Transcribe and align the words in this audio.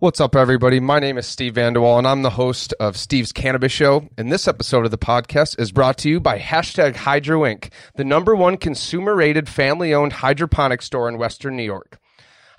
What's 0.00 0.20
up, 0.20 0.36
everybody? 0.36 0.78
My 0.78 1.00
name 1.00 1.18
is 1.18 1.26
Steve 1.26 1.54
Vanderwall, 1.54 1.98
and 1.98 2.06
I'm 2.06 2.22
the 2.22 2.30
host 2.30 2.72
of 2.78 2.96
Steve's 2.96 3.32
Cannabis 3.32 3.72
Show. 3.72 4.08
And 4.16 4.30
this 4.30 4.46
episode 4.46 4.84
of 4.84 4.92
the 4.92 4.96
podcast 4.96 5.58
is 5.58 5.72
brought 5.72 5.98
to 5.98 6.08
you 6.08 6.20
by 6.20 6.38
hashtag 6.38 6.94
Hydro 6.94 7.40
Inc., 7.40 7.72
the 7.96 8.04
number 8.04 8.36
one 8.36 8.58
consumer 8.58 9.16
rated 9.16 9.48
family 9.48 9.92
owned 9.92 10.12
hydroponic 10.12 10.82
store 10.82 11.08
in 11.08 11.18
Western 11.18 11.56
New 11.56 11.64
York. 11.64 11.98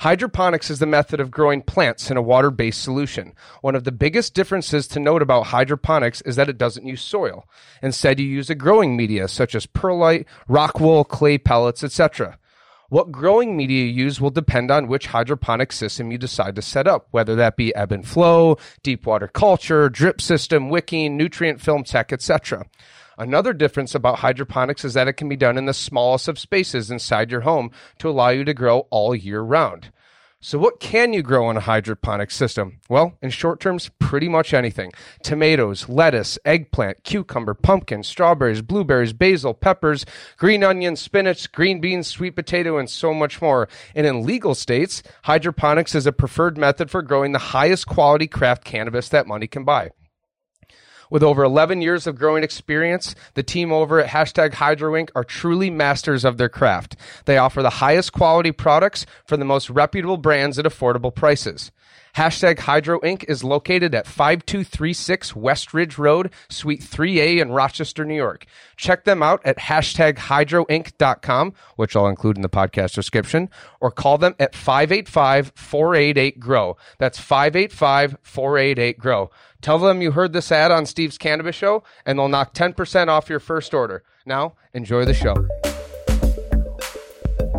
Hydroponics 0.02 0.70
is 0.70 0.80
the 0.80 0.86
method 0.86 1.22
of 1.22 1.32
growing 1.32 1.62
plants 1.62 2.12
in 2.12 2.18
a 2.18 2.22
water 2.22 2.52
based 2.52 2.84
solution. 2.84 3.34
One 3.62 3.74
of 3.74 3.86
the 3.86 3.94
biggest 3.94 4.34
differences 4.34 4.86
to 4.90 5.00
note 5.00 5.22
about 5.22 5.46
hydroponics 5.46 6.20
is 6.24 6.36
that 6.36 6.50
it 6.50 6.58
doesn't 6.58 6.86
use 6.86 7.02
soil. 7.02 7.48
Instead, 7.82 8.20
you 8.20 8.28
use 8.28 8.50
a 8.50 8.56
growing 8.56 8.98
media 8.98 9.30
such 9.30 9.56
as 9.56 9.66
perlite, 9.66 10.26
rock 10.50 10.82
wool, 10.82 11.06
clay 11.06 11.38
pellets, 11.38 11.86
etc. 11.86 12.38
What 12.90 13.12
growing 13.12 13.56
media 13.56 13.86
you 13.86 14.06
use 14.06 14.20
will 14.20 14.32
depend 14.32 14.72
on 14.72 14.88
which 14.88 15.08
hydroponic 15.08 15.72
system 15.72 16.12
you 16.12 16.18
decide 16.18 16.56
to 16.56 16.64
set 16.64 16.88
up, 16.88 17.08
whether 17.12 17.36
that 17.36 17.56
be 17.56 17.74
ebb 17.76 17.92
and 17.92 18.06
flow, 18.06 18.58
deep 18.82 19.06
water 19.06 19.28
culture, 19.28 19.90
drip 19.90 20.20
system, 20.20 20.70
wicking, 20.70 21.16
nutrient 21.16 21.62
film 21.62 21.84
tech, 21.84 22.12
etc. 22.12 22.66
Another 23.16 23.54
difference 23.54 23.94
about 23.94 24.20
hydroponics 24.20 24.84
is 24.84 24.96
that 24.96 25.08
it 25.08 25.14
can 25.14 25.30
be 25.30 25.36
done 25.36 25.56
in 25.56 25.66
the 25.66 25.74
smallest 25.74 26.28
of 26.28 26.40
spaces 26.40 26.90
inside 26.90 27.30
your 27.30 27.42
home 27.42 27.70
to 28.00 28.10
allow 28.10 28.30
you 28.30 28.44
to 28.44 28.56
grow 28.56 28.88
all 28.90 29.14
year 29.14 29.42
round. 29.42 29.92
So, 30.42 30.58
what 30.58 30.80
can 30.80 31.12
you 31.12 31.22
grow 31.22 31.50
in 31.50 31.58
a 31.58 31.60
hydroponic 31.60 32.32
system? 32.32 32.80
Well, 32.88 33.18
in 33.22 33.30
short 33.30 33.60
terms, 33.60 33.92
pretty 34.00 34.30
much 34.30 34.54
anything 34.54 34.94
tomatoes, 35.22 35.90
lettuce, 35.90 36.40
eggplant, 36.46 37.04
cucumber, 37.04 37.54
pumpkin, 37.54 38.04
strawberries, 38.04 38.62
blueberries, 38.62 39.12
basil, 39.12 39.54
peppers, 39.54 40.06
green 40.38 40.64
onion, 40.64 40.96
spinach, 40.96 41.52
green 41.52 41.82
beans, 41.82 42.08
sweet 42.08 42.38
potato, 42.38 42.78
and 42.78 42.90
so 42.90 43.14
much 43.14 43.42
more. 43.42 43.68
And 43.94 44.08
in 44.08 44.26
legal 44.26 44.56
states, 44.56 45.04
hydroponics 45.24 45.94
is 45.94 46.08
a 46.08 46.14
preferred 46.14 46.58
method 46.58 46.90
for 46.90 47.02
growing 47.02 47.34
the 47.34 47.40
highest 47.40 47.88
quality 47.88 48.28
craft 48.28 48.64
cannabis 48.64 49.10
that 49.10 49.28
money 49.28 49.48
can 49.48 49.66
buy. 49.66 49.92
With 51.10 51.24
over 51.24 51.44
11 51.44 51.82
years 51.82 52.06
of 52.06 52.18
growing 52.20 52.44
experience, 52.44 53.16
the 53.34 53.42
team 53.42 53.72
over 53.72 54.00
at 54.00 54.10
hashtag 54.10 54.54
Hydro 54.54 54.92
Inc. 54.94 55.10
are 55.16 55.24
truly 55.24 55.72
masters 55.72 56.24
of 56.24 56.38
their 56.38 56.50
craft. 56.50 56.96
They 57.26 57.38
offer 57.38 57.64
the 57.64 57.70
highest 57.72 58.14
quality 58.14 58.52
products 58.52 59.08
from 59.26 59.40
the 59.40 59.46
most 59.46 59.72
reputable 59.72 60.18
brands 60.18 60.60
at 60.60 60.66
affordable 60.66 61.14
prices. 61.14 61.72
Hashtag 62.16 62.60
Hydro 62.60 63.00
Inc. 63.00 63.24
is 63.28 63.44
located 63.44 63.94
at 63.96 64.08
5236 64.08 65.36
West 65.36 65.74
Ridge 65.74 65.98
Road, 65.98 66.32
Suite 66.50 66.82
3A 66.82 67.42
in 67.42 67.52
Rochester, 67.52 68.06
New 68.06 68.16
York. 68.16 68.46
Check 68.78 69.06
them 69.06 69.22
out 69.22 69.42
at 69.46 69.58
hashtag 69.58 70.18
hydroinc.com, 70.18 71.54
which 71.76 71.96
I'll 71.96 72.08
include 72.08 72.38
in 72.38 72.42
the 72.42 72.50
podcast 72.50 72.94
description, 72.94 73.50
or 73.80 73.92
call 73.92 74.18
them 74.18 74.36
at 74.40 74.56
585 74.56 75.52
488 75.56 76.40
GROW. 76.40 76.78
That's 76.98 77.20
585 77.20 78.18
488 78.22 79.00
GROW. 79.00 79.30
Tell 79.62 79.78
them 79.78 80.02
you 80.02 80.12
heard 80.12 80.34
this 80.34 80.52
ad 80.52 80.72
on 80.72 80.86
Steve's 80.86 81.18
Cannabis 81.18 81.56
Show, 81.56 81.84
and 82.06 82.18
they'll 82.18 82.30
knock 82.30 82.54
10% 82.54 83.08
off 83.10 83.30
your 83.30 83.40
first 83.40 83.74
order. 83.74 84.04
Now, 84.26 84.54
enjoy 84.74 85.06
the 85.06 85.14
show. 85.14 85.36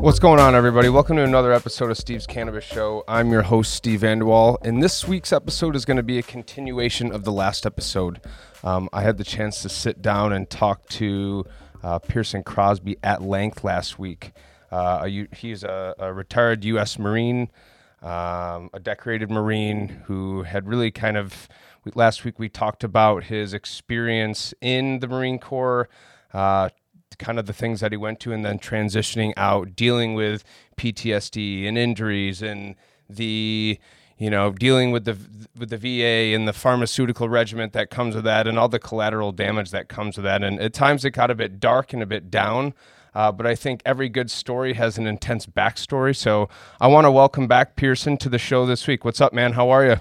What's 0.00 0.18
going 0.18 0.40
on, 0.40 0.54
everybody? 0.54 0.88
Welcome 0.88 1.16
to 1.16 1.24
another 1.24 1.52
episode 1.52 1.90
of 1.90 1.98
Steve's 1.98 2.26
Cannabis 2.26 2.64
Show. 2.64 3.04
I'm 3.06 3.30
your 3.30 3.42
host, 3.42 3.74
Steve 3.74 4.00
Vanderwall, 4.00 4.56
and 4.62 4.82
this 4.82 5.06
week's 5.06 5.30
episode 5.30 5.76
is 5.76 5.84
going 5.84 5.98
to 5.98 6.02
be 6.02 6.16
a 6.16 6.22
continuation 6.22 7.12
of 7.12 7.24
the 7.24 7.32
last 7.32 7.66
episode. 7.66 8.22
Um, 8.64 8.88
I 8.94 9.02
had 9.02 9.18
the 9.18 9.24
chance 9.24 9.60
to 9.60 9.68
sit 9.68 10.00
down 10.00 10.32
and 10.32 10.48
talk 10.48 10.88
to 10.88 11.44
uh, 11.82 11.98
Pearson 11.98 12.42
Crosby 12.42 12.96
at 13.02 13.20
length 13.20 13.62
last 13.62 13.98
week. 13.98 14.32
Uh, 14.72 15.06
he's 15.36 15.64
a, 15.64 15.94
a, 15.98 16.14
retired 16.14 16.64
U.S. 16.64 16.98
Marine, 16.98 17.50
um, 18.00 18.70
a 18.72 18.80
decorated 18.82 19.30
Marine 19.30 20.02
who 20.06 20.44
had 20.44 20.66
really 20.66 20.90
kind 20.90 21.18
of. 21.18 21.46
Last 21.94 22.24
week 22.24 22.38
we 22.38 22.48
talked 22.48 22.84
about 22.84 23.24
his 23.24 23.52
experience 23.52 24.54
in 24.62 25.00
the 25.00 25.08
Marine 25.08 25.38
Corps, 25.38 25.90
uh, 26.32 26.70
kind 27.20 27.38
of 27.38 27.46
the 27.46 27.52
things 27.52 27.78
that 27.80 27.92
he 27.92 27.96
went 27.96 28.18
to 28.20 28.32
and 28.32 28.44
then 28.44 28.58
transitioning 28.58 29.32
out, 29.36 29.76
dealing 29.76 30.14
with 30.14 30.42
PTSD 30.76 31.68
and 31.68 31.78
injuries 31.78 32.42
and 32.42 32.74
the 33.08 33.78
you 34.18 34.30
know 34.30 34.50
dealing 34.50 34.90
with 34.90 35.04
the 35.04 35.16
with 35.56 35.70
the 35.70 35.78
VA 35.78 36.34
and 36.34 36.48
the 36.48 36.52
pharmaceutical 36.52 37.28
regiment 37.28 37.72
that 37.74 37.90
comes 37.90 38.16
with 38.16 38.24
that 38.24 38.48
and 38.48 38.58
all 38.58 38.68
the 38.68 38.80
collateral 38.80 39.30
damage 39.30 39.70
that 39.70 39.88
comes 39.88 40.16
with 40.16 40.24
that. 40.24 40.42
And 40.42 40.58
at 40.58 40.72
times 40.72 41.04
it 41.04 41.10
got 41.10 41.30
a 41.30 41.36
bit 41.36 41.60
dark 41.60 41.92
and 41.92 42.02
a 42.02 42.06
bit 42.06 42.28
down 42.28 42.74
uh, 43.14 43.32
but 43.32 43.46
I 43.46 43.54
think 43.54 43.82
every 43.84 44.08
good 44.08 44.30
story 44.30 44.74
has 44.74 44.98
an 44.98 45.06
intense 45.06 45.46
backstory. 45.46 46.14
So 46.16 46.48
I 46.80 46.86
want 46.86 47.06
to 47.06 47.10
welcome 47.10 47.46
back 47.46 47.76
Pearson 47.76 48.16
to 48.18 48.28
the 48.28 48.38
show 48.38 48.66
this 48.66 48.86
week. 48.86 49.04
What's 49.04 49.20
up 49.20 49.32
man? 49.32 49.52
How 49.52 49.70
are 49.70 49.84
you? 49.84 49.96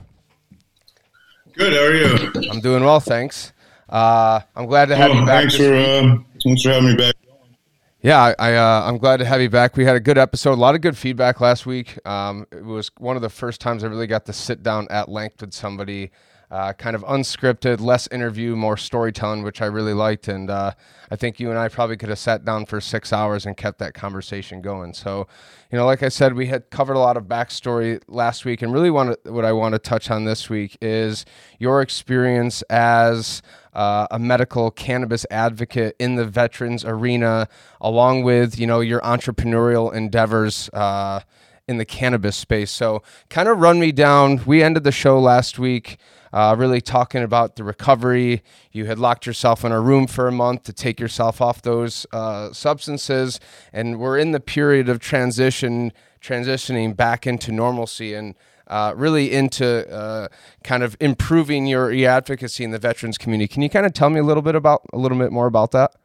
Good 1.53 1.74
how 1.74 1.80
are 1.80 1.94
you? 1.94 2.50
I'm 2.51 2.59
doing 2.59 2.84
well 2.84 3.00
thanks. 3.00 3.53
Uh, 3.88 4.41
I'm 4.56 4.68
glad 4.68 4.90
to 4.90 4.96
have 4.96 5.12
oh, 5.12 5.16
you 5.16 5.25
back 5.25 5.50
thanks 5.50 5.57
for 5.57 5.74
uh, 5.74 6.18
Thanks 6.44 6.63
for 6.63 6.69
having 6.69 6.89
me 6.89 6.95
back. 6.95 7.16
Yeah, 8.01 8.33
I, 8.39 8.55
uh, 8.55 8.83
I'm 8.85 8.97
glad 8.97 9.17
to 9.17 9.25
have 9.25 9.41
you 9.41 9.50
back. 9.50 9.75
We 9.75 9.83
had 9.83 9.97
a 9.97 10.00
good 10.00 10.17
episode, 10.17 10.53
a 10.53 10.55
lot 10.55 10.73
of 10.73 10.79
good 10.79 10.97
feedback 10.97 11.41
last 11.41 11.66
week. 11.66 12.00
Um, 12.07 12.47
it 12.51 12.63
was 12.63 12.89
one 12.97 13.17
of 13.17 13.22
the 13.22 13.29
first 13.29 13.59
times 13.59 13.83
I 13.83 13.88
really 13.88 14.07
got 14.07 14.25
to 14.27 14.33
sit 14.33 14.63
down 14.63 14.88
at 14.89 15.09
length 15.09 15.41
with 15.41 15.53
somebody 15.53 16.11
uh, 16.51 16.73
kind 16.73 16.95
of 16.95 17.03
unscripted, 17.03 17.79
less 17.79 18.07
interview, 18.07 18.55
more 18.55 18.77
storytelling, 18.77 19.44
which 19.44 19.61
I 19.61 19.66
really 19.66 19.94
liked. 19.94 20.27
And 20.27 20.50
uh, 20.50 20.72
I 21.11 21.16
think 21.16 21.39
you 21.39 21.50
and 21.50 21.59
I 21.59 21.67
probably 21.67 21.95
could 21.97 22.09
have 22.09 22.19
sat 22.19 22.44
down 22.44 22.66
for 22.66 22.81
six 22.81 23.13
hours 23.13 23.45
and 23.45 23.56
kept 23.56 23.79
that 23.79 23.94
conversation 23.94 24.61
going. 24.61 24.94
So, 24.94 25.27
you 25.71 25.77
know, 25.77 25.85
like 25.85 26.01
I 26.01 26.09
said, 26.09 26.33
we 26.33 26.47
had 26.47 26.69
covered 26.71 26.95
a 26.95 27.00
lot 27.00 27.17
of 27.17 27.25
backstory 27.25 28.01
last 28.07 28.45
week, 28.45 28.61
and 28.61 28.73
really 28.73 28.89
what 28.89 29.45
I 29.45 29.51
want 29.51 29.73
to 29.73 29.79
touch 29.79 30.09
on 30.09 30.25
this 30.25 30.50
week 30.50 30.77
is 30.81 31.25
your 31.59 31.81
experience 31.81 32.63
as 32.63 33.44
uh, 33.74 34.07
a 34.12 34.19
medical 34.19 34.72
cannabis 34.72 35.25
advocate 35.30 35.96
in 36.00 36.16
the 36.16 36.25
veterans 36.25 36.84
arena, 36.85 37.47
along 37.81 38.24
with 38.24 38.59
you 38.59 38.68
know 38.68 38.80
your 38.80 39.02
entrepreneurial 39.02 39.94
endeavors. 39.94 40.69
Uh, 40.74 41.22
in 41.68 41.78
the 41.78 41.85
cannabis 41.85 42.35
space. 42.35 42.72
So, 42.72 43.03
kind 43.30 43.47
of 43.47 43.59
run 43.59 43.80
me 43.80 43.91
down. 43.91 44.41
We 44.47 44.63
ended 44.63 44.84
the 44.84 44.91
show 44.91 45.19
last 45.19 45.59
week 45.59 46.00
uh, 46.31 46.56
really 46.57 46.81
talking 46.81 47.24
about 47.24 47.56
the 47.56 47.63
recovery. 47.63 48.44
You 48.72 48.85
had 48.85 49.00
locked 49.00 49.25
yourself 49.25 49.63
in 49.66 49.72
a 49.72 49.80
room 49.80 50.07
for 50.07 50.28
a 50.28 50.31
month 50.31 50.63
to 50.63 50.74
take 50.74 51.00
yourself 51.00 51.41
off 51.41 51.62
those 51.62 52.06
uh, 52.12 52.53
substances, 52.53 53.40
and 53.74 54.00
we're 54.00 54.18
in 54.18 54.31
the 54.31 54.40
period 54.40 54.90
of 54.90 55.00
transition, 55.00 55.91
transitioning 56.22 56.96
back 56.96 57.25
into 57.25 57.51
normalcy 57.51 58.13
and. 58.13 58.36
Uh, 58.69 58.94
really 58.96 59.31
into 59.31 59.91
uh, 59.91 60.28
kind 60.63 60.84
of 60.84 60.96
improving 61.00 61.66
your 61.66 61.91
advocacy 62.07 62.63
in 62.63 62.69
the 62.69 62.78
veterans 62.78 63.18
community. 63.18 63.47
Can 63.47 63.63
you 63.63 63.69
kind 63.69 63.85
of 63.85 63.94
tell 63.94 64.12
me 64.12 64.19
a 64.19 64.24
little 64.24 64.44
bit 64.44 64.53
about 64.53 64.84
a 64.94 64.97
little 64.97 65.18
bit 65.18 65.31
more 65.31 65.47
about 65.47 65.72
that? 65.72 65.96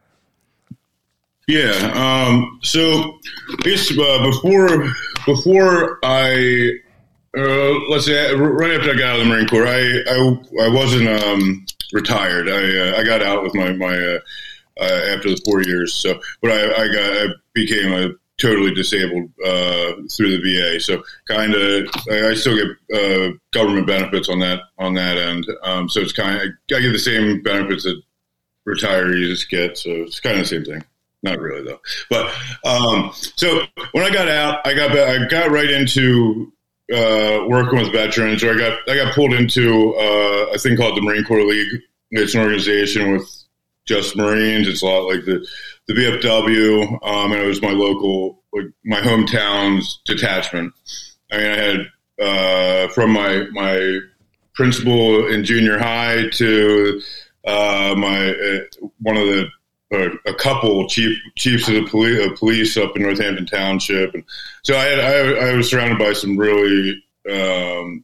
Yeah. 1.47 1.73
Um, 1.95 2.59
so 2.63 3.19
I 3.51 3.57
guess 3.63 3.91
uh, 3.91 4.31
before 4.31 4.89
before 5.27 5.99
I 6.03 6.71
uh, 7.37 7.81
let's 7.91 8.07
say 8.07 8.35
right 8.35 8.73
after 8.73 8.93
I 8.93 8.95
got 8.95 9.03
out 9.03 9.21
of 9.21 9.25
the 9.25 9.29
Marine 9.29 9.49
Corps, 9.49 9.67
I 9.67 10.03
I, 10.09 10.67
I 10.67 10.69
wasn't 10.69 11.09
um, 11.09 11.67
retired. 11.93 12.49
I 12.49 12.79
uh, 12.79 13.01
I 13.01 13.05
got 13.05 13.23
out 13.23 13.43
with 13.43 13.55
my 13.55 13.73
my 13.73 13.95
uh, 13.95 14.19
uh 14.81 15.15
after 15.15 15.31
the 15.31 15.41
four 15.45 15.63
years. 15.63 15.93
So, 15.95 16.19
but 16.41 16.51
I, 16.51 16.83
I 16.83 16.93
got 16.93 17.13
I 17.13 17.27
became 17.53 17.93
a 17.93 18.09
totally 18.41 18.75
disabled 18.75 19.31
uh, 19.45 19.93
through 20.11 20.37
the 20.37 20.43
VA. 20.43 20.81
So, 20.81 21.03
kind 21.29 21.55
of 21.55 21.89
I, 22.11 22.31
I, 22.31 22.35
still 22.35 22.57
get 22.57 22.97
uh, 22.97 23.33
government 23.53 23.87
benefits 23.87 24.29
on 24.29 24.41
that 24.41 24.61
on 24.79 24.95
that 24.95 25.19
end. 25.19 25.47
Um, 25.63 25.89
so 25.89 26.01
it's 26.01 26.13
kind 26.13 26.37
of 26.37 26.49
I 26.77 26.81
get 26.81 26.93
the 26.93 26.99
same 26.99 27.43
benefits 27.43 27.85
that 27.85 28.01
retirees 28.67 29.49
get. 29.49 29.79
So 29.79 29.91
it's 29.91 30.21
kind 30.21 30.37
of 30.37 30.43
the 30.43 30.49
same 30.49 30.65
thing. 30.65 30.85
Not 31.23 31.39
really 31.39 31.65
though. 31.65 31.81
But 32.11 32.35
um, 32.65 33.11
so 33.15 33.63
when 33.93 34.05
I 34.05 34.13
got 34.13 34.29
out, 34.29 34.67
I 34.67 34.75
got 34.75 34.91
I 34.93 35.27
got 35.27 35.51
right 35.51 35.71
into 35.71 36.53
uh, 36.93 37.47
working 37.49 37.79
with 37.79 37.93
veterans, 37.93 38.45
or 38.45 38.53
I 38.53 38.59
got 38.59 38.79
I 38.89 38.97
got 38.97 39.15
pulled 39.15 39.33
into 39.33 39.95
uh, 39.95 40.53
a 40.55 40.59
thing 40.59 40.77
called 40.77 40.97
the 40.97 41.03
Marine 41.03 41.25
Corps 41.25 41.45
League. 41.45 41.81
It's 42.11 42.35
an 42.35 42.43
organization 42.43 43.13
with 43.13 43.45
just 43.87 44.17
Marines. 44.17 44.69
It's 44.69 44.83
a 44.83 44.87
lot 44.87 45.09
like 45.09 45.25
the 45.25 45.47
the 45.87 45.95
VFW, 45.95 47.07
um, 47.07 47.33
and 47.33 47.43
it 47.43 47.47
was 47.47 47.63
my 47.63 47.73
local, 47.73 48.43
like 48.53 48.67
my 48.85 49.01
hometown's 49.01 50.01
detachment. 50.05 50.73
I 51.31 51.37
mean, 51.37 51.47
I 51.47 51.57
had 51.57 51.87
uh, 52.21 52.89
from 52.89 53.11
my 53.11 53.47
my 53.53 53.99
principal 54.55 55.27
in 55.29 55.45
junior 55.45 55.79
high 55.79 56.29
to 56.31 57.01
uh, 57.47 57.95
my 57.97 58.31
uh, 58.31 58.87
one 59.01 59.17
of 59.17 59.27
the 59.27 59.49
a, 59.93 60.31
a, 60.31 60.35
couple 60.35 60.89
chief 60.89 61.17
chiefs 61.37 61.69
of 61.69 61.75
the 61.75 61.87
police, 61.87 62.21
uh, 62.21 62.35
police 62.37 62.77
up 62.77 62.97
in 62.97 63.03
Northampton 63.03 63.47
Township, 63.47 64.15
and 64.15 64.25
so 64.63 64.77
I, 64.77 64.85
had, 64.85 64.99
I, 64.99 65.51
I 65.51 65.55
was 65.55 65.71
surrounded 65.71 65.99
by 65.99 66.15
some 66.15 66.37
really 66.37 67.03
um, 67.31 68.03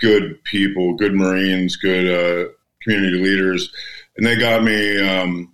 good 0.00 0.42
people, 0.44 0.94
good 0.94 1.14
Marines, 1.14 1.76
good 1.76 2.06
uh, 2.06 2.50
community 2.82 3.18
leaders, 3.18 3.72
and 4.16 4.26
they 4.26 4.36
got 4.36 4.64
me 4.64 4.98
um, 5.06 5.52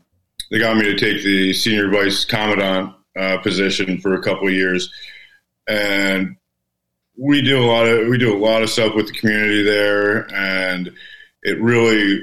they 0.53 0.59
got 0.59 0.77
me 0.77 0.85
to 0.85 0.97
take 0.97 1.25
the 1.25 1.55
senior 1.55 1.89
vice 1.89 2.27
commandant 2.27 2.95
uh, 3.19 3.39
position 3.39 3.99
for 3.99 4.15
a 4.15 4.23
couple 4.23 4.51
years, 4.51 4.93
and 5.67 6.37
we 7.17 7.41
do 7.41 7.59
a 7.59 7.65
lot 7.65 7.87
of 7.87 8.07
we 8.09 8.19
do 8.19 8.37
a 8.37 8.39
lot 8.39 8.63
of 8.63 8.69
stuff 8.69 8.95
with 8.95 9.07
the 9.07 9.15
community 9.15 9.63
there, 9.63 10.31
and 10.35 10.93
it 11.43 11.59
really 11.59 12.21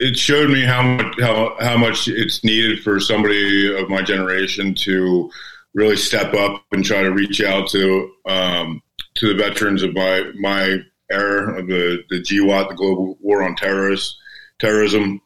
it 0.00 0.18
showed 0.18 0.50
me 0.50 0.64
how 0.64 0.82
much 0.82 1.20
how 1.20 1.56
how 1.60 1.78
much 1.78 2.08
it's 2.08 2.42
needed 2.42 2.82
for 2.82 2.98
somebody 2.98 3.72
of 3.80 3.88
my 3.88 4.02
generation 4.02 4.74
to 4.74 5.30
really 5.72 5.96
step 5.96 6.34
up 6.34 6.64
and 6.72 6.84
try 6.84 7.00
to 7.00 7.12
reach 7.12 7.40
out 7.40 7.68
to 7.68 8.10
um, 8.26 8.82
to 9.14 9.28
the 9.28 9.40
veterans 9.40 9.84
of 9.84 9.94
my 9.94 10.32
my 10.40 10.78
era 11.12 11.60
of 11.60 11.68
the 11.68 12.02
the 12.10 12.20
GWOT, 12.20 12.70
the 12.70 12.74
Global 12.74 13.16
War 13.20 13.44
on 13.44 13.54
Terrorists, 13.54 14.18
Terrorism, 14.58 15.20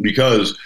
because 0.00 0.58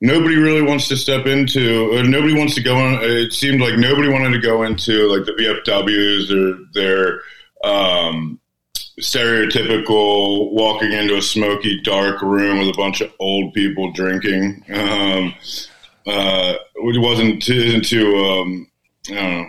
nobody 0.00 0.36
really 0.36 0.62
wants 0.62 0.88
to 0.88 0.96
step 0.96 1.26
into 1.26 2.02
nobody 2.04 2.34
wants 2.34 2.54
to 2.54 2.62
go 2.62 2.76
on 2.76 2.98
it 3.02 3.32
seemed 3.32 3.60
like 3.60 3.76
nobody 3.76 4.08
wanted 4.08 4.30
to 4.30 4.40
go 4.40 4.62
into 4.62 5.08
like 5.08 5.24
the 5.26 5.32
vfws 5.32 6.30
or 6.30 6.58
their 6.72 7.20
um, 7.64 8.38
stereotypical 9.00 10.52
walking 10.52 10.92
into 10.92 11.16
a 11.16 11.22
smoky 11.22 11.80
dark 11.82 12.20
room 12.22 12.58
with 12.58 12.68
a 12.68 12.76
bunch 12.76 13.00
of 13.00 13.12
old 13.18 13.54
people 13.54 13.92
drinking. 13.92 14.64
Um, 14.72 15.34
uh, 16.06 16.54
which 16.76 16.96
wasn't 16.98 17.42
too, 17.42 17.80
too 17.80 18.16
um, 18.16 18.70
I 19.10 19.14
don't 19.14 19.30
know. 19.30 19.46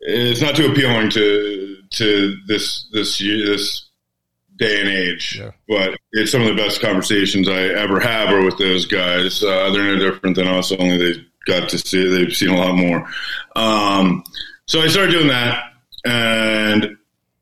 It's 0.00 0.40
not 0.40 0.54
too 0.54 0.70
appealing 0.70 1.10
to 1.10 1.76
to 1.90 2.36
this 2.46 2.88
this 2.92 3.18
this 3.18 3.87
day 4.58 4.80
and 4.80 4.88
age. 4.88 5.38
Yeah. 5.40 5.52
But 5.68 5.98
it's 6.12 6.32
some 6.32 6.42
of 6.42 6.48
the 6.48 6.54
best 6.54 6.80
conversations 6.80 7.48
I 7.48 7.62
ever 7.62 8.00
have 8.00 8.30
are 8.30 8.44
with 8.44 8.58
those 8.58 8.86
guys. 8.86 9.42
Uh, 9.42 9.70
they're 9.70 9.82
no 9.82 9.98
different 9.98 10.36
than 10.36 10.48
us, 10.48 10.72
only 10.72 10.98
they 10.98 11.26
got 11.46 11.68
to 11.70 11.78
see 11.78 12.06
they've 12.06 12.34
seen 12.34 12.50
a 12.50 12.56
lot 12.56 12.74
more. 12.74 13.08
Um, 13.56 14.22
so 14.66 14.80
I 14.80 14.88
started 14.88 15.12
doing 15.12 15.28
that, 15.28 15.72
and 16.04 16.96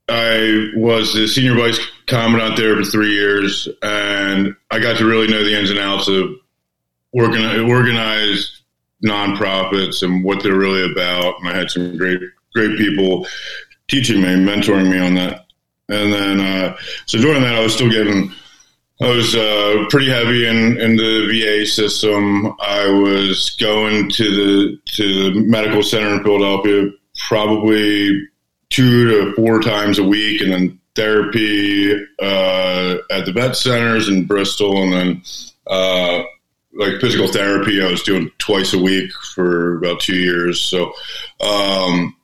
I 0.08 0.70
was 0.76 1.12
the 1.14 1.26
senior 1.26 1.54
vice 1.54 1.80
commandant 2.06 2.56
there 2.56 2.76
for 2.76 2.84
three 2.84 3.12
years, 3.12 3.68
and 3.82 4.54
I 4.70 4.78
got 4.78 4.98
to 4.98 5.06
really 5.06 5.26
know 5.26 5.42
the 5.42 5.58
ins 5.58 5.70
and 5.70 5.80
outs 5.80 6.08
of 6.08 6.30
working 7.12 7.44
organized 7.68 8.62
nonprofits 9.04 10.02
and 10.02 10.22
what 10.24 10.42
they're 10.42 10.56
really 10.56 10.90
about. 10.90 11.40
And 11.40 11.48
I 11.48 11.56
had 11.56 11.70
some 11.70 11.96
great 11.96 12.20
great 12.54 12.78
people 12.78 13.26
teaching 13.88 14.22
me, 14.22 14.28
mentoring 14.28 14.90
me 14.90 14.98
on 14.98 15.14
that 15.14 15.45
and 15.88 16.12
then, 16.12 16.40
uh, 16.40 16.76
so 17.06 17.18
during 17.18 17.42
that, 17.42 17.54
I 17.54 17.62
was 17.62 17.74
still 17.74 17.90
getting, 17.90 18.32
I 19.00 19.08
was 19.08 19.34
uh, 19.34 19.86
pretty 19.90 20.10
heavy 20.10 20.46
in, 20.46 20.78
in 20.80 20.96
the 20.96 21.26
VA 21.28 21.66
system. 21.66 22.46
I 22.60 22.88
was 22.88 23.50
going 23.60 24.10
to 24.10 24.24
the 24.24 24.78
to 24.96 25.30
the 25.32 25.40
medical 25.40 25.82
center 25.82 26.14
in 26.14 26.24
Philadelphia 26.24 26.90
probably 27.28 28.28
two 28.70 29.08
to 29.08 29.34
four 29.34 29.60
times 29.60 29.98
a 29.98 30.04
week, 30.04 30.40
and 30.40 30.52
then 30.52 30.80
therapy 30.94 31.92
uh, 32.20 32.96
at 33.10 33.26
the 33.26 33.32
vet 33.32 33.56
centers 33.56 34.08
in 34.08 34.24
Bristol, 34.24 34.82
and 34.82 34.92
then 34.92 35.22
uh, 35.66 36.22
like 36.74 37.00
physical 37.00 37.28
therapy. 37.28 37.82
I 37.82 37.90
was 37.90 38.02
doing 38.02 38.30
twice 38.38 38.72
a 38.72 38.78
week 38.78 39.12
for 39.34 39.76
about 39.76 40.00
two 40.00 40.16
years. 40.16 40.60
So 40.60 40.92
um, 41.40 42.16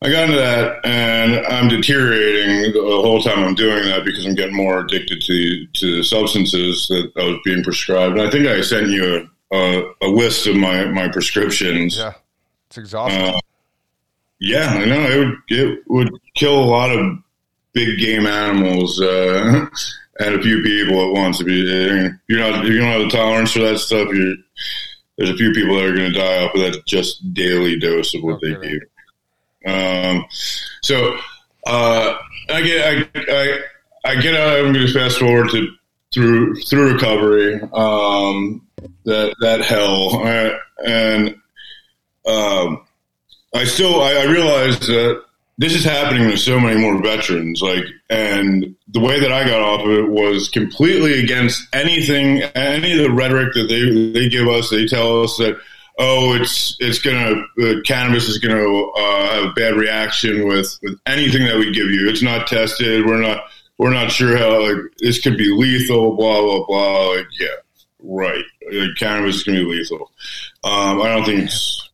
I 0.00 0.10
got 0.10 0.24
into 0.24 0.36
that, 0.36 0.84
and 0.84 1.44
I'm 1.46 1.68
deteriorating 1.68 2.72
the 2.72 2.80
whole 2.80 3.20
time 3.20 3.42
I'm 3.42 3.56
doing 3.56 3.84
that 3.86 4.04
because 4.04 4.24
I'm 4.26 4.36
getting 4.36 4.54
more 4.54 4.80
addicted 4.80 5.20
to 5.20 5.66
to 5.66 5.96
the 5.96 6.04
substances 6.04 6.86
that 6.88 7.10
I 7.16 7.24
was 7.24 7.38
being 7.44 7.64
prescribed. 7.64 8.16
And 8.16 8.26
I 8.26 8.30
think 8.30 8.46
I 8.46 8.60
sent 8.60 8.90
you 8.90 9.28
a, 9.50 9.56
a, 9.56 9.92
a 10.02 10.08
list 10.08 10.46
of 10.46 10.54
my 10.54 10.84
my 10.86 11.08
prescriptions. 11.08 11.96
Yeah, 11.96 12.12
it's 12.68 12.78
exhausting. 12.78 13.20
Uh, 13.20 13.40
yeah, 14.40 14.68
I 14.68 14.84
know 14.84 15.00
it 15.00 15.18
would 15.18 15.38
it 15.48 15.82
would 15.88 16.10
kill 16.34 16.62
a 16.62 16.64
lot 16.64 16.96
of 16.96 17.18
big 17.72 17.98
game 17.98 18.26
animals 18.26 19.00
uh, 19.00 19.66
and 20.20 20.34
a 20.36 20.42
few 20.42 20.62
people 20.62 21.08
at 21.08 21.20
once. 21.20 21.40
If 21.40 21.48
you 21.48 21.64
you're 22.28 22.38
not 22.38 22.64
if 22.64 22.70
you 22.70 22.78
don't 22.78 23.00
have 23.00 23.02
the 23.02 23.16
tolerance 23.16 23.52
for 23.52 23.60
that 23.60 23.78
stuff, 23.78 24.08
there's 25.16 25.30
a 25.30 25.36
few 25.36 25.50
people 25.50 25.74
that 25.74 25.86
are 25.86 25.96
going 25.96 26.12
to 26.12 26.18
die 26.18 26.44
off 26.44 26.54
of 26.54 26.60
that 26.60 26.86
just 26.86 27.34
daily 27.34 27.80
dose 27.80 28.14
of 28.14 28.22
what 28.22 28.36
okay. 28.36 28.54
they 28.54 28.68
give. 28.68 28.82
Um, 29.66 30.24
so 30.82 31.18
uh, 31.66 32.16
I 32.50 32.62
get 32.62 33.10
I, 33.14 33.20
I, 33.32 33.60
I 34.04 34.20
get 34.20 34.34
out. 34.34 34.58
I'm 34.58 34.72
going 34.72 34.86
to 34.86 34.92
fast 34.92 35.18
forward 35.18 35.50
to 35.50 35.68
through 36.12 36.56
through 36.62 36.92
recovery. 36.92 37.60
Um, 37.72 38.66
that 39.04 39.34
that 39.40 39.60
hell 39.62 40.22
uh, 40.24 40.58
and 40.86 41.34
um, 42.26 42.86
I 43.54 43.64
still 43.64 44.00
I, 44.00 44.12
I 44.12 44.24
realize 44.24 44.78
that 44.80 45.24
this 45.58 45.74
is 45.74 45.84
happening 45.84 46.30
to 46.30 46.36
so 46.36 46.60
many 46.60 46.80
more 46.80 47.02
veterans. 47.02 47.60
Like, 47.60 47.84
and 48.08 48.76
the 48.88 49.00
way 49.00 49.18
that 49.18 49.32
I 49.32 49.44
got 49.44 49.60
off 49.60 49.80
of 49.84 49.90
it 49.90 50.08
was 50.08 50.48
completely 50.48 51.20
against 51.20 51.66
anything, 51.72 52.42
any 52.54 52.92
of 52.92 52.98
the 52.98 53.10
rhetoric 53.10 53.54
that 53.54 53.68
they 53.68 54.12
they 54.12 54.28
give 54.28 54.48
us. 54.48 54.70
They 54.70 54.86
tell 54.86 55.24
us 55.24 55.36
that 55.38 55.58
oh, 55.98 56.34
it's 56.34 56.76
it's 56.80 56.98
gonna 56.98 57.42
the 57.56 57.82
cannabis 57.84 58.28
is 58.28 58.38
gonna 58.38 58.64
uh, 58.64 59.34
have 59.34 59.44
a 59.44 59.52
bad 59.52 59.74
reaction 59.74 60.46
with 60.46 60.78
with 60.82 60.98
anything 61.06 61.44
that 61.44 61.56
we 61.56 61.72
give 61.72 61.90
you. 61.90 62.08
It's 62.08 62.22
not 62.22 62.46
tested. 62.46 63.04
We're 63.04 63.20
not 63.20 63.44
we're 63.78 63.92
not 63.92 64.10
sure 64.10 64.36
how 64.36 64.60
like 64.62 64.92
this 64.98 65.20
could 65.20 65.36
be 65.36 65.52
lethal. 65.52 66.16
Blah 66.16 66.40
blah 66.40 66.66
blah. 66.66 67.08
Like 67.10 67.26
yeah, 67.38 67.48
right. 68.02 68.44
Like, 68.72 68.96
cannabis 68.96 69.36
is 69.36 69.44
gonna 69.44 69.58
be 69.58 69.64
lethal. 69.64 70.10
Um, 70.64 71.02
I 71.02 71.08
don't 71.08 71.24
think 71.24 71.44
it's. 71.44 71.84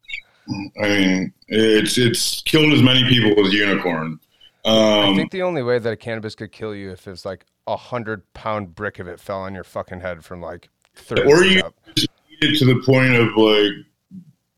I 0.83 0.89
mean, 0.89 1.33
it's 1.49 1.97
it's 1.97 2.43
killed 2.43 2.73
as 2.73 2.83
many 2.83 3.09
people 3.09 3.47
as 3.47 3.53
unicorn. 3.53 4.21
Um, 4.67 5.13
I 5.13 5.17
think 5.17 5.31
the 5.31 5.43
only 5.43 5.63
way 5.63 5.79
that 5.79 6.01
cannabis 6.01 6.35
could 6.35 6.53
kill 6.53 6.75
you 6.75 6.91
if 6.91 7.07
it's 7.07 7.25
like 7.25 7.47
a 7.67 7.77
hundred 7.77 8.31
pound 8.35 8.75
brick 8.75 8.99
of 8.99 9.09
it 9.09 9.21
fell 9.21 9.41
on 9.41 9.55
your 9.55 9.65
fucking 9.65 10.01
head 10.01 10.23
from 10.23 10.43
like 10.43 10.69
thirty. 10.95 11.23
Or 11.23 11.45
you 11.45 11.61
up. 11.61 11.75
to 11.97 12.65
the 12.67 12.83
point 12.85 13.15
of 13.15 13.29
like 13.37 13.87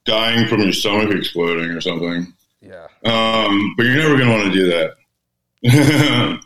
dying 0.06 0.48
from 0.48 0.60
your 0.60 0.72
stomach 0.72 1.10
exploding 1.14 1.70
or 1.70 1.80
something. 1.80 2.32
Yeah. 2.60 2.86
Um, 3.04 3.74
but 3.76 3.84
you're 3.84 3.96
never 3.96 4.16
going 4.16 4.28
to 4.28 4.34
want 4.34 4.52
to 4.52 4.58
do 4.58 4.66
that. 4.68 4.94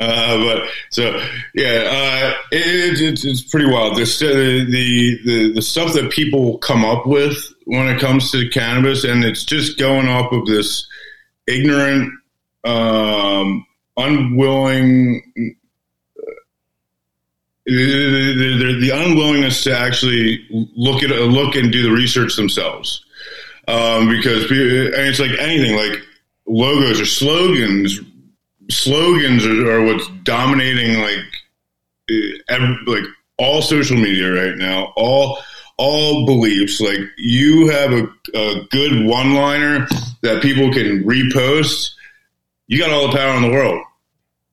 uh, 0.00 0.38
but 0.38 0.68
so 0.90 1.22
yeah, 1.54 1.84
uh, 1.86 2.34
it, 2.52 3.00
it's 3.00 3.24
it's 3.24 3.42
pretty 3.42 3.70
wild. 3.70 3.96
The, 3.96 4.04
the 4.70 5.18
the 5.24 5.52
the 5.54 5.62
stuff 5.62 5.92
that 5.94 6.10
people 6.10 6.58
come 6.58 6.84
up 6.84 7.06
with 7.06 7.36
when 7.64 7.86
it 7.88 8.00
comes 8.00 8.30
to 8.32 8.48
cannabis, 8.48 9.04
and 9.04 9.24
it's 9.24 9.44
just 9.44 9.78
going 9.78 10.08
off 10.08 10.32
of 10.32 10.46
this 10.46 10.86
ignorant, 11.46 12.12
um, 12.64 13.66
unwilling 13.96 15.22
the, 17.68 18.90
unwillingness 18.94 19.64
to 19.64 19.78
actually 19.78 20.46
look 20.50 21.02
at 21.02 21.10
look 21.10 21.54
and 21.54 21.70
do 21.70 21.82
the 21.82 21.90
research 21.90 22.36
themselves, 22.36 23.04
um, 23.66 24.08
because 24.08 24.44
and 24.50 25.08
it's 25.08 25.20
like 25.20 25.38
anything 25.38 25.76
like 25.76 26.00
logos 26.46 27.00
or 27.00 27.06
slogans. 27.06 28.00
Slogans 28.70 29.46
are, 29.46 29.70
are 29.70 29.82
what's 29.82 30.06
dominating 30.24 31.00
like 31.00 32.40
every, 32.48 32.76
like 32.86 33.04
all 33.38 33.62
social 33.62 33.96
media 33.96 34.30
right 34.32 34.56
now. 34.56 34.92
All 34.96 35.38
all 35.76 36.26
beliefs. 36.26 36.80
Like 36.80 37.00
you 37.16 37.68
have 37.68 37.92
a, 37.92 38.08
a 38.34 38.66
good 38.70 39.06
one 39.06 39.34
liner 39.34 39.86
that 40.22 40.42
people 40.42 40.72
can 40.72 41.04
repost. 41.04 41.92
You 42.66 42.78
got 42.78 42.90
all 42.90 43.08
the 43.08 43.16
power 43.16 43.36
in 43.36 43.42
the 43.42 43.50
world 43.50 43.82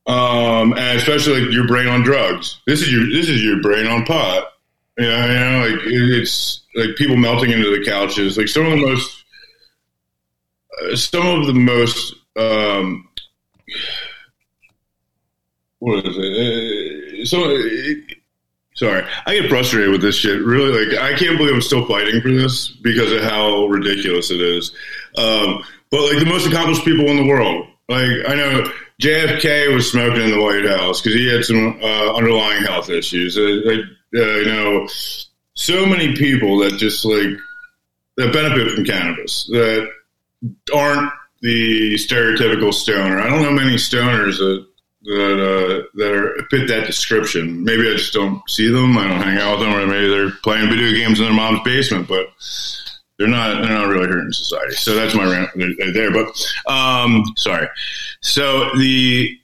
um, 0.08 0.74
and 0.74 0.98
especially 0.98 1.42
like 1.42 1.52
your 1.52 1.68
brain 1.68 1.88
on 1.88 2.04
drugs. 2.04 2.62
This 2.68 2.82
is 2.82 2.92
your 2.92 3.10
this 3.10 3.30
is 3.30 3.44
your 3.44 3.62
brain 3.62 3.88
on 3.88 4.06
pot. 4.06 4.54
You 4.98 5.08
know, 5.08 5.26
you 5.26 5.40
know 5.40 5.68
like 5.68 5.80
it's 5.86 6.62
like 6.76 6.96
people 6.96 7.18
melting 7.18 7.52
into 7.52 7.76
the 7.76 7.84
couches. 7.84 8.38
Like 8.38 8.48
some 8.48 8.66
of 8.66 8.72
the 8.72 8.86
most, 8.86 9.24
uh, 10.84 10.96
some 10.96 11.28
of 11.28 11.48
the 11.48 11.54
most, 11.54 12.16
um, 12.36 13.10
what 15.80 16.06
is 16.06 16.16
it? 16.18 17.22
Uh, 17.22 17.26
so, 17.26 17.40
it, 17.50 18.18
sorry, 18.76 19.04
I 19.26 19.40
get 19.40 19.50
frustrated 19.50 19.90
with 19.90 20.02
this 20.02 20.16
shit. 20.16 20.40
Really, 20.42 20.86
like 20.86 21.00
I 21.00 21.18
can't 21.18 21.38
believe 21.38 21.56
I'm 21.56 21.62
still 21.62 21.86
fighting 21.88 22.22
for 22.22 22.30
this 22.30 22.70
because 22.70 23.12
of 23.12 23.24
how 23.24 23.66
ridiculous 23.66 24.30
it 24.30 24.40
is. 24.40 24.72
Um, 25.18 25.64
but 25.90 26.02
like 26.02 26.20
the 26.20 26.30
most 26.30 26.46
accomplished 26.46 26.86
people 26.86 27.06
in 27.06 27.18
the 27.18 27.28
world, 27.28 27.68
like 27.90 28.12
I 28.28 28.36
know 28.36 28.72
JFK 29.02 29.74
was 29.74 29.92
smoking 29.92 30.22
in 30.22 30.32
the 30.32 30.42
White 30.42 30.66
House 30.66 31.02
because 31.02 31.18
he 31.18 31.28
had 31.28 31.44
some 31.44 31.80
uh, 31.82 32.14
underlying 32.14 32.64
health 32.64 32.90
issues. 32.90 33.38
Uh, 33.38 33.42
uh, 33.42 34.20
you 34.20 34.46
know, 34.46 34.88
so 35.54 35.86
many 35.86 36.16
people 36.16 36.60
that 36.60 36.78
just 36.78 37.04
like 37.04 37.38
that 38.18 38.34
benefit 38.34 38.72
from 38.72 38.86
cannabis 38.86 39.46
that 39.48 39.90
aren't 40.74 41.12
the 41.42 41.96
stereotypical 41.96 42.74
stoner. 42.74 43.20
I 43.20 43.30
don't 43.30 43.42
know 43.42 43.52
many 43.52 43.76
stoners 43.76 44.38
that 44.38 44.66
that 45.04 45.34
uh, 45.40 45.88
that 45.96 46.12
are, 46.12 46.48
fit 46.50 46.68
that 46.68 46.88
description. 46.88 47.64
Maybe 47.64 47.88
I 47.90 47.96
just 47.96 48.14
don't 48.14 48.42
see 48.50 48.70
them. 48.70 48.98
I 48.98 49.08
don't 49.08 49.22
hang 49.22 49.38
out 49.38 49.60
with 49.60 49.68
them, 49.68 49.76
or 49.76 49.88
maybe 49.88 50.08
they're 50.08 50.32
playing 50.44 50.70
video 50.70 50.92
games 50.92 51.20
in 51.20 51.26
their 51.26 51.34
mom's 51.34 51.62
basement. 51.64 52.08
But 52.08 52.28
They're 53.18 53.28
not 53.28 53.62
they're 53.62 53.78
not 53.78 53.88
really 53.88 54.08
hurting 54.08 54.32
society. 54.32 54.74
So 54.74 54.94
that's 54.94 55.16
my 55.16 55.26
rant 55.26 55.50
there. 55.94 56.12
But 56.12 56.28
um, 56.72 57.24
sorry. 57.38 57.68
So 58.22 58.70
the 58.78 59.40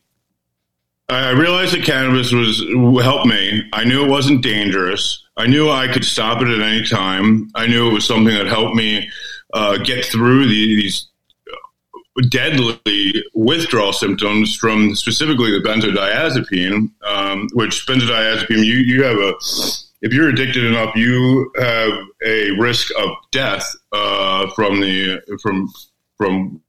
I 1.10 1.32
realized 1.32 1.74
that 1.74 1.84
cannabis 1.84 2.32
was 2.32 2.63
helped 3.04 3.28
me. 3.28 3.70
I 3.74 3.84
knew 3.84 4.06
it 4.06 4.10
wasn't 4.10 4.42
dangerous. 4.44 5.22
I 5.36 5.46
knew 5.48 5.70
I 5.70 5.88
could 5.88 6.06
stop 6.06 6.42
it 6.42 6.48
at 6.48 6.62
any 6.62 6.86
time. 6.86 7.50
I 7.54 7.68
knew 7.68 7.90
it 7.90 7.94
was 7.94 8.06
something 8.06 8.34
that 8.34 8.48
helped 8.48 8.75
me 8.75 9.10
uh, 9.54 9.78
get 9.78 10.06
through 10.06 10.48
the, 10.48 10.75
these 10.75 11.08
deadly 12.30 13.24
withdrawal 13.34 13.94
symptoms 13.94 14.56
from 14.56 14.96
specifically 14.96 15.51
the 15.51 15.68
benzodiazepine, 15.68 16.92
um, 17.06 17.50
which 17.54 17.86
benzodiazepine, 17.86 18.63
you, 18.63 18.75
you 18.75 19.04
have 19.04 19.18
a, 19.18 19.34
if 20.01 20.13
you're 20.13 20.29
addicted 20.29 20.63
enough, 20.63 20.96
you 20.96 21.51
have 21.58 21.93
a 22.25 22.51
risk 22.60 22.91
of 22.98 23.10
death 23.31 23.75
uh, 23.91 24.50
from 24.51 24.81
the, 24.81 25.22
from, 25.41 25.72
from 26.17 26.62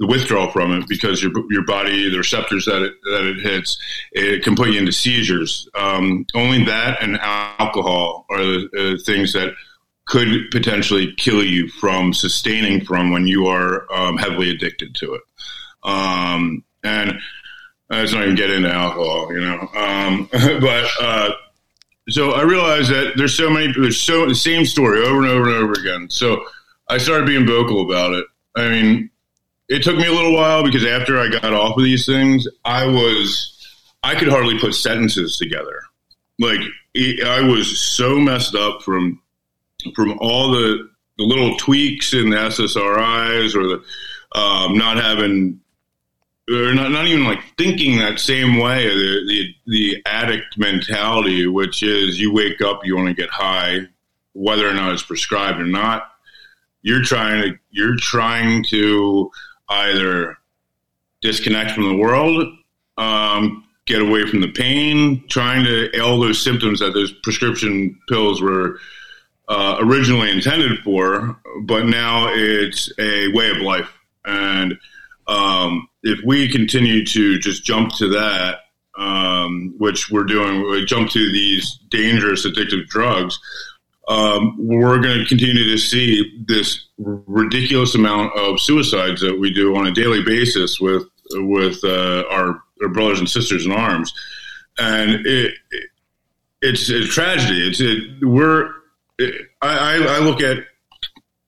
the 0.00 0.06
withdrawal 0.06 0.50
from 0.50 0.72
it 0.72 0.88
because 0.88 1.22
your 1.22 1.30
your 1.50 1.64
body, 1.64 2.10
the 2.10 2.16
receptors 2.16 2.64
that 2.64 2.82
it 2.82 2.94
that 3.04 3.26
it 3.26 3.40
hits, 3.40 3.78
it 4.12 4.42
can 4.42 4.56
put 4.56 4.70
you 4.70 4.78
into 4.78 4.92
seizures. 4.92 5.68
Um, 5.74 6.24
only 6.34 6.64
that 6.64 7.02
and 7.02 7.18
alcohol 7.20 8.24
are 8.30 8.42
the 8.42 8.68
uh, 8.98 9.04
things 9.04 9.34
that 9.34 9.52
could 10.06 10.50
potentially 10.50 11.14
kill 11.16 11.44
you 11.44 11.68
from 11.68 12.14
sustaining 12.14 12.84
from 12.84 13.12
when 13.12 13.26
you 13.26 13.46
are 13.46 13.86
um, 13.92 14.16
heavily 14.16 14.50
addicted 14.50 14.94
to 14.96 15.14
it. 15.14 15.22
Um, 15.84 16.64
and 16.82 17.20
let's 17.90 18.12
not 18.12 18.22
even 18.22 18.34
get 18.34 18.50
into 18.50 18.72
alcohol, 18.72 19.32
you 19.32 19.40
know. 19.40 19.68
Um, 19.74 20.28
but 20.32 20.90
uh, 21.00 21.30
so 22.12 22.32
I 22.32 22.42
realized 22.42 22.90
that 22.90 23.12
there's 23.16 23.36
so 23.36 23.50
many, 23.50 23.72
there's 23.72 24.00
so 24.00 24.26
the 24.26 24.34
same 24.34 24.64
story 24.64 25.02
over 25.02 25.18
and 25.18 25.28
over 25.28 25.48
and 25.48 25.56
over 25.56 25.72
again. 25.72 26.08
So 26.10 26.44
I 26.88 26.98
started 26.98 27.26
being 27.26 27.46
vocal 27.46 27.90
about 27.90 28.12
it. 28.12 28.24
I 28.56 28.68
mean, 28.68 29.10
it 29.68 29.82
took 29.82 29.96
me 29.96 30.06
a 30.06 30.12
little 30.12 30.34
while 30.34 30.64
because 30.64 30.84
after 30.84 31.18
I 31.18 31.28
got 31.28 31.52
off 31.52 31.76
of 31.76 31.84
these 31.84 32.06
things, 32.06 32.46
I 32.64 32.86
was 32.86 33.56
I 34.02 34.14
could 34.14 34.28
hardly 34.28 34.58
put 34.58 34.74
sentences 34.74 35.36
together. 35.36 35.82
Like 36.38 36.60
it, 36.94 37.24
I 37.26 37.42
was 37.42 37.78
so 37.78 38.18
messed 38.18 38.54
up 38.54 38.82
from 38.82 39.22
from 39.94 40.18
all 40.20 40.50
the 40.50 40.90
the 41.18 41.24
little 41.24 41.56
tweaks 41.56 42.12
in 42.12 42.30
the 42.30 42.36
SSRIs 42.36 43.54
or 43.54 43.68
the 43.68 44.38
um, 44.38 44.76
not 44.76 44.96
having 44.96 45.60
or 46.50 46.74
not, 46.74 46.90
not 46.90 47.06
even 47.06 47.24
like 47.24 47.40
thinking 47.56 47.98
that 47.98 48.18
same 48.18 48.58
way 48.58 48.88
the, 48.88 49.24
the 49.28 49.54
the 49.66 50.02
addict 50.06 50.58
mentality, 50.58 51.46
which 51.46 51.82
is 51.82 52.20
you 52.20 52.32
wake 52.32 52.60
up, 52.60 52.84
you 52.84 52.96
want 52.96 53.08
to 53.08 53.14
get 53.14 53.30
high, 53.30 53.80
whether 54.32 54.68
or 54.68 54.74
not 54.74 54.92
it's 54.92 55.02
prescribed 55.02 55.60
or 55.60 55.66
not. 55.66 56.10
You're 56.82 57.02
trying 57.02 57.42
to 57.42 57.58
you're 57.70 57.96
trying 57.96 58.64
to 58.70 59.30
either 59.68 60.38
disconnect 61.20 61.72
from 61.72 61.84
the 61.84 61.96
world, 61.96 62.46
um, 62.96 63.64
get 63.86 64.02
away 64.02 64.26
from 64.26 64.40
the 64.40 64.52
pain, 64.52 65.24
trying 65.28 65.64
to 65.64 66.00
all 66.00 66.18
those 66.18 66.42
symptoms 66.42 66.80
that 66.80 66.94
those 66.94 67.12
prescription 67.12 67.98
pills 68.08 68.40
were 68.40 68.78
uh, 69.48 69.76
originally 69.80 70.30
intended 70.30 70.78
for, 70.80 71.38
but 71.62 71.86
now 71.86 72.28
it's 72.32 72.90
a 72.98 73.28
way 73.32 73.50
of 73.50 73.58
life. 73.58 73.92
And 74.24 74.78
um, 75.30 75.88
if 76.02 76.18
we 76.24 76.48
continue 76.48 77.04
to 77.06 77.38
just 77.38 77.64
jump 77.64 77.92
to 77.94 78.08
that, 78.08 78.58
um, 78.98 79.74
which 79.78 80.10
we're 80.10 80.24
doing, 80.24 80.68
we 80.68 80.84
jump 80.84 81.08
to 81.10 81.32
these 81.32 81.78
dangerous 81.88 82.44
addictive 82.44 82.88
drugs, 82.88 83.38
um, 84.08 84.56
we're 84.58 84.98
going 84.98 85.20
to 85.20 85.24
continue 85.26 85.64
to 85.70 85.78
see 85.78 86.42
this 86.48 86.86
ridiculous 86.98 87.94
amount 87.94 88.36
of 88.36 88.60
suicides 88.60 89.20
that 89.20 89.38
we 89.38 89.52
do 89.52 89.76
on 89.76 89.86
a 89.86 89.92
daily 89.92 90.22
basis 90.24 90.80
with 90.80 91.04
with 91.32 91.78
uh, 91.84 92.24
our, 92.28 92.60
our, 92.82 92.88
brothers 92.88 93.20
and 93.20 93.30
sisters 93.30 93.64
in 93.64 93.70
arms, 93.70 94.12
and 94.78 95.24
it, 95.24 95.54
it 95.70 95.90
it's 96.60 96.90
a 96.90 97.06
tragedy. 97.06 97.68
It's 97.68 97.80
it, 97.80 98.26
we're 98.26 98.72
it, 99.18 99.46
I, 99.62 100.04
I 100.08 100.18
look 100.18 100.42
at 100.42 100.64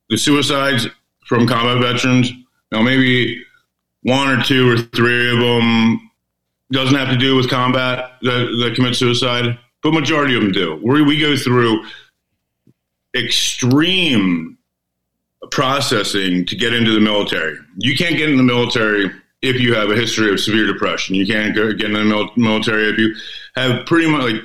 the 0.09 0.17
suicides 0.17 0.87
from 1.27 1.49
combat 1.49 1.83
veterans. 1.83 2.31
Now 2.71 2.83
maybe 2.83 3.45
one 4.03 4.29
or 4.29 4.43
two 4.43 4.71
or 4.71 4.77
three 4.77 5.33
of 5.33 5.39
them 5.39 6.11
doesn't 6.73 6.97
have 6.97 7.11
to 7.11 7.17
do 7.17 7.37
with 7.37 7.51
combat 7.51 8.13
that, 8.23 8.57
that 8.61 8.73
commit 8.75 8.97
suicide, 8.97 9.59
but 9.83 9.93
majority 9.93 10.35
of 10.35 10.43
them 10.43 10.53
do. 10.53 10.81
We, 10.83 11.03
we 11.03 11.21
go 11.21 11.37
through 11.37 11.85
extreme 13.15 14.59
processing 15.51 16.47
to 16.47 16.57
get 16.57 16.73
into 16.73 16.93
the 16.93 17.01
military. 17.01 17.59
You 17.77 17.97
can't 17.97 18.17
get 18.17 18.31
in 18.31 18.37
the 18.37 18.43
military 18.43 19.11
if 19.43 19.61
you 19.61 19.75
have 19.75 19.91
a 19.91 19.95
history 19.95 20.33
of 20.33 20.41
severe 20.41 20.67
depression. 20.67 21.15
You 21.15 21.27
can't 21.27 21.55
go, 21.55 21.73
get 21.73 21.91
in 21.91 21.95
the 21.95 22.33
military 22.37 22.89
if 22.89 22.99
you 22.99 23.15
have 23.57 23.85
pretty 23.87 24.09
much 24.11 24.23
like 24.23 24.43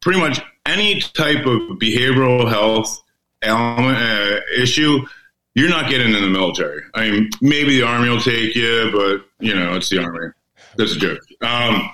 pretty 0.00 0.18
much 0.18 0.40
any 0.66 1.00
type 1.00 1.46
of 1.46 1.78
behavioral 1.78 2.48
health 2.48 3.02
uh, 3.42 4.40
issue. 4.56 5.06
You're 5.54 5.68
not 5.68 5.90
getting 5.90 6.14
in 6.14 6.22
the 6.22 6.28
military. 6.28 6.82
I 6.94 7.10
mean, 7.10 7.30
maybe 7.40 7.78
the 7.78 7.86
army 7.86 8.08
will 8.08 8.20
take 8.20 8.54
you, 8.54 8.90
but 8.92 9.26
you 9.44 9.54
know, 9.54 9.74
it's 9.74 9.90
the 9.90 10.02
army. 10.02 10.28
That's 10.76 10.96
a 10.96 10.98
joke. 10.98 11.20
Um, 11.42 11.90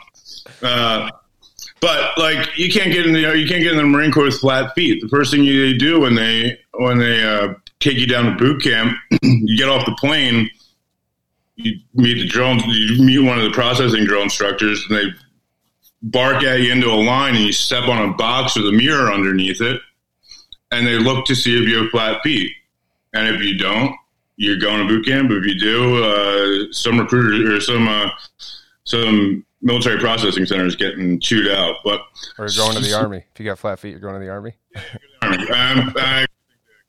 uh, 0.62 1.10
but 1.80 2.18
like 2.18 2.56
you 2.58 2.70
can't 2.70 2.92
get 2.92 3.06
in 3.06 3.12
the 3.12 3.20
you 3.20 3.46
can't 3.46 3.62
get 3.62 3.72
in 3.72 3.76
the 3.76 3.84
Marine 3.84 4.12
Corps 4.12 4.24
with 4.24 4.38
flat 4.38 4.74
feet. 4.74 5.00
The 5.00 5.08
first 5.08 5.32
thing 5.32 5.44
you 5.44 5.78
do 5.78 6.00
when 6.00 6.14
they 6.14 6.58
when 6.74 6.98
they 6.98 7.22
uh, 7.24 7.54
take 7.80 7.98
you 7.98 8.06
down 8.06 8.24
to 8.24 8.36
boot 8.36 8.62
camp, 8.62 8.96
you 9.22 9.56
get 9.56 9.68
off 9.68 9.86
the 9.86 9.96
plane, 9.98 10.50
you 11.56 11.78
meet 11.94 12.14
the 12.14 12.26
drill, 12.26 12.56
you 12.56 13.02
meet 13.02 13.18
one 13.18 13.38
of 13.38 13.44
the 13.44 13.52
processing 13.52 14.04
drill 14.04 14.22
instructors, 14.22 14.84
and 14.88 14.98
they 14.98 15.04
bark 16.02 16.42
at 16.42 16.60
you 16.60 16.72
into 16.72 16.88
a 16.88 16.94
line, 16.94 17.34
and 17.36 17.44
you 17.44 17.52
step 17.52 17.88
on 17.88 18.08
a 18.08 18.12
box 18.14 18.56
with 18.56 18.66
a 18.66 18.72
mirror 18.72 19.12
underneath 19.12 19.60
it, 19.60 19.80
and 20.70 20.86
they 20.86 20.98
look 20.98 21.26
to 21.26 21.34
see 21.34 21.60
if 21.60 21.68
you 21.68 21.82
have 21.82 21.90
flat 21.90 22.22
feet, 22.22 22.52
and 23.14 23.34
if 23.34 23.42
you 23.42 23.58
don't, 23.58 23.94
you're 24.36 24.58
going 24.58 24.78
to 24.78 24.88
boot 24.88 25.06
camp. 25.06 25.30
If 25.30 25.44
you 25.44 25.58
do, 25.58 26.04
uh, 26.04 26.72
some 26.72 26.98
recruiter 26.98 27.56
or 27.56 27.60
some 27.60 27.88
uh, 27.88 28.08
some 28.84 29.44
military 29.60 29.98
processing 29.98 30.46
centers 30.46 30.76
getting 30.76 31.20
chewed 31.20 31.48
out. 31.48 31.76
But 31.84 32.00
or 32.38 32.46
you're 32.46 32.64
going 32.64 32.76
to 32.76 32.82
the 32.82 32.94
army. 33.00 33.24
If 33.32 33.40
you 33.40 33.46
got 33.46 33.58
flat 33.58 33.78
feet, 33.78 33.90
you're 33.90 34.00
going 34.00 34.14
to 34.14 34.20
the 34.20 34.30
army. 34.30 34.54
army. 35.22 35.36
Um, 35.50 35.92
I 35.96 36.26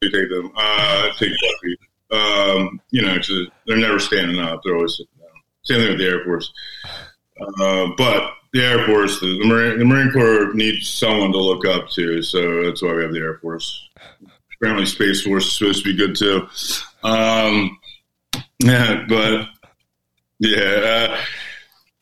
take 0.02 0.30
them. 0.30 0.52
Uh, 0.56 1.10
take 1.18 1.32
flat 1.40 1.56
feet. 1.62 1.80
Um, 2.12 2.82
you 2.92 3.02
know, 3.02 3.18
they're 3.68 3.78
never 3.78 4.00
standing 4.00 4.40
up. 4.40 4.62
They're 4.64 4.76
always 4.76 4.98
sitting 4.98 5.12
down. 5.20 5.42
Same 5.64 5.80
thing 5.80 5.90
with 5.90 6.00
the 6.00 6.08
Air 6.08 6.24
Force. 6.24 6.52
Uh, 7.60 7.88
but 7.98 8.34
the 8.54 8.64
Air 8.64 8.86
Force, 8.86 9.20
the, 9.20 9.38
the, 9.40 9.46
Marine, 9.46 9.80
the 9.80 9.86
Marine 9.86 10.12
Corps 10.12 10.54
needs 10.54 10.90
someone 10.90 11.32
to 11.32 11.38
look 11.38 11.66
up 11.68 11.90
to, 11.92 12.22
so 12.24 12.64
that's 12.64 12.82
why 12.82 12.94
we 12.94 13.04
have 13.04 13.14
the 13.14 13.20
Air 13.20 13.38
Force. 13.38 13.90
Apparently, 14.60 14.86
Space 14.86 15.22
Force 15.22 15.46
is 15.46 15.58
supposed 15.58 15.84
to 15.84 15.92
be 15.92 15.98
good 15.98 16.16
too. 16.16 16.48
Um, 17.04 17.80
yeah, 18.60 19.06
but 19.10 19.48
yeah. 20.40 20.58
Uh, 20.60 21.18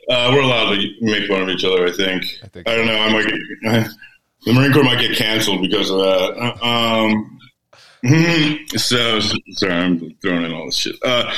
uh, 0.10 0.32
we're 0.34 0.42
allowed 0.42 0.74
to 0.74 0.90
make 1.02 1.28
fun 1.28 1.42
of 1.42 1.50
each 1.50 1.66
other. 1.66 1.86
I 1.86 1.92
think. 1.92 2.24
I, 2.44 2.48
think 2.48 2.70
I 2.70 2.76
don't 2.76 2.88
know. 2.88 2.98
I 2.98 3.12
might 3.12 3.26
get, 3.26 3.92
the 4.46 4.54
Marine 4.54 4.72
Corps 4.72 4.84
might 4.84 5.02
get 5.02 5.18
canceled 5.18 5.62
because 5.62 5.90
of 5.90 6.00
that. 6.00 6.66
Um, 6.66 7.40
so 8.78 9.20
sorry, 9.20 9.74
I'm 9.74 10.16
throwing 10.22 10.46
in 10.46 10.54
all 10.54 10.66
this 10.68 10.78
shit. 10.78 10.96
Uh, 11.04 11.32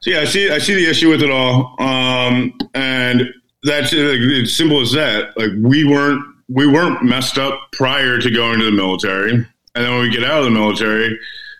so 0.00 0.10
yeah, 0.10 0.20
I 0.20 0.24
see. 0.24 0.50
I 0.50 0.58
see 0.58 0.74
the 0.74 0.90
issue 0.90 1.08
with 1.08 1.22
it 1.22 1.30
all, 1.30 1.76
um, 1.78 2.52
and 2.74 3.32
that's 3.62 3.92
like, 3.92 4.18
it's 4.20 4.56
simple 4.56 4.80
as 4.80 4.92
that. 4.92 5.36
Like 5.38 5.50
we 5.60 5.84
weren't 5.84 6.22
we 6.48 6.66
weren't 6.66 7.02
messed 7.02 7.38
up 7.38 7.58
prior 7.72 8.18
to 8.18 8.30
going 8.30 8.58
to 8.58 8.64
the 8.64 8.72
military, 8.72 9.46
and 9.76 9.84
then 9.84 9.92
when 9.92 10.02
we 10.02 10.10
get 10.10 10.24
out 10.24 10.38
of 10.38 10.44
the 10.46 10.50
military, 10.50 11.18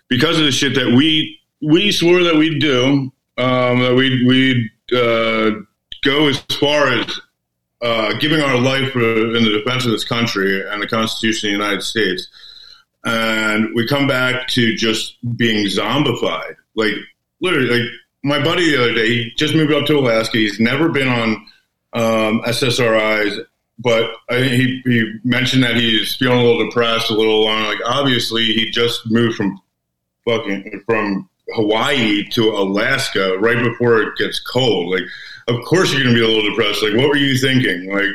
because 0.09 0.39
of 0.39 0.45
the 0.45 0.51
shit 0.51 0.73
that 0.75 0.87
we 0.87 1.39
we 1.61 1.91
swore 1.91 2.23
that 2.23 2.35
we'd 2.35 2.59
do, 2.59 3.11
um, 3.37 3.79
that 3.79 3.93
we'd 3.95 4.27
we'd 4.27 4.71
uh, 4.91 5.51
go 6.03 6.27
as 6.27 6.39
far 6.59 6.87
as 6.87 7.19
uh, 7.81 8.13
giving 8.19 8.41
our 8.41 8.57
life 8.57 8.95
in 8.95 9.43
the 9.43 9.61
defense 9.63 9.85
of 9.85 9.91
this 9.91 10.03
country 10.03 10.67
and 10.67 10.81
the 10.81 10.87
Constitution 10.87 11.49
of 11.49 11.59
the 11.59 11.63
United 11.63 11.83
States. 11.83 12.27
And 13.05 13.75
we 13.75 13.87
come 13.87 14.07
back 14.07 14.47
to 14.49 14.75
just 14.75 15.15
being 15.37 15.67
zombified. 15.67 16.55
Like, 16.75 16.95
literally, 17.39 17.69
like 17.69 17.89
my 18.23 18.43
buddy 18.43 18.71
the 18.71 18.81
other 18.81 18.93
day, 18.95 19.07
he 19.07 19.31
just 19.37 19.53
moved 19.53 19.71
up 19.71 19.85
to 19.85 19.99
Alaska. 19.99 20.37
He's 20.37 20.59
never 20.59 20.89
been 20.89 21.07
on 21.07 21.29
um, 21.93 22.41
SSRIs, 22.47 23.45
but 23.79 24.11
I, 24.29 24.39
he, 24.39 24.81
he 24.85 25.13
mentioned 25.23 25.63
that 25.63 25.75
he's 25.75 26.15
feeling 26.15 26.39
a 26.39 26.43
little 26.43 26.65
depressed, 26.65 27.11
a 27.11 27.13
little 27.13 27.43
alone. 27.43 27.65
Like, 27.65 27.79
obviously, 27.85 28.45
he 28.45 28.71
just 28.71 29.09
moved 29.09 29.35
from 29.35 29.59
fucking 30.25 30.83
from 30.85 31.29
Hawaii 31.53 32.23
to 32.31 32.49
Alaska 32.49 33.37
right 33.39 33.63
before 33.63 34.01
it 34.01 34.17
gets 34.17 34.39
cold. 34.39 34.91
Like, 34.91 35.03
of 35.47 35.63
course 35.65 35.93
you're 35.93 36.03
to 36.03 36.13
be 36.13 36.21
a 36.21 36.27
little 36.27 36.49
depressed. 36.49 36.83
Like, 36.83 36.95
what 36.95 37.07
were 37.09 37.17
you 37.17 37.37
thinking? 37.37 37.91
Like, 37.91 38.09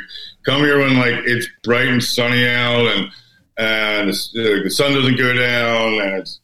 come 0.45 0.63
here 0.63 0.79
when 0.79 0.99
like 0.99 1.25
it's 1.25 1.49
bright 1.63 1.89
and 1.89 2.03
sunny 2.03 2.47
out 2.47 2.87
and 2.87 3.11
and 3.57 4.09
the 4.09 4.71
sun 4.71 4.93
doesn't 4.93 5.17
go 5.17 5.33
down 5.35 6.01
and 6.01 6.21
it's 6.21 6.41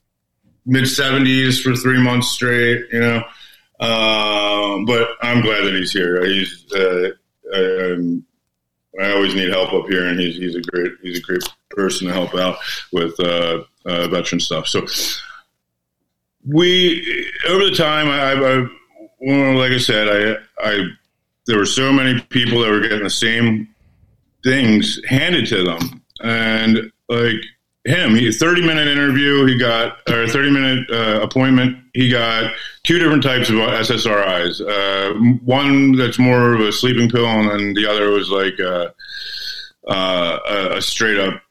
mid 0.67 0.85
70s 0.85 1.63
for 1.63 1.75
three 1.75 2.01
months 2.01 2.29
straight, 2.29 2.85
you 2.93 3.01
know. 3.01 3.23
Um, 3.81 4.85
but 4.85 5.09
I'm 5.23 5.41
glad 5.41 5.65
that 5.65 5.75
he's 5.75 5.93
here. 5.93 6.25
He's, 6.27 6.73
uh, 6.73 7.11
I 9.01 9.13
always 9.13 9.35
need 9.35 9.51
help 9.51 9.73
up 9.73 9.89
here, 9.89 10.07
and 10.07 10.19
he's, 10.19 10.37
he's 10.37 10.57
a 10.57 10.61
great 10.61 10.93
he's 11.03 11.19
a 11.19 11.23
great 11.23 11.43
person 11.71 12.09
to 12.09 12.13
help 12.13 12.35
out 12.35 12.57
with 12.93 13.19
uh, 13.21 13.63
uh, 13.85 14.09
veteran 14.09 14.41
stuff. 14.41 14.67
So 14.67 14.87
we 16.47 17.31
over 17.49 17.65
the 17.65 17.77
time, 17.77 18.09
I, 18.09 18.33
I 18.33 18.69
well, 19.21 19.57
like 19.57 19.73
I 19.73 19.79
said, 19.79 20.09
I 20.09 20.69
I 20.69 20.89
there 21.47 21.59
were 21.59 21.67
so 21.67 21.93
many 21.93 22.21
people 22.23 22.61
that 22.61 22.71
were 22.71 22.81
getting 22.81 23.05
the 23.05 23.11
same 23.11 23.69
things 24.45 25.01
handed 25.07 25.47
to 25.47 25.65
them, 25.65 26.03
and 26.23 26.91
like 27.09 27.37
him. 27.89 28.15
He 28.15 28.31
30 28.31 28.67
minute 28.67 28.89
interview. 28.89 29.47
He 29.47 29.59
got 29.59 29.99
or 30.11 30.27
30 30.27 30.51
minute 30.51 30.91
uh, 30.91 31.21
appointment. 31.23 31.79
He 31.99 32.09
got 32.09 32.53
two 32.85 33.01
different 33.01 33.25
types 33.25 33.51
of 33.51 33.57
SSRIs. 33.57 34.61
Uh, 34.61 35.15
one 35.45 35.97
that's 35.97 36.17
more 36.17 36.55
of 36.55 36.61
a 36.61 36.71
sleeping 36.71 37.11
pill, 37.11 37.27
and 37.27 37.51
then 37.51 37.75
the 37.75 37.91
other 37.91 38.11
was 38.11 38.31
like 38.31 38.61
uh, 38.61 38.91
uh 39.91 40.75
a 40.77 40.81
straight 40.81 41.19
up 41.19 41.43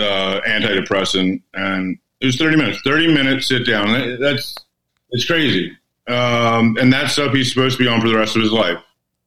uh, 0.00 0.40
antidepressant. 0.48 1.42
And 1.52 1.98
it 2.22 2.26
was 2.26 2.36
30 2.36 2.56
minutes. 2.56 2.80
30 2.86 3.12
minutes 3.12 3.48
sit 3.48 3.66
down. 3.66 4.18
That's 4.18 4.56
it's 5.10 5.26
crazy. 5.26 5.76
Um, 6.08 6.78
and 6.80 6.90
that 6.94 7.10
stuff 7.10 7.34
he's 7.34 7.52
supposed 7.52 7.76
to 7.76 7.84
be 7.84 7.90
on 7.90 8.00
for 8.00 8.08
the 8.08 8.16
rest 8.16 8.34
of 8.34 8.40
his 8.40 8.52
life. 8.52 8.78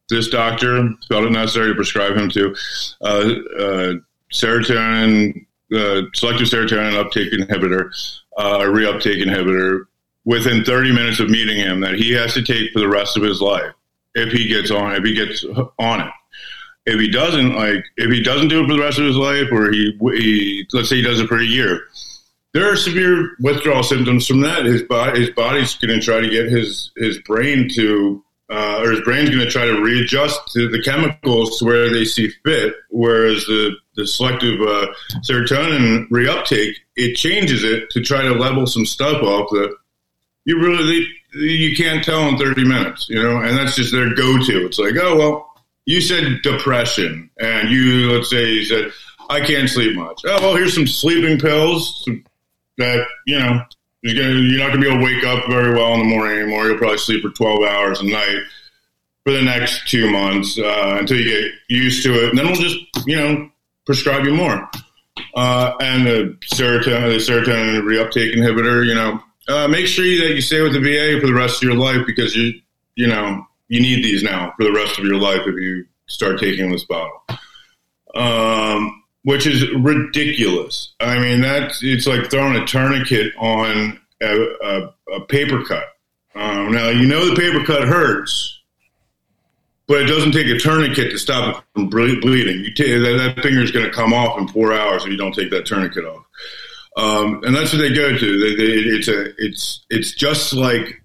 This 0.08 0.30
doctor 0.30 0.90
felt 1.08 1.26
it 1.26 1.30
necessary 1.30 1.68
to 1.68 1.76
prescribe 1.76 2.16
him 2.16 2.28
to 2.30 2.56
uh, 3.02 3.94
serotonin 4.32 5.46
selective 6.12 6.48
serotonin 6.48 6.96
uptake 6.96 7.32
inhibitor, 7.32 7.92
uh, 8.36 8.58
a 8.60 8.64
reuptake 8.64 9.22
inhibitor, 9.22 9.86
within 10.30 10.64
30 10.64 10.92
minutes 10.92 11.18
of 11.18 11.28
meeting 11.28 11.56
him 11.56 11.80
that 11.80 11.94
he 11.94 12.12
has 12.12 12.32
to 12.34 12.42
take 12.42 12.70
for 12.72 12.78
the 12.78 12.88
rest 12.88 13.16
of 13.16 13.22
his 13.24 13.40
life 13.40 13.72
if 14.14 14.32
he 14.32 14.46
gets 14.46 14.70
on 14.70 14.94
if 14.94 15.02
he 15.02 15.12
gets 15.12 15.44
on 15.76 16.00
it. 16.02 16.12
If 16.86 17.00
he 17.00 17.10
doesn't, 17.10 17.56
like 17.56 17.84
if 17.96 18.12
he 18.12 18.22
doesn't 18.22 18.46
do 18.46 18.62
it 18.62 18.68
for 18.68 18.74
the 18.74 18.80
rest 18.80 19.00
of 19.00 19.06
his 19.06 19.16
life, 19.16 19.48
or 19.50 19.72
he, 19.72 19.98
he 20.14 20.66
let's 20.72 20.88
say 20.88 20.96
he 20.96 21.02
does 21.02 21.18
it 21.18 21.26
for 21.26 21.38
a 21.38 21.44
year, 21.44 21.82
there 22.54 22.72
are 22.72 22.76
severe 22.76 23.32
withdrawal 23.40 23.82
symptoms 23.82 24.26
from 24.26 24.40
that. 24.42 24.64
His 24.64 24.84
body, 24.84 25.20
his 25.20 25.30
body's 25.30 25.74
going 25.74 25.98
to 25.98 26.04
try 26.04 26.20
to 26.20 26.30
get 26.30 26.46
his 26.46 26.92
his 26.96 27.18
brain 27.18 27.68
to 27.74 28.24
uh, 28.48 28.82
or 28.82 28.92
his 28.92 29.02
brain's 29.02 29.30
going 29.30 29.44
to 29.44 29.50
try 29.50 29.66
to 29.66 29.82
readjust 29.82 30.40
to 30.52 30.68
the 30.68 30.82
chemicals 30.82 31.58
to 31.58 31.64
where 31.64 31.90
they 31.90 32.04
see 32.04 32.30
fit. 32.44 32.74
Whereas 32.88 33.44
the, 33.46 33.76
the 33.96 34.06
selective 34.06 34.60
uh, 34.60 34.86
serotonin 35.28 36.08
reuptake, 36.08 36.74
it 36.96 37.16
changes 37.16 37.62
it 37.62 37.90
to 37.90 38.00
try 38.00 38.22
to 38.22 38.32
level 38.32 38.66
some 38.66 38.86
stuff 38.86 39.22
off 39.22 39.50
that 39.50 39.76
you 40.44 40.60
really 40.60 41.08
you 41.32 41.76
can't 41.76 42.04
tell 42.04 42.28
in 42.28 42.38
30 42.38 42.64
minutes, 42.64 43.08
you 43.08 43.22
know, 43.22 43.40
and 43.40 43.56
that's 43.56 43.76
just 43.76 43.92
their 43.92 44.14
go-to. 44.14 44.66
It's 44.66 44.78
like, 44.78 44.94
oh 45.00 45.16
well, 45.16 45.54
you 45.86 46.00
said 46.00 46.42
depression, 46.42 47.30
and 47.38 47.70
you 47.70 48.12
let's 48.12 48.30
say 48.30 48.52
you 48.52 48.64
said 48.64 48.90
I 49.28 49.40
can't 49.40 49.68
sleep 49.68 49.96
much. 49.96 50.22
Oh 50.24 50.40
well, 50.40 50.56
here's 50.56 50.74
some 50.74 50.86
sleeping 50.86 51.38
pills 51.38 52.08
that 52.78 53.06
you 53.26 53.38
know 53.38 53.62
you're, 54.02 54.58
not 54.58 54.68
going 54.68 54.80
to 54.80 54.88
be 54.88 54.88
able 54.88 54.98
to 54.98 55.04
wake 55.04 55.24
up 55.24 55.48
very 55.48 55.74
well 55.74 55.94
in 55.94 56.00
the 56.00 56.06
morning 56.16 56.38
anymore. 56.38 56.66
You'll 56.66 56.78
probably 56.78 56.98
sleep 56.98 57.22
for 57.22 57.30
12 57.30 57.62
hours 57.64 58.00
a 58.00 58.06
night 58.06 58.42
for 59.24 59.32
the 59.32 59.42
next 59.42 59.88
two 59.88 60.10
months 60.10 60.58
uh, 60.58 60.96
until 60.98 61.18
you 61.18 61.24
get 61.24 61.52
used 61.68 62.02
to 62.04 62.14
it. 62.14 62.30
And 62.30 62.38
then 62.38 62.46
we'll 62.46 62.56
just, 62.56 62.78
you 63.06 63.16
know, 63.16 63.50
prescribe 63.84 64.24
you 64.24 64.34
more. 64.34 64.70
Uh, 65.34 65.74
and 65.80 66.06
the 66.06 66.38
serotonin, 66.54 67.10
the 67.10 67.16
serotonin 67.18 67.82
reuptake 67.82 68.34
inhibitor, 68.34 68.86
you 68.86 68.94
know, 68.94 69.22
uh, 69.50 69.68
make 69.68 69.86
sure 69.86 70.04
that 70.04 70.34
you 70.34 70.40
stay 70.40 70.62
with 70.62 70.72
the 70.72 70.80
VA 70.80 71.20
for 71.20 71.26
the 71.26 71.34
rest 71.34 71.56
of 71.56 71.68
your 71.68 71.76
life 71.76 72.06
because 72.06 72.34
you, 72.36 72.60
you 72.94 73.06
know, 73.06 73.44
you 73.68 73.80
need 73.80 74.04
these 74.04 74.22
now 74.22 74.52
for 74.56 74.64
the 74.64 74.72
rest 74.72 74.98
of 74.98 75.04
your 75.04 75.16
life 75.16 75.40
if 75.46 75.54
you 75.54 75.86
start 76.06 76.38
taking 76.38 76.70
this 76.70 76.84
bottle. 76.84 77.22
Um, 78.14 79.02
which 79.22 79.46
is 79.46 79.70
ridiculous. 79.74 80.94
I 81.00 81.18
mean, 81.18 81.40
that's 81.40 81.82
it's 81.82 82.06
like 82.06 82.30
throwing 82.30 82.56
a 82.56 82.66
tourniquet 82.66 83.32
on 83.38 84.00
a, 84.20 84.46
a, 84.62 84.94
a 85.14 85.20
paper 85.26 85.62
cut. 85.64 85.84
Um, 86.34 86.72
now 86.72 86.88
you 86.88 87.06
know 87.06 87.28
the 87.28 87.36
paper 87.36 87.64
cut 87.64 87.86
hurts, 87.86 88.60
but 89.86 90.02
it 90.02 90.06
doesn't 90.06 90.32
take 90.32 90.46
a 90.46 90.58
tourniquet 90.58 91.10
to 91.10 91.18
stop 91.18 91.56
it 91.56 91.64
from 91.74 91.90
bleeding. 91.90 92.64
You 92.64 92.72
t- 92.72 92.96
that, 92.96 93.34
that 93.34 93.42
finger 93.42 93.60
is 93.60 93.72
going 93.72 93.86
to 93.86 93.92
come 93.92 94.12
off 94.12 94.38
in 94.38 94.48
four 94.48 94.72
hours 94.72 95.04
if 95.04 95.10
you 95.10 95.16
don't 95.16 95.34
take 95.34 95.50
that 95.50 95.66
tourniquet 95.66 96.04
off. 96.04 96.24
Um, 96.96 97.42
and 97.44 97.54
that's 97.54 97.72
what 97.72 97.78
they 97.78 97.92
go 97.92 98.16
to. 98.16 98.40
They, 98.40 98.56
they, 98.56 98.72
it's 98.72 99.08
a 99.08 99.32
it's 99.38 99.84
it's 99.90 100.12
just 100.12 100.52
like 100.52 101.00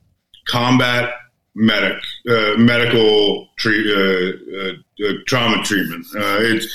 combat 0.46 1.14
medic 1.56 1.98
uh, 2.30 2.56
medical 2.58 3.48
treat, 3.58 3.88
uh, 3.88 5.08
uh, 5.08 5.12
trauma 5.26 5.64
treatment. 5.64 6.06
Uh, 6.16 6.40
it's 6.42 6.68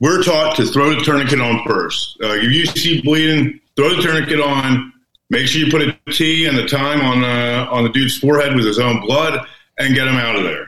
we're 0.00 0.22
taught 0.22 0.56
to 0.56 0.66
throw 0.66 0.94
the 0.94 1.02
tourniquet 1.02 1.40
on 1.40 1.64
first. 1.66 2.18
Uh, 2.22 2.34
if 2.34 2.52
you 2.52 2.66
see 2.66 3.02
bleeding, 3.02 3.60
throw 3.76 3.94
the 3.94 4.02
tourniquet 4.02 4.40
on. 4.40 4.92
Make 5.32 5.46
sure 5.46 5.64
you 5.64 5.70
put 5.70 5.82
a 5.82 5.96
T 6.10 6.46
and 6.46 6.58
the 6.58 6.66
time 6.66 7.00
on 7.02 7.22
uh, 7.22 7.68
on 7.70 7.84
the 7.84 7.90
dude's 7.90 8.18
forehead 8.18 8.56
with 8.56 8.66
his 8.66 8.80
own 8.80 9.00
blood, 9.00 9.46
and 9.78 9.94
get 9.94 10.08
him 10.08 10.16
out 10.16 10.34
of 10.34 10.42
there. 10.42 10.66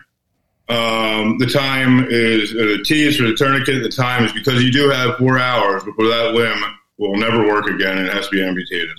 Um, 0.68 1.38
the 1.38 1.46
time 1.46 2.06
is 2.08 2.52
uh, 2.52 2.58
the 2.58 2.82
T 2.84 3.02
is 3.02 3.16
for 3.16 3.24
the 3.24 3.34
tourniquet. 3.34 3.82
The 3.82 3.88
time 3.88 4.24
is 4.24 4.32
because 4.32 4.62
you 4.62 4.70
do 4.70 4.88
have 4.88 5.18
four 5.18 5.36
hours 5.36 5.82
before 5.82 6.06
that 6.06 6.32
limb 6.34 6.62
will 7.10 7.18
never 7.18 7.46
work 7.46 7.66
again 7.66 7.98
and 7.98 8.08
it 8.08 8.14
has 8.14 8.28
to 8.28 8.36
be 8.36 8.42
amputated. 8.42 8.96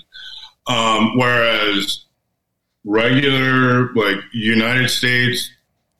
Um, 0.66 1.16
whereas 1.16 2.04
regular 2.84 3.92
like 3.94 4.16
United 4.32 4.88
States 4.88 5.50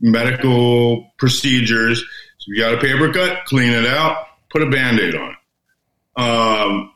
medical 0.01 1.11
procedures 1.19 2.05
so 2.45 2.53
you 2.53 2.61
got 2.61 2.75
a 2.75 2.79
paper 2.79 3.11
cut, 3.11 3.47
clean 3.47 3.73
it 3.73 3.87
out, 3.87 4.27
put 4.51 4.63
a 4.63 4.69
band-aid 4.69 5.15
on 5.15 5.31
it. 5.31 6.21
Um, 6.21 6.93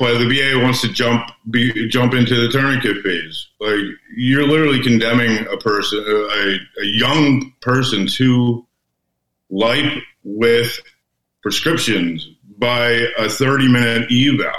but 0.00 0.18
the 0.18 0.26
VA 0.26 0.58
wants 0.60 0.80
to 0.80 0.88
jump 0.88 1.30
be, 1.48 1.88
jump 1.88 2.12
into 2.12 2.34
the 2.34 2.48
tourniquet 2.48 3.04
phase. 3.04 3.48
Like 3.60 3.78
you're 4.16 4.46
literally 4.46 4.82
condemning 4.82 5.46
a 5.46 5.56
person, 5.58 6.02
a, 6.08 6.58
a 6.80 6.84
young 6.84 7.52
person, 7.60 8.08
to 8.08 8.66
life 9.48 10.02
with 10.24 10.80
prescriptions 11.40 12.28
by 12.60 13.06
a 13.18 13.28
30 13.28 13.68
minute 13.68 14.12
eval, 14.12 14.52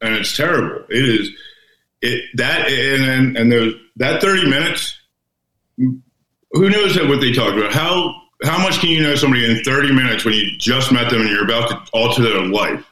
and 0.00 0.14
it's 0.14 0.36
terrible. 0.36 0.84
It 0.88 1.04
is 1.04 1.30
it 2.00 2.24
that 2.34 2.68
and 2.68 3.36
and, 3.36 3.52
and 3.52 3.74
that 3.96 4.20
30 4.20 4.48
minutes. 4.48 4.96
Who 5.76 6.70
knows 6.70 6.98
what 6.98 7.20
they 7.20 7.32
talk 7.32 7.54
about? 7.54 7.72
How 7.72 8.14
how 8.42 8.62
much 8.62 8.80
can 8.80 8.88
you 8.88 9.02
know 9.02 9.14
somebody 9.14 9.44
in 9.44 9.62
30 9.62 9.92
minutes 9.92 10.24
when 10.24 10.34
you 10.34 10.56
just 10.58 10.92
met 10.92 11.10
them 11.10 11.20
and 11.20 11.30
you're 11.30 11.44
about 11.44 11.68
to 11.68 11.90
alter 11.92 12.22
their 12.22 12.42
life? 12.42 12.84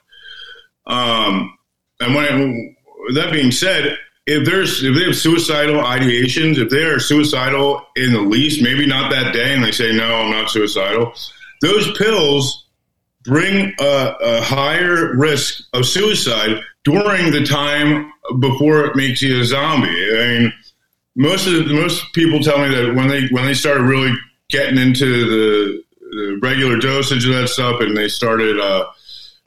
Um, 0.87 1.57
and 2.01 2.15
when 2.15 2.77
that 3.15 3.33
being 3.33 3.51
said, 3.51 3.97
if 4.27 4.45
there's 4.45 4.83
if 4.83 4.95
they 4.95 5.05
have 5.05 5.17
suicidal 5.17 5.83
ideations, 5.83 6.59
if 6.59 6.69
they 6.69 6.85
are 6.85 6.99
suicidal 6.99 7.87
in 7.97 8.13
the 8.13 8.21
least, 8.21 8.63
maybe 8.63 8.87
not 8.87 9.11
that 9.13 9.33
day, 9.33 9.55
and 9.55 9.65
they 9.65 9.73
say 9.73 9.93
no, 9.93 10.17
I'm 10.17 10.31
not 10.33 10.51
suicidal, 10.51 11.15
those 11.63 11.97
pills 11.97 12.66
bring 13.27 13.75
a, 13.81 14.15
a 14.21 14.43
higher 14.43 15.17
risk 15.17 15.65
of 15.73 15.87
suicide 15.87 16.61
during 16.85 17.33
the 17.33 17.45
time 17.45 18.13
before 18.41 18.85
it 18.85 18.97
makes 18.97 19.21
you 19.23 19.41
a 19.41 19.45
zombie. 19.45 19.89
I 19.89 20.39
mean, 20.39 20.53
most 21.17 21.47
of 21.47 21.55
the, 21.55 21.75
most 21.75 22.13
people 22.13 22.41
tell 22.41 22.59
me 22.59 22.75
that 22.75 22.95
when 22.95 23.09
they 23.09 23.27
when 23.29 23.45
they 23.45 23.55
start 23.55 23.81
really 23.81 24.15
getting 24.49 24.79
into 24.79 25.07
the, 25.07 25.83
the 26.01 26.39
regular 26.43 26.79
dosage 26.79 27.27
of 27.27 27.35
that 27.35 27.49
stuff, 27.49 27.81
and 27.81 27.97
they 27.97 28.09
started 28.09 28.61
uh, 28.61 28.87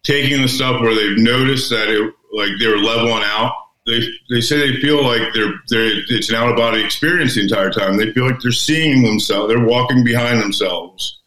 taking 0.03 0.41
the 0.41 0.47
stuff 0.47 0.81
where 0.81 0.95
they've 0.95 1.17
noticed 1.17 1.69
that 1.69 1.87
it 1.87 2.13
like 2.33 2.51
they 2.59 2.67
were 2.67 2.77
leveling 2.77 3.23
out. 3.23 3.53
They 3.85 4.01
they 4.29 4.41
say 4.41 4.57
they 4.57 4.81
feel 4.81 5.03
like 5.03 5.33
they're 5.33 5.53
they're 5.69 6.01
it's 6.09 6.29
an 6.29 6.35
out 6.35 6.49
of 6.49 6.57
body 6.57 6.83
experience 6.83 7.35
the 7.35 7.41
entire 7.41 7.71
time. 7.71 7.97
They 7.97 8.11
feel 8.11 8.25
like 8.25 8.39
they're 8.41 8.51
seeing 8.51 9.03
themselves. 9.03 9.53
They're 9.53 9.65
walking 9.65 10.03
behind 10.03 10.41
themselves, 10.41 11.18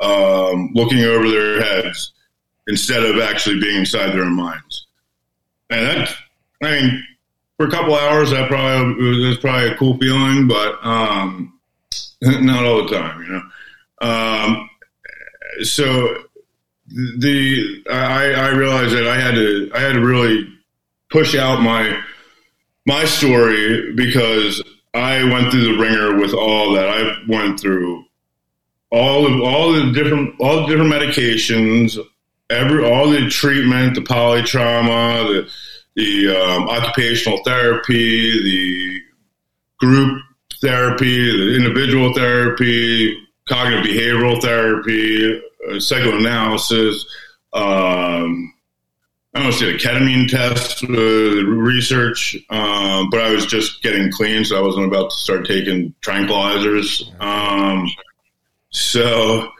um, 0.00 0.70
looking 0.74 1.02
over 1.02 1.28
their 1.28 1.62
heads 1.62 2.12
instead 2.66 3.02
of 3.02 3.20
actually 3.20 3.60
being 3.60 3.80
inside 3.80 4.10
their 4.10 4.24
own 4.24 4.34
minds. 4.34 4.86
And 5.70 5.86
that, 5.86 6.14
I 6.62 6.70
mean, 6.70 7.04
for 7.56 7.66
a 7.66 7.70
couple 7.70 7.94
hours, 7.94 8.30
that 8.30 8.48
probably 8.48 9.26
was 9.26 9.38
probably 9.38 9.68
a 9.68 9.76
cool 9.76 9.98
feeling, 9.98 10.46
but 10.46 10.78
um, 10.84 11.58
not 12.22 12.64
all 12.64 12.84
the 12.84 12.94
time, 12.94 13.22
you 13.22 13.28
know. 13.28 13.42
Um, 14.00 14.70
so 15.62 16.22
the 16.88 17.84
I, 17.90 18.32
I 18.32 18.48
realized 18.50 18.94
that 18.94 19.06
I 19.06 19.20
had 19.20 19.34
to 19.34 19.70
I 19.74 19.80
had 19.80 19.94
to 19.94 20.00
really 20.00 20.48
push 21.10 21.34
out 21.34 21.60
my 21.60 22.00
my 22.86 23.04
story 23.04 23.92
because 23.94 24.62
I 24.94 25.24
went 25.24 25.50
through 25.50 25.76
the 25.76 25.82
ringer 25.82 26.18
with 26.18 26.32
all 26.32 26.72
that 26.72 26.88
I 26.88 27.22
went 27.28 27.60
through, 27.60 28.04
all 28.90 29.26
of 29.26 29.40
all 29.42 29.72
the 29.72 29.92
different 29.92 30.40
all 30.40 30.62
the 30.62 30.66
different 30.66 30.92
medications, 30.92 31.98
every 32.50 32.84
all 32.90 33.08
the 33.10 33.28
treatment, 33.28 33.94
the 33.94 34.00
polytrauma, 34.00 35.26
the 35.26 35.50
the 35.96 36.28
um, 36.28 36.68
occupational 36.68 37.40
therapy, 37.44 38.42
the 38.42 39.00
group 39.84 40.22
therapy, 40.60 41.36
the 41.36 41.56
individual 41.56 42.14
therapy, 42.14 43.16
cognitive 43.48 43.84
behavioral 43.84 44.40
therapy, 44.40 45.42
uh, 45.68 45.80
psychoanalysis. 45.80 47.04
Um, 47.52 48.54
I 49.34 49.42
don't 49.42 49.52
see 49.52 49.70
a 49.70 49.78
ketamine 49.78 50.28
test 50.28 50.84
uh, 50.84 51.46
research, 51.46 52.36
um, 52.50 53.10
but 53.10 53.20
I 53.20 53.30
was 53.30 53.46
just 53.46 53.82
getting 53.82 54.10
clean, 54.10 54.44
so 54.44 54.58
I 54.58 54.62
wasn't 54.62 54.86
about 54.86 55.10
to 55.10 55.16
start 55.16 55.46
taking 55.46 55.94
tranquilizers. 56.00 57.02
Um, 57.20 57.86
so 58.70 59.50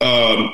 um, 0.00 0.52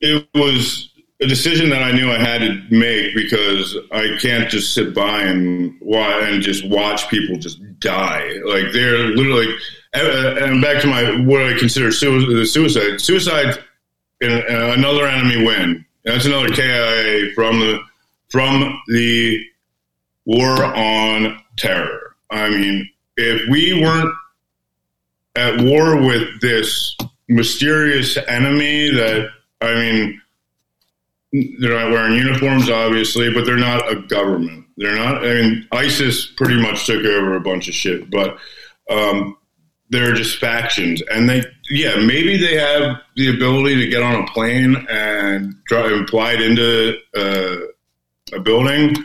it 0.00 0.26
was 0.34 0.90
a 1.20 1.26
decision 1.26 1.70
that 1.70 1.82
I 1.82 1.92
knew 1.92 2.10
I 2.10 2.18
had 2.18 2.40
to 2.40 2.62
make 2.70 3.14
because 3.14 3.76
I 3.92 4.16
can't 4.20 4.48
just 4.48 4.74
sit 4.74 4.94
by 4.94 5.22
and 5.22 5.80
and 5.80 6.42
just 6.42 6.68
watch 6.68 7.08
people 7.08 7.38
just 7.38 7.60
die. 7.78 8.32
Like 8.44 8.72
they're 8.72 9.08
literally, 9.08 9.54
and 9.94 10.60
back 10.60 10.82
to 10.82 10.88
my 10.88 11.20
what 11.24 11.42
I 11.42 11.58
consider 11.58 11.92
suicide. 11.92 13.00
Suicide, 13.00 13.58
another 14.20 15.06
enemy 15.06 15.44
win. 15.44 15.84
That's 16.04 16.26
another 16.26 16.48
KIA 16.48 17.32
from 17.34 17.60
the 17.60 17.80
from 18.28 18.80
the 18.88 19.40
war 20.24 20.64
on 20.64 21.40
terror. 21.56 22.16
I 22.30 22.50
mean, 22.50 22.90
if 23.16 23.48
we 23.48 23.80
weren't 23.80 24.12
at 25.36 25.60
war 25.60 26.00
with 26.00 26.40
this 26.40 26.96
mysterious 27.28 28.16
enemy 28.28 28.90
that 28.90 29.28
I 29.60 29.74
mean 29.74 30.20
they're 31.58 31.74
not 31.74 31.90
wearing 31.90 32.16
uniforms, 32.16 32.70
obviously, 32.70 33.32
but 33.32 33.44
they're 33.44 33.56
not 33.56 33.90
a 33.90 33.96
government. 33.96 34.66
They're 34.76 34.94
not. 34.94 35.24
I 35.24 35.34
mean, 35.34 35.68
ISIS 35.72 36.26
pretty 36.26 36.60
much 36.60 36.86
took 36.86 37.04
over 37.04 37.34
a 37.34 37.40
bunch 37.40 37.68
of 37.68 37.74
shit, 37.74 38.08
but 38.10 38.38
um, 38.88 39.36
they're 39.90 40.14
just 40.14 40.38
factions, 40.38 41.02
and 41.10 41.28
they, 41.28 41.42
yeah, 41.70 41.96
maybe 41.96 42.36
they 42.36 42.56
have 42.56 43.00
the 43.16 43.34
ability 43.34 43.76
to 43.76 43.88
get 43.88 44.02
on 44.02 44.22
a 44.22 44.26
plane 44.28 44.86
and 44.88 45.54
try 45.66 45.92
and 45.92 46.08
fly 46.08 46.32
it 46.32 46.40
into 46.40 46.96
uh, 47.16 48.36
a 48.36 48.40
building, 48.40 48.96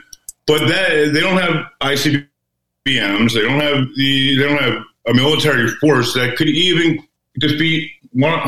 but 0.46 0.60
that 0.68 1.12
they 1.14 1.20
don't 1.20 1.38
have 1.38 1.66
ICBMs. 1.82 3.34
They 3.34 3.42
don't 3.42 3.60
have 3.60 3.88
the. 3.96 4.36
They 4.38 4.44
don't 4.44 4.62
have 4.62 4.84
a 5.10 5.14
military 5.14 5.68
force 5.82 6.14
that 6.14 6.36
could 6.38 6.50
even 6.50 7.04
defeat 7.40 7.92
one. 8.12 8.48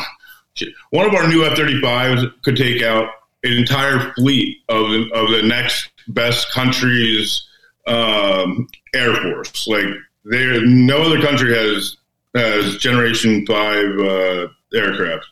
One 0.91 1.07
of 1.07 1.13
our 1.13 1.27
new 1.27 1.45
F 1.45 1.57
35s 1.57 2.31
could 2.43 2.57
take 2.57 2.83
out 2.83 3.09
an 3.43 3.53
entire 3.53 4.13
fleet 4.13 4.57
of 4.69 4.85
of 5.13 5.31
the 5.31 5.41
next 5.43 5.89
best 6.07 6.51
country's 6.51 7.47
um, 7.87 8.67
air 8.93 9.15
force. 9.15 9.67
Like 9.67 9.85
there, 10.25 10.65
no 10.65 11.01
other 11.01 11.21
country 11.21 11.55
has 11.55 11.97
has 12.35 12.77
Generation 12.77 13.45
Five 13.45 13.99
uh, 13.99 14.47
aircraft. 14.73 15.25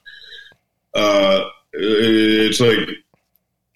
Uh, 0.94 1.44
it's 1.74 2.60
like 2.60 2.90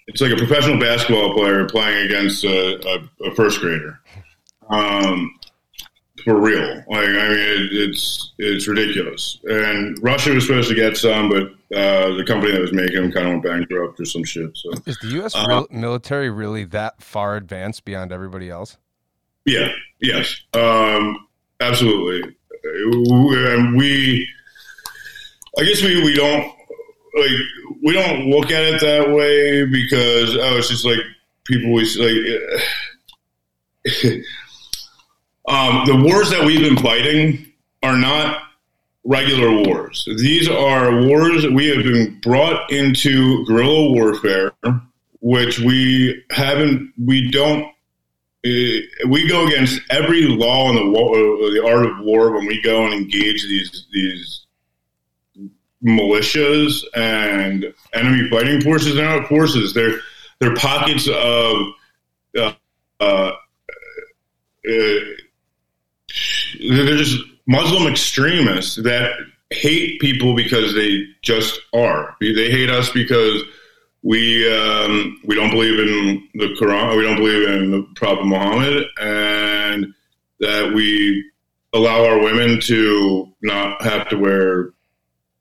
it's 0.07 0.21
like 0.21 0.31
a 0.31 0.37
professional 0.37 0.79
basketball 0.79 1.33
player 1.33 1.65
playing 1.67 2.05
against 2.05 2.43
a, 2.43 2.87
a, 2.87 3.27
a 3.29 3.35
first 3.35 3.59
grader. 3.59 3.99
Um, 4.69 5.39
for 6.23 6.39
real. 6.39 6.75
Like, 6.87 7.07
I 7.07 7.29
mean, 7.29 7.39
it, 7.39 7.73
it's 7.73 8.33
it's 8.37 8.67
ridiculous. 8.67 9.39
And 9.43 9.97
Russia 10.01 10.31
was 10.33 10.47
supposed 10.47 10.69
to 10.69 10.75
get 10.75 10.97
some, 10.97 11.29
but 11.29 11.43
uh, 11.75 12.15
the 12.15 12.23
company 12.25 12.51
that 12.51 12.61
was 12.61 12.73
making 12.73 12.95
them 12.95 13.11
kind 13.11 13.27
of 13.27 13.33
went 13.33 13.43
bankrupt 13.43 13.99
or 13.99 14.05
some 14.05 14.23
shit. 14.23 14.55
So, 14.55 14.71
is 14.85 14.97
the 14.99 15.07
U.S. 15.09 15.35
Uh, 15.35 15.63
military 15.69 16.29
really 16.29 16.65
that 16.65 17.01
far 17.01 17.35
advanced 17.35 17.85
beyond 17.85 18.11
everybody 18.11 18.49
else? 18.49 18.77
Yeah. 19.45 19.69
Yes. 19.99 20.41
Um, 20.53 21.27
absolutely. 21.59 22.35
And 22.63 23.75
we, 23.75 24.27
I 25.59 25.63
guess 25.63 25.81
we 25.81 26.01
we 26.03 26.13
don't 26.13 26.45
like 27.15 27.31
we 27.83 27.93
don't 27.93 28.29
look 28.29 28.51
at 28.51 28.63
it 28.63 28.81
that 28.81 29.09
way 29.09 29.65
because 29.65 30.35
oh, 30.37 30.57
it's 30.57 30.69
just 30.69 30.85
like 30.85 30.99
people 31.45 31.69
always 31.69 31.97
like. 31.97 32.15
Um, 35.47 35.85
the 35.85 35.95
wars 35.95 36.29
that 36.29 36.45
we've 36.45 36.61
been 36.61 36.81
fighting 36.81 37.45
are 37.81 37.97
not 37.97 38.41
regular 39.03 39.51
wars. 39.63 40.07
These 40.17 40.49
are 40.49 41.05
wars 41.05 41.43
that 41.43 41.51
we 41.51 41.67
have 41.67 41.83
been 41.83 42.19
brought 42.21 42.71
into 42.71 43.45
guerrilla 43.45 43.91
warfare, 43.91 44.53
which 45.19 45.59
we 45.59 46.23
haven't, 46.31 46.93
we 46.97 47.29
don't, 47.29 47.63
uh, 48.45 49.07
we 49.07 49.27
go 49.27 49.47
against 49.47 49.81
every 49.89 50.23
law 50.23 50.69
in 50.69 50.75
the, 50.75 50.81
uh, 50.81 51.53
the 51.53 51.63
art 51.65 51.85
of 51.85 52.05
war 52.05 52.31
when 52.33 52.45
we 52.45 52.61
go 52.61 52.85
and 52.85 52.93
engage 52.93 53.43
these 53.43 53.87
these 53.93 54.45
militias 55.83 56.83
and 56.93 57.73
enemy 57.93 58.29
fighting 58.29 58.59
forces. 58.61 58.95
They're 58.95 59.19
not 59.19 59.29
forces. 59.29 59.73
They're 59.73 59.99
they're 60.39 60.55
pockets 60.55 61.07
of 61.07 61.55
uh, 62.37 62.53
uh, 62.99 63.31
uh 66.59 67.23
Muslim 67.45 67.91
extremists 67.91 68.75
that 68.77 69.11
hate 69.49 69.99
people 69.99 70.35
because 70.35 70.73
they 70.73 71.05
just 71.21 71.59
are. 71.73 72.15
They 72.21 72.49
hate 72.49 72.69
us 72.69 72.89
because 72.89 73.43
we 74.01 74.51
um, 74.53 75.19
we 75.25 75.35
don't 75.35 75.51
believe 75.51 75.79
in 75.79 76.29
the 76.35 76.55
Quran, 76.59 76.97
we 76.97 77.03
don't 77.03 77.17
believe 77.17 77.47
in 77.47 77.71
the 77.71 77.87
Prophet 77.95 78.25
Muhammad, 78.25 78.85
and 78.99 79.93
that 80.39 80.73
we 80.73 81.29
allow 81.73 82.05
our 82.05 82.19
women 82.19 82.59
to 82.61 83.33
not 83.41 83.81
have 83.81 84.07
to 84.09 84.17
wear 84.17 84.73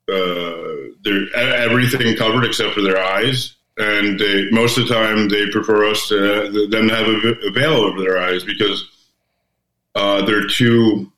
uh, 0.09 0.93
their 1.03 1.35
everything 1.35 2.15
covered 2.15 2.45
except 2.45 2.73
for 2.73 2.81
their 2.81 2.97
eyes. 2.97 3.55
And 3.77 4.19
they, 4.19 4.49
most 4.51 4.77
of 4.77 4.87
the 4.87 4.93
time, 4.93 5.29
they 5.29 5.49
prefer 5.49 5.89
us 5.89 6.07
to 6.09 6.67
them 6.69 6.89
to 6.89 6.95
have 6.95 7.07
a 7.07 7.51
veil 7.51 7.73
over 7.73 7.99
their 8.01 8.19
eyes 8.19 8.43
because 8.43 8.87
uh, 9.95 10.25
they're 10.25 10.47
too 10.47 11.11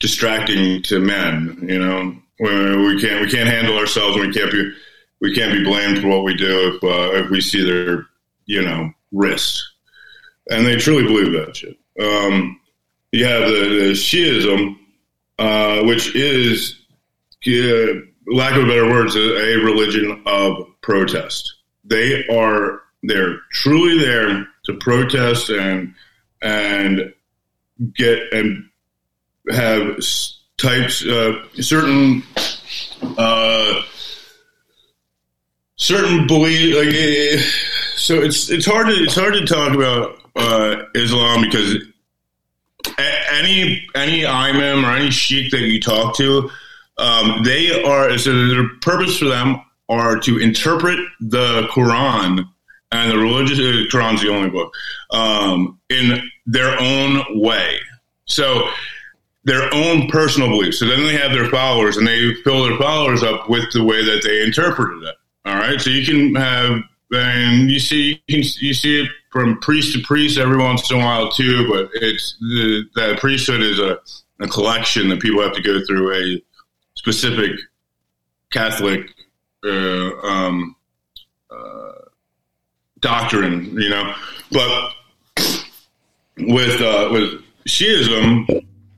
distracting 0.00 0.82
to 0.82 0.98
men. 0.98 1.58
You 1.68 1.78
know, 1.78 2.16
we 2.40 3.00
can't 3.00 3.20
we 3.20 3.30
can't 3.30 3.48
handle 3.48 3.78
ourselves, 3.78 4.16
and 4.16 4.26
we 4.26 4.32
can't 4.32 4.50
be 4.50 4.72
we 5.20 5.34
can't 5.34 5.52
be 5.52 5.64
blamed 5.64 6.00
for 6.00 6.08
what 6.08 6.24
we 6.24 6.34
do 6.34 6.74
if 6.74 6.84
uh, 6.84 7.24
if 7.24 7.30
we 7.30 7.40
see 7.40 7.64
their 7.64 8.06
you 8.46 8.62
know 8.62 8.90
wrist, 9.12 9.62
and 10.50 10.66
they 10.66 10.76
truly 10.76 11.04
believe 11.04 11.32
that 11.32 11.56
shit. 11.56 11.76
Um, 12.00 12.60
you 13.12 13.24
have 13.24 13.48
the, 13.48 13.54
the 13.54 13.92
Shiism, 13.92 14.76
uh, 15.38 15.82
which 15.84 16.14
is, 16.14 16.76
uh, 17.46 18.00
lack 18.26 18.54
of 18.56 18.66
better 18.66 18.88
words, 18.88 19.16
a, 19.16 19.20
a 19.20 19.64
religion 19.64 20.22
of 20.26 20.66
protest. 20.82 21.54
They 21.84 22.26
are 22.28 22.82
they're 23.02 23.38
truly 23.52 23.98
there 23.98 24.46
to 24.64 24.74
protest 24.74 25.50
and 25.50 25.94
and 26.42 27.12
get 27.94 28.32
and 28.32 28.68
have 29.50 29.98
types 30.56 31.04
uh, 31.06 31.44
certain 31.54 32.22
uh, 33.16 33.82
certain 35.76 36.26
belief 36.26 36.76
like 36.76 36.94
eh, 36.94 37.42
so 37.96 38.14
it's 38.20 38.50
it's 38.50 38.66
hard 38.66 38.86
to 38.88 38.92
it's 38.92 39.14
hard 39.14 39.34
to 39.34 39.46
talk 39.46 39.74
about 39.74 40.18
uh, 40.36 40.84
Islam 40.94 41.42
because 41.42 41.76
any 43.32 43.86
any 43.94 44.26
imam 44.26 44.84
or 44.84 44.90
any 44.90 45.10
sheikh 45.10 45.50
that 45.50 45.60
you 45.60 45.80
talk 45.80 46.16
to 46.16 46.50
um, 46.98 47.42
they 47.44 47.82
are 47.82 48.16
so 48.18 48.48
their 48.48 48.68
purpose 48.80 49.18
for 49.18 49.26
them 49.26 49.62
are 49.88 50.18
to 50.18 50.38
interpret 50.38 50.98
the 51.20 51.62
Quran 51.70 52.48
and 52.92 53.10
the 53.10 53.18
religious 53.18 53.58
uh, 53.58 53.84
Quran's 53.90 54.22
the 54.22 54.30
only 54.30 54.50
book 54.50 54.72
um, 55.10 55.78
in 55.90 56.22
their 56.46 56.78
own 56.80 57.40
way. 57.40 57.78
So 58.24 58.68
their 59.44 59.72
own 59.72 60.08
personal 60.08 60.48
beliefs. 60.48 60.78
So 60.78 60.86
then 60.86 61.04
they 61.04 61.16
have 61.16 61.32
their 61.32 61.48
followers, 61.48 61.96
and 61.96 62.06
they 62.06 62.34
fill 62.44 62.64
their 62.64 62.78
followers 62.78 63.22
up 63.22 63.48
with 63.48 63.72
the 63.72 63.82
way 63.82 64.04
that 64.04 64.22
they 64.22 64.42
interpreted 64.42 65.02
it. 65.02 65.14
All 65.46 65.56
right, 65.56 65.80
so 65.80 65.90
you 65.90 66.04
can 66.04 66.34
have, 66.34 66.80
and 67.12 67.70
you 67.70 67.80
see, 67.80 68.22
you, 68.26 68.42
can, 68.42 68.50
you 68.60 68.74
see 68.74 69.02
it 69.02 69.10
from 69.30 69.58
priest 69.60 69.94
to 69.94 70.02
priest 70.02 70.38
every 70.38 70.58
once 70.58 70.90
in 70.90 71.00
a 71.00 71.04
while 71.04 71.30
too. 71.30 71.66
But 71.70 71.90
it's 71.94 72.36
the 72.40 72.84
that 72.96 73.18
priesthood 73.20 73.62
is 73.62 73.78
a, 73.78 73.98
a 74.40 74.48
collection 74.48 75.08
that 75.08 75.20
people 75.20 75.42
have 75.42 75.54
to 75.54 75.62
go 75.62 75.82
through 75.86 76.14
a 76.14 76.42
specific 76.96 77.58
Catholic 78.52 79.08
uh, 79.64 80.10
um, 80.22 80.76
uh, 81.50 81.87
doctrine, 83.00 83.78
you 83.80 83.88
know. 83.88 84.14
But 84.52 84.92
with 86.38 86.80
uh, 86.80 87.08
with 87.12 87.42
Shiism 87.66 88.48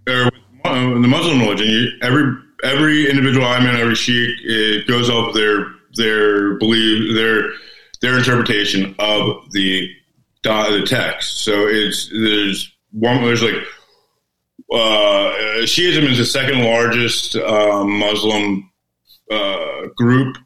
or 0.08 0.24
with 0.24 1.02
the 1.02 1.08
Muslim 1.08 1.40
religion, 1.40 1.98
every 2.02 2.34
every 2.62 3.08
individual 3.08 3.46
imam, 3.46 3.76
every 3.76 3.94
sheikh, 3.94 4.38
it 4.42 4.86
goes 4.86 5.10
off 5.10 5.34
their 5.34 5.66
their 5.94 6.54
belief, 6.58 7.14
their 7.14 7.50
their 8.00 8.18
interpretation 8.18 8.94
of 8.98 9.50
the 9.52 9.88
the 10.42 10.84
text. 10.86 11.38
So 11.38 11.66
it's 11.66 12.08
there's 12.08 12.72
one 12.92 13.22
there's 13.22 13.42
like 13.42 13.62
uh, 14.72 15.32
Shiism 15.64 16.08
is 16.08 16.18
the 16.18 16.24
second 16.24 16.62
largest 16.62 17.36
uh, 17.36 17.84
Muslim 17.84 18.70
uh, 19.30 19.86
group 19.96 20.36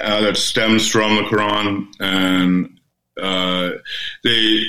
uh, 0.00 0.20
that 0.22 0.36
stems 0.36 0.88
from 0.88 1.16
the 1.16 1.22
Quran, 1.22 1.86
and 2.00 2.80
uh, 3.20 3.70
they 4.24 4.64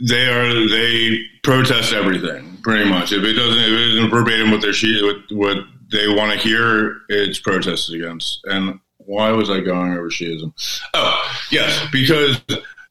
they 0.00 0.28
are 0.28 0.68
they 0.68 1.20
protest 1.42 1.92
everything 1.92 2.58
pretty 2.62 2.88
much. 2.88 3.12
If 3.12 3.24
it 3.24 3.32
doesn't, 3.32 3.58
if 3.58 3.68
it 3.68 3.96
isn't 3.96 4.10
verbatim 4.10 4.50
what 4.50 4.60
they're 4.60 4.72
what, 5.02 5.16
what 5.30 5.56
they 5.90 6.08
want 6.08 6.32
to 6.32 6.38
hear, 6.38 7.00
it's 7.08 7.38
protested 7.38 8.00
against. 8.00 8.40
And 8.44 8.80
why 8.98 9.30
was 9.30 9.50
I 9.50 9.60
going 9.60 9.94
over 9.94 10.10
Shiism? 10.10 10.52
Oh, 10.94 11.40
yes, 11.50 11.86
because 11.90 12.40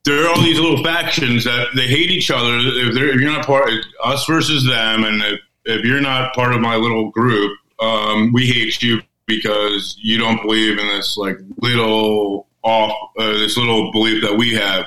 there 0.04 0.24
are 0.24 0.30
all 0.30 0.42
these 0.42 0.60
little 0.60 0.84
factions 0.84 1.44
that 1.44 1.68
they 1.76 1.88
hate 1.88 2.10
each 2.10 2.32
other. 2.32 2.58
If, 2.58 2.98
if 2.98 3.22
you're 3.22 3.32
not 3.32 3.46
part, 3.46 3.70
us 4.04 4.26
versus 4.26 4.66
them, 4.66 5.04
and 5.04 5.22
if, 5.22 5.40
if 5.66 5.86
you're 5.86 6.02
not 6.02 6.34
part 6.34 6.54
of 6.54 6.62
my 6.62 6.76
little 6.76 7.12
group, 7.12 7.58
um, 7.80 8.34
we 8.34 8.48
hate 8.48 8.82
you 8.82 9.02
because 9.28 9.98
you 10.02 10.18
don't 10.18 10.42
believe 10.42 10.80
in 10.80 10.88
this 10.88 11.18
like 11.18 11.38
little 11.62 12.48
off, 12.64 12.94
uh, 13.20 13.34
this 13.34 13.58
little 13.58 13.92
belief 13.92 14.24
that 14.24 14.36
we 14.36 14.54
have, 14.54 14.86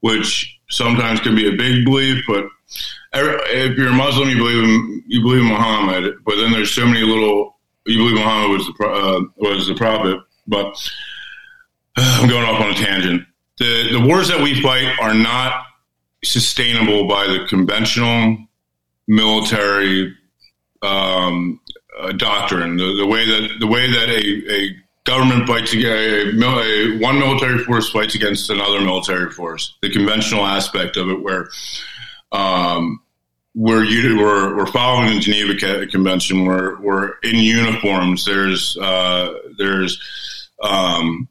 which 0.00 0.58
sometimes 0.70 1.20
can 1.20 1.34
be 1.34 1.48
a 1.48 1.56
big 1.56 1.84
belief, 1.84 2.22
but 2.28 2.46
if 3.12 3.76
you're 3.76 3.88
a 3.88 3.92
Muslim, 3.92 4.28
you 4.28 4.36
believe 4.36 4.64
in 4.64 5.04
you 5.06 5.22
believe 5.22 5.40
in 5.40 5.48
Muhammad, 5.48 6.14
but 6.24 6.36
then 6.36 6.52
there's 6.52 6.70
so 6.70 6.86
many 6.86 7.00
little 7.00 7.56
you 7.86 7.96
believe 7.96 8.16
Muhammad 8.16 8.50
was 8.50 8.66
the 8.66 8.86
uh, 8.86 9.20
was 9.36 9.66
the 9.66 9.74
prophet. 9.74 10.18
But 10.46 10.66
uh, 11.96 12.18
I'm 12.20 12.28
going 12.28 12.44
off 12.44 12.60
on 12.60 12.70
a 12.70 12.74
tangent 12.74 13.24
the 13.58 13.88
the 13.92 14.00
wars 14.00 14.28
that 14.28 14.40
we 14.40 14.60
fight 14.60 14.98
are 15.00 15.14
not 15.14 15.64
sustainable 16.24 17.06
by 17.06 17.26
the 17.26 17.46
conventional 17.48 18.38
military 19.06 20.14
um, 20.82 21.60
uh, 21.98 22.12
doctrine. 22.12 22.76
The, 22.76 22.94
the, 22.94 23.06
way 23.06 23.24
that 23.26 23.56
the 23.60 23.66
way 23.66 23.90
that 23.90 24.08
a, 24.08 24.52
a 24.52 24.76
government 25.04 25.46
fights 25.46 25.74
a, 25.74 25.78
a, 25.78 26.98
one 26.98 27.18
military 27.18 27.64
force 27.64 27.90
fights 27.90 28.14
against 28.14 28.50
another 28.50 28.80
military 28.80 29.30
force. 29.30 29.76
The 29.82 29.90
conventional 29.90 30.46
aspect 30.46 30.96
of 30.96 31.08
it, 31.08 31.22
where 31.22 31.48
um, 32.32 33.00
we're, 33.54 33.84
we're, 33.84 34.56
we're 34.56 34.66
following 34.66 35.14
the 35.14 35.20
Geneva 35.20 35.86
Convention. 35.86 36.44
We're 36.44 36.80
we're 36.80 37.14
in 37.22 37.36
uniforms. 37.36 38.24
There's 38.24 38.76
uh, 38.76 39.34
there's 39.56 40.50
um, 40.62 41.28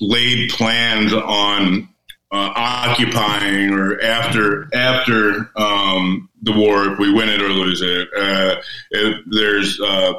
laid 0.00 0.50
plans 0.50 1.12
on 1.12 1.88
uh, 2.32 2.52
occupying 2.54 3.70
or 3.70 4.00
after 4.00 4.68
after 4.74 5.50
um, 5.56 6.29
the 6.42 6.52
war 6.52 6.92
if 6.92 6.98
we 6.98 7.12
win 7.12 7.28
it 7.28 7.40
or 7.40 7.48
lose 7.48 7.82
it. 7.82 8.08
Uh, 8.16 8.56
there's 9.26 9.80
uh, 9.80 10.14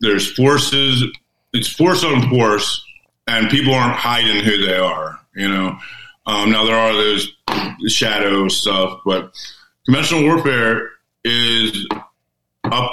there's 0.00 0.32
forces. 0.32 1.04
It's 1.52 1.68
force 1.68 2.04
on 2.04 2.28
force, 2.30 2.84
and 3.26 3.50
people 3.50 3.74
aren't 3.74 3.96
hiding 3.96 4.44
who 4.44 4.66
they 4.66 4.76
are. 4.76 5.18
You 5.34 5.48
know. 5.48 5.78
Um, 6.24 6.52
now 6.52 6.64
there 6.64 6.78
are 6.78 6.92
those 6.92 7.32
shadow 7.88 8.48
stuff, 8.48 9.00
but 9.04 9.32
conventional 9.84 10.22
warfare 10.22 10.90
is 11.24 11.86
up 12.64 12.90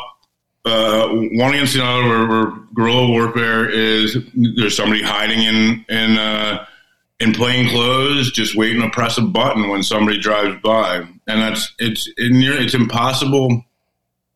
uh, 0.65 1.07
one 1.09 1.53
against 1.53 1.73
the 1.73 1.83
other, 1.83 2.07
where, 2.07 2.27
where, 2.27 2.51
guerrilla 2.73 3.07
warfare 3.07 3.69
is 3.69 4.17
there's 4.33 4.75
somebody 4.75 5.01
hiding 5.01 5.41
in 5.41 5.85
in 5.89 6.17
uh, 6.17 6.65
in 7.19 7.33
plain 7.33 7.69
clothes, 7.69 8.31
just 8.31 8.55
waiting 8.55 8.81
to 8.81 8.89
press 8.89 9.17
a 9.17 9.21
button 9.21 9.69
when 9.69 9.83
somebody 9.83 10.19
drives 10.19 10.61
by, 10.61 10.97
and 10.97 11.17
that's 11.27 11.73
it's 11.77 12.09
it's 12.17 12.73
impossible 12.73 13.63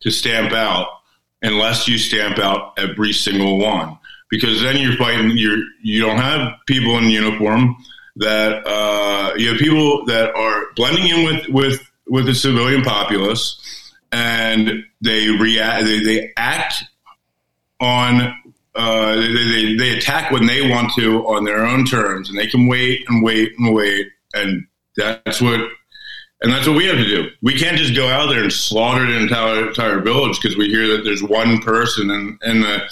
to 0.01 0.11
stamp 0.11 0.51
out 0.51 0.87
unless 1.41 1.87
you 1.87 1.97
stamp 1.97 2.39
out 2.39 2.73
every 2.77 3.13
single 3.13 3.57
one, 3.57 3.97
because 4.29 4.61
then 4.61 4.77
you're 4.77 4.97
fighting. 4.97 5.31
You're 5.37 5.63
you 5.81 6.01
don't 6.01 6.17
have 6.17 6.53
people 6.65 6.97
in 6.97 7.09
uniform 7.09 7.75
that 8.17 8.67
uh, 8.67 9.33
you 9.37 9.49
have 9.49 9.57
people 9.57 10.05
that 10.05 10.35
are 10.35 10.65
blending 10.75 11.07
in 11.07 11.25
with 11.25 11.47
with 11.49 11.91
with 12.07 12.25
the 12.25 12.35
civilian 12.35 12.81
populace 12.83 13.59
and 14.13 14.85
they 15.01 15.29
react. 15.29 15.85
They, 15.85 16.03
they 16.03 16.33
act 16.37 16.83
on. 17.79 18.39
Uh, 18.75 19.15
they, 19.15 19.27
they, 19.27 19.75
they 19.75 19.97
attack 19.97 20.31
when 20.31 20.47
they 20.47 20.67
want 20.67 20.91
to 20.93 21.25
on 21.27 21.43
their 21.43 21.65
own 21.65 21.85
terms, 21.85 22.29
and 22.29 22.37
they 22.37 22.47
can 22.47 22.67
wait 22.67 23.03
and 23.07 23.23
wait 23.23 23.53
and 23.57 23.73
wait, 23.73 24.07
and 24.33 24.65
that's 24.95 25.41
what 25.41 25.59
and 26.43 26.51
that's 26.51 26.67
what 26.67 26.75
we 26.75 26.85
have 26.85 26.97
to 26.97 27.05
do. 27.05 27.29
We 27.41 27.57
can't 27.57 27.77
just 27.77 27.95
go 27.95 28.09
out 28.09 28.27
there 28.27 28.43
and 28.43 28.51
slaughter 28.51 29.05
an 29.05 29.11
entire, 29.11 29.69
entire 29.69 30.01
village 30.01 30.41
because 30.41 30.57
we 30.57 30.67
hear 30.67 30.89
that 30.89 31.03
there's 31.05 31.23
one 31.23 31.59
person 31.59 32.11
in, 32.11 32.37
in 32.43 32.61
the 32.61 32.83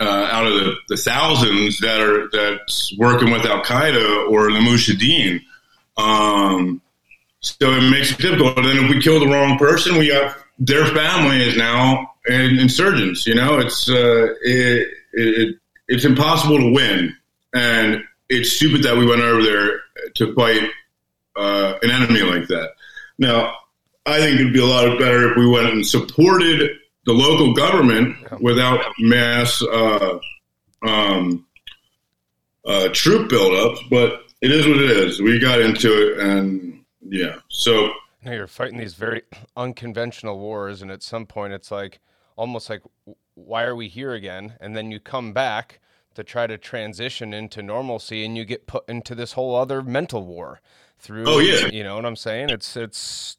uh, 0.00 0.28
out 0.32 0.46
of 0.46 0.54
the, 0.54 0.74
the, 0.88 0.96
thousands 0.96 1.78
that 1.78 2.00
are 2.00 2.28
that's 2.32 2.92
working 2.98 3.30
with 3.30 3.46
Al 3.46 3.62
Qaeda 3.62 4.28
or 4.30 4.50
the 4.50 4.58
Mujahideen. 4.58 5.40
Um, 5.96 6.82
so 7.38 7.70
it 7.70 7.88
makes 7.88 8.10
it 8.10 8.18
difficult. 8.18 8.56
And 8.56 8.66
then 8.66 8.84
if 8.84 8.90
we 8.90 9.00
kill 9.00 9.20
the 9.20 9.28
wrong 9.28 9.58
person, 9.58 9.96
we 9.98 10.08
got 10.08 10.36
their 10.58 10.86
family 10.86 11.40
is 11.40 11.56
now 11.56 12.14
insurgents. 12.26 13.28
You 13.28 13.36
know, 13.36 13.60
it's 13.60 13.88
uh, 13.88 14.34
it, 15.12 15.56
it's 15.88 16.04
impossible 16.04 16.58
to 16.58 16.72
win, 16.72 17.14
and 17.54 18.02
it's 18.28 18.52
stupid 18.52 18.82
that 18.84 18.96
we 18.96 19.06
went 19.06 19.20
over 19.20 19.42
there 19.42 19.80
to 20.14 20.34
fight 20.34 20.70
uh, 21.36 21.74
an 21.82 21.90
enemy 21.90 22.22
like 22.22 22.48
that. 22.48 22.70
Now, 23.18 23.54
I 24.06 24.18
think 24.18 24.40
it'd 24.40 24.52
be 24.52 24.60
a 24.60 24.66
lot 24.66 24.98
better 24.98 25.30
if 25.30 25.36
we 25.36 25.48
went 25.48 25.72
and 25.72 25.86
supported 25.86 26.70
the 27.04 27.12
local 27.12 27.54
government 27.54 28.16
without 28.40 28.84
mass 28.98 29.62
uh, 29.62 30.18
um, 30.86 31.46
uh, 32.64 32.88
troop 32.92 33.30
buildups, 33.30 33.88
but 33.90 34.22
it 34.40 34.50
is 34.50 34.66
what 34.66 34.76
it 34.76 34.90
is. 34.90 35.20
We 35.20 35.38
got 35.38 35.60
into 35.60 35.88
it, 35.90 36.18
and 36.20 36.84
yeah, 37.00 37.36
so 37.48 37.92
now 38.24 38.32
you're 38.32 38.46
fighting 38.46 38.78
these 38.78 38.94
very 38.94 39.22
unconventional 39.56 40.38
wars, 40.38 40.80
and 40.82 40.90
at 40.90 41.02
some 41.02 41.26
point, 41.26 41.52
it's 41.52 41.70
like 41.70 42.00
almost 42.36 42.70
like, 42.70 42.82
why 43.34 43.64
are 43.64 43.76
we 43.76 43.88
here 43.88 44.12
again? 44.12 44.54
And 44.60 44.76
then 44.76 44.90
you 44.90 45.00
come 45.00 45.32
back 45.32 45.80
to 46.14 46.22
try 46.22 46.46
to 46.46 46.58
transition 46.58 47.32
into 47.32 47.62
normalcy, 47.62 48.24
and 48.24 48.36
you 48.36 48.44
get 48.44 48.66
put 48.66 48.88
into 48.88 49.14
this 49.14 49.32
whole 49.32 49.54
other 49.54 49.82
mental 49.82 50.26
war 50.26 50.60
through. 50.98 51.24
Oh 51.26 51.38
yeah, 51.38 51.66
you 51.66 51.82
know 51.82 51.96
what 51.96 52.04
I'm 52.04 52.16
saying? 52.16 52.50
It's 52.50 52.76
it's 52.76 53.36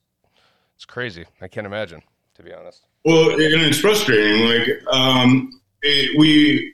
it's 0.75 0.85
crazy. 0.85 1.25
I 1.41 1.47
can't 1.47 1.67
imagine, 1.67 2.01
to 2.35 2.43
be 2.43 2.53
honest. 2.53 2.81
Well, 3.05 3.31
and 3.31 3.61
it's 3.61 3.79
frustrating. 3.79 4.45
Like 4.47 4.93
um, 4.93 5.61
it, 5.81 6.17
we, 6.17 6.73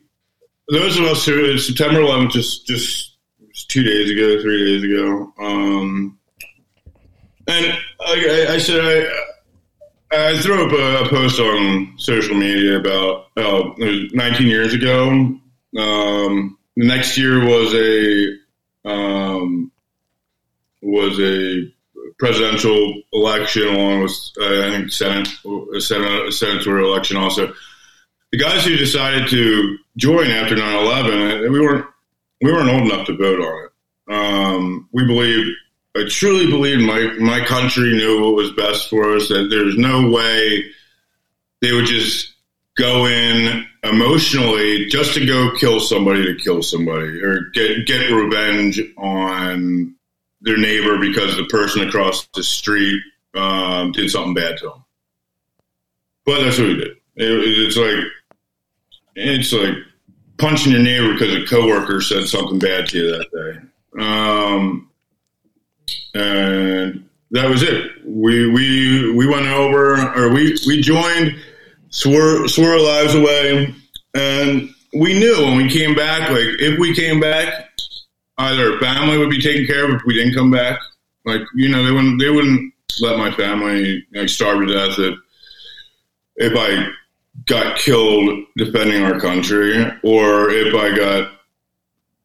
those 0.69 0.97
of 0.97 1.05
us 1.05 1.25
who 1.25 1.57
September 1.57 1.99
11th, 1.99 2.31
just 2.31 2.65
just 2.67 3.17
two 3.69 3.83
days 3.83 4.09
ago, 4.09 4.41
three 4.41 4.65
days 4.65 4.83
ago. 4.83 5.33
Um, 5.39 6.17
and 7.47 7.77
I, 8.05 8.47
I 8.51 8.57
said 8.59 8.79
I, 8.79 9.11
I 10.11 10.37
threw 10.39 10.65
up 10.65 10.71
a, 10.71 11.05
a, 11.05 11.09
post 11.09 11.39
on 11.39 11.93
social 11.97 12.35
media 12.35 12.79
about 12.79 13.27
uh, 13.37 13.73
19 13.77 14.47
years 14.47 14.73
ago. 14.73 15.09
Um, 15.77 16.57
the 16.75 16.87
next 16.87 17.17
year 17.17 17.45
was 17.45 17.73
a 17.75 18.89
um, 18.89 19.71
was 20.81 21.19
a 21.19 21.71
presidential 22.17 23.01
election 23.13 23.67
along 23.67 24.03
with 24.03 24.11
uh, 24.41 24.67
I 24.67 24.71
think 24.71 24.91
Senate 24.91 25.29
a 25.75 25.81
Senate 25.81 26.33
senatorial 26.33 26.91
election 26.91 27.17
also. 27.17 27.53
The 28.31 28.39
guys 28.39 28.65
who 28.65 28.77
decided 28.77 29.29
to 29.29 29.77
join 29.97 30.31
after 30.31 30.55
9/11, 30.55 31.51
we 31.51 31.59
weren't 31.59 31.85
we 32.41 32.51
weren't 32.51 32.69
old 32.69 32.91
enough 32.91 33.05
to 33.07 33.17
vote 33.17 33.41
on 33.41 33.65
it. 33.65 33.71
Um, 34.11 34.89
we 34.91 35.05
believe 35.05 35.53
I 35.97 36.05
truly 36.07 36.47
believe 36.47 36.79
my 36.79 37.13
my 37.19 37.43
country 37.45 37.95
knew 37.95 38.23
what 38.23 38.35
was 38.35 38.51
best 38.51 38.89
for 38.89 39.15
us. 39.15 39.29
That 39.29 39.47
there's 39.49 39.77
no 39.77 40.09
way 40.09 40.65
they 41.61 41.71
would 41.71 41.85
just 41.85 42.33
go 42.77 43.05
in 43.05 43.65
emotionally 43.83 44.85
just 44.85 45.13
to 45.13 45.25
go 45.25 45.51
kill 45.57 45.79
somebody 45.79 46.25
to 46.25 46.35
kill 46.35 46.61
somebody 46.63 47.21
or 47.21 47.49
get 47.53 47.85
get 47.85 48.11
revenge 48.11 48.79
on 48.97 49.95
their 50.41 50.57
neighbor 50.57 50.97
because 50.99 51.35
the 51.35 51.45
person 51.45 51.87
across 51.87 52.27
the 52.27 52.43
street 52.43 53.01
um, 53.35 53.91
did 53.91 54.09
something 54.09 54.33
bad 54.33 54.57
to 54.57 54.69
them. 54.69 54.85
But 56.25 56.43
that's 56.43 56.59
what 56.59 56.67
we 56.67 56.75
did. 56.75 56.91
It, 57.15 57.57
it's 57.65 57.77
like 57.77 58.05
it's 59.15 59.51
like 59.51 59.75
punching 60.37 60.71
your 60.71 60.81
neighbor 60.81 61.13
because 61.13 61.35
a 61.35 61.45
coworker 61.45 61.99
said 62.01 62.27
something 62.27 62.59
bad 62.59 62.87
to 62.89 62.97
you 62.97 63.11
that 63.11 63.31
day. 63.31 64.01
Um, 64.01 64.88
and 66.13 67.09
that 67.31 67.49
was 67.49 67.63
it. 67.63 67.91
We 68.05 68.49
we 68.49 69.11
we 69.13 69.27
went 69.27 69.47
over, 69.47 70.13
or 70.15 70.33
we 70.33 70.57
we 70.67 70.81
joined, 70.81 71.35
swore 71.89 72.47
swore 72.47 72.73
our 72.73 72.81
lives 72.81 73.15
away, 73.15 73.73
and 74.13 74.69
we 74.93 75.19
knew 75.19 75.35
when 75.45 75.57
we 75.57 75.69
came 75.69 75.95
back, 75.95 76.29
like 76.29 76.59
if 76.59 76.79
we 76.79 76.95
came 76.95 77.19
back, 77.19 77.69
either 78.37 78.79
family 78.79 79.17
would 79.17 79.29
be 79.29 79.41
taken 79.41 79.65
care 79.67 79.85
of 79.85 79.95
if 79.95 80.01
we 80.05 80.13
didn't 80.13 80.33
come 80.33 80.51
back, 80.51 80.79
like 81.25 81.41
you 81.55 81.69
know 81.69 81.83
they 81.83 81.91
wouldn't 81.91 82.19
they 82.19 82.29
wouldn't 82.29 82.73
let 83.01 83.17
my 83.17 83.31
family 83.31 84.05
like 84.13 84.29
starve 84.29 84.65
to 84.67 84.73
death 84.73 84.97
if 84.97 85.15
if 86.37 86.53
I 86.55 86.89
got 87.45 87.77
killed 87.77 88.45
defending 88.57 89.03
our 89.03 89.19
country 89.19 89.85
or 90.03 90.49
if 90.49 90.73
I 90.73 90.95
got 90.95 91.31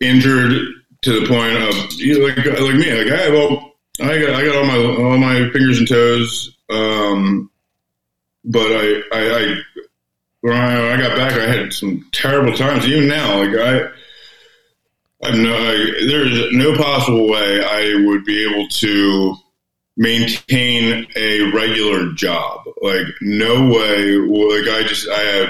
injured 0.00 0.66
to 1.04 1.20
the 1.20 1.26
point 1.26 1.56
of 1.56 1.92
you 1.94 2.18
know, 2.18 2.26
like 2.26 2.36
like 2.38 2.74
me 2.76 2.92
like 2.92 3.12
I 3.12 3.22
have 3.22 3.34
all 3.34 3.72
I 4.00 4.18
got 4.18 4.30
I 4.34 4.44
got 4.44 4.56
all 4.56 4.64
my 4.64 5.04
all 5.04 5.18
my 5.18 5.50
fingers 5.50 5.78
and 5.78 5.88
toes 5.88 6.56
um 6.70 7.50
but 8.44 8.66
I 8.66 9.02
I, 9.12 9.20
I 9.20 9.56
when 10.40 10.54
I, 10.54 10.94
I 10.94 10.96
got 10.96 11.16
back 11.16 11.32
I 11.32 11.46
had 11.46 11.72
some 11.72 12.08
terrible 12.12 12.56
times 12.56 12.86
even 12.86 13.08
now 13.08 13.42
like 13.42 13.56
I 13.56 13.90
I 15.24 15.30
no, 15.30 16.06
there's 16.06 16.52
no 16.52 16.76
possible 16.76 17.28
way 17.28 17.64
I 17.64 18.04
would 18.06 18.24
be 18.24 18.46
able 18.46 18.68
to 18.68 19.36
maintain 19.96 21.06
a 21.16 21.50
regular 21.52 22.12
job. 22.12 22.66
Like 22.82 23.06
no 23.22 23.68
way. 23.70 24.16
Like 24.16 24.68
I 24.68 24.86
just 24.86 25.08
I 25.08 25.20
have 25.20 25.48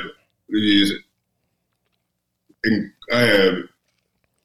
these. 0.49 0.93
I 3.12 3.19
have 3.19 3.55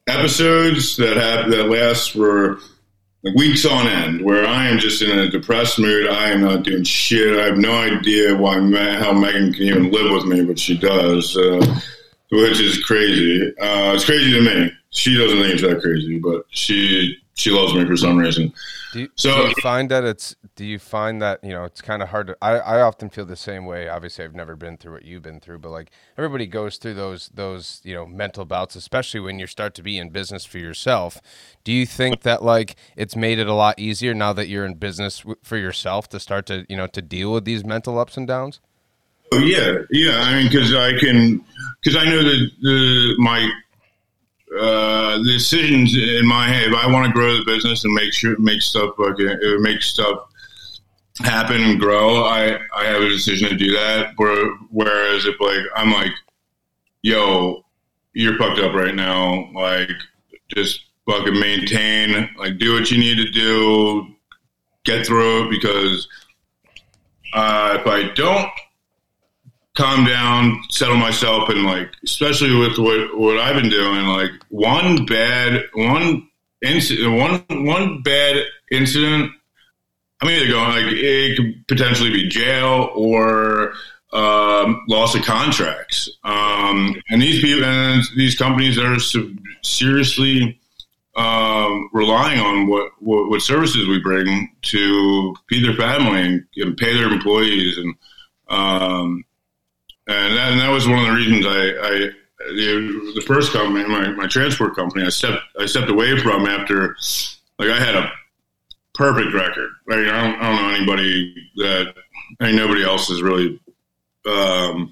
episodes 0.10 0.98
that 0.98 1.18
have 1.18 1.50
that 1.52 1.70
last 1.70 2.12
for 2.12 2.60
weeks 3.36 3.66
on 3.66 3.88
end, 3.88 4.24
where 4.24 4.46
I 4.46 4.68
am 4.68 4.80
just 4.80 5.02
in 5.02 5.20
a 5.20 5.30
depressed 5.30 5.80
mood. 5.80 6.08
I 6.08 6.30
am 6.30 6.42
not 6.42 6.64
doing 6.64 6.84
shit. 6.84 7.38
I 7.38 7.46
have 7.46 7.58
no 7.58 7.74
idea 7.74 8.36
why 8.36 8.54
how 8.54 9.14
Megan 9.14 9.54
can 9.54 9.64
even 9.64 9.92
live 9.92 10.12
with 10.12 10.26
me, 10.26 10.44
but 10.46 10.58
she 10.58 10.78
does, 10.78 11.36
uh, 11.38 11.80
which 12.32 12.60
is 12.60 12.84
crazy. 12.84 13.48
Uh, 13.60 13.94
it's 13.94 14.06
crazy 14.06 14.32
to 14.34 14.42
me 14.42 14.72
she 14.92 15.18
doesn't 15.18 15.40
think 15.40 15.54
it's 15.54 15.62
that 15.62 15.82
crazy, 15.82 16.20
but 16.20 16.46
she 16.50 17.18
she 17.36 17.52
loves 17.52 17.74
me 17.74 17.86
for 17.86 17.96
some 17.96 18.18
reason. 18.18 18.52
Do 18.92 19.02
you, 19.02 19.10
so 19.16 19.44
do 19.44 19.50
you 19.50 19.56
find 19.62 19.90
that 19.92 20.04
it's 20.04 20.36
do 20.56 20.66
you 20.66 20.80
find 20.80 21.22
that 21.22 21.44
you 21.44 21.52
know 21.52 21.64
it's 21.64 21.82
kind 21.82 22.02
of 22.02 22.10
hard 22.10 22.28
to 22.28 22.38
I, 22.42 22.58
I 22.58 22.82
often 22.82 23.10
feel 23.10 23.26
the 23.26 23.36
same 23.36 23.66
way 23.66 23.88
obviously 23.88 24.26
I've 24.26 24.34
never 24.34 24.56
been 24.56 24.78
through 24.78 24.94
what 24.94 25.06
you've 25.06 25.22
been 25.22 25.40
through 25.40 25.60
but 25.60 25.70
like 25.70 25.92
everybody 26.18 26.48
goes 26.48 26.78
through 26.78 26.96
those 26.96 27.30
those 27.32 27.82
you 27.84 27.94
know 27.94 28.08
mental 28.08 28.46
bouts 28.46 28.76
especially 28.76 29.20
when 29.20 29.38
you 29.38 29.46
start 29.46 29.76
to 29.76 29.84
be 29.84 30.00
in 30.00 30.10
business 30.10 30.44
for 30.44 30.58
yourself 30.58 31.22
do 31.64 31.72
you 31.72 31.86
think 31.86 32.22
that 32.22 32.42
like 32.44 32.76
it's 32.98 33.16
made 33.16 33.38
it 33.38 33.48
a 33.48 33.54
lot 33.54 33.78
easier 33.78 34.16
now 34.16 34.34
that 34.34 34.48
you're 34.48 34.66
in 34.66 34.74
business 34.74 35.24
for 35.44 35.56
yourself 35.56 36.10
to 36.10 36.20
start 36.20 36.48
to 36.48 36.66
you 36.68 36.76
know 36.76 36.88
to 36.88 37.02
deal 37.02 37.32
with 37.32 37.46
these 37.46 37.64
mental 37.64 38.00
ups 38.00 38.18
and 38.18 38.28
downs 38.28 38.60
oh 39.32 39.40
yeah 39.40 39.80
yeah 39.92 40.18
I 40.18 40.36
mean 40.36 40.52
because 40.52 40.74
I 40.74 40.98
can 40.98 41.44
because 41.82 41.96
I 41.96 42.06
know 42.06 42.24
that 42.24 42.52
the 42.62 43.16
my 43.18 43.50
uh, 44.58 45.22
decisions 45.24 45.96
in 45.96 46.26
my 46.26 46.48
head. 46.48 46.70
If 46.70 46.76
I 46.76 46.92
want 46.92 47.06
to 47.06 47.14
grow 47.14 47.38
the 47.38 47.46
business 47.46 47.84
and 47.84 47.94
make 47.94 48.14
sure 48.14 48.38
make 48.40 48.62
stuff 48.62 48.96
like 48.98 49.20
uh, 49.20 49.60
make 49.60 49.82
stuff 49.82 50.20
happen 51.20 51.62
and 51.62 51.80
grow, 51.80 52.24
I 52.24 52.60
I 52.76 52.86
have 52.86 53.02
a 53.02 53.10
decision 53.10 53.50
to 53.50 53.56
do 53.56 53.72
that. 53.74 54.14
Whereas 54.72 55.26
if 55.26 55.40
like 55.40 55.66
I'm 55.76 55.92
like, 55.92 56.12
yo, 57.02 57.64
you're 58.14 58.38
fucked 58.38 58.60
up 58.60 58.74
right 58.74 58.96
now. 58.96 59.50
Like, 59.54 59.92
just 60.48 60.86
fucking 61.08 61.40
maintain. 61.40 62.30
Like, 62.38 62.58
do 62.58 62.74
what 62.74 62.92
you 62.92 62.98
need 62.98 63.18
to 63.18 63.30
do. 63.30 64.08
Get 64.84 65.06
through 65.06 65.46
it 65.46 65.50
because 65.52 66.08
uh, 67.34 67.78
if 67.80 67.86
I 67.86 68.12
don't 68.14 68.50
calm 69.80 70.06
down, 70.06 70.62
settle 70.70 70.98
myself, 70.98 71.50
and 71.50 71.64
like, 71.64 71.92
especially 72.04 72.56
with 72.56 72.78
what 72.78 73.18
what 73.18 73.38
I've 73.38 73.56
been 73.56 73.70
doing, 73.72 74.06
like 74.08 74.32
one 74.50 75.06
bad 75.06 75.64
one 75.74 76.28
incident, 76.62 77.18
one 77.18 77.66
one 77.66 78.02
bad 78.02 78.44
incident. 78.72 79.32
I'm 80.22 80.30
either 80.30 80.52
going 80.52 80.70
like 80.70 80.94
it 80.94 81.38
could 81.38 81.68
potentially 81.68 82.12
be 82.12 82.28
jail 82.28 82.90
or 82.94 83.74
um, 84.12 84.84
loss 84.90 85.16
of 85.16 85.24
contracts. 85.24 86.10
Um, 86.26 87.02
and 87.10 87.22
these 87.22 87.42
people 87.42 87.64
and 87.64 88.04
these 88.18 88.38
companies 88.38 88.78
are 88.78 88.98
seriously 89.64 90.60
um, 91.16 91.90
relying 91.94 92.40
on 92.40 92.68
what, 92.68 92.92
what, 93.00 93.30
what 93.30 93.42
services 93.42 93.88
we 93.88 94.02
bring 94.02 94.54
to 94.64 95.36
feed 95.50 95.64
their 95.64 95.76
family 95.76 96.22
and, 96.22 96.46
and 96.58 96.78
pay 96.78 96.94
their 96.94 97.12
employees 97.12 97.78
and 97.78 97.96
um, 98.50 99.24
and 100.10 100.38
that, 100.38 100.52
and 100.52 100.62
that 100.62 100.70
was 100.70 100.88
one 100.88 101.00
of 101.00 101.06
the 101.06 101.14
reasons 101.14 101.46
I, 101.46 101.52
I 101.52 102.10
the, 102.56 103.12
the 103.16 103.22
first 103.22 103.52
company, 103.54 103.88
my, 103.88 104.10
my 104.14 104.28
transport 104.28 104.76
company, 104.76 105.06
I 105.06 105.10
stepped 105.10 105.42
I 105.60 105.66
stepped 105.66 105.90
away 105.90 106.18
from 106.20 106.46
after 106.46 106.96
like 107.60 107.70
I 107.70 107.80
had 107.80 107.96
a 107.96 108.12
perfect 108.96 109.34
record. 109.34 109.70
Like, 109.88 110.00
I 110.00 110.22
don't, 110.22 110.36
I 110.42 110.50
don't 110.50 110.62
know 110.62 110.76
anybody 110.76 111.36
that 111.58 111.94
I 112.40 112.48
mean, 112.48 112.56
nobody 112.56 112.84
else 112.84 113.08
has 113.10 113.22
really 113.22 113.60
um, 114.28 114.92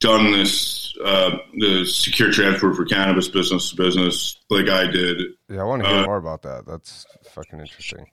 done 0.00 0.32
this 0.32 0.96
uh, 1.04 1.38
the 1.58 1.84
secure 1.84 2.30
transport 2.30 2.76
for 2.76 2.84
cannabis 2.84 3.28
business 3.28 3.70
to 3.70 3.76
business 3.76 4.38
like 4.50 4.68
I 4.68 4.90
did. 4.90 5.20
Yeah, 5.48 5.62
I 5.62 5.64
want 5.64 5.82
to 5.82 5.88
hear 5.88 5.98
uh, 5.98 6.06
more 6.06 6.16
about 6.16 6.42
that. 6.42 6.64
That's 6.66 7.06
fucking 7.32 7.60
interesting. 7.60 8.06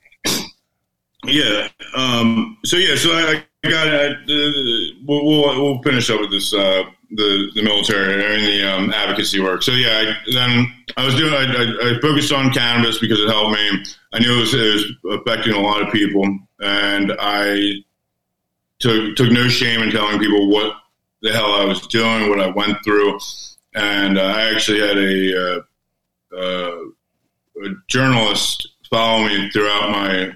Yeah. 1.25 1.67
Um, 1.95 2.57
so 2.65 2.77
yeah. 2.77 2.95
So 2.95 3.11
I, 3.11 3.43
got. 3.63 3.87
Uh, 3.87 4.13
we'll, 5.05 5.25
we'll, 5.25 5.63
we'll 5.63 5.81
finish 5.83 6.09
up 6.09 6.19
with 6.19 6.31
this. 6.31 6.53
Uh, 6.53 6.83
the 7.15 7.51
the 7.55 7.61
military 7.61 8.13
and 8.13 8.45
the 8.45 8.63
um, 8.63 8.91
advocacy 8.91 9.39
work. 9.39 9.61
So 9.63 9.71
yeah, 9.71 10.13
I, 10.15 10.31
then 10.31 10.73
I 10.97 11.05
was 11.05 11.15
doing. 11.15 11.33
I, 11.33 11.43
I, 11.43 11.95
I, 11.95 11.99
focused 12.01 12.31
on 12.31 12.51
cannabis 12.51 12.99
because 12.99 13.19
it 13.19 13.27
helped 13.27 13.51
me. 13.51 13.83
I 14.13 14.19
knew 14.19 14.37
it 14.37 14.39
was, 14.39 14.53
it 14.53 14.97
was 15.05 15.19
affecting 15.19 15.53
a 15.53 15.59
lot 15.59 15.81
of 15.81 15.93
people, 15.93 16.23
and 16.59 17.13
I 17.19 17.83
took 18.79 19.15
took 19.15 19.31
no 19.31 19.47
shame 19.47 19.81
in 19.81 19.91
telling 19.91 20.19
people 20.19 20.49
what 20.49 20.75
the 21.21 21.31
hell 21.31 21.53
I 21.53 21.65
was 21.65 21.85
doing, 21.87 22.29
what 22.29 22.41
I 22.41 22.47
went 22.47 22.77
through, 22.83 23.19
and 23.75 24.17
uh, 24.17 24.21
I 24.21 24.53
actually 24.53 24.79
had 24.79 24.97
a, 24.97 25.41
uh, 25.41 26.37
uh, 26.37 27.65
a 27.65 27.69
journalist 27.87 28.67
follow 28.89 29.25
me 29.25 29.49
throughout 29.51 29.89
my 29.91 30.33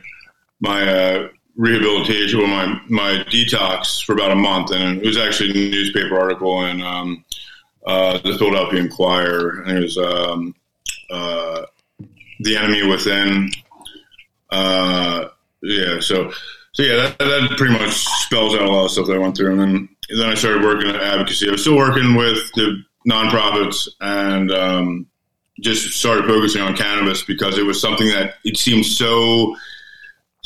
my 0.60 0.88
uh, 0.88 1.28
rehabilitation 1.56 2.40
or 2.40 2.48
my 2.48 2.80
my 2.88 3.24
detox 3.30 4.04
for 4.04 4.14
about 4.14 4.32
a 4.32 4.36
month, 4.36 4.72
and 4.72 5.00
it 5.02 5.06
was 5.06 5.18
actually 5.18 5.52
a 5.52 5.72
newspaper 5.72 6.18
article 6.18 6.66
in 6.66 6.82
um, 6.82 7.26
uh, 7.86 8.20
the 8.20 8.38
Philadelphia 8.38 8.80
Inquirer, 8.80 9.64
and 9.64 9.78
it 9.78 9.82
was 9.82 9.98
um, 9.98 10.56
uh, 11.10 11.64
the 12.40 12.56
enemy 12.56 12.88
within. 12.88 13.50
Uh, 14.50 15.28
yeah, 15.62 16.00
so 16.00 16.32
so 16.72 16.84
yeah, 16.84 16.96
that, 16.96 17.18
that 17.18 17.56
pretty 17.58 17.74
much 17.74 17.92
spells 17.92 18.56
out 18.56 18.62
a 18.62 18.70
lot 18.70 18.86
of 18.86 18.92
stuff 18.92 19.08
that 19.08 19.16
I 19.16 19.20
went 19.20 19.36
through, 19.36 19.52
and 19.52 19.60
then 19.60 19.90
and 20.10 20.22
then 20.22 20.30
I 20.30 20.36
started 20.36 20.64
working 20.64 20.90
at 20.90 20.96
advocacy. 20.96 21.50
I 21.50 21.52
was 21.52 21.62
still 21.62 21.76
working 21.76 22.16
with 22.16 22.40
the 22.54 22.84
nonprofits 23.10 23.88
and. 24.00 24.52
Um, 24.52 25.08
just 25.60 25.92
started 26.00 26.26
focusing 26.28 26.62
on 26.62 26.76
cannabis 26.76 27.24
because 27.24 27.58
it 27.58 27.66
was 27.66 27.82
something 27.82 28.08
that 28.10 28.36
it 28.44 28.58
seemed 28.58 28.86
so 28.86 29.56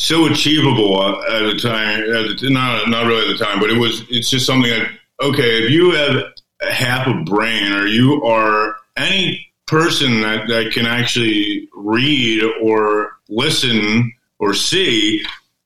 so 0.02 0.26
achievable 0.26 1.02
at 1.02 1.44
the 1.44 1.60
time. 1.62 2.02
At 2.02 2.40
the, 2.40 2.50
not 2.50 2.90
not 2.90 3.06
really 3.06 3.30
at 3.32 3.38
the 3.38 3.44
time, 3.44 3.60
but 3.60 3.70
it 3.70 3.78
was. 3.78 4.04
It's 4.10 4.30
just 4.30 4.46
something 4.46 4.70
that 4.70 4.90
okay, 5.22 5.64
if 5.64 5.72
you 5.72 5.92
have 5.92 6.24
half 6.72 7.08
a 7.08 7.24
brain, 7.24 7.72
or 7.72 7.86
you 7.86 8.24
are 8.24 8.76
any 8.98 9.48
person 9.68 10.22
that 10.22 10.48
that 10.48 10.72
can 10.74 10.86
actually 10.86 11.70
read 11.74 12.44
or 12.62 13.12
listen 13.30 14.12
or 14.40 14.54
see, 14.54 15.24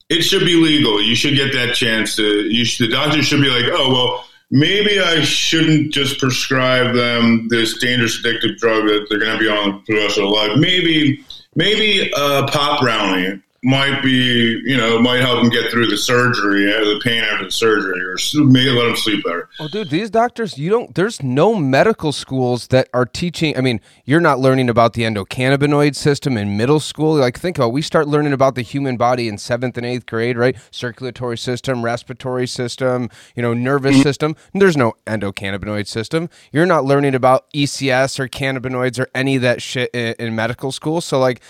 it 0.10 0.22
should 0.22 0.46
be 0.46 0.56
legal. 0.56 1.02
You 1.02 1.16
should 1.16 1.36
get 1.36 1.54
that 1.54 1.74
chance 1.76 2.16
to. 2.18 2.24
You 2.24 2.66
should, 2.66 2.90
the 2.90 2.92
doctor 2.92 3.24
should 3.24 3.42
be 3.42 3.50
like, 3.50 3.66
oh 3.72 3.92
well. 3.92 4.28
Maybe 4.52 5.00
I 5.00 5.24
shouldn't 5.24 5.92
just 5.92 6.20
prescribe 6.20 6.94
them 6.94 7.48
this 7.50 7.80
dangerous 7.80 8.22
addictive 8.22 8.58
drug 8.60 8.86
that 8.86 9.08
they're 9.10 9.20
going 9.20 9.34
to 9.34 9.40
be 9.40 9.50
on 9.50 9.84
for 9.84 9.94
the 9.94 10.02
rest 10.02 10.20
of 10.20 10.24
their 10.24 10.32
life. 10.32 10.52
Maybe, 10.60 11.26
maybe 11.56 12.14
uh, 12.14 12.44
a 12.44 12.48
pot 12.48 12.80
brownie 12.80 13.42
might 13.66 14.04
be, 14.04 14.62
you 14.64 14.78
know, 14.78 15.00
might 15.00 15.22
help 15.22 15.44
him 15.44 15.50
get 15.50 15.72
through 15.72 15.88
the 15.88 15.98
surgery, 15.98 16.72
uh, 16.72 16.80
the 16.82 17.02
pain 17.04 17.24
after 17.24 17.46
the 17.46 17.52
surgery, 17.52 18.00
or 18.00 18.16
maybe 18.46 18.70
let 18.70 18.88
him 18.88 18.96
sleep 18.96 19.24
better. 19.24 19.50
Oh, 19.60 19.68
dude, 19.68 19.90
these 19.90 20.12
doctors, 20.12 20.60
you 20.60 20.70
don't. 20.70 20.94
There's 20.94 21.24
no 21.24 21.56
medical 21.56 22.12
schools 22.12 22.68
that 22.68 22.90
are 22.94 23.08
teaching. 23.08 23.58
I 23.58 23.62
mean, 23.62 23.82
you're 24.06 24.22
not 24.22 24.40
learning 24.40 24.70
about 24.70 24.94
the 24.94 25.02
endocannabinoid 25.02 25.96
system 25.96 26.38
in 26.38 26.56
middle 26.56 26.80
school. 26.80 27.16
Like, 27.16 27.40
think 27.40 27.58
about, 27.58 27.74
we 27.74 27.82
start 27.82 28.08
learning 28.08 28.34
about 28.34 28.54
the 28.54 28.62
human 28.62 28.98
body 28.98 29.28
in 29.28 29.40
seventh 29.40 29.78
and 29.78 29.86
eighth 29.86 30.06
grade, 30.06 30.38
right? 30.38 30.56
Circulatory 30.70 31.38
system, 31.38 31.84
respiratory 31.84 32.46
system, 32.46 33.10
you 33.36 33.42
know, 33.42 33.56
nervous 33.56 33.96
mm-hmm. 33.96 34.04
system. 34.04 34.36
There's 34.54 34.78
no 34.78 34.94
endocannabinoid 35.08 35.88
system. 35.88 36.30
You're 36.52 36.68
not 36.68 36.86
learning 36.86 37.16
about 37.16 37.52
ECS 37.52 38.20
or 38.20 38.28
cannabinoids 38.28 39.00
or 39.00 39.08
any 39.16 39.38
of 39.38 39.42
that 39.42 39.64
shit 39.64 39.90
in, 39.92 40.14
in 40.20 40.36
medical 40.36 40.72
school. 40.72 41.02
So, 41.02 41.18
like, 41.18 41.42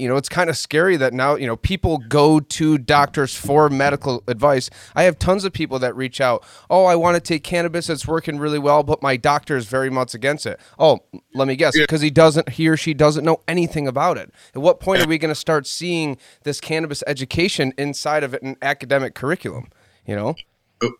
you 0.00 0.08
know, 0.08 0.16
it's 0.16 0.30
kind 0.30 0.48
of 0.48 0.56
scary 0.56 0.96
that 0.96 1.12
now, 1.12 1.34
you 1.34 1.46
know, 1.46 1.56
people 1.56 1.98
go 1.98 2.40
to 2.40 2.78
doctors 2.78 3.34
for 3.34 3.68
medical 3.68 4.22
advice. 4.26 4.70
I 4.96 5.02
have 5.02 5.18
tons 5.18 5.44
of 5.44 5.52
people 5.52 5.78
that 5.80 5.94
reach 5.94 6.22
out, 6.22 6.42
oh, 6.70 6.86
I 6.86 6.94
want 6.94 7.16
to 7.16 7.20
take 7.20 7.44
cannabis. 7.44 7.90
It's 7.90 8.06
working 8.06 8.38
really 8.38 8.58
well, 8.58 8.82
but 8.82 9.02
my 9.02 9.18
doctor 9.18 9.58
is 9.58 9.66
very 9.66 9.90
much 9.90 10.14
against 10.14 10.46
it. 10.46 10.58
Oh, 10.78 11.00
let 11.34 11.46
me 11.46 11.54
guess, 11.54 11.76
because 11.76 12.00
he 12.00 12.08
doesn't, 12.08 12.48
he 12.48 12.66
or 12.68 12.78
she 12.78 12.94
doesn't 12.94 13.24
know 13.24 13.42
anything 13.46 13.86
about 13.86 14.16
it. 14.16 14.32
At 14.54 14.62
what 14.62 14.80
point 14.80 15.02
are 15.02 15.06
we 15.06 15.18
going 15.18 15.34
to 15.34 15.34
start 15.34 15.66
seeing 15.66 16.16
this 16.44 16.62
cannabis 16.62 17.04
education 17.06 17.74
inside 17.76 18.24
of 18.24 18.32
an 18.32 18.56
academic 18.62 19.14
curriculum? 19.14 19.68
You 20.06 20.16
know? 20.16 20.34
Oh. 20.82 20.92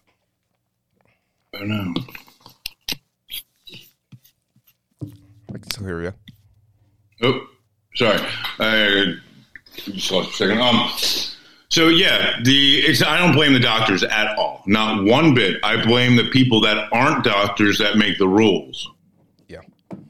I 1.54 1.58
don't 1.60 1.68
know. 1.68 1.94
I 5.48 5.52
can 5.54 5.70
still 5.70 5.86
hear 5.86 6.02
you. 6.02 6.12
Oh. 7.22 7.46
Sorry, 7.94 8.20
I 8.58 9.14
just 9.84 10.10
lost 10.12 10.30
a 10.30 10.34
second. 10.34 10.60
Um, 10.60 10.90
so 11.68 11.88
yeah, 11.88 12.40
the 12.42 12.80
it's 12.80 13.02
I 13.02 13.18
don't 13.18 13.32
blame 13.32 13.52
the 13.52 13.60
doctors 13.60 14.02
at 14.02 14.36
all, 14.38 14.62
not 14.66 15.04
one 15.04 15.34
bit. 15.34 15.58
I 15.62 15.84
blame 15.84 16.16
the 16.16 16.28
people 16.30 16.60
that 16.62 16.88
aren't 16.92 17.24
doctors 17.24 17.78
that 17.78 17.96
make 17.96 18.18
the 18.18 18.28
rules. 18.28 18.88
Yeah, 19.48 19.60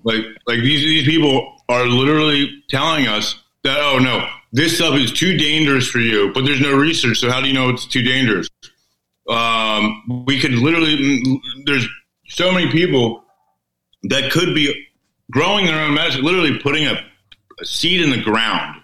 like 0.05 0.25
like 0.47 0.61
these 0.61 0.83
these 0.83 1.05
people 1.05 1.57
are 1.69 1.87
literally 1.87 2.63
telling 2.69 3.07
us 3.07 3.43
that 3.65 3.79
oh 3.79 3.99
no, 3.99 4.27
this 4.53 4.77
stuff 4.77 4.95
is 4.95 5.13
too 5.13 5.37
dangerous 5.37 5.89
for 5.89 5.99
you, 5.99 6.33
but 6.33 6.45
there's 6.45 6.61
no 6.61 6.77
research, 6.77 7.19
so 7.19 7.31
how 7.31 7.41
do 7.41 7.49
you 7.49 7.55
know 7.55 7.69
it's 7.69 7.87
too 7.87 8.03
dangerous? 8.03 8.49
Um, 9.29 10.25
we 10.27 10.41
could 10.41 10.53
literally 10.53 11.23
there's 11.65 11.87
so 12.29 12.53
many 12.53 12.71
people 12.71 13.23
that 14.05 14.33
could 14.33 14.55
be 14.55 14.87
growing 15.31 15.67
their 15.67 15.81
own 15.81 15.95
medicine, 15.95 16.25
literally 16.25 16.59
putting 16.59 16.87
a 16.87 17.10
a 17.61 17.65
seed 17.65 18.01
in 18.01 18.11
the 18.11 18.23
ground, 18.23 18.81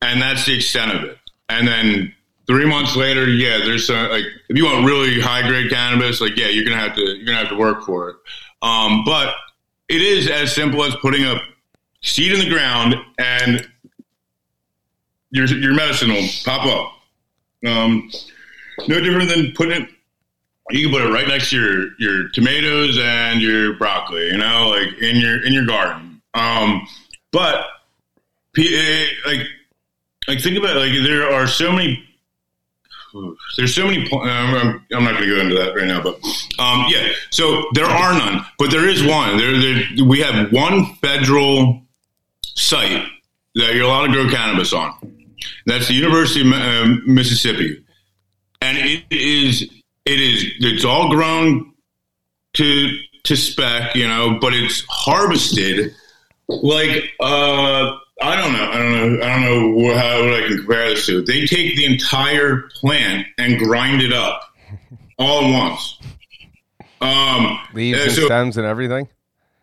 and 0.00 0.20
that's 0.20 0.46
the 0.46 0.56
extent 0.56 0.92
of 0.92 1.04
it. 1.04 1.18
And 1.48 1.66
then 1.66 2.14
three 2.46 2.66
months 2.66 2.96
later, 2.96 3.28
yeah, 3.28 3.58
there's 3.58 3.86
some 3.86 4.08
like 4.10 4.24
if 4.48 4.56
you 4.56 4.64
want 4.64 4.84
really 4.84 5.20
high 5.20 5.46
grade 5.46 5.70
cannabis, 5.70 6.20
like 6.20 6.36
yeah, 6.36 6.48
you're 6.48 6.64
gonna 6.64 6.76
have 6.76 6.94
to 6.96 7.02
you're 7.02 7.26
gonna 7.26 7.38
have 7.38 7.48
to 7.48 7.56
work 7.56 7.84
for 7.84 8.10
it. 8.10 8.16
Um, 8.62 9.04
but 9.04 9.34
it 9.88 10.02
is 10.02 10.28
as 10.28 10.54
simple 10.54 10.84
as 10.84 10.94
putting 10.96 11.24
a 11.24 11.36
seed 12.02 12.32
in 12.32 12.40
the 12.40 12.48
ground 12.48 12.94
and 13.18 13.68
your 15.30 15.46
your 15.46 15.74
medicine 15.74 16.10
will 16.10 16.28
pop 16.44 16.66
up. 16.66 16.92
Um, 17.68 18.10
no 18.88 19.00
different 19.00 19.28
than 19.28 19.52
putting 19.52 19.82
it. 19.82 19.88
You 20.70 20.88
can 20.88 20.92
put 20.92 21.02
it 21.02 21.12
right 21.12 21.26
next 21.26 21.50
to 21.50 21.56
your 21.56 21.88
your 21.98 22.28
tomatoes 22.30 22.98
and 23.00 23.40
your 23.40 23.74
broccoli. 23.74 24.26
You 24.26 24.38
know, 24.38 24.68
like 24.70 25.00
in 25.00 25.16
your 25.16 25.44
in 25.44 25.52
your 25.52 25.66
garden. 25.66 26.22
Um, 26.34 26.86
but 27.32 27.66
eh, 28.58 29.06
like, 29.26 29.46
like 30.28 30.40
think 30.40 30.58
about 30.58 30.76
it, 30.76 30.80
like 30.80 30.92
there 31.04 31.30
are 31.30 31.46
so 31.46 31.72
many. 31.72 32.06
There's 33.56 33.74
so 33.74 33.86
many. 33.86 34.08
I'm, 34.12 34.84
I'm 34.92 35.04
not 35.04 35.14
going 35.14 35.28
to 35.28 35.34
go 35.34 35.40
into 35.40 35.56
that 35.56 35.74
right 35.74 35.86
now, 35.86 36.00
but 36.00 36.14
um, 36.60 36.86
yeah. 36.88 37.08
So 37.30 37.64
there 37.74 37.86
are 37.86 38.12
none, 38.12 38.46
but 38.56 38.70
there 38.70 38.88
is 38.88 39.04
one. 39.04 39.36
There, 39.36 39.58
there, 39.58 40.06
we 40.06 40.20
have 40.20 40.52
one 40.52 40.94
federal 40.96 41.82
site 42.44 43.04
that 43.56 43.74
you're 43.74 43.84
allowed 43.84 44.06
to 44.06 44.12
grow 44.12 44.28
cannabis 44.28 44.72
on. 44.72 44.92
That's 45.66 45.88
the 45.88 45.94
University 45.94 46.42
of 46.42 46.52
uh, 46.52 46.86
Mississippi, 47.04 47.84
and 48.60 48.78
it 48.78 49.04
is 49.10 49.62
it 49.62 50.20
is 50.20 50.44
it's 50.60 50.84
all 50.84 51.10
grown 51.10 51.72
to 52.54 52.98
to 53.24 53.36
spec, 53.36 53.94
you 53.94 54.06
know, 54.06 54.38
but 54.40 54.54
it's 54.54 54.84
harvested 54.88 55.94
like 56.62 57.10
uh, 57.20 57.96
I 58.22 58.36
don't 58.36 58.52
know, 58.52 58.70
I 58.70 58.78
don't 58.78 58.92
know, 58.92 59.24
I 59.24 59.28
don't 59.28 59.42
know 59.42 59.96
how 59.96 60.24
what 60.24 60.34
I 60.34 60.46
can 60.46 60.58
compare 60.58 60.88
this 60.90 61.06
to. 61.06 61.22
They 61.22 61.46
take 61.46 61.76
the 61.76 61.86
entire 61.86 62.68
plant 62.80 63.26
and 63.38 63.58
grind 63.58 64.02
it 64.02 64.12
up 64.12 64.42
all 65.18 65.44
at 65.44 65.52
once. 65.52 65.98
Um, 67.00 67.58
Leaves 67.72 68.02
and 68.02 68.12
so, 68.12 68.26
stems 68.26 68.56
and 68.58 68.66
everything. 68.66 69.08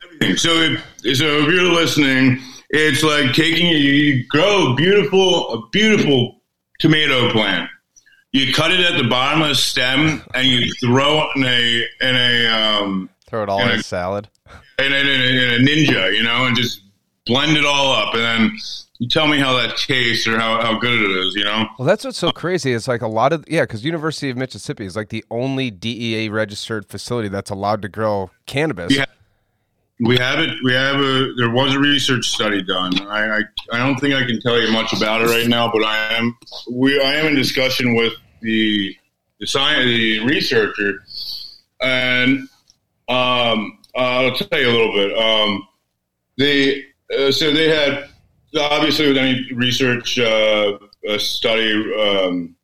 Everything. 0.03 0.37
So, 0.37 0.49
if, 0.53 1.17
so 1.17 1.25
if 1.25 1.53
you're 1.53 1.71
listening, 1.71 2.39
it's 2.69 3.03
like 3.03 3.33
taking 3.33 3.67
you 3.67 4.25
grow 4.27 4.73
a 4.73 4.75
beautiful, 4.75 5.53
a 5.53 5.69
beautiful 5.69 6.41
tomato 6.79 7.31
plant. 7.31 7.69
You 8.31 8.53
cut 8.53 8.71
it 8.71 8.79
at 8.79 9.01
the 9.01 9.07
bottom 9.07 9.41
of 9.41 9.49
the 9.49 9.55
stem 9.55 10.23
and 10.33 10.47
you 10.47 10.71
throw 10.81 11.21
it 11.21 11.37
in 11.37 11.43
a 11.43 11.85
in 12.01 12.15
a 12.15 12.47
um, 12.47 13.09
throw 13.27 13.43
it 13.43 13.49
all 13.49 13.61
in, 13.61 13.69
a, 13.69 13.73
a 13.73 13.83
salad 13.83 14.29
in 14.79 14.93
a, 14.93 14.95
in, 14.95 15.07
a, 15.07 15.09
in 15.11 15.61
a, 15.61 15.67
ninja, 15.67 16.15
you 16.15 16.23
know, 16.23 16.45
and 16.45 16.55
just 16.55 16.81
blend 17.25 17.57
it 17.57 17.65
all 17.65 17.91
up, 17.91 18.13
and 18.13 18.23
then 18.23 18.57
you 18.99 19.07
tell 19.07 19.27
me 19.27 19.39
how 19.39 19.53
that 19.57 19.77
tastes 19.77 20.27
or 20.27 20.39
how, 20.39 20.61
how 20.61 20.77
good 20.79 21.01
it 21.01 21.11
is, 21.11 21.35
you 21.35 21.43
know? 21.43 21.67
Well, 21.77 21.87
that's 21.87 22.05
what's 22.05 22.17
so 22.17 22.31
crazy. 22.31 22.73
It's 22.73 22.87
like 22.87 23.01
a 23.01 23.07
lot 23.07 23.33
of, 23.33 23.43
yeah, 23.47 23.63
because 23.63 23.83
University 23.83 24.29
of 24.29 24.37
Mississippi 24.37 24.85
is 24.85 24.95
like 24.95 25.09
the 25.09 25.25
only 25.29 25.71
DEA 25.71 26.29
registered 26.29 26.85
facility 26.87 27.27
that's 27.27 27.49
allowed 27.49 27.81
to 27.83 27.89
grow 27.89 28.31
cannabis. 28.45 28.95
Yeah. 28.95 29.05
We 29.99 30.15
have 30.17 30.37
it. 30.37 30.51
We 30.63 30.73
have 30.73 30.97
a. 30.97 31.33
There 31.37 31.49
was 31.49 31.73
a 31.73 31.79
research 31.79 32.27
study 32.27 32.61
done. 32.61 33.01
I, 33.07 33.39
I, 33.39 33.41
I 33.73 33.77
don't 33.79 33.99
think 33.99 34.13
I 34.13 34.27
can 34.27 34.39
tell 34.41 34.61
you 34.61 34.71
much 34.71 34.93
about 34.93 35.23
it 35.23 35.25
right 35.25 35.47
now, 35.47 35.71
but 35.71 35.83
I 35.83 36.13
am. 36.13 36.37
We 36.71 37.01
I 37.01 37.15
am 37.15 37.25
in 37.25 37.35
discussion 37.35 37.95
with 37.95 38.13
the 38.41 38.95
the 39.39 39.47
science 39.47 39.85
the 39.85 40.19
researcher, 40.19 41.03
and 41.81 42.47
um, 43.09 43.79
I'll 43.95 44.35
tell 44.35 44.59
you 44.59 44.69
a 44.69 44.71
little 44.71 44.93
bit. 44.93 45.17
Um, 45.17 45.67
the 46.37 46.83
uh, 47.17 47.31
so 47.31 47.51
they 47.51 47.69
had 47.69 48.09
obviously 48.59 49.07
with 49.07 49.17
any 49.17 49.47
research 49.53 50.19
uh, 50.19 50.77
study, 51.17 51.93
um, 51.99 52.55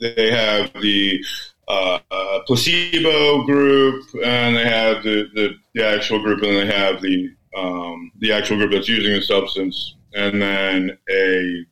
they 0.00 0.30
have 0.30 0.72
the 0.80 1.24
uh, 1.68 1.98
uh, 2.10 2.40
placebo 2.46 3.44
group, 3.44 4.04
and 4.24 4.56
they 4.56 4.64
have 4.64 5.02
the, 5.02 5.28
the, 5.34 5.54
the, 5.74 5.86
actual 5.86 6.22
group, 6.22 6.42
and 6.42 6.56
they 6.56 6.66
have 6.66 7.02
the 7.02 7.30
um, 7.56 8.10
the 8.20 8.32
actual 8.32 8.56
group 8.56 8.72
that's 8.72 8.88
using 8.88 9.12
the 9.12 9.22
substance, 9.22 9.96
and 10.14 10.40
then 10.40 10.98
a 11.10 11.64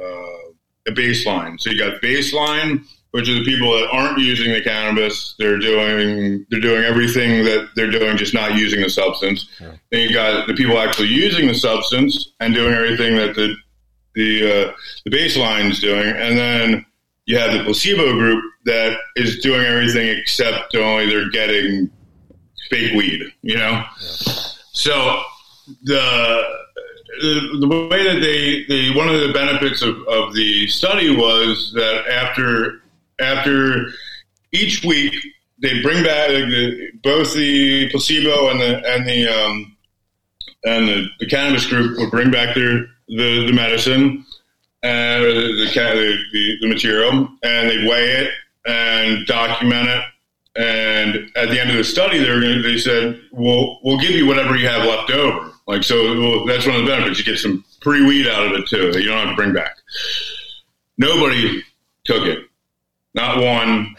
uh, 0.00 0.50
a 0.86 0.92
baseline. 0.92 1.60
So 1.60 1.70
you 1.70 1.78
got 1.78 2.00
baseline, 2.00 2.84
which 3.12 3.28
are 3.28 3.34
the 3.34 3.44
people 3.44 3.72
that 3.72 3.88
aren't 3.90 4.18
using 4.18 4.52
the 4.52 4.62
cannabis. 4.62 5.34
They're 5.38 5.58
doing 5.58 6.46
they're 6.50 6.60
doing 6.60 6.84
everything 6.84 7.44
that 7.44 7.70
they're 7.74 7.90
doing, 7.90 8.16
just 8.16 8.34
not 8.34 8.54
using 8.54 8.82
the 8.82 8.90
substance. 8.90 9.48
Yeah. 9.60 9.72
Then 9.90 10.08
you 10.08 10.14
got 10.14 10.46
the 10.46 10.54
people 10.54 10.78
actually 10.78 11.08
using 11.08 11.46
the 11.46 11.54
substance 11.54 12.32
and 12.40 12.54
doing 12.54 12.74
everything 12.74 13.16
that 13.16 13.34
the 13.34 13.54
the 14.14 14.42
uh, 14.42 14.72
the 15.04 15.10
baseline 15.10 15.70
is 15.70 15.80
doing, 15.80 16.08
and 16.08 16.36
then 16.36 16.86
you 17.26 17.38
have 17.38 17.52
the 17.52 17.64
placebo 17.64 18.12
group 18.12 18.42
that 18.64 18.96
is 19.16 19.38
doing 19.38 19.64
everything 19.64 20.08
except 20.08 20.74
only 20.76 21.06
they're 21.06 21.30
getting 21.30 21.90
fake 22.70 22.92
weed. 22.94 23.32
You 23.42 23.56
know, 23.56 23.70
yeah. 23.70 23.88
so 24.72 25.22
the 25.82 26.60
the, 27.20 27.88
way 27.90 28.04
that 28.04 28.20
they, 28.20 28.64
they 28.68 28.96
one 28.96 29.08
of 29.08 29.20
the 29.20 29.32
benefits 29.32 29.82
of, 29.82 29.96
of 30.08 30.34
the 30.34 30.66
study 30.68 31.14
was 31.14 31.72
that 31.74 32.06
after 32.08 32.82
after 33.20 33.92
each 34.52 34.84
week 34.84 35.14
they 35.60 35.82
bring 35.82 36.02
back 36.02 36.30
both 37.02 37.34
the 37.34 37.88
placebo 37.90 38.50
and 38.50 38.60
the 38.60 38.82
and 38.86 39.06
the 39.06 39.28
um, 39.28 39.76
and 40.64 40.88
the, 40.88 41.06
the 41.20 41.26
cannabis 41.26 41.66
group 41.66 41.98
would 41.98 42.10
bring 42.10 42.30
back 42.30 42.54
their 42.54 42.86
the, 43.08 43.46
the 43.46 43.52
medicine 43.52 44.24
and 44.82 45.24
the, 45.24 45.70
the, 46.32 46.56
the, 46.60 46.68
material 46.68 47.28
and 47.42 47.68
they 47.68 47.88
weigh 47.88 48.10
it 48.10 48.30
and 48.66 49.26
document 49.26 49.88
it. 49.88 50.04
And 50.56 51.30
at 51.36 51.50
the 51.50 51.60
end 51.60 51.70
of 51.70 51.76
the 51.76 51.84
study 51.84 52.18
they 52.18 52.62
they 52.62 52.78
said 52.78 53.20
we'll 53.32 53.78
we'll 53.82 54.00
give 54.00 54.10
you 54.10 54.26
whatever 54.26 54.56
you 54.56 54.66
have 54.66 54.86
left 54.86 55.10
over. 55.10 55.52
Like 55.66 55.84
so 55.84 56.18
well, 56.18 56.46
that's 56.46 56.66
one 56.66 56.76
of 56.76 56.82
the 56.82 56.88
benefits. 56.88 57.18
You 57.18 57.24
get 57.24 57.38
some 57.38 57.64
free 57.82 58.04
weed 58.04 58.26
out 58.26 58.46
of 58.46 58.52
it 58.52 58.66
too 58.68 58.92
that 58.92 59.02
you 59.02 59.08
don't 59.08 59.26
have 59.26 59.36
to 59.36 59.36
bring 59.36 59.52
back. 59.52 59.76
Nobody 60.98 61.62
took 62.04 62.26
it 62.26 62.49
not 63.14 63.42
one, 63.42 63.94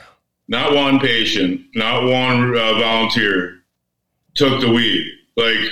not 0.48 0.74
one 0.74 1.00
patient, 1.00 1.62
not 1.76 2.04
one 2.04 2.58
uh, 2.58 2.74
volunteer 2.80 3.62
took 4.34 4.62
the 4.62 4.72
weed. 4.72 5.06
Like 5.36 5.70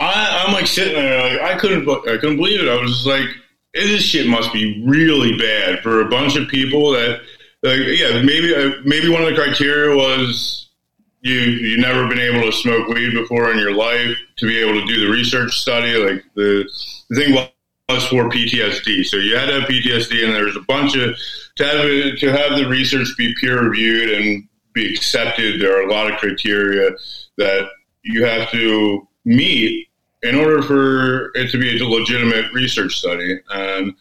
I, 0.00 0.44
am 0.46 0.52
like 0.52 0.66
sitting 0.66 0.94
there, 0.94 1.32
like 1.32 1.40
I 1.40 1.58
couldn't, 1.58 1.88
I 1.88 2.16
couldn't 2.18 2.36
believe 2.36 2.60
it. 2.60 2.68
I 2.68 2.80
was 2.80 2.92
just 2.92 3.06
like, 3.06 3.28
this 3.74 4.02
shit 4.02 4.26
must 4.26 4.52
be 4.52 4.82
really 4.86 5.36
bad 5.38 5.80
for 5.82 6.00
a 6.00 6.08
bunch 6.08 6.36
of 6.36 6.48
people 6.48 6.92
that, 6.92 7.20
like, 7.62 7.80
yeah, 7.86 8.22
maybe, 8.22 8.54
uh, 8.54 8.80
maybe 8.84 9.08
one 9.08 9.22
of 9.22 9.28
the 9.28 9.34
criteria 9.34 9.96
was 9.96 10.68
you 11.20 11.34
you 11.34 11.78
never 11.78 12.06
been 12.06 12.20
able 12.20 12.42
to 12.42 12.52
smoke 12.52 12.88
weed 12.88 13.12
before 13.12 13.50
in 13.52 13.58
your 13.58 13.74
life 13.74 14.16
to 14.36 14.46
be 14.46 14.58
able 14.58 14.80
to 14.80 14.86
do 14.86 15.06
the 15.06 15.12
research 15.12 15.58
study. 15.58 15.94
Like 15.96 16.24
the, 16.34 16.68
the 17.10 17.16
thing 17.16 17.34
was 17.34 18.06
for 18.06 18.28
PTSD, 18.28 19.04
so 19.04 19.16
you 19.16 19.36
had 19.36 19.46
to 19.46 19.60
have 19.60 19.68
PTSD, 19.68 20.24
and 20.24 20.34
there 20.34 20.44
was 20.44 20.56
a 20.56 20.60
bunch 20.60 20.96
of 20.96 21.16
to 21.58 21.64
have 21.64 22.18
to 22.18 22.32
have 22.32 22.58
the 22.58 22.66
research 22.68 23.08
be 23.16 23.34
peer 23.40 23.62
reviewed 23.62 24.10
and 24.10 24.48
be 24.72 24.94
accepted, 24.94 25.60
there 25.60 25.76
are 25.76 25.88
a 25.88 25.92
lot 25.92 26.10
of 26.10 26.18
criteria 26.18 26.90
that 27.36 27.68
you 28.02 28.24
have 28.24 28.50
to 28.50 29.06
meet 29.24 29.88
in 30.22 30.34
order 30.34 30.62
for 30.62 31.30
it 31.36 31.50
to 31.50 31.58
be 31.58 31.78
a 31.78 31.84
legitimate 31.84 32.52
research 32.52 32.96
study, 32.96 33.40
and 33.50 33.94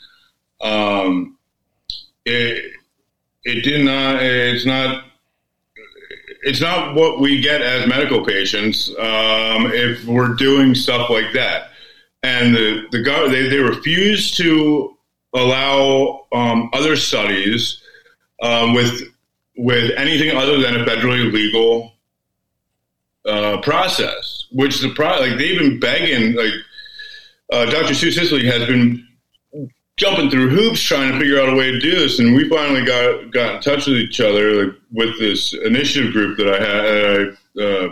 um, 0.61 1.37
it 2.25 2.73
it 3.43 3.61
did 3.63 3.85
not. 3.85 4.21
It's 4.21 4.65
not. 4.65 5.05
It's 6.43 6.61
not 6.61 6.95
what 6.95 7.19
we 7.19 7.41
get 7.41 7.61
as 7.61 7.87
medical 7.87 8.23
patients 8.23 8.89
um, 8.89 9.71
if 9.73 10.05
we're 10.05 10.33
doing 10.35 10.75
stuff 10.75 11.09
like 11.09 11.33
that. 11.33 11.71
And 12.23 12.55
the 12.55 12.87
the 12.91 13.27
they 13.29 13.47
they 13.47 13.59
refuse 13.59 14.31
to 14.37 14.96
allow 15.37 16.25
um, 16.33 16.69
other 16.73 16.95
studies 16.95 17.81
um, 18.41 18.73
with 18.73 19.01
with 19.57 19.91
anything 19.97 20.35
other 20.35 20.59
than 20.59 20.79
a 20.79 20.85
federally 20.85 21.31
legal 21.31 21.93
uh, 23.27 23.59
process. 23.61 24.47
Which 24.51 24.79
the 24.79 24.93
pro- 24.93 25.19
like 25.19 25.37
they've 25.37 25.59
been 25.59 25.79
begging 25.79 26.35
like 26.35 26.53
uh, 27.51 27.65
Dr. 27.65 27.93
Sue 27.93 28.11
Sisley 28.11 28.45
has 28.45 28.65
been 28.65 29.07
jumping 29.97 30.29
through 30.29 30.49
hoops 30.49 30.81
trying 30.81 31.11
to 31.11 31.19
figure 31.19 31.39
out 31.39 31.49
a 31.49 31.55
way 31.55 31.71
to 31.71 31.79
do 31.79 31.91
this, 31.91 32.19
and 32.19 32.35
we 32.35 32.47
finally 32.47 32.85
got 32.85 33.31
got 33.31 33.55
in 33.55 33.61
touch 33.61 33.87
with 33.87 33.97
each 33.97 34.21
other 34.21 34.65
like, 34.65 34.75
with 34.91 35.19
this 35.19 35.53
initiative 35.53 36.13
group 36.13 36.37
that 36.37 36.47
I 36.47 36.63
had. 36.63 37.37
Uh, 37.59 37.89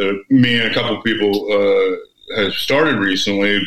uh, 0.00 0.12
me 0.30 0.58
and 0.58 0.70
a 0.70 0.74
couple 0.74 1.02
people 1.02 1.52
uh, 1.52 2.40
have 2.42 2.54
started 2.54 2.96
recently 2.96 3.60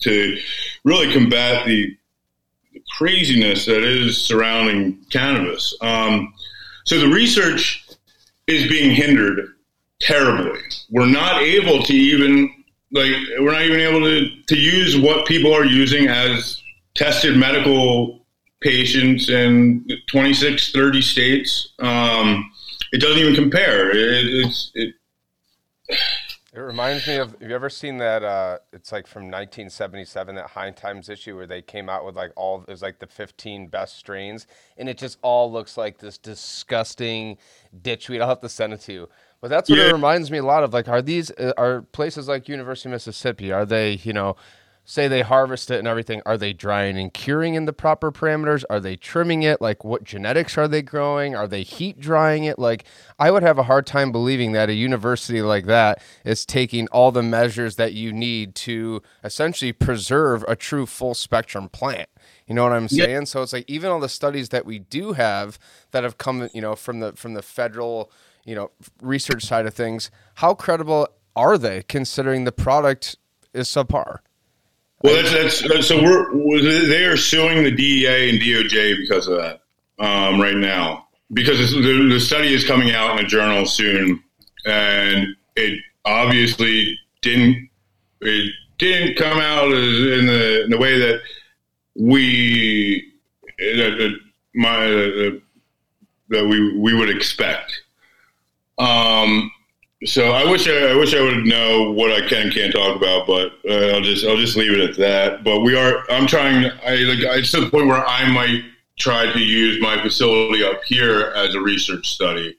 to 0.00 0.38
really 0.84 1.12
combat 1.12 1.66
the 1.66 1.96
craziness 2.96 3.66
that 3.66 3.82
is 3.82 4.18
surrounding 4.18 4.98
cannabis. 5.10 5.74
Um, 5.80 6.32
so 6.84 6.98
the 6.98 7.08
research 7.08 7.86
is 8.46 8.68
being 8.68 8.94
hindered 8.94 9.54
terribly. 10.00 10.60
We're 10.90 11.06
not 11.06 11.42
able 11.42 11.82
to 11.82 11.92
even 11.92 12.52
like 12.92 13.12
we're 13.38 13.52
not 13.52 13.62
even 13.62 13.80
able 13.80 14.00
to, 14.00 14.28
to 14.48 14.56
use 14.56 14.98
what 14.98 15.26
people 15.26 15.54
are 15.54 15.64
using 15.64 16.08
as 16.08 16.62
tested 16.94 17.36
medical 17.36 18.26
patients 18.60 19.28
in 19.28 19.86
26, 20.08 20.72
30 20.72 21.02
states. 21.02 21.72
Um, 21.78 22.50
it 22.92 23.00
doesn't 23.00 23.18
even 23.18 23.34
compare. 23.34 23.90
It, 23.90 24.26
it's 24.26 24.70
it. 24.74 24.94
It 26.54 26.60
reminds 26.60 27.06
me 27.06 27.16
of. 27.16 27.32
Have 27.40 27.48
you 27.48 27.54
ever 27.54 27.70
seen 27.70 27.96
that? 27.98 28.22
Uh, 28.22 28.58
it's 28.74 28.92
like 28.92 29.06
from 29.06 29.22
1977, 29.22 30.34
that 30.34 30.48
High 30.48 30.70
Times 30.70 31.08
issue 31.08 31.34
where 31.34 31.46
they 31.46 31.62
came 31.62 31.88
out 31.88 32.04
with 32.04 32.14
like 32.14 32.30
all. 32.36 32.62
It 32.68 32.70
was 32.70 32.82
like 32.82 32.98
the 32.98 33.06
15 33.06 33.68
best 33.68 33.96
strains, 33.96 34.46
and 34.76 34.86
it 34.86 34.98
just 34.98 35.16
all 35.22 35.50
looks 35.50 35.78
like 35.78 35.96
this 35.96 36.18
disgusting 36.18 37.38
ditchweed. 37.80 38.20
I'll 38.20 38.28
have 38.28 38.42
to 38.42 38.50
send 38.50 38.74
it 38.74 38.80
to 38.82 38.92
you. 38.92 39.08
But 39.40 39.48
that's 39.48 39.70
what 39.70 39.78
yeah. 39.78 39.88
it 39.88 39.92
reminds 39.92 40.30
me 40.30 40.38
a 40.38 40.44
lot 40.44 40.62
of. 40.62 40.74
Like, 40.74 40.88
are 40.88 41.00
these 41.00 41.30
uh, 41.30 41.54
are 41.56 41.80
places 41.80 42.28
like 42.28 42.50
University 42.50 42.90
of 42.90 42.92
Mississippi? 42.92 43.50
Are 43.50 43.64
they, 43.64 43.94
you 44.02 44.12
know, 44.12 44.36
say 44.84 45.06
they 45.06 45.22
harvest 45.22 45.70
it 45.70 45.78
and 45.78 45.86
everything, 45.86 46.20
are 46.26 46.36
they 46.36 46.52
drying 46.52 46.98
and 46.98 47.14
curing 47.14 47.54
in 47.54 47.66
the 47.66 47.72
proper 47.72 48.10
parameters? 48.10 48.64
Are 48.68 48.80
they 48.80 48.96
trimming 48.96 49.42
it? 49.42 49.60
Like, 49.60 49.84
what 49.84 50.04
genetics 50.04 50.58
are 50.58 50.66
they 50.66 50.82
growing? 50.82 51.36
Are 51.36 51.46
they 51.46 51.62
heat 51.62 52.00
drying 52.00 52.44
it? 52.44 52.58
Like, 52.58 52.84
I 53.18 53.30
would 53.30 53.42
have 53.42 53.58
a 53.58 53.64
hard 53.64 53.86
time 53.86 54.10
believing 54.10 54.52
that 54.52 54.68
a 54.68 54.74
university 54.74 55.40
like 55.40 55.66
that 55.66 56.02
is 56.24 56.44
taking 56.44 56.88
all 56.88 57.12
the 57.12 57.22
measures 57.22 57.76
that 57.76 57.92
you 57.92 58.12
need 58.12 58.54
to 58.56 59.02
essentially 59.22 59.72
preserve 59.72 60.44
a 60.48 60.56
true 60.56 60.86
full 60.86 61.14
spectrum 61.14 61.68
plant. 61.68 62.08
You 62.46 62.54
know 62.54 62.64
what 62.64 62.72
I'm 62.72 62.88
saying? 62.88 63.10
Yep. 63.10 63.28
So 63.28 63.42
it's 63.42 63.52
like 63.52 63.64
even 63.68 63.90
all 63.90 64.00
the 64.00 64.08
studies 64.08 64.48
that 64.48 64.66
we 64.66 64.80
do 64.80 65.12
have 65.12 65.58
that 65.92 66.02
have 66.02 66.18
come, 66.18 66.48
you 66.52 66.60
know, 66.60 66.74
from 66.74 67.00
the 67.00 67.12
from 67.12 67.34
the 67.34 67.42
federal, 67.42 68.10
you 68.44 68.54
know, 68.54 68.72
research 69.00 69.44
side 69.44 69.64
of 69.64 69.74
things, 69.74 70.10
how 70.36 70.54
credible 70.54 71.08
are 71.36 71.56
they 71.56 71.84
considering 71.84 72.44
the 72.44 72.52
product 72.52 73.16
is 73.54 73.68
subpar? 73.68 74.18
Well, 75.02 75.22
that's, 75.22 75.66
that's 75.68 75.88
so 75.88 76.02
we're 76.02 76.62
they 76.62 77.04
are 77.04 77.16
suing 77.16 77.64
the 77.64 77.70
DEA 77.72 78.30
and 78.30 78.40
DOJ 78.40 78.98
because 78.98 79.26
of 79.26 79.36
that 79.38 79.62
um, 79.98 80.40
right 80.40 80.56
now 80.56 81.08
because 81.32 81.72
the, 81.72 82.08
the 82.12 82.20
study 82.20 82.52
is 82.52 82.64
coming 82.64 82.92
out 82.92 83.18
in 83.18 83.24
a 83.24 83.28
journal 83.28 83.66
soon, 83.66 84.22
and 84.66 85.28
it 85.56 85.78
obviously 86.04 86.98
didn't 87.22 87.68
it 88.20 88.52
didn't 88.78 89.16
come 89.16 89.38
out 89.38 89.72
in 89.72 90.26
the 90.26 90.64
in 90.64 90.70
the 90.70 90.78
way 90.78 90.98
that 90.98 91.20
we 91.94 93.12
that, 93.58 94.18
my 94.54 94.86
that 96.28 96.46
we 96.46 96.78
we 96.78 96.94
would 96.94 97.10
expect. 97.10 97.82
Um, 98.78 99.50
so 100.04 100.32
I 100.32 100.48
wish 100.50 100.68
I, 100.68 100.90
I, 100.90 100.94
wish 100.94 101.14
I 101.14 101.20
would 101.20 101.44
know 101.44 101.92
what 101.92 102.10
I 102.10 102.26
can 102.26 102.42
and 102.42 102.52
can't 102.52 102.72
talk 102.72 102.96
about, 102.96 103.26
but 103.26 103.52
uh, 103.68 103.94
I'll 103.94 104.00
just 104.00 104.24
I'll 104.24 104.36
just 104.36 104.56
leave 104.56 104.72
it 104.72 104.80
at 104.80 104.96
that. 104.96 105.44
But 105.44 105.60
we 105.60 105.76
are 105.76 106.04
I'm 106.10 106.26
trying. 106.26 106.64
I 106.84 106.96
like 106.96 107.18
it's 107.38 107.52
to 107.52 107.60
the 107.60 107.70
point 107.70 107.86
where 107.86 108.04
I 108.06 108.28
might 108.30 108.64
try 108.98 109.32
to 109.32 109.38
use 109.38 109.80
my 109.80 110.02
facility 110.02 110.64
up 110.64 110.82
here 110.84 111.32
as 111.36 111.54
a 111.54 111.60
research 111.60 112.08
study 112.08 112.56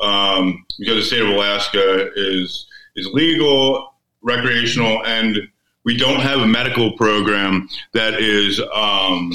um, 0.00 0.64
because 0.78 0.96
the 0.96 1.02
state 1.02 1.22
of 1.22 1.28
Alaska 1.28 2.10
is 2.14 2.66
is 2.96 3.06
legal, 3.08 3.94
recreational, 4.22 5.04
and 5.04 5.38
we 5.84 5.96
don't 5.96 6.20
have 6.20 6.40
a 6.40 6.46
medical 6.46 6.92
program 6.96 7.68
that 7.92 8.14
is 8.14 8.60
um, 8.72 9.32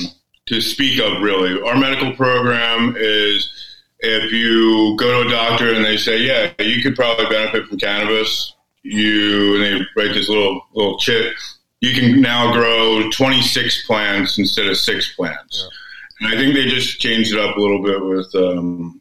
to 0.47 0.61
speak 0.61 0.99
of. 0.99 1.21
Really, 1.21 1.61
our 1.61 1.77
medical 1.77 2.13
program 2.13 2.95
is 2.97 3.62
if 4.03 4.31
you 4.31 4.95
go 4.97 5.23
to 5.23 5.27
a 5.27 5.31
doctor 5.31 5.73
and 5.73 5.83
they 5.83 5.97
say, 5.97 6.19
yeah, 6.19 6.51
you 6.59 6.83
could 6.83 6.95
probably 6.95 7.25
benefit 7.27 7.67
from 7.67 7.79
cannabis, 7.79 8.53
you 8.83 9.55
and 9.55 9.63
they 9.63 9.85
write 9.95 10.13
this 10.13 10.27
little 10.27 10.61
little 10.73 10.99
chip, 10.99 11.33
you 11.79 11.93
can 11.93 12.19
now 12.21 12.51
grow 12.51 13.09
26 13.11 13.87
plants 13.87 14.37
instead 14.37 14.67
of 14.67 14.77
six 14.77 15.15
plants. 15.15 15.61
Yeah. 15.61 16.27
And 16.27 16.35
I 16.35 16.41
think 16.41 16.53
they 16.53 16.65
just 16.65 16.99
changed 16.99 17.33
it 17.33 17.39
up 17.39 17.55
a 17.55 17.59
little 17.59 17.81
bit 17.81 18.03
with 18.03 18.35
um, 18.35 18.99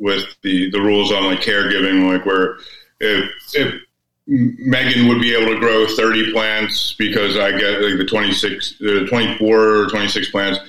with 0.00 0.24
the 0.42 0.70
the 0.70 0.80
rules 0.80 1.12
on 1.12 1.24
like 1.24 1.40
caregiving, 1.40 2.10
like 2.12 2.26
where 2.26 2.58
if 2.98 3.30
if 3.54 3.80
Megan 4.26 5.08
would 5.08 5.20
be 5.20 5.34
able 5.34 5.54
to 5.54 5.60
grow 5.60 5.86
30 5.86 6.32
plants 6.32 6.94
because 6.98 7.36
I 7.36 7.50
get 7.52 7.80
like 7.82 7.98
the 7.98 8.04
26, 8.04 8.78
the 8.78 9.06
24 9.08 9.58
or 9.58 9.86
26 9.88 10.30
plants 10.30 10.60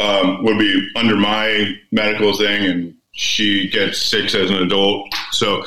um, 0.00 0.42
would 0.44 0.58
be 0.58 0.90
under 0.96 1.16
my 1.16 1.74
medical 1.92 2.36
thing, 2.36 2.64
and 2.64 2.94
she 3.12 3.68
gets 3.68 4.00
six 4.00 4.34
as 4.34 4.50
an 4.50 4.56
adult. 4.56 5.12
So 5.32 5.62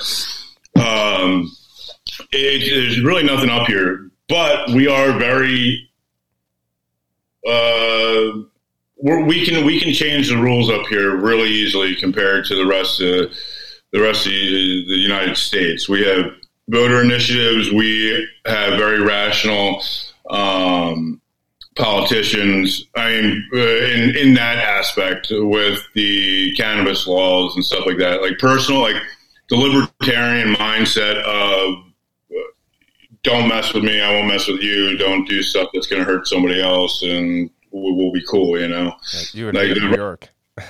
um, 0.75 1.51
it, 2.31 2.69
there's 2.69 3.01
really 3.01 3.23
nothing 3.23 3.49
up 3.49 3.67
here, 3.67 4.09
but 4.27 4.69
we 4.69 4.87
are 4.87 5.17
very. 5.17 5.89
Uh, 7.47 8.43
we 8.97 9.45
can 9.45 9.65
we 9.65 9.81
can 9.81 9.93
change 9.93 10.29
the 10.29 10.37
rules 10.37 10.69
up 10.69 10.87
here 10.87 11.15
really 11.15 11.49
easily 11.49 11.93
compared 11.93 12.45
to 12.45 12.55
the 12.55 12.65
rest 12.65 13.01
of 13.01 13.31
the 13.91 14.01
rest 14.01 14.25
of 14.25 14.31
the, 14.31 14.85
the 14.87 14.97
United 14.97 15.35
States. 15.35 15.89
We 15.89 16.05
have 16.05 16.31
voter 16.69 17.01
initiatives. 17.01 17.71
We 17.71 18.27
have 18.45 18.79
very 18.79 19.01
rational 19.01 19.83
um, 20.29 21.21
politicians. 21.75 22.85
I 22.95 23.09
mean, 23.09 23.49
uh, 23.53 23.57
in 23.57 24.15
in 24.15 24.33
that 24.35 24.57
aspect 24.57 25.27
with 25.31 25.81
the 25.93 26.53
cannabis 26.55 27.07
laws 27.07 27.55
and 27.55 27.65
stuff 27.65 27.85
like 27.85 27.97
that, 27.97 28.21
like 28.21 28.39
personal, 28.39 28.81
like 28.81 29.01
the 29.49 29.55
libertarian 29.55 30.55
mindset 30.55 31.17
of 31.23 31.75
uh, 32.31 32.39
don't 33.23 33.47
mess 33.47 33.73
with 33.73 33.83
me, 33.83 34.01
I 34.01 34.13
won't 34.13 34.27
mess 34.27 34.47
with 34.47 34.61
you. 34.61 34.97
Don't 34.97 35.27
do 35.27 35.41
stuff 35.41 35.69
that's 35.73 35.87
going 35.87 36.01
to 36.01 36.05
hurt 36.05 36.27
somebody 36.27 36.61
else, 36.61 37.01
and 37.03 37.49
we'll, 37.71 37.95
we'll, 37.95 38.11
be 38.11 38.23
cool. 38.27 38.59
You 38.59 38.67
know, 38.67 38.95
you 39.31 39.49
in 39.49 39.55
like, 39.55 39.69
New 39.69 39.95
York. 39.95 40.29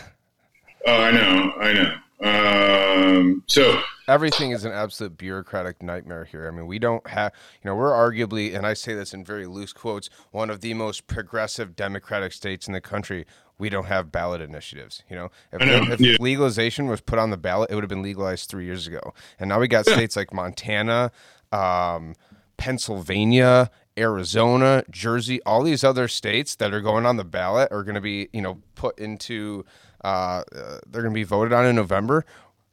Oh, 0.85 1.01
I 1.01 1.11
know, 1.11 1.53
I 1.61 1.71
know. 1.71 3.09
Um, 3.13 3.43
so 3.47 3.81
everything 4.07 4.51
is 4.51 4.65
an 4.65 4.71
absolute 4.71 5.17
bureaucratic 5.17 5.81
nightmare 5.81 6.25
here. 6.25 6.47
I 6.47 6.51
mean, 6.51 6.67
we 6.67 6.79
don't 6.79 7.05
have, 7.07 7.31
you 7.61 7.69
know, 7.69 7.75
we're 7.75 7.91
arguably, 7.91 8.55
and 8.55 8.65
I 8.65 8.73
say 8.73 8.93
this 8.93 9.13
in 9.13 9.23
very 9.23 9.45
loose 9.45 9.73
quotes, 9.73 10.09
one 10.31 10.49
of 10.49 10.61
the 10.61 10.73
most 10.73 11.07
progressive 11.07 11.75
democratic 11.75 12.33
states 12.33 12.67
in 12.67 12.73
the 12.73 12.81
country. 12.81 13.25
We 13.57 13.69
don't 13.69 13.85
have 13.85 14.11
ballot 14.11 14.41
initiatives. 14.41 15.03
You 15.09 15.15
know, 15.15 15.31
if, 15.51 15.61
know, 15.61 15.93
if 15.93 15.99
yeah. 15.99 16.17
legalization 16.19 16.87
was 16.87 17.01
put 17.01 17.19
on 17.19 17.29
the 17.29 17.37
ballot, 17.37 17.71
it 17.71 17.75
would 17.75 17.83
have 17.83 17.89
been 17.89 18.01
legalized 18.01 18.49
three 18.49 18.65
years 18.65 18.87
ago. 18.87 19.13
And 19.39 19.49
now 19.49 19.59
we 19.59 19.67
got 19.67 19.87
yeah. 19.87 19.93
states 19.93 20.15
like 20.15 20.33
Montana, 20.33 21.11
um, 21.51 22.15
Pennsylvania, 22.57 23.69
Arizona, 23.97 24.83
Jersey, 24.89 25.41
all 25.43 25.61
these 25.61 25.83
other 25.83 26.07
states 26.07 26.55
that 26.55 26.73
are 26.73 26.81
going 26.81 27.05
on 27.05 27.17
the 27.17 27.23
ballot 27.23 27.71
are 27.71 27.83
going 27.83 27.95
to 27.95 28.01
be, 28.01 28.27
you 28.33 28.41
know, 28.41 28.59
put 28.75 28.97
into, 28.97 29.65
uh, 30.03 30.43
uh 30.53 30.79
they're 30.87 31.03
going 31.03 31.13
to 31.13 31.19
be 31.19 31.23
voted 31.23 31.53
on 31.53 31.65
in 31.65 31.75
November 31.75 32.25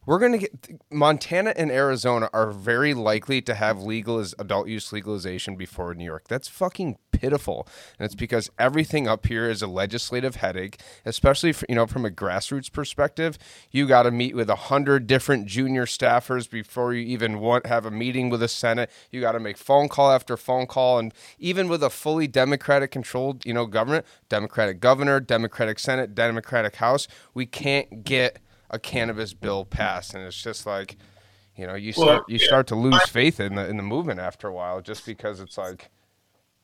we're 0.07 0.19
going 0.19 0.33
to 0.33 0.39
get 0.39 0.81
Montana 0.91 1.53
and 1.57 1.71
Arizona 1.71 2.31
are 2.33 2.51
very 2.51 2.95
likely 2.95 3.43
to 3.43 3.55
have 3.55 3.83
legal 3.83 4.19
as 4.19 4.35
adult 4.39 4.69
use 4.69 4.93
legalization 4.93 5.57
before 5.57 5.95
New 5.95 6.05
York. 6.05 6.27
That's 6.29 6.49
fucking 6.49 6.97
pitiful. 7.13 7.69
And 7.99 8.07
it's 8.07 8.15
because 8.15 8.51
everything 8.59 9.07
up 9.07 9.27
here 9.27 9.49
is 9.49 9.63
a 9.63 9.67
legislative 9.67 10.37
headache, 10.37 10.81
especially 11.05 11.53
for, 11.53 11.67
you 11.69 11.75
know 11.75 11.87
from 11.87 12.07
a 12.07 12.11
grassroots 12.11 12.73
perspective. 12.73 13.39
You 13.71 13.87
got 13.87 14.05
to 14.05 14.11
meet 14.11 14.35
with 14.35 14.49
a 14.49 14.57
hundred 14.57 15.07
different 15.07 15.47
junior 15.47 15.85
staffers 15.85 16.51
before 16.51 16.95
you 16.95 17.07
even 17.07 17.39
want 17.41 17.67
have 17.67 17.85
a 17.85 17.91
meeting 17.91 18.31
with 18.31 18.41
the 18.41 18.49
Senate. 18.49 18.91
You 19.11 19.21
got 19.21 19.33
to 19.33 19.41
make 19.41 19.59
phone 19.59 19.89
call 19.89 20.11
after 20.11 20.37
phone 20.37 20.67
call, 20.67 20.99
and 20.99 21.13
even 21.39 21.69
with 21.69 21.83
a 21.83 21.91
fully 21.91 22.27
Democratic 22.27 22.91
controlled 22.91 23.45
you 23.45 23.53
know 23.53 23.67
government, 23.67 24.07
Democratic 24.29 24.81
governor, 24.81 25.21
Democratic 25.21 25.79
Senate, 25.79 26.15
Democratic 26.15 26.77
House, 26.77 27.07
we 27.35 27.45
can't 27.45 28.03
get 28.05 28.39
a 28.71 28.79
cannabis 28.79 29.35
bill 29.35 29.65
passed, 29.65 30.15
and 30.15 30.25
it's 30.25 30.41
just 30.41 30.65
like, 30.67 30.97
you 31.57 31.67
know, 31.67 31.75
you 31.75 31.93
start 31.93 32.07
well, 32.09 32.25
you 32.29 32.39
yeah. 32.39 32.47
start 32.47 32.67
to 32.69 32.77
lose 32.77 33.03
faith 33.09 33.41
in 33.41 33.57
the 33.57 33.69
in 33.69 33.77
the 33.77 33.83
movement 33.83 34.21
after 34.21 34.49
a 34.49 34.53
while, 34.53 34.81
just 34.81 35.05
because 35.05 35.41
it's 35.41 35.59
like, 35.59 35.91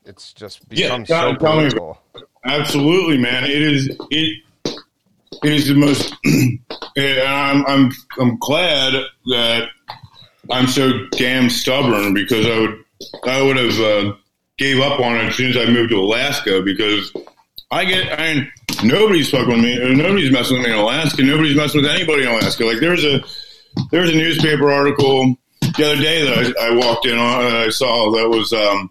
it's 0.05 0.33
just 0.33 0.67
becomes 0.67 1.09
yeah, 1.09 1.31
so 1.31 1.35
political. 1.35 1.99
Absolutely, 2.45 3.17
man. 3.17 3.43
It 3.43 3.61
is 3.61 3.89
it. 4.09 4.43
It 5.43 5.53
is 5.53 5.67
the 5.67 5.75
most. 5.75 6.15
I'm 6.97 7.65
I'm 7.67 7.91
I'm 8.19 8.37
glad 8.39 8.93
that 9.25 9.69
I'm 10.49 10.67
so 10.67 11.05
damn 11.11 11.49
stubborn 11.49 12.13
because 12.13 12.47
I 12.47 12.59
would 12.59 12.83
I 13.25 13.41
would 13.41 13.57
have 13.57 13.79
uh, 13.79 14.13
gave 14.57 14.79
up 14.79 14.99
on 14.99 15.17
it 15.17 15.25
as 15.25 15.35
soon 15.35 15.51
as 15.51 15.57
I 15.57 15.65
moved 15.69 15.91
to 15.91 15.99
Alaska 15.99 16.61
because 16.63 17.11
I 17.69 17.85
get 17.85 18.19
I 18.19 18.33
mean 18.35 18.51
nobody's 18.83 19.29
fucking 19.29 19.49
with 19.49 19.61
me. 19.61 19.95
Nobody's 19.95 20.31
messing 20.31 20.57
with 20.57 20.67
me 20.67 20.73
in 20.73 20.79
Alaska. 20.79 21.23
Nobody's 21.23 21.55
messing 21.55 21.81
with 21.81 21.89
anybody 21.91 22.23
in 22.23 22.29
Alaska. 22.29 22.65
Like 22.65 22.79
there's 22.79 23.03
a 23.03 23.21
there's 23.91 24.09
a 24.09 24.15
newspaper 24.15 24.71
article 24.71 25.35
the 25.61 25.91
other 25.91 26.01
day 26.01 26.23
that 26.25 26.55
I, 26.59 26.67
I 26.67 26.75
walked 26.75 27.05
in 27.05 27.17
on. 27.17 27.55
I 27.55 27.69
saw 27.69 28.11
that 28.11 28.29
was 28.29 28.53
um 28.53 28.89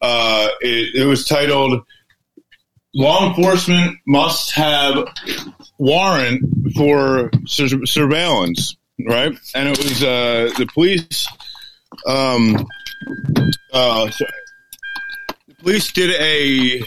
uh 0.00 0.48
it, 0.60 1.02
it 1.02 1.06
was 1.06 1.26
titled 1.26 1.84
"Law 2.94 3.28
Enforcement 3.28 3.98
Must 4.06 4.50
Have 4.52 5.04
Warrant 5.78 6.42
for 6.76 7.30
sur- 7.46 7.86
Surveillance." 7.86 8.76
Right, 9.06 9.32
and 9.54 9.68
it 9.68 9.78
was 9.78 10.02
uh 10.02 10.50
the 10.58 10.66
police 10.66 11.26
um 12.06 12.66
uh 13.72 14.10
sorry. 14.10 14.30
the 15.48 15.54
police 15.54 15.92
did 15.92 16.10
a 16.20 16.82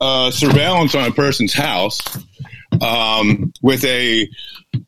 uh, 0.00 0.30
surveillance 0.30 0.94
on 0.94 1.08
a 1.08 1.12
person's 1.12 1.52
house 1.52 2.00
um, 2.80 3.52
with 3.62 3.84
a 3.84 4.28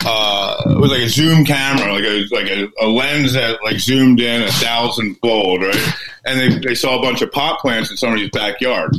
uh, 0.05 0.63
with 0.81 0.91
like 0.91 1.01
a 1.01 1.09
zoom 1.09 1.45
camera, 1.45 1.93
like 1.93 2.05
a 2.05 2.27
like 2.31 2.51
a, 2.51 2.69
a, 2.81 2.87
lens 2.87 3.33
that 3.33 3.63
like 3.63 3.79
zoomed 3.79 4.21
in 4.21 4.43
a 4.43 4.53
thousand 4.53 5.17
fold, 5.17 5.63
right? 5.63 5.95
And 6.25 6.41
they, 6.41 6.69
they 6.69 6.75
saw 6.75 6.99
a 6.99 7.03
bunch 7.03 7.23
of 7.23 7.33
pot 7.33 7.61
plants 7.61 7.91
in 7.91 7.97
somebody's 7.97 8.31
backyard, 8.31 8.97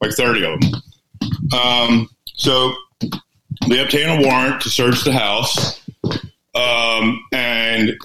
like 0.00 0.12
thirty 0.12 0.44
of 0.44 0.60
them. 0.60 0.82
Um, 1.52 2.08
so 2.34 2.72
they 3.68 3.82
obtain 3.82 4.08
a 4.08 4.26
warrant 4.26 4.62
to 4.62 4.70
search 4.70 5.04
the 5.04 5.12
house, 5.12 5.80
um, 6.54 7.22
and 7.32 7.96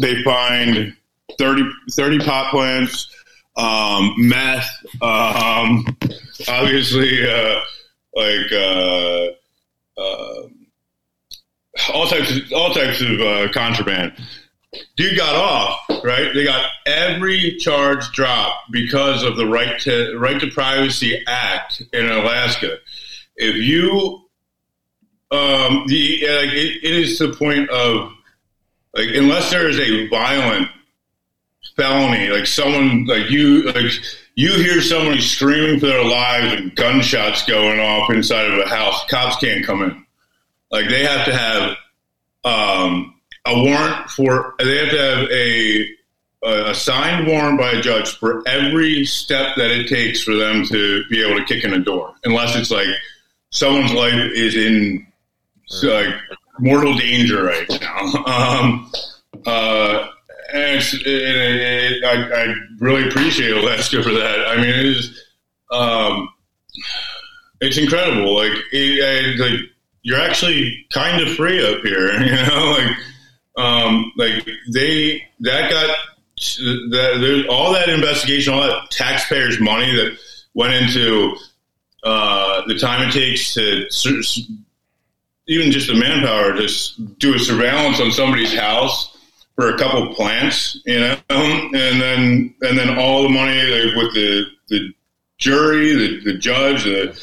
they 0.00 0.22
find 0.22 0.94
30, 1.38 1.62
30 1.90 2.18
pot 2.20 2.50
plants, 2.50 3.14
um, 3.56 4.14
meth, 4.18 4.70
um, 5.02 5.84
obviously, 6.46 7.28
uh, 7.28 7.60
like 8.14 8.52
uh, 8.52 9.26
uh, 10.00 10.48
all 11.92 12.06
types 12.06 12.36
of 12.36 12.52
all 12.52 12.74
types 12.74 13.00
of 13.00 13.20
uh, 13.20 13.52
contraband. 13.52 14.12
Dude 14.96 15.16
got 15.16 15.34
off, 15.34 16.04
right? 16.04 16.32
They 16.34 16.44
got 16.44 16.70
every 16.86 17.56
charge 17.58 18.12
dropped 18.12 18.70
because 18.70 19.22
of 19.22 19.36
the 19.36 19.46
right 19.46 19.80
to 19.80 20.16
right 20.18 20.38
to 20.40 20.50
privacy 20.50 21.22
act 21.26 21.82
in 21.92 22.06
Alaska. 22.06 22.76
If 23.36 23.56
you 23.56 24.28
um, 25.30 25.84
the 25.86 26.20
like 26.22 26.52
it, 26.52 26.84
it 26.84 26.94
is 26.96 27.18
to 27.18 27.28
the 27.28 27.36
point 27.36 27.70
of 27.70 28.12
like 28.94 29.08
unless 29.14 29.50
there 29.50 29.68
is 29.68 29.78
a 29.78 30.06
violent 30.08 30.68
felony, 31.76 32.28
like 32.28 32.46
someone 32.46 33.06
like 33.06 33.30
you, 33.30 33.62
like 33.72 33.92
you 34.38 34.52
hear 34.52 34.80
somebody 34.80 35.20
screaming 35.20 35.80
for 35.80 35.86
their 35.86 36.04
lives 36.04 36.52
and 36.52 36.76
gunshots 36.76 37.44
going 37.44 37.80
off 37.80 38.08
inside 38.08 38.46
of 38.48 38.60
a 38.60 38.68
house, 38.68 39.04
cops 39.10 39.34
can't 39.38 39.66
come 39.66 39.82
in. 39.82 40.06
Like 40.70 40.88
they 40.88 41.02
have 41.02 41.24
to 41.24 41.36
have 41.36 41.76
um, 42.44 43.16
a 43.44 43.60
warrant 43.64 44.08
for. 44.10 44.54
They 44.60 44.76
have 44.76 44.90
to 44.90 44.98
have 44.98 45.30
a 45.32 45.88
a 46.70 46.72
signed 46.72 47.26
warrant 47.26 47.58
by 47.58 47.72
a 47.72 47.82
judge 47.82 48.10
for 48.16 48.46
every 48.46 49.04
step 49.04 49.56
that 49.56 49.72
it 49.72 49.88
takes 49.88 50.22
for 50.22 50.36
them 50.36 50.64
to 50.66 51.02
be 51.10 51.20
able 51.20 51.40
to 51.40 51.44
kick 51.44 51.64
in 51.64 51.72
a 51.72 51.80
door, 51.80 52.14
unless 52.22 52.54
it's 52.54 52.70
like 52.70 52.86
someone's 53.50 53.92
life 53.92 54.14
is 54.14 54.54
in 54.54 55.04
like 55.82 56.14
mortal 56.60 56.96
danger 56.96 57.42
right 57.42 57.68
now. 57.80 58.24
Um, 58.24 58.92
uh, 59.46 60.08
and, 60.52 60.80
it, 60.80 61.06
it, 61.06 62.04
I, 62.04 62.42
I, 62.42 62.54
really 62.78 63.08
appreciate 63.08 63.52
Alaska 63.52 64.02
for 64.02 64.12
that. 64.12 64.48
I 64.48 64.56
mean, 64.56 64.70
it 64.70 64.86
is, 64.86 65.24
um, 65.70 66.28
it's 67.60 67.76
incredible. 67.76 68.34
Like, 68.34 68.52
it, 68.72 69.38
like 69.38 69.60
you're 70.02 70.20
actually 70.20 70.86
kind 70.92 71.20
of 71.20 71.34
free 71.34 71.62
up 71.62 71.82
here, 71.82 72.12
you 72.22 72.30
know, 72.30 72.76
like, 72.78 72.96
um, 73.56 74.12
like 74.16 74.46
they, 74.72 75.22
that 75.40 75.70
got, 75.70 75.96
that, 76.90 77.46
all 77.50 77.72
that 77.72 77.88
investigation, 77.88 78.54
all 78.54 78.62
that 78.62 78.90
taxpayers' 78.90 79.60
money 79.60 79.94
that 79.96 80.16
went 80.54 80.72
into, 80.72 81.36
uh, 82.04 82.62
the 82.68 82.78
time 82.78 83.06
it 83.06 83.12
takes 83.12 83.54
to 83.54 83.86
even 85.48 85.72
just 85.72 85.88
the 85.88 85.94
manpower 85.94 86.54
to 86.54 86.68
do 87.18 87.34
a 87.34 87.38
surveillance 87.38 88.00
on 88.00 88.12
somebody's 88.12 88.54
house 88.54 89.17
for 89.58 89.74
a 89.74 89.76
couple 89.76 90.14
plants, 90.14 90.80
you 90.86 91.00
know, 91.00 91.16
and 91.30 92.00
then 92.00 92.54
and 92.62 92.78
then 92.78 92.96
all 92.96 93.24
the 93.24 93.28
money 93.28 93.60
like, 93.60 93.96
with 93.96 94.14
the 94.14 94.44
the 94.68 94.94
jury, 95.38 95.96
the, 95.96 96.20
the 96.20 96.38
judge, 96.38 96.84
the, 96.84 97.20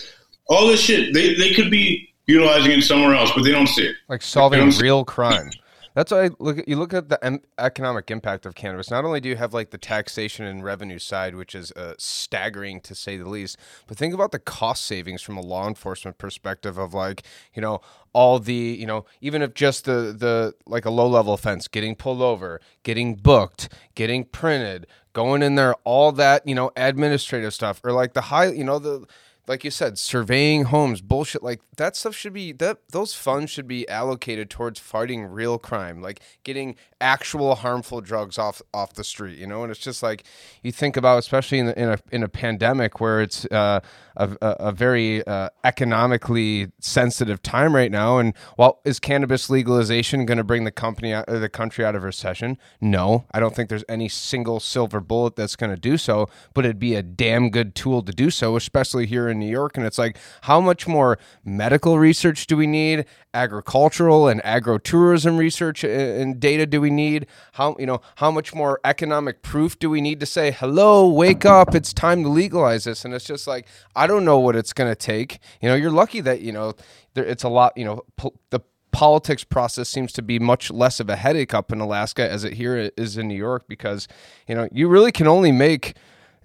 all 0.49 0.67
this 0.67 0.81
shit. 0.81 1.13
They 1.13 1.35
they 1.35 1.53
could 1.53 1.71
be 1.71 2.13
utilizing 2.25 2.73
it 2.73 2.81
somewhere 2.81 3.15
else, 3.15 3.31
but 3.33 3.43
they 3.43 3.51
don't 3.51 3.67
see 3.67 3.85
it. 3.85 3.95
Like 4.09 4.21
solving 4.21 4.69
real 4.71 5.05
crime. 5.05 5.49
That's 5.95 6.11
why 6.11 6.25
I 6.25 6.29
look. 6.39 6.59
At, 6.59 6.67
you 6.67 6.75
look 6.75 6.93
at 6.93 7.07
the 7.07 7.39
economic 7.57 8.11
impact 8.11 8.45
of 8.45 8.53
cannabis. 8.53 8.91
Not 8.91 9.05
only 9.05 9.21
do 9.21 9.29
you 9.29 9.37
have 9.37 9.53
like 9.53 9.71
the 9.71 9.77
taxation 9.77 10.45
and 10.45 10.61
revenue 10.61 10.99
side, 10.99 11.35
which 11.35 11.55
is 11.55 11.71
uh, 11.71 11.93
staggering 11.97 12.81
to 12.81 12.93
say 12.93 13.15
the 13.15 13.29
least, 13.29 13.57
but 13.87 13.97
think 13.97 14.13
about 14.13 14.33
the 14.33 14.39
cost 14.39 14.85
savings 14.85 15.21
from 15.21 15.37
a 15.37 15.41
law 15.41 15.67
enforcement 15.67 16.17
perspective 16.17 16.77
of 16.77 16.93
like 16.93 17.23
you 17.53 17.61
know 17.61 17.79
all 18.11 18.39
the 18.39 18.53
you 18.53 18.85
know 18.85 19.05
even 19.21 19.41
if 19.41 19.53
just 19.53 19.85
the 19.85 20.13
the 20.17 20.53
like 20.67 20.83
a 20.83 20.89
low 20.89 21.07
level 21.07 21.33
offense, 21.33 21.69
getting 21.69 21.95
pulled 21.95 22.21
over, 22.21 22.59
getting 22.83 23.15
booked, 23.15 23.69
getting 23.95 24.25
printed, 24.25 24.87
going 25.13 25.41
in 25.41 25.55
there, 25.55 25.75
all 25.85 26.11
that 26.11 26.45
you 26.45 26.53
know 26.53 26.71
administrative 26.75 27.53
stuff, 27.53 27.79
or 27.85 27.93
like 27.93 28.13
the 28.13 28.21
high 28.21 28.51
you 28.51 28.65
know 28.65 28.79
the 28.79 29.05
like 29.47 29.63
you 29.63 29.71
said, 29.71 29.97
surveying 29.97 30.65
homes, 30.65 31.01
bullshit 31.01 31.43
like 31.43 31.61
that 31.77 31.95
stuff 31.95 32.15
should 32.15 32.33
be 32.33 32.51
that 32.53 32.79
those 32.89 33.13
funds 33.13 33.51
should 33.51 33.67
be 33.67 33.87
allocated 33.87 34.49
towards 34.49 34.79
fighting 34.79 35.25
real 35.25 35.57
crime, 35.57 36.01
like 36.01 36.19
getting 36.43 36.75
actual 36.99 37.55
harmful 37.55 38.01
drugs 38.01 38.37
off 38.37 38.61
off 38.73 38.93
the 38.93 39.03
street, 39.03 39.37
you 39.37 39.45
know. 39.47 39.63
And 39.63 39.71
it's 39.71 39.79
just 39.79 40.01
like 40.01 40.23
you 40.63 40.71
think 40.71 40.97
about, 40.97 41.19
especially 41.19 41.59
in, 41.59 41.67
the, 41.67 41.79
in 41.79 41.89
a 41.89 41.99
in 42.11 42.23
a 42.23 42.29
pandemic 42.29 42.99
where 42.99 43.21
it's 43.21 43.45
uh, 43.45 43.81
a, 44.15 44.37
a, 44.41 44.71
very 44.71 45.25
uh, 45.27 45.49
economically 45.63 46.71
sensitive 46.79 47.41
time 47.41 47.75
right 47.75 47.91
now. 47.91 48.17
And 48.17 48.33
while 48.55 48.79
is 48.85 48.99
cannabis 48.99 49.49
legalization 49.49 50.25
going 50.25 50.37
to 50.37 50.43
bring 50.43 50.63
the 50.63 50.71
company 50.71 51.13
out, 51.13 51.27
the 51.27 51.49
country 51.49 51.85
out 51.85 51.95
of 51.95 52.03
recession? 52.03 52.57
No, 52.79 53.25
I 53.31 53.39
don't 53.39 53.55
think 53.55 53.69
there's 53.69 53.83
any 53.89 54.09
single 54.09 54.59
silver 54.59 54.99
bullet 54.99 55.35
that's 55.35 55.55
going 55.55 55.71
to 55.71 55.79
do 55.79 55.97
so. 55.97 56.29
But 56.53 56.65
it'd 56.65 56.79
be 56.79 56.95
a 56.95 57.03
damn 57.03 57.49
good 57.49 57.75
tool 57.75 58.01
to 58.03 58.11
do 58.11 58.29
so, 58.29 58.55
especially 58.55 59.05
here 59.05 59.27
in 59.27 59.39
New 59.39 59.49
York. 59.49 59.77
And 59.77 59.85
it's 59.85 59.97
like, 59.97 60.17
how 60.41 60.59
much 60.61 60.87
more 60.87 61.17
medical 61.43 61.99
research 61.99 62.47
do 62.47 62.57
we 62.57 62.67
need? 62.67 63.05
Agricultural 63.33 64.29
and 64.29 64.43
agro-tourism 64.45 65.37
research 65.37 65.83
and 65.83 66.39
data 66.39 66.65
do 66.65 66.79
we 66.79 66.89
need? 66.89 67.27
How 67.53 67.75
you 67.77 67.85
know 67.85 68.01
how 68.15 68.31
much 68.31 68.53
more 68.53 68.79
economic 68.85 69.41
proof 69.41 69.77
do 69.77 69.89
we 69.89 69.99
need 69.99 70.19
to 70.21 70.25
say 70.25 70.51
hello, 70.51 71.09
wake 71.09 71.43
up, 71.43 71.75
it's 71.75 71.93
time 71.93 72.23
to 72.23 72.29
legalize 72.29 72.85
this? 72.85 73.03
And 73.03 73.13
it's 73.13 73.25
just 73.25 73.45
like 73.45 73.67
I 73.95 74.04
don't 74.07 74.25
know 74.25 74.39
what 74.39 74.55
it's 74.55 74.73
going 74.73 74.91
to 74.91 74.95
take. 74.95 75.39
You 75.61 75.69
know, 75.69 75.75
you're 75.75 75.91
lucky 75.91 76.21
that 76.21 76.41
you 76.41 76.51
know 76.51 76.73
there, 77.13 77.25
it's 77.25 77.43
a 77.43 77.49
lot. 77.49 77.73
You 77.75 77.85
know, 77.85 78.01
po- 78.17 78.33
the 78.49 78.61
politics 78.91 79.43
process 79.43 79.89
seems 79.89 80.13
to 80.13 80.21
be 80.21 80.39
much 80.39 80.71
less 80.71 80.99
of 80.99 81.09
a 81.09 81.15
headache 81.15 81.53
up 81.53 81.71
in 81.71 81.81
Alaska 81.81 82.29
as 82.29 82.43
it 82.43 82.53
here 82.53 82.91
is 82.95 83.17
in 83.17 83.27
New 83.27 83.35
York 83.35 83.65
because 83.67 84.07
you 84.47 84.55
know 84.55 84.69
you 84.71 84.87
really 84.87 85.11
can 85.11 85.27
only 85.27 85.51
make 85.51 85.95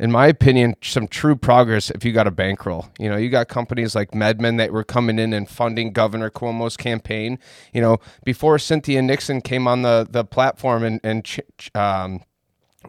in 0.01 0.11
my 0.11 0.29
opinion, 0.29 0.75
some 0.81 1.07
true 1.07 1.37
progress 1.37 1.91
if 1.91 2.07
you 2.07 2.13
got 2.13 2.27
a 2.27 2.31
bankroll. 2.31 2.89
You 2.99 3.11
know, 3.11 3.19
you 3.19 3.29
got 3.29 3.49
companies 3.49 3.95
like 3.95 4.13
MedMen 4.13 4.57
that 4.57 4.73
were 4.73 4.83
coming 4.83 5.19
in 5.19 5.35
and 5.35 5.47
funding 5.47 5.93
Governor 5.93 6.31
Cuomo's 6.31 6.79
campaign. 6.79 7.39
You 7.75 7.83
know, 7.83 7.99
before 8.25 8.59
Cynthia 8.59 9.03
Nixon 9.03 9.43
came 9.43 9.69
on 9.69 9.83
the 9.83 10.07
the 10.11 10.25
platform 10.25 10.85
and 10.85 11.01
and 11.05 11.41
um, 11.75 12.23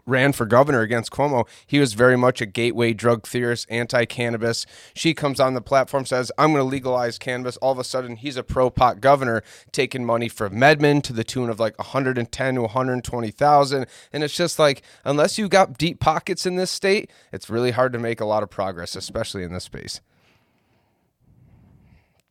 ran 0.06 0.32
for 0.32 0.46
governor 0.46 0.80
against 0.80 1.10
Cuomo, 1.10 1.46
he 1.66 1.78
was 1.78 1.94
very 1.94 2.16
much 2.16 2.40
a 2.40 2.46
gateway 2.46 2.92
drug 2.92 3.26
theorist, 3.26 3.66
anti 3.70 4.04
cannabis. 4.04 4.66
She 4.94 5.14
comes 5.14 5.40
on 5.40 5.54
the 5.54 5.60
platform, 5.60 6.06
says, 6.06 6.32
I'm 6.38 6.52
going 6.52 6.64
to 6.64 6.68
legalize 6.68 7.18
cannabis. 7.18 7.56
All 7.58 7.72
of 7.72 7.78
a 7.78 7.84
sudden, 7.84 8.16
he's 8.16 8.36
a 8.36 8.42
pro 8.42 8.70
pot 8.70 9.00
governor, 9.00 9.42
taking 9.70 10.04
money 10.04 10.28
from 10.28 10.54
MedMen 10.54 11.02
to 11.04 11.12
the 11.12 11.24
tune 11.24 11.50
of 11.50 11.60
like 11.60 11.78
110 11.78 12.54
to 12.54 12.60
120,000. 12.62 13.86
And 14.12 14.24
it's 14.24 14.36
just 14.36 14.58
like, 14.58 14.82
unless 15.04 15.38
you've 15.38 15.50
got 15.50 15.78
deep 15.78 16.00
pockets 16.00 16.46
in 16.46 16.56
this 16.56 16.70
state, 16.70 17.10
it's 17.32 17.50
really 17.50 17.72
hard 17.72 17.92
to 17.92 17.98
make 17.98 18.20
a 18.20 18.26
lot 18.26 18.42
of 18.42 18.50
progress, 18.50 18.96
especially 18.96 19.42
in 19.42 19.52
this 19.52 19.64
space. 19.64 20.00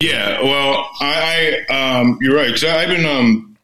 Yeah, 0.02 0.42
well, 0.42 0.90
I, 1.00 1.64
I 1.70 2.00
um, 2.00 2.18
you're 2.22 2.36
right. 2.36 2.64
I've 2.64 2.88
been, 2.88 3.06
um, 3.06 3.56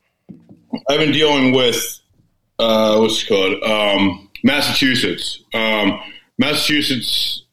I've 0.87 0.99
been 0.99 1.11
dealing 1.11 1.51
with 1.51 1.99
uh, 2.59 2.97
what's 2.97 3.23
it 3.23 3.27
called? 3.27 3.63
Um, 3.63 4.29
Massachusetts. 4.43 5.43
Um, 5.53 5.99
Massachusetts 6.37 7.43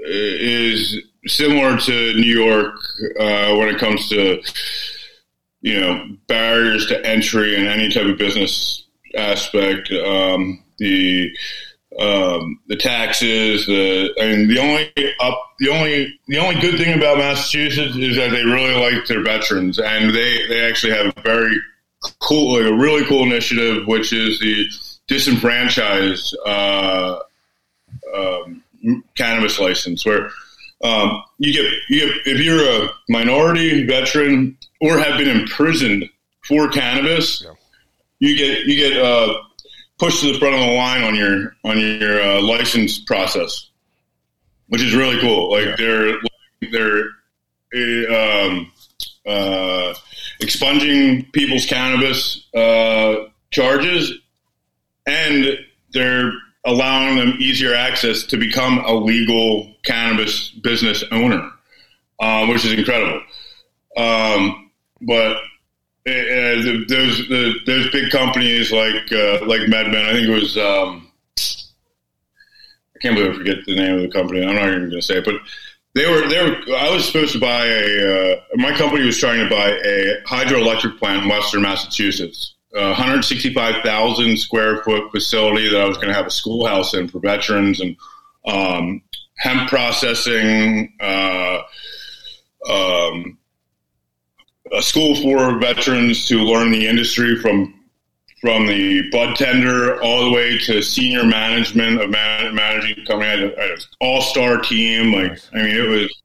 uh, 0.00 0.06
is 0.08 1.00
similar 1.26 1.78
to 1.78 2.14
New 2.14 2.42
York 2.42 2.74
uh, 3.18 3.54
when 3.56 3.68
it 3.68 3.78
comes 3.78 4.08
to 4.08 4.40
you 5.60 5.80
know 5.80 6.06
barriers 6.26 6.86
to 6.86 7.04
entry 7.06 7.56
in 7.56 7.66
any 7.66 7.90
type 7.92 8.06
of 8.06 8.18
business 8.18 8.86
aspect. 9.16 9.90
Um, 9.90 10.62
the 10.78 11.30
um, 11.98 12.60
the 12.68 12.76
taxes, 12.76 13.66
the 13.66 14.14
and 14.20 14.48
the 14.48 14.58
only 14.58 14.92
up, 15.20 15.40
the 15.58 15.68
only 15.70 16.20
the 16.28 16.38
only 16.38 16.60
good 16.60 16.78
thing 16.78 16.96
about 16.96 17.18
Massachusetts 17.18 17.96
is 17.96 18.16
that 18.16 18.30
they 18.30 18.44
really 18.44 18.74
like 18.74 19.06
their 19.06 19.22
veterans, 19.22 19.78
and 19.78 20.14
they 20.14 20.46
they 20.46 20.60
actually 20.60 20.92
have 20.92 21.12
very 21.24 21.56
cool, 22.20 22.54
like 22.54 22.70
a 22.70 22.74
really 22.74 23.04
cool 23.06 23.22
initiative, 23.22 23.86
which 23.86 24.12
is 24.12 24.38
the 24.40 24.66
disenfranchised 25.06 26.36
uh, 26.46 27.18
um, 28.14 28.62
cannabis 29.16 29.58
license, 29.58 30.04
where 30.04 30.30
um, 30.84 31.22
you 31.38 31.52
get 31.52 31.72
you 31.88 32.00
get 32.00 32.16
if 32.26 32.40
you're 32.40 32.84
a 32.84 32.88
minority 33.08 33.86
veteran 33.86 34.56
or 34.80 34.98
have 34.98 35.18
been 35.18 35.28
imprisoned 35.28 36.08
for 36.46 36.68
cannabis, 36.68 37.42
yeah. 37.44 37.52
you 38.20 38.36
get 38.36 38.66
you 38.66 38.76
get 38.76 39.02
uh, 39.02 39.34
pushed 39.98 40.20
to 40.20 40.32
the 40.32 40.38
front 40.38 40.54
of 40.54 40.60
the 40.60 40.72
line 40.72 41.02
on 41.02 41.14
your 41.14 41.56
on 41.64 41.78
your 41.78 42.22
uh, 42.22 42.40
license 42.40 42.98
process, 42.98 43.70
which 44.68 44.82
is 44.82 44.94
really 44.94 45.20
cool. 45.20 45.50
Like 45.50 45.66
yeah. 45.66 45.76
they're 45.76 46.18
they're 46.70 47.08
um, 47.74 48.72
uh, 49.26 49.94
expunging 50.40 51.24
people's 51.32 51.66
cannabis 51.66 52.46
uh, 52.54 53.26
charges, 53.50 54.12
and 55.06 55.58
they're 55.92 56.32
allowing 56.64 57.16
them 57.16 57.34
easier 57.38 57.74
access 57.74 58.24
to 58.24 58.36
become 58.36 58.78
a 58.78 58.92
legal 58.92 59.74
cannabis 59.84 60.50
business 60.50 61.02
owner, 61.10 61.50
uh, 62.20 62.46
which 62.46 62.64
is 62.64 62.72
incredible. 62.72 63.22
Um, 63.96 64.70
but 65.00 65.36
uh, 65.36 66.62
the, 66.62 66.84
those 66.88 67.28
the, 67.28 67.54
those 67.66 67.90
big 67.90 68.10
companies 68.10 68.72
like 68.72 69.12
uh, 69.12 69.44
like 69.46 69.62
MedMen, 69.62 70.06
I 70.06 70.12
think 70.12 70.28
it 70.28 70.32
was. 70.32 70.56
Um, 70.56 71.04
I 72.96 73.00
can't 73.00 73.14
believe 73.14 73.32
I 73.32 73.38
forget 73.38 73.64
the 73.64 73.76
name 73.76 73.94
of 73.94 74.02
the 74.02 74.08
company. 74.08 74.44
I'm 74.44 74.56
not 74.56 74.68
even 74.68 74.90
going 74.90 75.00
to 75.00 75.02
say 75.02 75.18
it, 75.18 75.24
but 75.24 75.36
they 75.98 76.08
were 76.08 76.28
they 76.28 76.42
were. 76.42 76.76
I 76.76 76.90
was 76.90 77.06
supposed 77.06 77.32
to 77.32 77.40
buy 77.40 77.66
a. 77.66 78.32
Uh, 78.32 78.40
my 78.54 78.76
company 78.76 79.04
was 79.04 79.18
trying 79.18 79.40
to 79.40 79.50
buy 79.50 79.70
a 79.70 80.22
hydroelectric 80.26 80.98
plant 80.98 81.24
in 81.24 81.28
Western 81.28 81.62
Massachusetts, 81.62 82.54
a 82.74 82.88
165,000 82.88 84.36
square 84.38 84.82
foot 84.84 85.10
facility 85.10 85.68
that 85.68 85.80
I 85.80 85.86
was 85.86 85.96
going 85.96 86.08
to 86.08 86.14
have 86.14 86.26
a 86.26 86.30
schoolhouse 86.30 86.94
in 86.94 87.08
for 87.08 87.18
veterans 87.18 87.80
and 87.80 87.96
um, 88.46 89.02
hemp 89.36 89.68
processing, 89.68 90.94
uh, 91.00 91.62
um, 92.70 93.38
a 94.72 94.82
school 94.82 95.16
for 95.16 95.58
veterans 95.58 96.26
to 96.28 96.38
learn 96.38 96.70
the 96.70 96.86
industry 96.86 97.36
from 97.36 97.77
from 98.40 98.66
the 98.66 99.08
bud 99.10 99.34
tender 99.36 100.00
all 100.02 100.24
the 100.24 100.30
way 100.30 100.58
to 100.58 100.82
senior 100.82 101.24
management 101.24 102.00
of 102.00 102.10
man- 102.10 102.54
managing 102.54 103.04
company. 103.04 103.26
I 103.26 103.62
had, 103.62 103.70
an 103.70 103.78
all 104.00 104.20
star 104.20 104.60
team. 104.60 105.12
Like, 105.12 105.40
I 105.52 105.56
mean, 105.56 105.76
it 105.76 105.88
was, 105.88 106.22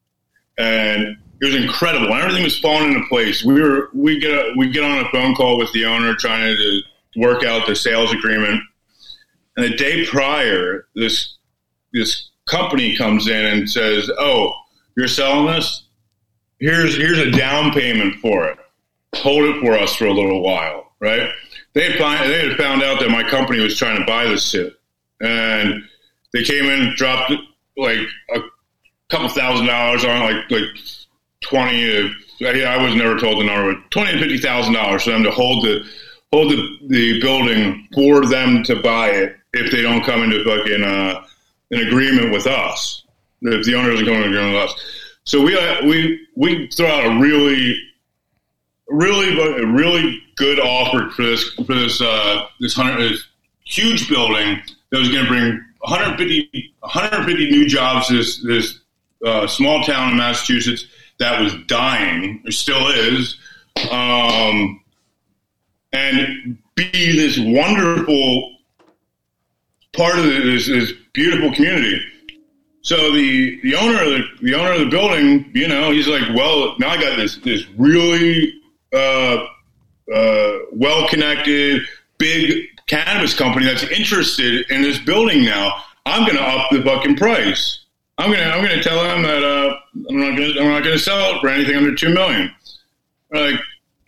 and 0.57 1.17
it 1.41 1.45
was 1.45 1.55
incredible. 1.55 2.13
And 2.13 2.21
everything 2.21 2.43
was 2.43 2.59
falling 2.59 2.93
into 2.93 3.07
place. 3.07 3.43
We 3.43 3.61
were, 3.61 3.89
we 3.93 4.19
get, 4.19 4.31
a, 4.31 4.53
we 4.57 4.69
get 4.69 4.83
on 4.83 5.03
a 5.03 5.09
phone 5.09 5.33
call 5.35 5.57
with 5.57 5.71
the 5.73 5.85
owner 5.85 6.13
trying 6.15 6.55
to 6.55 6.81
work 7.15 7.43
out 7.43 7.67
the 7.67 7.75
sales 7.75 8.13
agreement. 8.13 8.61
And 9.57 9.65
the 9.65 9.75
day 9.75 10.05
prior, 10.05 10.87
this, 10.95 11.37
this 11.93 12.29
company 12.47 12.95
comes 12.95 13.27
in 13.27 13.45
and 13.45 13.69
says, 13.69 14.09
Oh, 14.19 14.51
you're 14.95 15.07
selling 15.07 15.47
this? 15.47 15.83
Here's, 16.59 16.95
here's 16.95 17.19
a 17.19 17.31
down 17.31 17.71
payment 17.71 18.15
for 18.19 18.47
it. 18.47 18.57
Hold 19.15 19.43
it 19.43 19.61
for 19.61 19.73
us 19.77 19.95
for 19.95 20.05
a 20.05 20.13
little 20.13 20.41
while. 20.41 20.91
Right 20.99 21.29
they 21.73 21.91
had, 21.91 21.99
find, 21.99 22.29
they 22.29 22.49
had 22.49 22.57
found 22.57 22.83
out 22.83 22.99
that 22.99 23.09
my 23.09 23.23
company 23.23 23.59
was 23.59 23.77
trying 23.77 23.99
to 23.99 24.05
buy 24.05 24.25
this 24.25 24.49
shit, 24.49 24.73
and 25.21 25.83
they 26.31 26.43
came 26.43 26.65
in, 26.65 26.93
dropped 26.95 27.33
like 27.77 27.99
a 28.35 28.39
couple 29.09 29.29
thousand 29.29 29.67
dollars 29.67 30.05
on 30.05 30.19
like 30.21 30.51
like 30.51 30.69
twenty. 31.41 32.13
I 32.41 32.83
was 32.83 32.95
never 32.95 33.17
told 33.17 33.39
the 33.39 33.45
number, 33.45 33.73
but 33.73 33.91
twenty 33.91 34.13
to 34.13 34.19
fifty 34.19 34.37
thousand 34.37 34.73
dollars 34.73 35.03
for 35.03 35.11
them 35.11 35.23
to 35.23 35.31
hold 35.31 35.63
the 35.63 35.83
hold 36.31 36.51
the, 36.51 36.77
the 36.87 37.21
building 37.21 37.87
for 37.93 38.25
them 38.25 38.63
to 38.63 38.81
buy 38.81 39.09
it 39.09 39.35
if 39.53 39.71
they 39.71 39.81
don't 39.81 40.03
come 40.03 40.23
into 40.23 40.43
fucking 40.43 40.83
uh, 40.83 41.23
an 41.71 41.87
agreement 41.87 42.31
with 42.31 42.47
us. 42.47 43.03
If 43.41 43.65
the 43.65 43.75
owner 43.75 43.91
doesn't 43.91 44.05
come 44.05 44.15
into 44.15 44.27
an 44.27 44.33
agreement 44.33 44.53
with 44.53 44.63
us, 44.63 44.93
so 45.25 45.41
we 45.43 45.57
uh, 45.57 45.85
we 45.85 46.27
we 46.35 46.67
throw 46.67 46.87
out 46.87 47.05
a 47.05 47.19
really 47.19 47.77
really 48.87 49.35
really 49.65 50.22
good 50.35 50.59
offer 50.59 51.09
for 51.11 51.23
this 51.23 51.49
for 51.53 51.75
this 51.75 52.01
uh, 52.01 52.47
this 52.59 52.73
hundred 52.73 53.01
this 53.01 53.25
huge 53.65 54.09
building 54.09 54.61
that 54.91 54.99
was 54.99 55.09
going 55.09 55.23
to 55.23 55.29
bring 55.29 55.63
150 55.79 56.73
150 56.79 57.51
new 57.51 57.67
jobs 57.67 58.07
to 58.07 58.17
this 58.17 58.41
this 58.43 58.79
uh, 59.25 59.47
small 59.47 59.83
town 59.83 60.11
in 60.11 60.17
Massachusetts 60.17 60.85
that 61.19 61.39
was 61.39 61.53
dying, 61.67 62.41
or 62.45 62.51
still 62.51 62.87
is, 62.87 63.37
um, 63.91 64.81
and 65.93 66.57
be 66.75 67.15
this 67.15 67.37
wonderful 67.39 68.57
part 69.93 70.17
of 70.17 70.25
this, 70.25 70.67
this 70.67 70.91
beautiful 71.13 71.53
community. 71.53 72.01
So 72.81 73.13
the, 73.13 73.61
the 73.61 73.75
owner 73.75 74.01
of 74.01 74.09
the, 74.09 74.23
the 74.41 74.55
owner 74.55 74.73
of 74.73 74.79
the 74.81 74.89
building, 74.89 75.49
you 75.53 75.67
know, 75.67 75.91
he's 75.91 76.07
like, 76.07 76.23
well, 76.35 76.75
now 76.79 76.89
I 76.89 77.01
got 77.01 77.15
this 77.15 77.37
this 77.37 77.65
really 77.77 78.61
uh, 78.93 79.45
uh, 80.13 80.51
well 80.71 81.07
connected, 81.09 81.83
big 82.17 82.67
cannabis 82.87 83.33
company 83.33 83.65
that's 83.65 83.83
interested 83.83 84.69
in 84.69 84.81
this 84.81 84.99
building 84.99 85.43
now. 85.43 85.83
I'm 86.05 86.25
going 86.25 86.37
to 86.37 86.43
up 86.43 86.69
the 86.71 86.81
fucking 86.81 87.17
price. 87.17 87.83
I'm 88.17 88.31
gonna 88.31 88.43
I'm 88.43 88.63
gonna 88.63 88.83
tell 88.83 89.01
them 89.03 89.23
that 89.23 89.43
uh, 89.43 89.75
I'm 90.07 90.19
not 90.19 90.37
gonna 90.37 90.61
I'm 90.61 90.69
not 90.69 90.83
gonna 90.83 90.99
sell 90.99 91.35
it 91.35 91.41
for 91.41 91.49
anything 91.49 91.75
under 91.75 91.95
two 91.95 92.13
million. 92.13 92.53
Like, 93.31 93.59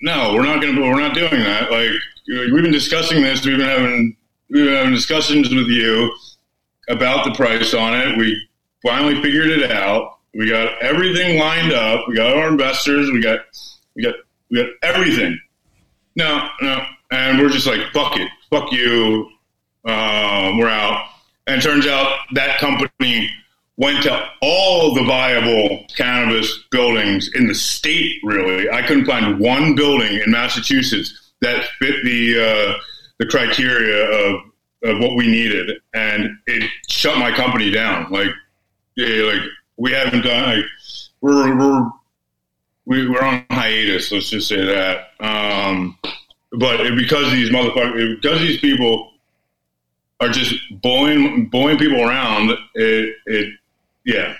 no, 0.01 0.35
we're 0.35 0.43
not 0.45 0.61
gonna 0.61 0.79
we're 0.79 0.99
not 0.99 1.15
doing 1.15 1.31
that. 1.31 1.71
Like, 1.71 1.89
we've 2.27 2.61
been 2.61 2.71
discussing 2.71 3.23
this. 3.23 3.43
We've 3.43 3.57
been 3.57 3.67
having 3.67 4.15
we've 4.49 4.65
been 4.65 4.75
having 4.75 4.93
discussions 4.93 5.49
with 5.49 5.67
you 5.67 6.15
about 6.87 7.25
the 7.25 7.33
price 7.33 7.73
on 7.73 7.99
it. 7.99 8.17
We 8.17 8.39
finally 8.83 9.19
figured 9.23 9.49
it 9.49 9.71
out. 9.71 10.19
We 10.35 10.49
got 10.49 10.81
everything 10.83 11.39
lined 11.39 11.71
up. 11.71 12.07
We 12.07 12.15
got 12.15 12.37
our 12.37 12.49
investors. 12.49 13.09
We 13.11 13.21
got 13.21 13.39
we 13.95 14.03
got 14.03 14.15
we 14.51 14.57
got 14.57 14.69
everything. 14.83 15.39
No, 16.15 16.47
no. 16.61 16.85
And 17.11 17.39
we're 17.39 17.49
just 17.49 17.67
like, 17.67 17.81
fuck 17.93 18.17
it. 18.17 18.29
Fuck 18.49 18.71
you. 18.71 19.29
Uh, 19.85 20.53
we're 20.57 20.69
out. 20.69 21.07
And 21.47 21.61
turns 21.61 21.85
out 21.85 22.17
that 22.33 22.57
company 22.57 23.29
went 23.77 24.03
to 24.03 24.29
all 24.41 24.95
the 24.95 25.03
viable 25.03 25.85
cannabis 25.95 26.63
buildings 26.71 27.29
in 27.35 27.47
the 27.47 27.53
state, 27.53 28.15
really. 28.23 28.69
I 28.69 28.81
couldn't 28.81 29.05
find 29.05 29.39
one 29.39 29.75
building 29.75 30.21
in 30.25 30.31
Massachusetts 30.31 31.33
that 31.41 31.65
fit 31.79 32.03
the, 32.03 32.39
uh, 32.39 32.79
the 33.19 33.25
criteria 33.27 34.05
of, 34.05 34.41
of 34.83 34.99
what 34.99 35.15
we 35.15 35.27
needed. 35.27 35.77
And 35.93 36.29
it 36.47 36.69
shut 36.87 37.17
my 37.17 37.31
company 37.31 37.69
down. 37.69 38.09
Like, 38.11 38.31
yeah, 38.95 39.23
like 39.23 39.41
we 39.77 39.91
haven't 39.91 40.21
done, 40.21 40.57
like, 40.57 40.65
we're, 41.21 41.57
we're 41.57 41.91
we, 42.85 43.07
are 43.07 43.23
on 43.23 43.45
hiatus. 43.49 44.11
Let's 44.11 44.29
just 44.29 44.47
say 44.47 44.63
that. 44.65 45.07
Um, 45.19 45.97
but 46.51 46.95
because 46.95 47.31
these 47.31 47.49
motherfuckers, 47.49 48.21
because 48.21 48.39
these 48.39 48.59
people 48.59 49.11
are 50.19 50.29
just 50.29 50.55
bullying 50.81 51.49
bullying 51.49 51.77
people 51.77 52.01
around, 52.01 52.51
it, 52.75 53.15
it 53.25 53.53
yeah. 54.05 54.35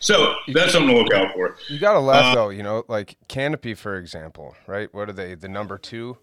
So 0.00 0.34
that's 0.52 0.72
something 0.72 0.94
to 0.94 1.02
look 1.02 1.12
out 1.12 1.34
for. 1.34 1.56
You 1.68 1.78
got 1.78 1.94
to 1.94 2.00
laugh 2.00 2.32
uh, 2.32 2.34
though, 2.34 2.48
you 2.50 2.62
know, 2.62 2.84
like 2.88 3.16
Canopy, 3.28 3.74
for 3.74 3.96
example, 3.96 4.54
right? 4.66 4.92
What 4.92 5.08
are 5.08 5.12
they? 5.12 5.34
The 5.34 5.48
number 5.48 5.78
two 5.78 6.18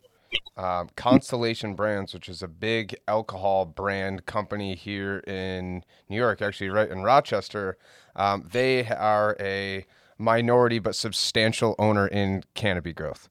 um, 0.58 0.90
Constellation 0.96 1.74
Brands, 1.76 2.14
which 2.14 2.30
is 2.30 2.42
a 2.44 2.48
big 2.48 2.96
alcohol 3.08 3.66
brand 3.66 4.26
company 4.26 4.76
here 4.76 5.20
in 5.20 5.84
New 6.10 6.18
York, 6.18 6.42
actually, 6.42 6.70
right 6.70 6.90
in 6.90 7.04
Rochester. 7.04 7.78
Um, 8.16 8.48
they 8.52 8.88
are 8.88 9.36
a 9.40 9.86
minority 10.18 10.80
but 10.80 10.96
substantial 10.96 11.76
owner 11.80 12.08
in 12.08 12.44
Canopy 12.54 12.94
Growth. 12.94 13.30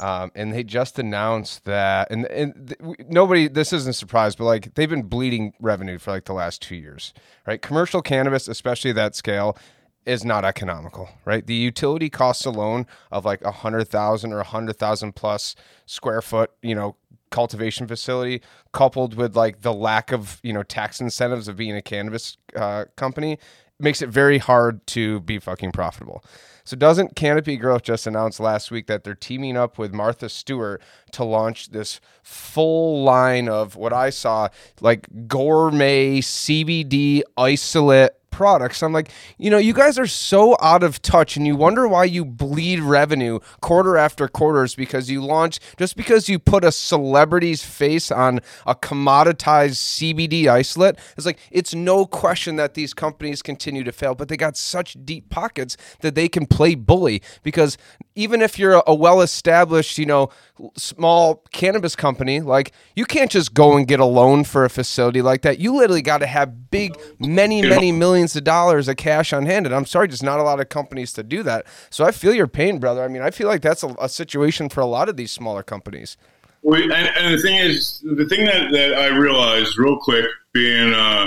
Um, 0.00 0.32
and 0.34 0.52
they 0.52 0.64
just 0.64 0.98
announced 0.98 1.64
that, 1.64 2.10
and, 2.10 2.24
and 2.26 2.68
th- 2.68 3.08
nobody, 3.08 3.46
this 3.46 3.72
isn't 3.72 3.90
a 3.90 3.92
surprise, 3.92 4.34
but 4.34 4.44
like 4.44 4.74
they've 4.74 4.88
been 4.88 5.02
bleeding 5.04 5.52
revenue 5.60 5.98
for 5.98 6.10
like 6.10 6.24
the 6.24 6.32
last 6.32 6.62
two 6.62 6.76
years, 6.76 7.12
right? 7.46 7.60
Commercial 7.60 8.02
cannabis, 8.02 8.48
especially 8.48 8.92
that 8.92 9.14
scale, 9.14 9.56
is 10.04 10.24
not 10.24 10.44
economical, 10.44 11.08
right? 11.24 11.46
The 11.46 11.54
utility 11.54 12.10
costs 12.10 12.44
alone 12.44 12.86
of 13.10 13.24
like 13.24 13.42
a 13.42 13.52
hundred 13.52 13.88
thousand 13.88 14.32
or 14.32 14.40
a 14.40 14.44
hundred 14.44 14.76
thousand 14.76 15.14
plus 15.14 15.54
square 15.86 16.22
foot, 16.22 16.50
you 16.62 16.74
know, 16.74 16.96
cultivation 17.30 17.86
facility, 17.86 18.42
coupled 18.72 19.14
with 19.14 19.36
like 19.36 19.62
the 19.62 19.72
lack 19.72 20.12
of 20.12 20.40
you 20.42 20.52
know 20.52 20.62
tax 20.62 21.00
incentives 21.00 21.48
of 21.48 21.56
being 21.56 21.76
a 21.76 21.82
cannabis 21.82 22.36
uh, 22.56 22.84
company, 22.96 23.38
makes 23.82 24.02
it 24.02 24.08
very 24.08 24.38
hard 24.38 24.86
to 24.88 25.20
be 25.20 25.38
fucking 25.38 25.72
profitable. 25.72 26.24
So 26.64 26.76
doesn't 26.76 27.16
Canopy 27.16 27.56
Growth 27.56 27.82
just 27.82 28.06
announced 28.06 28.38
last 28.38 28.70
week 28.70 28.86
that 28.86 29.02
they're 29.02 29.14
teaming 29.14 29.56
up 29.56 29.78
with 29.78 29.92
Martha 29.92 30.28
Stewart 30.28 30.80
to 31.12 31.24
launch 31.24 31.70
this 31.70 32.00
full 32.22 33.02
line 33.02 33.48
of 33.48 33.74
what 33.74 33.92
I 33.92 34.10
saw 34.10 34.48
like 34.80 35.08
gourmet 35.26 36.20
CBD 36.20 37.22
isolate 37.36 38.12
products. 38.32 38.82
I'm 38.82 38.92
like, 38.92 39.10
you 39.38 39.50
know, 39.50 39.58
you 39.58 39.72
guys 39.72 39.98
are 39.98 40.06
so 40.06 40.56
out 40.60 40.82
of 40.82 41.00
touch 41.02 41.36
and 41.36 41.46
you 41.46 41.54
wonder 41.54 41.86
why 41.86 42.04
you 42.04 42.24
bleed 42.24 42.80
revenue 42.80 43.38
quarter 43.60 43.96
after 43.96 44.26
quarters 44.26 44.74
because 44.74 45.10
you 45.10 45.22
launch 45.22 45.60
just 45.76 45.96
because 45.96 46.28
you 46.28 46.38
put 46.38 46.64
a 46.64 46.72
celebrity's 46.72 47.62
face 47.62 48.10
on 48.10 48.40
a 48.66 48.74
commoditized 48.74 49.76
CBD 49.76 50.48
isolate. 50.48 50.96
It's 51.16 51.26
like 51.26 51.38
it's 51.50 51.74
no 51.74 52.06
question 52.06 52.56
that 52.56 52.74
these 52.74 52.94
companies 52.94 53.42
continue 53.42 53.84
to 53.84 53.92
fail, 53.92 54.14
but 54.14 54.28
they 54.28 54.36
got 54.36 54.56
such 54.56 54.96
deep 55.04 55.28
pockets 55.28 55.76
that 56.00 56.14
they 56.14 56.28
can 56.28 56.46
play 56.46 56.74
bully 56.74 57.22
because 57.42 57.76
even 58.14 58.42
if 58.42 58.58
you're 58.58 58.82
a 58.86 58.94
well-established, 58.94 59.98
you 59.98 60.06
know, 60.06 60.28
small 60.76 61.44
cannabis 61.52 61.96
company, 61.96 62.40
like 62.40 62.72
you 62.94 63.04
can't 63.04 63.30
just 63.30 63.54
go 63.54 63.76
and 63.76 63.86
get 63.86 64.00
a 64.00 64.04
loan 64.04 64.44
for 64.44 64.64
a 64.64 64.70
facility 64.70 65.22
like 65.22 65.42
that. 65.42 65.58
You 65.58 65.74
literally 65.74 66.02
got 66.02 66.18
to 66.18 66.26
have 66.26 66.70
big, 66.70 66.96
many, 67.18 67.62
many 67.62 67.90
millions 67.90 68.21
of 68.36 68.44
dollars 68.44 68.88
of 68.88 68.96
cash 68.96 69.32
on 69.32 69.46
hand. 69.46 69.66
And 69.66 69.74
I'm 69.74 69.86
sorry, 69.86 70.08
just 70.08 70.22
not 70.22 70.38
a 70.38 70.42
lot 70.42 70.60
of 70.60 70.68
companies 70.68 71.12
to 71.14 71.22
do 71.22 71.42
that. 71.42 71.66
So 71.90 72.04
I 72.04 72.12
feel 72.12 72.32
your 72.32 72.46
pain, 72.46 72.78
brother. 72.78 73.02
I 73.02 73.08
mean, 73.08 73.22
I 73.22 73.30
feel 73.30 73.48
like 73.48 73.62
that's 73.62 73.82
a, 73.82 73.94
a 74.00 74.08
situation 74.08 74.68
for 74.68 74.80
a 74.80 74.86
lot 74.86 75.08
of 75.08 75.16
these 75.16 75.32
smaller 75.32 75.62
companies. 75.62 76.16
And, 76.64 76.92
and, 76.92 77.34
the 77.34 77.42
thing 77.42 77.56
is, 77.56 78.00
the 78.04 78.26
thing 78.28 78.44
that, 78.46 78.70
that 78.70 78.94
I 78.94 79.08
realized 79.08 79.76
real 79.78 79.98
quick, 79.98 80.26
being 80.52 80.94
uh, 80.94 81.26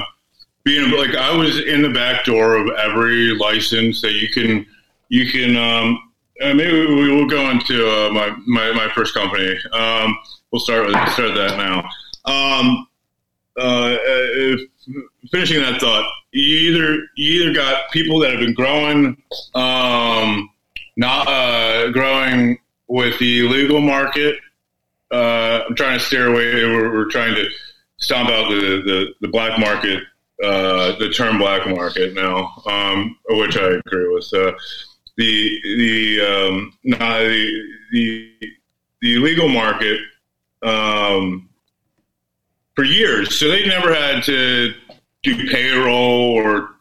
being 0.63 0.91
like 0.91 1.13
I 1.15 1.35
was 1.35 1.59
in 1.59 1.81
the 1.81 1.89
back 1.89 2.23
door 2.23 2.55
of 2.55 2.69
every 2.77 3.35
license 3.35 4.01
that 4.01 4.13
you 4.13 4.29
can 4.29 4.65
you 5.09 5.29
can 5.29 5.57
um, 5.57 5.99
uh, 6.41 6.53
maybe 6.53 6.85
we 6.85 7.09
will 7.09 7.27
go 7.27 7.49
into 7.49 7.87
uh, 7.87 8.09
my, 8.11 8.35
my, 8.45 8.71
my 8.73 8.89
first 8.93 9.13
company. 9.13 9.57
Um, 9.71 10.17
we'll 10.51 10.59
start 10.59 10.85
with 10.85 10.95
start 11.13 11.33
that 11.35 11.57
now. 11.57 11.79
Um, 12.25 12.87
uh, 13.57 13.95
if, 14.01 14.69
finishing 15.31 15.61
that 15.61 15.79
thought, 15.79 16.05
you 16.35 16.71
either 16.71 17.07
you 17.15 17.41
either 17.41 17.53
got 17.53 17.91
people 17.91 18.19
that 18.19 18.31
have 18.31 18.41
been 18.41 18.53
growing, 18.53 19.17
um, 19.55 20.49
not 20.97 21.27
uh, 21.27 21.91
growing 21.91 22.59
with 22.87 23.17
the 23.19 23.43
legal 23.43 23.79
market. 23.79 24.37
Uh, 25.11 25.61
I'm 25.67 25.75
trying 25.75 25.97
to 25.97 26.03
steer 26.03 26.27
away. 26.27 26.65
We're, 26.65 26.91
we're 26.91 27.09
trying 27.09 27.35
to 27.35 27.47
stomp 27.97 28.29
out 28.29 28.49
the, 28.49 28.81
the, 28.85 29.13
the 29.21 29.27
black 29.29 29.57
market, 29.59 30.03
uh, 30.43 30.97
the 30.99 31.09
term 31.09 31.37
black 31.37 31.67
market 31.67 32.13
now, 32.13 32.51
um, 32.65 33.17
which 33.29 33.57
I 33.57 33.79
agree 33.85 34.13
with 34.13 34.29
the 34.29 34.57
the 35.15 36.21
um, 36.21 36.77
the, 36.83 37.63
the 37.93 38.31
the 39.01 39.17
legal 39.19 39.47
market 39.47 40.01
um, 40.63 41.47
for 42.75 42.83
years. 42.83 43.39
So 43.39 43.47
they 43.47 43.65
never 43.65 43.95
had 43.95 44.23
to 44.23 44.73
do 45.25 45.49
payroll 45.49 46.31
or 46.31 46.71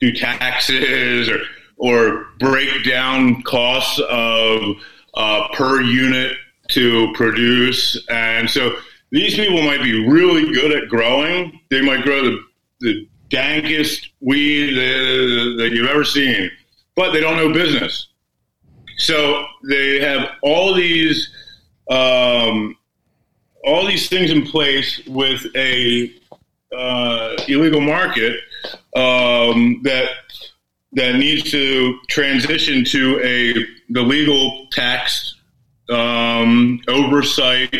do 0.00 0.12
taxes 0.12 1.28
or 1.28 1.40
or 1.76 2.28
break 2.38 2.84
down 2.84 3.42
costs 3.42 4.00
of 4.08 4.76
uh, 5.14 5.48
per 5.52 5.80
unit 5.82 6.32
to 6.68 7.12
produce. 7.14 8.02
And 8.08 8.48
so 8.48 8.76
these 9.10 9.34
people 9.34 9.62
might 9.62 9.82
be 9.82 10.08
really 10.08 10.52
good 10.52 10.72
at 10.72 10.88
growing. 10.88 11.60
They 11.70 11.82
might 11.82 12.04
grow 12.04 12.22
the, 12.22 12.38
the 12.80 13.08
dankest 13.28 14.08
weed 14.20 14.74
that, 14.74 15.70
you've 15.72 15.90
ever 15.90 16.04
seen 16.04 16.50
but 16.94 17.12
they 17.12 17.20
don't 17.20 17.36
know 17.36 17.52
business. 17.52 18.08
So 18.96 19.44
they 19.68 20.00
have 20.00 20.30
all 20.42 20.74
these 20.74 21.30
um, 21.90 22.76
all 23.64 23.86
these 23.86 24.08
things 24.08 24.30
in 24.30 24.46
place 24.46 25.00
with 25.06 25.44
a 25.56 26.12
uh, 26.74 27.36
illegal 27.48 27.80
market 27.80 28.38
um, 28.96 29.80
that 29.82 30.08
that 30.92 31.16
needs 31.16 31.50
to 31.50 31.98
transition 32.08 32.84
to 32.84 33.20
a 33.22 33.52
the 33.92 34.02
legal 34.02 34.66
tax 34.70 35.34
um, 35.90 36.80
oversight 36.88 37.74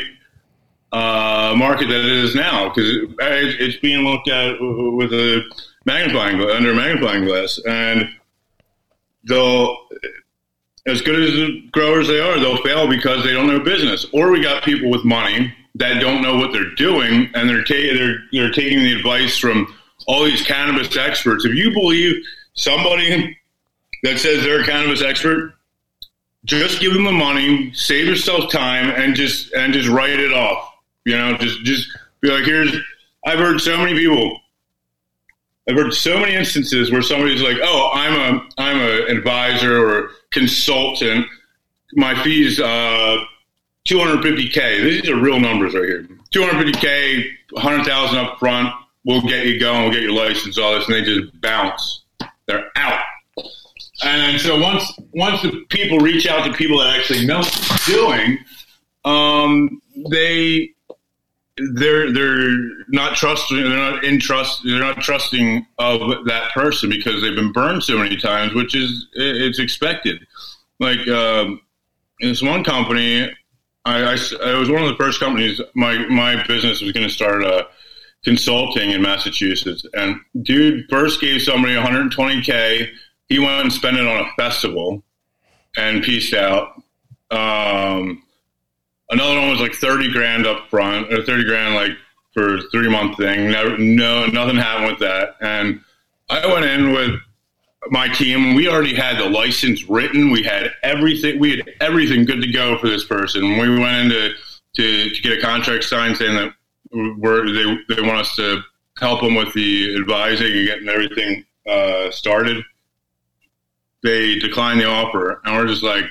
uh, 0.93 1.55
market 1.57 1.89
that 1.89 2.01
it 2.01 2.25
is 2.25 2.35
now 2.35 2.69
because 2.69 2.89
it, 2.91 3.11
it's 3.19 3.77
being 3.79 4.05
looked 4.05 4.29
at 4.29 4.57
with 4.61 5.13
a 5.13 5.43
magnifying 5.87 6.41
under 6.41 6.73
a 6.73 6.75
magnifying 6.75 7.25
glass 7.25 7.59
and 7.67 8.09
they'll 9.25 9.77
as 10.87 11.01
good 11.01 11.23
as 11.23 11.33
the 11.33 11.69
growers 11.73 12.09
they 12.09 12.21
are, 12.21 12.39
they'll 12.39 12.63
fail 12.63 12.87
because 12.87 13.25
they 13.25 13.33
don't 13.33 13.47
know 13.47 13.61
business. 13.61 14.07
Or 14.13 14.31
we 14.31 14.43
got 14.43 14.63
people 14.65 14.91
with 14.91 15.05
money 15.05 15.55
that 15.77 16.01
don't 16.01 16.23
know 16.23 16.37
what 16.37 16.53
they're 16.53 16.75
doing, 16.77 17.31
and 17.35 17.49
they're 17.49 17.65
ta- 17.65 17.75
they're 17.75 18.19
they're 18.33 18.53
taking 18.53 18.79
the 18.79 18.93
advice 18.93 19.37
from 19.37 19.75
all 20.07 20.25
these 20.25 20.43
cannabis 20.43 20.97
experts. 20.97 21.45
If 21.45 21.55
you 21.55 21.73
believe 21.73 22.23
somebody 22.55 23.37
that 24.03 24.19
says 24.19 24.43
they're 24.43 24.61
a 24.61 24.65
cannabis 24.65 25.03
expert, 25.03 25.55
just 26.45 26.81
give 26.81 26.93
them 26.93 27.05
the 27.05 27.13
money, 27.13 27.73
save 27.75 28.07
yourself 28.07 28.51
time, 28.51 28.91
and 28.91 29.15
just 29.15 29.53
and 29.55 29.73
just 29.73 29.89
write 29.89 30.21
it 30.21 30.33
off. 30.33 30.73
You 31.05 31.17
know, 31.17 31.37
just 31.39 31.65
just 31.65 31.89
be 32.21 32.31
like, 32.31 32.45
here's. 32.45 32.75
I've 33.27 33.39
heard 33.39 33.59
so 33.61 33.79
many 33.79 33.95
people 33.95 34.39
I've 35.69 35.77
heard 35.77 35.95
so 35.95 36.19
many 36.19 36.35
instances 36.35 36.93
where 36.93 37.01
somebody's 37.03 37.41
like, 37.41 37.57
"Oh, 37.63 37.91
I'm 37.95 38.15
a 38.15 38.49
I'm 38.59 38.81
an 38.81 39.17
advisor 39.17 39.83
or 39.83 40.11
consultant. 40.31 41.27
My 41.95 42.23
fees 42.23 42.61
uh, 42.61 43.17
250k. 43.89 44.83
These 44.83 45.11
are 45.11 45.17
real 45.17 45.41
numbers 45.41 45.75
right 45.75 45.85
here. 45.85 46.09
250k, 46.33 47.31
100,000 47.51 48.19
up 48.19 48.39
front. 48.39 48.75
We'll 49.05 49.21
get 49.23 49.47
you 49.47 49.61
going. 49.61 49.83
We'll 49.83 49.93
get 49.93 50.03
your 50.03 50.13
license. 50.13 50.59
All 50.59 50.75
this, 50.75 50.87
and 50.87 50.95
they 50.95 51.03
just 51.03 51.41
bounce. 51.41 52.05
They're 52.47 52.71
out. 52.77 53.01
And 54.03 54.41
so 54.41 54.59
once 54.59 54.91
once 55.13 55.43
the 55.43 55.65
people 55.69 55.99
reach 55.99 56.27
out 56.27 56.45
to 56.47 56.53
people 56.53 56.79
that 56.79 56.99
actually 56.99 57.27
know 57.27 57.39
what 57.39 57.83
they're 57.87 57.97
doing, 57.97 58.39
um, 59.05 59.83
they 60.11 60.75
they're 61.57 62.13
they're 62.13 62.85
not 62.89 63.17
trusting 63.17 63.57
they're 63.57 63.69
not 63.69 64.03
in 64.03 64.19
trust 64.19 64.63
they're 64.65 64.81
not 64.81 65.01
trusting 65.01 65.65
of 65.79 66.25
that 66.27 66.51
person 66.53 66.91
because 66.91 67.23
they've 67.23 67.37
been 67.37 67.53
burned 67.53 67.83
so 67.83 67.97
many 67.97 68.17
times 68.17 68.53
which 68.55 68.75
is 68.75 69.07
it's 69.13 69.61
expected 69.61 70.27
like 70.81 71.07
um, 71.07 71.61
in 72.19 72.31
this 72.31 72.43
one 72.43 72.65
company 72.65 73.33
I, 73.85 74.15
I, 74.15 74.17
I, 74.45 74.59
was 74.59 74.71
one 74.71 74.83
of 74.83 74.89
the 74.89 74.97
first 74.99 75.21
companies 75.21 75.61
my 75.75 76.07
my 76.09 76.45
business 76.47 76.81
was 76.81 76.93
going 76.93 77.07
to 77.07 77.13
start 77.13 77.45
uh, 77.45 77.65
consulting 78.25 78.91
in 78.91 79.03
Massachusetts 79.03 79.85
and 79.95 80.19
dude 80.43 80.87
first 80.89 81.21
gave 81.21 81.43
somebody 81.43 81.75
120k 81.75 82.89
he 83.29 83.39
went 83.39 83.61
and 83.61 83.73
spent 83.73 83.97
it 83.97 84.07
on 84.07 84.25
a 84.25 84.31
festival 84.37 85.03
and 85.77 86.03
pieced 86.03 86.33
out 86.33 86.83
um, 87.31 88.25
Another 89.11 89.39
one 89.39 89.51
was 89.51 89.61
like 89.61 89.75
thirty 89.75 90.11
grand 90.11 90.47
up 90.47 90.69
front, 90.71 91.13
or 91.13 91.23
thirty 91.23 91.45
grand 91.45 91.75
like 91.75 91.93
for 92.33 92.57
a 92.57 92.63
three 92.73 92.89
month 92.89 93.17
thing. 93.17 93.51
Never, 93.51 93.77
no, 93.77 94.27
nothing 94.27 94.57
happened 94.57 94.87
with 94.87 94.99
that. 95.01 95.37
And 95.41 95.81
I 96.31 96.47
went 96.47 96.65
in 96.65 96.93
with 96.93 97.21
my 97.91 98.09
team. 98.09 98.55
We 98.55 98.69
already 98.69 98.95
had 98.95 99.19
the 99.19 99.29
license 99.29 99.89
written. 99.89 100.31
We 100.31 100.43
had 100.43 100.71
everything. 100.83 101.39
We 101.39 101.57
had 101.57 101.75
everything 101.81 102.25
good 102.25 102.41
to 102.43 102.51
go 102.51 102.79
for 102.79 102.89
this 102.89 103.05
person. 103.05 103.59
We 103.59 103.79
went 103.79 104.13
in 104.13 104.35
to, 104.75 105.11
to, 105.11 105.23
get 105.23 105.39
a 105.39 105.41
contract 105.41 105.85
signed 105.85 106.17
saying 106.17 106.35
that 106.35 106.55
where 107.19 107.45
they 107.45 107.79
they 107.89 108.03
want 108.03 108.19
us 108.19 108.37
to 108.37 108.63
help 108.99 109.21
them 109.21 109.35
with 109.35 109.53
the 109.55 109.97
advising 109.97 110.53
and 110.53 110.67
getting 110.67 110.89
everything 110.89 111.45
uh, 111.69 112.11
started. 112.11 112.65
They 114.03 114.39
declined 114.39 114.81
the 114.81 114.87
offer, 114.87 115.41
and 115.45 115.57
we're 115.57 115.67
just 115.67 115.83
like, 115.83 116.05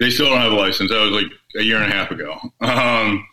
they 0.00 0.10
still 0.10 0.28
don't 0.28 0.38
have 0.38 0.52
a 0.52 0.56
license. 0.56 0.90
That 0.90 1.00
was 1.00 1.22
like 1.22 1.32
a 1.56 1.62
year 1.62 1.80
and 1.80 1.92
a 1.92 1.94
half 1.94 2.10
ago. 2.10 2.38
Um, 2.60 3.26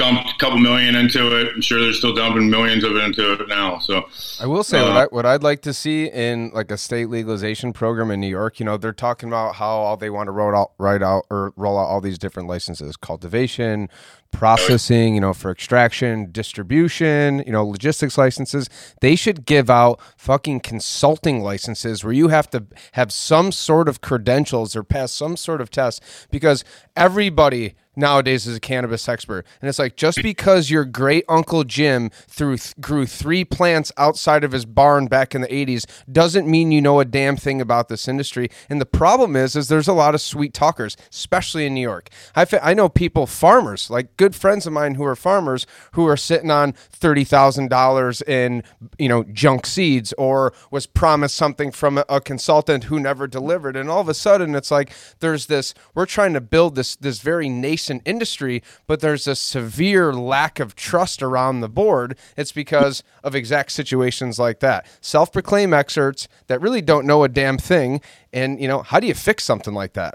dumped 0.00 0.30
a 0.30 0.36
couple 0.38 0.58
million 0.58 0.94
into 0.94 1.38
it. 1.38 1.52
I'm 1.54 1.60
sure 1.60 1.80
they're 1.80 1.92
still 1.92 2.14
dumping 2.14 2.48
millions 2.48 2.84
of 2.84 2.92
it 2.92 3.04
into 3.04 3.32
it 3.34 3.48
now. 3.48 3.78
So 3.78 4.08
I 4.40 4.46
will 4.46 4.64
say 4.64 4.80
uh, 4.80 4.86
what, 4.86 4.96
I, 4.96 5.04
what 5.06 5.26
I'd 5.26 5.42
like 5.42 5.60
to 5.62 5.74
see 5.74 6.06
in 6.06 6.50
like 6.54 6.70
a 6.70 6.78
state 6.78 7.10
legalization 7.10 7.72
program 7.72 8.10
in 8.10 8.20
New 8.20 8.28
York. 8.28 8.58
You 8.58 8.66
know, 8.66 8.78
they're 8.78 8.92
talking 8.92 9.28
about 9.28 9.56
how 9.56 9.68
all 9.68 9.96
they 9.96 10.08
want 10.08 10.28
to 10.28 10.32
roll 10.32 10.56
out, 10.56 10.72
write 10.78 11.02
out, 11.02 11.26
or 11.30 11.52
roll 11.56 11.78
out 11.78 11.84
all 11.84 12.00
these 12.00 12.18
different 12.18 12.48
licenses: 12.48 12.96
cultivation, 12.96 13.90
processing, 14.32 15.14
you 15.14 15.20
know, 15.20 15.34
for 15.34 15.50
extraction, 15.50 16.32
distribution, 16.32 17.42
you 17.46 17.52
know, 17.52 17.66
logistics 17.66 18.16
licenses. 18.16 18.70
They 19.00 19.16
should 19.16 19.44
give 19.44 19.68
out 19.68 20.00
fucking 20.16 20.60
consulting 20.60 21.42
licenses 21.42 22.02
where 22.02 22.12
you 22.12 22.28
have 22.28 22.48
to 22.50 22.64
have 22.92 23.12
some 23.12 23.52
sort 23.52 23.88
of 23.88 24.00
credentials 24.00 24.74
or 24.74 24.82
pass 24.82 25.12
some 25.12 25.36
sort 25.36 25.60
of 25.60 25.70
test 25.70 26.02
because 26.30 26.64
everybody 26.96 27.74
nowadays 28.00 28.46
is 28.46 28.56
a 28.56 28.60
cannabis 28.60 29.08
expert. 29.08 29.46
And 29.60 29.68
it's 29.68 29.78
like 29.78 29.96
just 29.96 30.22
because 30.22 30.70
your 30.70 30.84
great 30.84 31.24
uncle 31.28 31.64
Jim 31.64 32.10
threw 32.26 32.56
grew 32.80 33.06
three 33.06 33.44
plants 33.44 33.92
outside 33.96 34.42
of 34.42 34.52
his 34.52 34.64
barn 34.64 35.06
back 35.06 35.34
in 35.34 35.42
the 35.42 35.48
80s 35.48 35.86
doesn't 36.10 36.48
mean 36.48 36.72
you 36.72 36.80
know 36.80 37.00
a 37.00 37.04
damn 37.04 37.36
thing 37.36 37.60
about 37.60 37.88
this 37.88 38.08
industry. 38.08 38.50
And 38.68 38.80
the 38.80 38.86
problem 38.86 39.36
is 39.36 39.54
is 39.54 39.68
there's 39.68 39.88
a 39.88 39.92
lot 39.92 40.14
of 40.14 40.20
sweet 40.20 40.54
talkers, 40.54 40.96
especially 41.10 41.66
in 41.66 41.74
New 41.74 41.80
York. 41.80 42.08
I 42.34 42.46
I 42.62 42.74
know 42.74 42.88
people 42.88 43.26
farmers 43.26 43.90
like 43.90 44.16
good 44.16 44.34
friends 44.34 44.66
of 44.66 44.72
mine 44.72 44.94
who 44.94 45.04
are 45.04 45.16
farmers 45.16 45.66
who 45.92 46.06
are 46.06 46.16
sitting 46.16 46.50
on 46.50 46.72
thirty 46.72 47.24
thousand 47.24 47.68
dollars 47.68 48.22
in 48.22 48.62
you 48.98 49.08
know 49.08 49.24
junk 49.24 49.66
seeds 49.66 50.12
or 50.14 50.52
was 50.70 50.86
promised 50.86 51.36
something 51.36 51.70
from 51.70 51.98
a, 51.98 52.04
a, 52.08 52.20
consultant 52.20 52.84
who 52.84 52.98
never 52.98 53.26
delivered, 53.26 53.76
and 53.76 53.90
all 53.90 54.00
of 54.00 54.08
a 54.08 54.14
sudden 54.14 54.54
it's 54.54 54.70
like 54.70 54.92
there's 55.20 55.46
this 55.46 55.74
we're 55.94 56.06
trying 56.06 56.32
to 56.32 56.40
build 56.40 56.74
this 56.74 56.96
this 56.96 57.20
very 57.20 57.48
nascent 57.48 57.89
industry, 58.04 58.62
but 58.86 59.00
there's 59.00 59.26
a 59.26 59.34
severe 59.34 60.12
lack 60.12 60.60
of 60.60 60.74
trust 60.76 61.22
around 61.22 61.60
the 61.60 61.68
board. 61.68 62.16
It's 62.36 62.52
because 62.52 63.02
of 63.24 63.34
exact 63.34 63.72
situations 63.72 64.38
like 64.38 64.60
that, 64.60 64.86
self-proclaimed 65.00 65.74
experts 65.74 66.28
that 66.46 66.60
really 66.60 66.82
don't 66.82 67.06
know 67.06 67.24
a 67.24 67.28
damn 67.28 67.58
thing, 67.58 68.00
and 68.32 68.60
you 68.60 68.68
know 68.68 68.82
how 68.82 69.00
do 69.00 69.06
you 69.06 69.14
fix 69.14 69.44
something 69.44 69.74
like 69.74 69.94
that? 69.94 70.14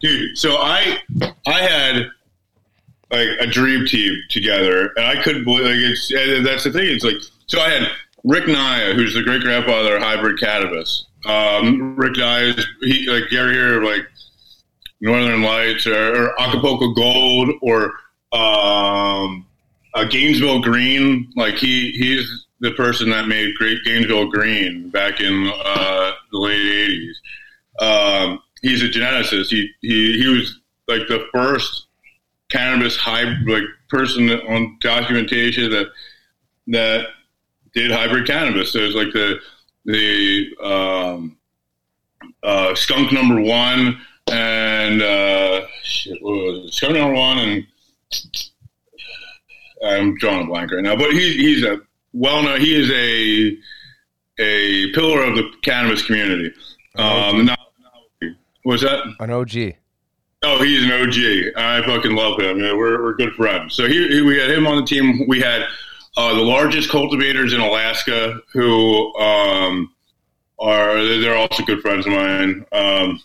Dude, 0.00 0.38
so 0.38 0.56
I 0.56 0.98
I 1.46 1.60
had 1.60 2.06
like 3.10 3.28
a 3.40 3.46
dream 3.46 3.86
team 3.86 4.16
together, 4.30 4.92
and 4.96 5.04
I 5.04 5.22
couldn't 5.22 5.44
believe 5.44 5.64
like 5.64 5.74
it's 5.76 6.08
that's 6.44 6.64
the 6.64 6.72
thing. 6.72 6.86
It's 6.86 7.04
like 7.04 7.16
so 7.46 7.60
I 7.60 7.68
had 7.68 7.90
Rick 8.24 8.48
Naya, 8.48 8.94
who's 8.94 9.14
the 9.14 9.22
great 9.22 9.42
grandfather 9.42 9.96
of 9.96 10.02
hybrid 10.02 10.38
cannabis. 10.40 11.06
Um, 11.26 11.96
Rick 11.96 12.16
Naya 12.16 12.54
he 12.80 13.06
like 13.08 13.28
Gary 13.30 13.54
here 13.54 13.82
like 13.82 14.06
Northern 15.00 15.42
Lights 15.42 15.86
or, 15.86 15.94
or 15.94 16.40
Acapulco 16.40 16.92
Gold 16.92 17.50
or 17.62 17.92
um, 18.32 19.46
uh, 19.94 20.04
Gainesville 20.08 20.60
Green. 20.60 21.32
Like 21.36 21.54
he 21.54 21.92
he's 21.92 22.46
the 22.60 22.72
person 22.72 23.10
that 23.10 23.26
made 23.26 23.54
great 23.54 23.78
Gainesville 23.84 24.30
Green 24.30 24.90
back 24.90 25.20
in 25.20 25.50
uh, 25.64 26.12
the 26.30 26.38
late 26.38 26.60
eighties. 26.60 27.20
Um, 27.78 28.42
he's 28.62 28.82
a 28.82 28.88
geneticist. 28.88 29.48
He 29.48 29.70
he 29.80 30.20
he 30.20 30.28
was 30.28 30.58
like 30.86 31.08
the 31.08 31.26
first 31.32 31.86
cannabis 32.50 32.96
hybrid 32.96 33.48
like 33.48 33.64
person 33.88 34.30
on 34.30 34.76
documentation 34.80 35.70
that 35.70 35.86
that 36.68 37.06
did 37.74 37.90
hybrid 37.90 38.26
cannabis. 38.26 38.72
There's 38.72 38.94
like 38.94 39.12
the 39.12 39.40
the 39.86 40.56
um, 40.62 41.36
uh, 42.42 42.74
skunk 42.74 43.12
number 43.12 43.40
one 43.40 44.00
and 44.30 45.02
uh, 45.02 45.66
shit, 45.82 46.18
skunk 46.72 46.94
number 46.94 47.14
one 47.14 47.38
and 47.38 47.66
I'm 49.82 50.16
drawing 50.16 50.42
a 50.42 50.46
blank 50.46 50.72
right 50.72 50.82
now, 50.82 50.96
but 50.96 51.12
he, 51.12 51.32
he's 51.36 51.64
a 51.64 51.80
well 52.12 52.42
known. 52.42 52.60
He 52.60 52.74
is 52.74 52.90
a 52.90 53.58
a 54.42 54.92
pillar 54.92 55.22
of 55.22 55.36
the 55.36 55.50
cannabis 55.62 56.04
community. 56.04 56.52
Um, 56.96 57.46
now, 57.46 57.56
what's 58.62 58.82
that? 58.82 59.04
An 59.20 59.30
OG. 59.30 59.74
Oh, 60.42 60.62
he's 60.62 60.84
an 60.84 60.92
OG. 60.92 61.54
I 61.56 61.82
fucking 61.86 62.14
love 62.14 62.40
him. 62.40 62.60
Yeah, 62.60 62.72
we're, 62.72 63.02
we're 63.02 63.14
good 63.14 63.34
friends. 63.34 63.74
So 63.74 63.86
he, 63.86 64.08
he, 64.08 64.22
we 64.22 64.38
had 64.38 64.50
him 64.50 64.66
on 64.66 64.76
the 64.76 64.86
team. 64.86 65.26
We 65.28 65.40
had 65.40 65.64
uh, 66.16 66.34
the 66.34 66.42
largest 66.42 66.88
cultivators 66.88 67.52
in 67.52 67.60
Alaska 67.60 68.40
who 68.52 69.14
um, 69.16 69.94
are 70.58 71.02
they're 71.04 71.36
also 71.36 71.62
good 71.64 71.80
friends 71.80 72.06
of 72.06 72.12
mine. 72.12 72.64
Um, 72.72 73.20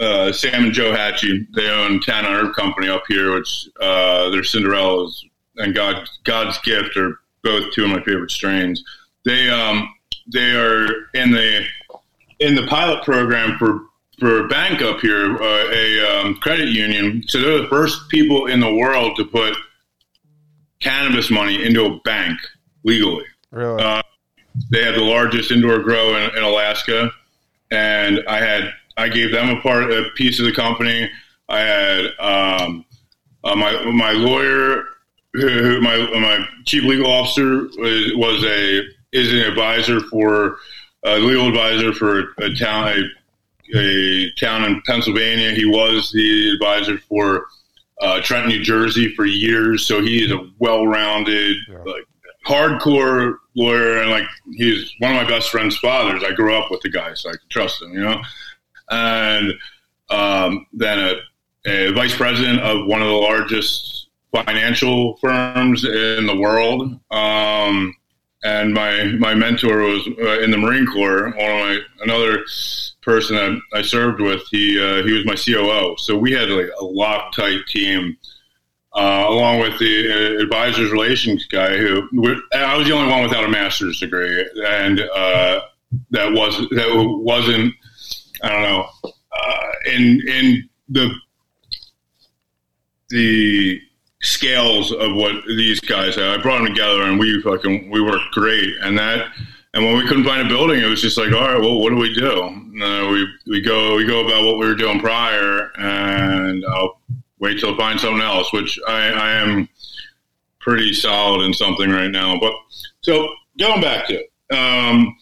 uh, 0.00 0.32
Sam 0.32 0.64
and 0.64 0.72
Joe 0.72 0.92
Hatchie. 0.92 1.46
They 1.54 1.68
own 1.68 2.00
Town 2.00 2.24
Herb 2.24 2.54
Company 2.54 2.88
up 2.88 3.04
here, 3.08 3.34
which 3.34 3.68
uh, 3.80 4.30
their 4.30 4.42
Cinderellas 4.42 5.12
and 5.56 5.74
God 5.74 6.08
God's 6.24 6.58
Gift 6.58 6.96
are 6.96 7.20
both 7.42 7.72
two 7.72 7.84
of 7.84 7.90
my 7.90 8.02
favorite 8.02 8.30
strains. 8.30 8.82
They 9.24 9.48
um, 9.48 9.88
they 10.32 10.52
are 10.52 10.86
in 11.14 11.30
the 11.30 11.64
in 12.40 12.54
the 12.54 12.66
pilot 12.66 13.04
program 13.04 13.58
for 13.58 13.86
for 14.18 14.44
a 14.44 14.48
bank 14.48 14.80
up 14.80 15.00
here, 15.00 15.36
uh, 15.36 15.68
a 15.70 16.00
um, 16.00 16.34
credit 16.36 16.68
union. 16.68 17.22
So 17.28 17.40
they're 17.40 17.62
the 17.62 17.68
first 17.68 18.08
people 18.08 18.46
in 18.46 18.60
the 18.60 18.74
world 18.74 19.16
to 19.16 19.24
put 19.24 19.54
cannabis 20.80 21.30
money 21.30 21.64
into 21.64 21.84
a 21.84 22.00
bank 22.00 22.38
legally. 22.82 23.24
Really? 23.50 23.82
Uh, 23.82 24.02
they 24.70 24.82
have 24.84 24.94
the 24.94 25.02
largest 25.02 25.50
indoor 25.50 25.80
grow 25.80 26.16
in, 26.16 26.36
in, 26.36 26.42
Alaska, 26.42 27.10
and 27.70 28.22
I 28.26 28.38
had 28.38 28.72
I 28.96 29.08
gave 29.08 29.32
them 29.32 29.50
a 29.50 29.60
part 29.60 29.90
a 29.90 30.10
piece 30.14 30.38
of 30.38 30.46
the 30.46 30.52
company. 30.52 31.10
I 31.48 31.60
had 31.60 32.04
um, 32.18 32.84
uh, 33.44 33.54
my 33.54 33.90
my 33.92 34.12
lawyer, 34.12 34.84
who, 35.34 35.48
who, 35.48 35.80
my 35.80 35.96
my 36.18 36.46
chief 36.64 36.84
legal 36.84 37.10
officer 37.10 37.68
was, 37.78 38.12
was 38.14 38.44
a 38.44 38.82
is 39.12 39.32
an 39.32 39.38
advisor 39.40 40.00
for 40.00 40.58
a 41.04 41.18
legal 41.18 41.48
advisor 41.48 41.92
for 41.92 42.34
a 42.38 42.54
town 42.54 42.88
a 42.88 43.02
a 43.74 44.30
town 44.32 44.64
in 44.64 44.80
Pennsylvania. 44.86 45.52
He 45.52 45.64
was 45.64 46.12
the 46.12 46.52
advisor 46.52 46.98
for 46.98 47.46
uh, 48.00 48.20
Trenton, 48.22 48.50
New 48.50 48.62
Jersey 48.62 49.14
for 49.14 49.24
years. 49.24 49.86
So 49.86 50.00
he 50.02 50.24
is 50.24 50.30
a 50.30 50.48
well-rounded, 50.58 51.56
yeah. 51.68 51.78
like 51.84 52.04
hardcore 52.46 53.38
lawyer, 53.56 54.02
and 54.02 54.10
like 54.10 54.26
he's 54.54 54.92
one 54.98 55.16
of 55.16 55.22
my 55.22 55.28
best 55.28 55.50
friend's 55.50 55.76
fathers. 55.78 56.22
I 56.24 56.32
grew 56.32 56.54
up 56.54 56.70
with 56.70 56.80
the 56.82 56.90
guy, 56.90 57.14
so 57.14 57.30
I 57.30 57.32
can 57.32 57.48
trust 57.48 57.82
him, 57.82 57.92
you 57.92 58.00
know. 58.00 58.20
And 58.90 59.52
um, 60.10 60.66
then 60.72 60.98
a, 60.98 61.14
a, 61.66 61.92
vice 61.92 62.16
president 62.16 62.60
of 62.60 62.86
one 62.86 63.02
of 63.02 63.08
the 63.08 63.14
largest 63.14 64.08
financial 64.32 65.16
firms 65.16 65.84
in 65.84 66.26
the 66.26 66.36
world. 66.36 66.98
Um, 67.10 67.94
and 68.44 68.72
my 68.72 69.04
my 69.18 69.34
mentor 69.34 69.78
was 69.78 70.06
uh, 70.20 70.40
in 70.40 70.50
the 70.50 70.58
Marine 70.58 70.86
Corps. 70.86 71.30
One 71.30 71.50
of 71.50 71.58
my 71.58 71.78
another 72.02 72.44
person 73.02 73.36
that 73.36 73.60
I 73.72 73.82
served 73.82 74.20
with, 74.20 74.42
he 74.50 74.80
uh, 74.80 75.02
he 75.04 75.12
was 75.12 75.24
my 75.24 75.34
COO. 75.34 75.96
So 75.98 76.16
we 76.16 76.32
had 76.32 76.48
like 76.50 76.68
a 76.78 76.84
Loctite 76.84 77.66
team, 77.66 78.16
uh, 78.94 79.24
along 79.28 79.60
with 79.60 79.78
the 79.78 80.12
uh, 80.12 80.42
advisors 80.42 80.92
relations 80.92 81.46
guy. 81.46 81.76
Who 81.76 82.08
I 82.54 82.76
was 82.76 82.86
the 82.86 82.94
only 82.94 83.10
one 83.10 83.22
without 83.22 83.44
a 83.44 83.48
master's 83.48 83.98
degree, 83.98 84.48
and 84.64 85.00
uh, 85.00 85.62
that 86.10 86.32
was 86.32 86.68
that 86.70 86.88
wasn't 87.22 87.74
I 88.46 88.52
don't 88.52 88.62
know 88.62 89.12
uh, 89.32 89.72
in 89.86 90.20
in 90.28 90.68
the 90.88 91.10
the 93.10 93.80
scales 94.22 94.92
of 94.92 95.14
what 95.14 95.34
these 95.46 95.80
guys. 95.80 96.18
I 96.18 96.36
brought 96.38 96.58
them 96.58 96.66
together, 96.66 97.02
and 97.02 97.18
we 97.18 97.40
fucking 97.42 97.90
we 97.90 98.00
worked 98.00 98.32
great, 98.32 98.70
and 98.82 98.98
that 98.98 99.28
and 99.76 99.84
when 99.84 99.98
we 99.98 100.06
couldn't 100.08 100.24
find 100.24 100.46
a 100.46 100.48
building, 100.48 100.82
it 100.82 100.86
was 100.86 101.02
just 101.02 101.18
like, 101.18 101.32
all 101.32 101.40
right, 101.40 101.60
well, 101.60 101.78
what 101.78 101.90
do 101.90 101.96
we 101.96 102.14
do? 102.14 102.42
Uh, 102.82 103.10
we 103.10 103.28
we 103.46 103.60
go 103.60 103.96
we 103.96 104.06
go 104.06 104.24
about 104.24 104.44
what 104.46 104.58
we 104.58 104.66
were 104.66 104.74
doing 104.74 104.98
prior, 105.00 105.70
and 105.76 106.64
I'll 106.64 107.00
wait 107.38 107.58
till 107.58 107.74
I 107.74 107.76
find 107.76 108.00
something 108.00 108.22
else, 108.22 108.50
which 108.54 108.78
I, 108.88 109.08
I 109.10 109.32
am 109.34 109.68
pretty 110.60 110.94
solid 110.94 111.44
in 111.44 111.52
something 111.52 111.90
right 111.90 112.10
now. 112.10 112.40
But 112.40 112.54
so 113.02 113.28
going 113.58 113.82
back 113.82 114.06
to 114.06 114.14
it, 114.14 114.32
um, 114.50 115.14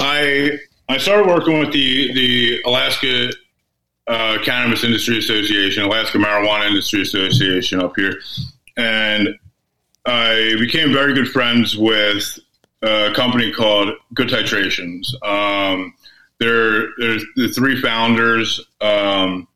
I 0.00 0.58
I 0.90 0.98
started 0.98 1.28
working 1.28 1.60
with 1.60 1.72
the 1.72 2.12
the 2.14 2.62
Alaska 2.62 3.30
uh, 4.08 4.38
Cannabis 4.42 4.82
Industry 4.82 5.18
Association, 5.18 5.84
Alaska 5.84 6.18
Marijuana 6.18 6.66
Industry 6.66 7.02
Association 7.02 7.80
up 7.80 7.92
here, 7.94 8.20
and 8.76 9.38
I 10.04 10.56
became 10.58 10.92
very 10.92 11.14
good 11.14 11.28
friends 11.28 11.76
with 11.76 12.40
a 12.82 13.12
company 13.14 13.52
called 13.52 13.90
Good 14.14 14.30
Titrations. 14.30 15.06
Um, 15.22 15.94
there's 16.40 17.24
the 17.36 17.52
three 17.54 17.80
founders, 17.80 18.60
um, 18.80 19.46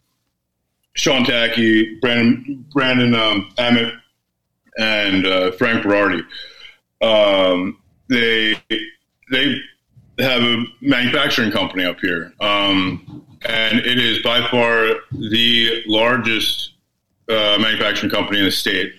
Sean 0.92 1.24
Tacky, 1.24 1.98
Brandon, 1.98 2.64
Brandon 2.72 3.12
um, 3.12 3.52
Emmett, 3.58 3.92
and 4.78 5.26
uh, 5.26 5.50
Frank 5.50 5.82
Berardi. 5.82 6.24
Um, 7.02 7.82
they 8.08 8.54
they 9.32 9.60
have 10.18 10.42
a 10.42 10.64
manufacturing 10.80 11.50
company 11.50 11.84
up 11.84 12.00
here, 12.00 12.32
um, 12.40 13.24
and 13.48 13.78
it 13.78 13.98
is 13.98 14.22
by 14.22 14.46
far 14.48 14.94
the 15.12 15.82
largest 15.86 16.72
uh, 17.28 17.58
manufacturing 17.60 18.10
company 18.10 18.38
in 18.38 18.44
the 18.44 18.52
state. 18.52 18.92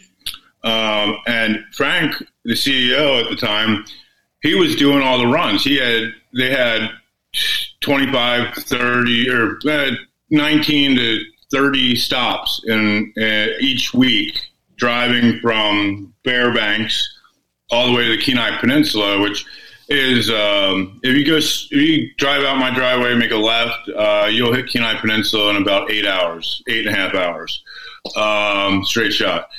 Um, 0.64 1.18
and 1.28 1.64
Frank, 1.72 2.16
the 2.44 2.54
CEO 2.54 3.24
at 3.24 3.30
the 3.30 3.36
time, 3.36 3.86
he 4.42 4.56
was 4.56 4.76
doing 4.76 5.02
all 5.02 5.18
the 5.18 5.28
runs. 5.28 5.64
He 5.64 5.78
had 5.78 6.14
they 6.34 6.50
had 6.50 6.90
25, 7.82 8.54
30, 8.56 9.30
or 9.30 9.60
uh, 9.70 9.92
19 10.32 10.96
to 10.96 11.24
30 11.52 11.96
stops 11.96 12.62
in 12.68 13.14
uh, 13.22 13.48
each 13.60 13.94
week, 13.94 14.40
driving 14.76 15.40
from 15.40 16.14
Fairbanks 16.24 17.12
all 17.70 17.88
the 17.88 17.94
way 17.94 18.06
to 18.06 18.18
the 18.18 18.22
Kenai 18.22 18.58
Peninsula, 18.60 19.22
which 19.22 19.46
is 19.88 20.30
um, 20.30 21.00
if 21.04 21.16
you 21.16 21.26
go 21.26 21.38
if 21.38 21.72
you 21.72 22.14
drive 22.18 22.44
out 22.44 22.58
my 22.58 22.74
driveway, 22.74 23.16
make 23.16 23.32
a 23.32 23.38
left, 23.38 23.90
uh, 23.90 24.28
you'll 24.32 24.54
hit 24.54 24.70
Kenai 24.70 25.00
Peninsula 25.00 25.52
in 25.52 25.62
about 25.62 25.92
eight 25.92 26.06
hours, 26.06 26.64
eight 26.68 26.88
and 26.88 26.96
a 26.96 27.00
half 27.00 27.14
hours, 27.14 27.64
um, 28.16 28.84
straight 28.86 29.14
shot. 29.14 29.50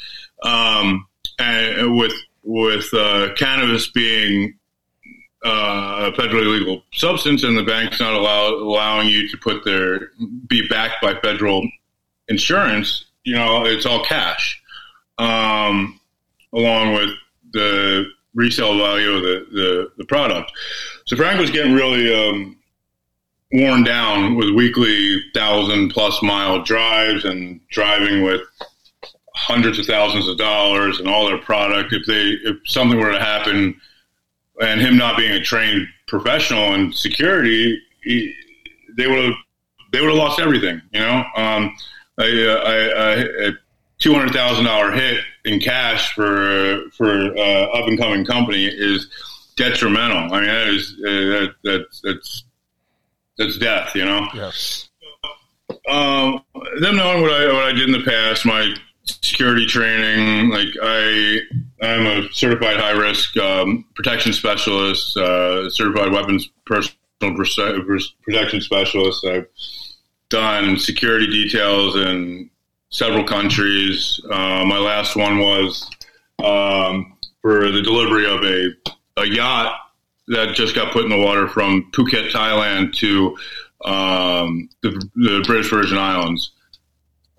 Um, 0.42 1.06
and 1.38 1.96
with 1.96 2.14
with 2.42 2.92
uh, 2.92 3.34
cannabis 3.36 3.88
being 3.88 4.58
uh, 5.44 6.10
a 6.12 6.20
federally 6.20 6.58
legal 6.58 6.82
substance, 6.92 7.44
and 7.44 7.56
the 7.56 7.62
bank's 7.62 8.00
not 8.00 8.14
allow, 8.14 8.48
allowing 8.48 9.08
you 9.08 9.28
to 9.28 9.36
put 9.36 9.64
their 9.64 10.10
be 10.48 10.66
backed 10.68 11.00
by 11.02 11.14
federal 11.20 11.68
insurance. 12.28 13.04
You 13.24 13.34
know, 13.34 13.64
it's 13.64 13.86
all 13.86 14.04
cash, 14.04 14.60
um, 15.18 16.00
along 16.52 16.94
with 16.94 17.10
the 17.52 18.10
resale 18.36 18.76
value 18.76 19.12
of 19.12 19.22
the, 19.22 19.46
the, 19.50 19.92
the, 19.96 20.04
product. 20.04 20.52
So 21.06 21.16
Frank 21.16 21.40
was 21.40 21.50
getting 21.50 21.72
really 21.72 22.14
um, 22.14 22.56
worn 23.50 23.82
down 23.82 24.36
with 24.36 24.50
weekly 24.50 25.22
thousand 25.34 25.90
plus 25.90 26.22
mile 26.22 26.62
drives 26.62 27.24
and 27.24 27.60
driving 27.70 28.22
with 28.22 28.42
hundreds 29.34 29.78
of 29.78 29.86
thousands 29.86 30.28
of 30.28 30.36
dollars 30.36 31.00
and 31.00 31.08
all 31.08 31.26
their 31.26 31.38
product. 31.38 31.92
If 31.92 32.06
they 32.06 32.36
if 32.48 32.56
something 32.66 33.00
were 33.00 33.12
to 33.12 33.18
happen 33.18 33.80
and 34.60 34.80
him 34.80 34.98
not 34.98 35.16
being 35.16 35.32
a 35.32 35.42
trained 35.42 35.86
professional 36.06 36.74
in 36.74 36.92
security, 36.92 37.80
he, 38.02 38.34
they 38.96 39.06
would 39.06 39.24
have 39.24 39.34
they 39.92 40.00
would 40.00 40.10
have 40.10 40.18
lost 40.18 40.40
everything. 40.40 40.80
You 40.92 41.00
know, 41.00 41.24
um, 41.36 41.74
I, 42.18 42.24
a 42.24 43.52
two 43.98 44.12
hundred 44.12 44.32
thousand 44.32 44.66
dollar 44.66 44.92
hit 44.92 45.24
in 45.46 45.60
cash 45.60 46.12
for 46.14 46.90
for 46.90 47.08
uh, 47.36 47.66
up 47.72 47.88
and 47.88 47.98
coming 47.98 48.24
company 48.24 48.66
is 48.66 49.08
detrimental. 49.56 50.34
I 50.34 50.40
mean, 50.40 50.48
that 50.48 50.68
is 50.68 50.92
uh, 50.98 51.08
that, 51.08 51.54
that's 51.64 52.00
that's 52.02 52.44
that's 53.38 53.58
death. 53.58 53.94
You 53.94 54.04
know. 54.04 54.28
Yes. 54.34 54.88
Um, 55.88 56.42
them 56.80 56.96
knowing 56.96 57.22
what 57.22 57.32
I 57.32 57.46
what 57.52 57.64
I 57.64 57.72
did 57.72 57.88
in 57.88 57.92
the 57.92 58.04
past, 58.04 58.44
my 58.44 58.74
security 59.04 59.66
training. 59.66 60.50
Like 60.50 60.68
I, 60.82 61.40
I'm 61.80 62.06
a 62.06 62.32
certified 62.32 62.76
high 62.76 62.90
risk 62.90 63.36
um, 63.36 63.84
protection 63.94 64.32
specialist, 64.32 65.16
uh, 65.16 65.70
certified 65.70 66.12
weapons 66.12 66.50
personal 66.64 67.36
protection 68.24 68.60
specialist. 68.60 69.24
I've 69.24 69.46
done 70.28 70.78
security 70.78 71.26
details 71.26 71.96
in 71.96 72.50
several 72.90 73.24
countries. 73.24 74.20
Uh, 74.30 74.64
my 74.64 74.78
last 74.78 75.16
one 75.16 75.38
was 75.38 75.90
um, 76.44 77.16
for 77.42 77.70
the 77.70 77.82
delivery 77.82 78.26
of 78.26 78.42
a, 78.44 79.22
a 79.22 79.26
yacht 79.26 79.78
that 80.28 80.54
just 80.54 80.74
got 80.74 80.92
put 80.92 81.04
in 81.04 81.10
the 81.10 81.24
water 81.24 81.48
from 81.48 81.90
Phuket, 81.92 82.30
Thailand 82.30 82.94
to 82.94 83.36
um, 83.84 84.68
the, 84.82 84.90
the 85.14 85.44
British 85.46 85.70
Virgin 85.70 85.98
Islands. 85.98 86.52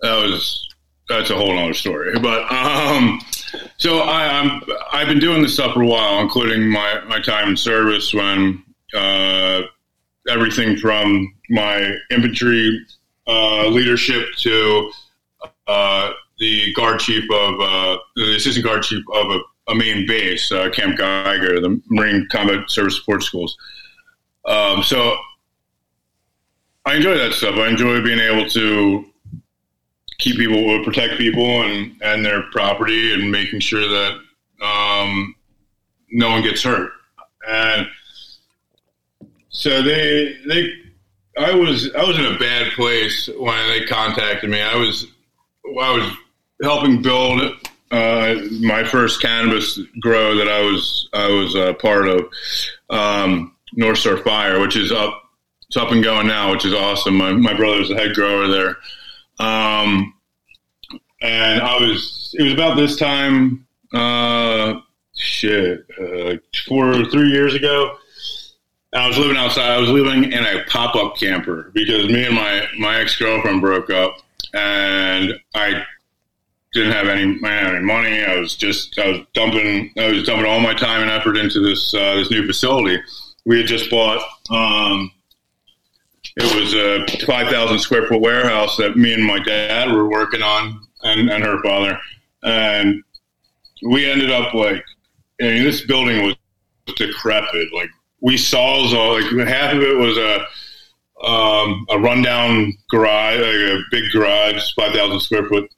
That 0.00 0.16
was 0.16 0.68
that's 1.08 1.30
a 1.30 1.34
whole 1.34 1.58
other 1.58 1.74
story. 1.74 2.18
But 2.18 2.50
um, 2.52 3.20
so 3.78 4.00
I, 4.00 4.40
am 4.40 4.62
I've 4.92 5.08
been 5.08 5.18
doing 5.18 5.42
this 5.42 5.54
stuff 5.54 5.74
for 5.74 5.82
a 5.82 5.86
while, 5.86 6.20
including 6.20 6.68
my 6.68 7.02
my 7.08 7.20
time 7.20 7.50
in 7.50 7.56
service 7.56 8.12
when 8.14 8.62
uh, 8.94 9.62
everything 10.28 10.76
from 10.76 11.34
my 11.50 11.96
infantry 12.10 12.86
uh, 13.26 13.66
leadership 13.68 14.28
to 14.38 14.90
uh, 15.68 16.12
the 16.38 16.72
guard 16.74 16.98
chief 17.00 17.24
of 17.30 17.60
uh, 17.60 17.98
the 18.16 18.36
assistant 18.36 18.64
guard 18.64 18.82
chief 18.82 19.04
of 19.12 19.30
a, 19.30 19.40
a 19.68 19.74
main 19.74 20.06
base, 20.06 20.50
uh, 20.50 20.70
Camp 20.70 20.96
Geiger, 20.96 21.60
the 21.60 21.80
Marine 21.88 22.26
Combat 22.30 22.70
Service 22.70 22.96
Support 22.96 23.22
Schools. 23.22 23.56
Um, 24.46 24.82
so 24.82 25.14
I 26.86 26.96
enjoy 26.96 27.18
that 27.18 27.34
stuff. 27.34 27.56
I 27.56 27.68
enjoy 27.68 28.02
being 28.02 28.18
able 28.18 28.48
to 28.48 29.04
keep 30.18 30.36
people, 30.36 30.82
protect 30.84 31.18
people 31.18 31.62
and, 31.62 31.94
and 32.02 32.24
their 32.24 32.42
property 32.50 33.12
and 33.12 33.30
making 33.30 33.60
sure 33.60 33.86
that 33.86 34.18
um, 34.62 35.34
no 36.10 36.30
one 36.30 36.42
gets 36.42 36.62
hurt. 36.62 36.90
And 37.46 37.86
so 39.50 39.82
they, 39.82 40.36
they, 40.48 40.72
I 41.38 41.54
was, 41.54 41.92
I 41.94 42.04
was 42.04 42.18
in 42.18 42.24
a 42.24 42.38
bad 42.38 42.72
place 42.72 43.28
when 43.38 43.68
they 43.68 43.84
contacted 43.86 44.48
me. 44.50 44.60
I 44.60 44.74
was, 44.76 45.06
I 45.80 45.96
was 45.96 46.16
helping 46.62 47.02
build 47.02 47.40
uh, 47.90 48.34
my 48.60 48.84
first 48.84 49.22
cannabis 49.22 49.78
grow 50.00 50.36
that 50.36 50.48
I 50.48 50.60
was, 50.60 51.08
I 51.12 51.28
was 51.28 51.54
a 51.54 51.74
part 51.74 52.08
of, 52.08 52.28
um, 52.90 53.54
North 53.74 53.98
Star 53.98 54.16
Fire, 54.18 54.60
which 54.60 54.76
is 54.76 54.92
up, 54.92 55.22
it's 55.68 55.76
up 55.76 55.92
and 55.92 56.02
going 56.02 56.26
now, 56.26 56.50
which 56.50 56.64
is 56.64 56.74
awesome. 56.74 57.16
My, 57.16 57.32
my 57.32 57.54
brother's 57.54 57.88
the 57.88 57.94
head 57.94 58.14
grower 58.14 58.48
there. 58.48 58.76
Um, 59.38 60.14
and 61.20 61.60
I 61.60 61.78
was, 61.80 62.34
it 62.38 62.42
was 62.42 62.52
about 62.52 62.76
this 62.76 62.96
time, 62.96 63.66
uh, 63.92 64.80
shit, 65.16 65.84
uh, 66.00 66.36
four 66.66 66.92
or 66.92 67.04
three 67.06 67.30
years 67.30 67.54
ago. 67.54 67.96
I 68.94 69.06
was 69.06 69.18
living 69.18 69.36
outside. 69.36 69.70
I 69.70 69.78
was 69.78 69.90
living 69.90 70.32
in 70.32 70.44
a 70.44 70.64
pop 70.64 70.96
up 70.96 71.16
camper 71.16 71.70
because 71.74 72.06
me 72.06 72.24
and 72.24 72.34
my, 72.34 72.66
my 72.78 73.00
ex 73.00 73.16
girlfriend 73.16 73.60
broke 73.60 73.90
up 73.90 74.16
and 74.54 75.34
I 75.54 75.84
didn't 76.72 76.92
have 76.92 77.08
any, 77.08 77.38
any 77.44 77.84
money. 77.84 78.24
I 78.24 78.38
was 78.38 78.54
just, 78.54 78.98
I 78.98 79.08
was 79.08 79.20
dumping, 79.32 79.92
I 79.98 80.10
was 80.10 80.24
dumping 80.24 80.46
all 80.46 80.60
my 80.60 80.74
time 80.74 81.02
and 81.02 81.10
effort 81.10 81.36
into 81.36 81.60
this, 81.60 81.94
uh, 81.94 82.16
this 82.16 82.30
new 82.30 82.46
facility. 82.46 83.02
We 83.44 83.58
had 83.58 83.66
just 83.66 83.90
bought, 83.90 84.22
um, 84.50 85.10
it 86.36 86.60
was 86.60 86.74
a 86.74 87.26
5,000 87.26 87.78
square 87.78 88.06
foot 88.06 88.20
warehouse 88.20 88.76
that 88.76 88.96
me 88.96 89.14
and 89.14 89.24
my 89.24 89.38
dad 89.40 89.90
were 89.90 90.08
working 90.08 90.42
on 90.42 90.80
and, 91.02 91.30
and 91.30 91.42
her 91.42 91.60
father. 91.62 91.98
And 92.42 93.02
we 93.82 94.08
ended 94.08 94.30
up 94.30 94.54
like, 94.54 94.84
I 95.40 95.44
mean, 95.44 95.64
this 95.64 95.86
building 95.86 96.24
was 96.24 96.36
decrepit. 96.96 97.72
Like 97.72 97.90
we 98.20 98.36
saw 98.36 98.74
like 99.12 99.48
half 99.48 99.74
of 99.74 99.82
it 99.82 99.96
was 99.96 100.16
a, 100.16 100.46
um, 101.22 101.86
a 101.90 101.98
rundown 101.98 102.72
garage, 102.90 103.40
like 103.40 103.54
a 103.54 103.80
big 103.90 104.10
garage, 104.12 104.74
5,000 104.74 105.20
square 105.20 105.48
foot 105.48 105.70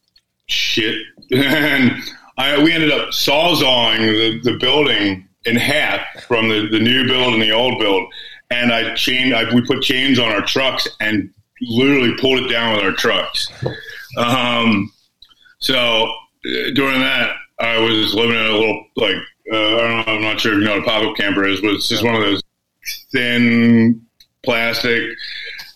shit. 0.46 0.98
and 1.32 1.92
I, 2.38 2.62
we 2.62 2.72
ended 2.72 2.92
up 2.92 3.10
sawzawing 3.10 4.00
the, 4.00 4.40
the 4.50 4.58
building 4.58 5.28
in 5.44 5.56
half 5.56 6.00
from 6.24 6.48
the, 6.48 6.68
the 6.70 6.78
new 6.78 7.06
build 7.06 7.32
and 7.32 7.42
the 7.42 7.52
old 7.52 7.78
build 7.78 8.12
and 8.50 8.72
I 8.72 8.94
chained. 8.94 9.34
I, 9.34 9.52
we 9.54 9.62
put 9.62 9.82
chains 9.82 10.18
on 10.18 10.30
our 10.30 10.42
trucks 10.42 10.88
and 11.00 11.32
literally 11.62 12.14
pulled 12.18 12.40
it 12.40 12.48
down 12.48 12.76
with 12.76 12.84
our 12.84 12.92
trucks. 12.92 13.50
Um, 14.16 14.92
so 15.58 15.76
uh, 16.06 16.70
during 16.74 17.00
that, 17.00 17.34
I 17.60 17.78
was 17.78 18.14
living 18.14 18.36
in 18.36 18.46
a 18.46 18.52
little 18.52 18.86
like 18.96 19.16
uh, 19.52 19.56
I 19.56 19.78
don't 19.78 20.06
know. 20.06 20.12
I'm 20.14 20.22
not 20.22 20.40
sure 20.40 20.52
if 20.52 20.58
you 20.58 20.64
know 20.64 20.78
what 20.78 20.82
a 20.82 20.84
pop 20.84 21.02
up 21.02 21.16
camper 21.16 21.46
is, 21.46 21.60
but 21.60 21.70
it's 21.70 21.88
just 21.88 22.04
one 22.04 22.14
of 22.14 22.22
those 22.22 22.42
thin 23.12 24.04
plastic. 24.42 25.02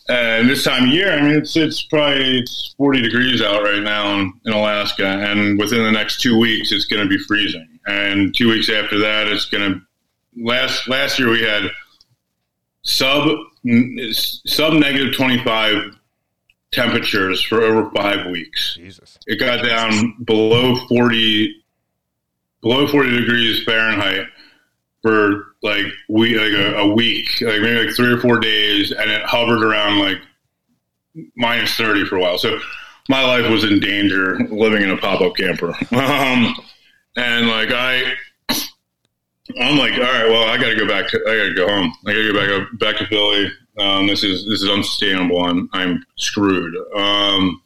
And 0.09 0.51
this 0.51 0.65
time 0.65 0.85
of 0.85 0.89
year, 0.91 1.13
I 1.13 1.23
mean, 1.23 1.37
it's 1.37 1.57
it's 1.57 1.83
probably 1.83 2.39
it's 2.41 2.75
40 2.77 3.01
degrees 3.01 3.41
out 3.41 3.63
right 3.63 3.83
now 3.83 4.19
in, 4.19 4.33
in 4.45 4.53
Alaska, 4.53 5.07
and 5.07 5.59
within 5.59 5.83
the 5.83 5.93
next 5.93 6.21
two 6.21 6.39
weeks, 6.39 6.73
it's 6.73 6.85
going 6.85 7.03
to 7.03 7.09
be 7.09 7.19
freezing. 7.19 7.67
And 7.87 8.35
two 8.35 8.51
weeks 8.51 8.69
after 8.69 8.99
that, 8.99 9.29
it's 9.29 9.47
going 9.47 9.73
to 9.73 9.81
last. 10.37 10.89
Last 10.89 11.19
year, 11.19 11.31
we 11.31 11.43
had 11.43 11.71
sub 12.83 13.31
sub 14.13 14.75
negative 14.75 15.15
25 15.15 15.97
temperatures 16.71 17.43
for 17.43 17.63
over 17.63 17.91
five 17.93 18.27
weeks. 18.31 18.75
Jesus. 18.75 19.19
It 19.27 19.41
got 19.41 19.65
down 19.65 20.17
below 20.25 20.77
40 20.87 21.63
below 22.61 22.87
40 22.87 23.21
degrees 23.21 23.63
Fahrenheit 23.65 24.27
for 25.05 25.55
like 25.63 25.85
we 26.09 26.35
like 26.35 26.53
a, 26.53 26.79
a, 26.79 26.95
week, 26.95 27.29
like 27.43 27.61
maybe 27.61 27.87
like 27.87 27.95
three 27.95 28.11
or 28.11 28.19
four 28.19 28.41
days, 28.41 28.91
and 28.91 29.11
it 29.11 29.23
hovered 29.25 29.63
around 29.63 29.99
like 29.99 30.17
minus 31.37 31.75
30 31.75 32.07
for 32.07 32.17
a 32.17 32.21
while. 32.21 32.39
So 32.39 32.59
my 33.11 33.23
life 33.23 33.51
was 33.51 33.65
in 33.65 33.81
danger 33.81 34.39
living 34.49 34.83
in 34.83 34.89
a 34.89 34.97
pop 34.97 35.21
up 35.21 35.37
camper. 35.37 35.77
Um, 35.93 36.57
and 37.17 37.47
like 37.49 37.69
I, 37.71 38.15
I'm 39.61 39.77
like, 39.77 39.93
all 39.93 40.01
right, 40.01 40.29
well, 40.29 40.49
I 40.49 40.57
got 40.57 40.71
to 40.71 40.77
go 40.77 40.89
back. 40.89 41.09
To, 41.09 41.19
I 41.29 41.37
got 41.37 41.45
to 41.45 41.55
go 41.55 41.69
home. 41.69 41.95
I 42.07 42.13
got 42.13 42.19
to 42.19 42.33
go 42.33 42.39
back 42.41 42.49
up, 42.49 42.79
back 42.79 42.97
to 42.97 43.07
Philly. 43.07 43.53
Um, 43.79 44.07
this 44.07 44.25
is 44.25 44.47
this 44.49 44.63
is 44.63 44.71
unsustainable. 44.71 45.45
I'm 45.45 45.69
I'm 45.75 46.03
screwed. 46.17 46.75
Um, 46.97 47.63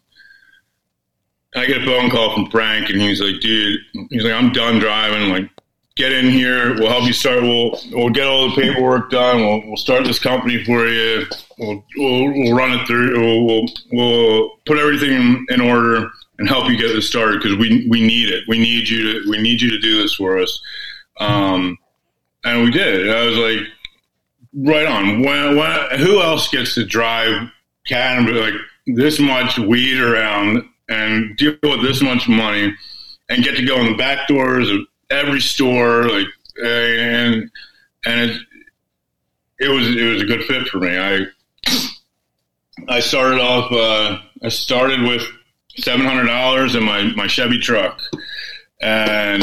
I 1.55 1.67
get 1.67 1.83
a 1.83 1.87
phone 1.87 2.11
call 2.11 2.35
from 2.35 2.51
Frank, 2.51 2.91
and 2.91 3.01
he's 3.01 3.21
like, 3.21 3.41
dude, 3.41 3.81
he's 4.11 4.25
like, 4.25 4.35
I'm 4.35 4.53
done 4.53 4.81
driving. 4.81 5.31
Like, 5.31 5.51
get 5.99 6.13
in 6.13 6.31
here. 6.31 6.75
We'll 6.75 6.89
help 6.89 7.05
you 7.05 7.13
start. 7.13 7.43
We'll 7.43 7.79
we'll 7.91 8.11
get 8.11 8.27
all 8.27 8.49
the 8.49 8.55
paperwork 8.55 9.11
done. 9.11 9.41
We'll 9.41 9.67
we'll 9.67 9.77
start 9.77 10.05
this 10.05 10.19
company 10.19 10.65
for 10.65 10.87
you. 10.87 11.27
We'll 11.59 11.85
we'll, 11.97 12.33
we'll 12.33 12.57
run 12.57 12.79
it 12.79 12.87
through. 12.87 13.21
We'll, 13.21 13.45
we'll, 13.45 13.67
we'll 13.93 14.51
put 14.65 14.79
everything 14.79 15.45
in, 15.51 15.61
order 15.61 16.09
and 16.39 16.49
help 16.49 16.71
you 16.71 16.79
get 16.79 16.95
this 16.95 17.09
started 17.09 17.43
because 17.43 17.59
we 17.59 17.87
we 17.91 18.01
need 18.01 18.31
it. 18.31 18.45
We 18.49 18.59
need 18.59 18.89
you 18.89 19.13
to 19.13 19.31
we 19.31 19.43
need 19.43 19.61
you 19.61 19.71
to 19.71 19.79
do 19.79 20.01
this 20.01 20.15
for 20.15 20.39
us. 20.39 20.63
Um, 21.19 21.77
and 22.45 22.63
we 22.63 22.71
did. 22.71 23.11
I 23.11 23.27
was 23.27 23.37
like, 23.37 23.67
right 24.55 24.87
on. 24.87 25.23
When, 25.23 25.57
when, 25.57 25.99
who 25.99 26.23
else 26.23 26.49
gets 26.49 26.75
to 26.77 26.87
drive 26.87 27.51
cannabis 27.87 28.37
like 28.37 28.55
this 28.87 29.19
much 29.19 29.59
weed 29.59 30.01
around 30.01 30.63
and 30.89 31.37
deal 31.37 31.57
with 31.63 31.83
this 31.83 32.01
much 32.01 32.29
money 32.29 32.73
and 33.29 33.45
get 33.45 33.57
to 33.57 33.65
go 33.65 33.81
in 33.81 33.91
the 33.91 33.97
back 33.97 34.29
doors 34.29 34.71
of 34.71 34.81
every 35.11 35.41
store, 35.41 36.09
like 36.09 36.27
and 36.63 37.51
and 38.05 38.31
it 38.31 38.41
it 39.59 39.69
was 39.69 39.97
it 39.97 40.13
was 40.13 40.23
a 40.23 40.27
good 40.27 40.45
fit 40.45 40.69
for 40.69 40.79
me. 40.79 40.97
I 40.97 41.27
I 42.89 43.01
started 43.01 43.41
off. 43.41 43.73
Uh, 43.73 44.19
I 44.43 44.49
started 44.49 45.03
with 45.03 45.23
seven 45.77 46.07
hundred 46.07 46.27
dollars 46.27 46.75
in 46.75 46.85
my 46.85 47.03
my 47.15 47.27
Chevy 47.27 47.59
truck, 47.59 48.01
and 48.81 49.43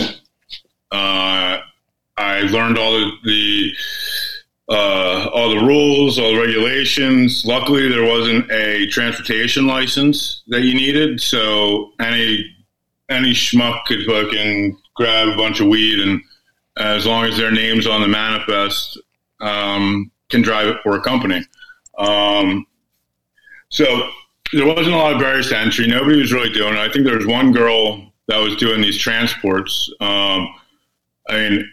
uh, 0.92 1.60
I 2.18 2.42
learned 2.50 2.78
all 2.78 2.94
the, 2.94 3.12
the 3.24 3.74
uh, 4.70 5.30
all 5.34 5.50
the 5.50 5.66
rules, 5.66 6.18
all 6.18 6.34
the 6.34 6.42
regulations. 6.42 7.44
Luckily, 7.46 7.90
there 7.90 8.06
wasn't 8.06 8.50
a 8.52 8.88
transportation 8.88 9.68
license 9.68 10.44
that 10.48 10.62
you 10.62 10.74
needed, 10.74 11.22
so 11.22 11.92
any 12.00 12.56
any 13.10 13.34
schmuck 13.34 13.86
could 13.86 14.06
fucking 14.06 14.78
grab 14.96 15.28
a 15.28 15.36
bunch 15.36 15.60
of 15.60 15.68
weed 15.68 16.00
and 16.00 16.22
as 16.78 17.06
long 17.06 17.26
as 17.26 17.38
their 17.38 17.52
name's 17.52 17.88
on 17.88 18.02
the 18.02 18.08
manifest, 18.08 19.00
um, 19.40 20.12
can 20.30 20.42
drive 20.42 20.68
it 20.68 20.78
for 20.84 20.98
a 20.98 21.02
company. 21.02 21.42
Um, 21.98 22.66
so 23.70 24.10
there 24.54 24.66
wasn't 24.66 24.96
a 24.96 24.98
lot 24.98 25.14
of 25.14 25.20
barriers 25.20 25.50
to 25.50 25.58
entry. 25.58 25.88
Nobody 25.88 26.20
was 26.20 26.34
really 26.34 26.52
doing 26.52 26.74
it. 26.74 26.80
I 26.80 26.92
think 26.92 27.06
there 27.06 27.18
was 27.18 27.28
one 27.28 27.52
girl 27.52 28.12
that 28.28 28.40
was 28.40 28.56
doing 28.56 28.82
these 28.82 28.98
transports. 28.98 29.90
Um, 30.00 30.48
I 31.28 31.34
mean, 31.34 31.72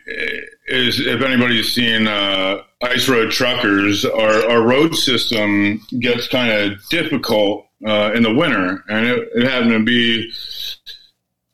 is 0.68 1.00
if 1.00 1.20
anybody's 1.22 1.72
seen 1.72 2.06
uh, 2.06 2.62
ice 2.82 3.08
road 3.08 3.30
truckers, 3.30 4.04
our, 4.04 4.50
our 4.50 4.62
road 4.62 4.94
system 4.94 5.82
gets 5.98 6.28
kind 6.28 6.50
of 6.50 6.88
difficult 6.88 7.66
uh, 7.86 8.12
in 8.14 8.22
the 8.22 8.32
winter, 8.32 8.82
and 8.88 9.06
it, 9.06 9.28
it 9.34 9.48
happened 9.48 9.72
to 9.72 9.84
be 9.84 10.32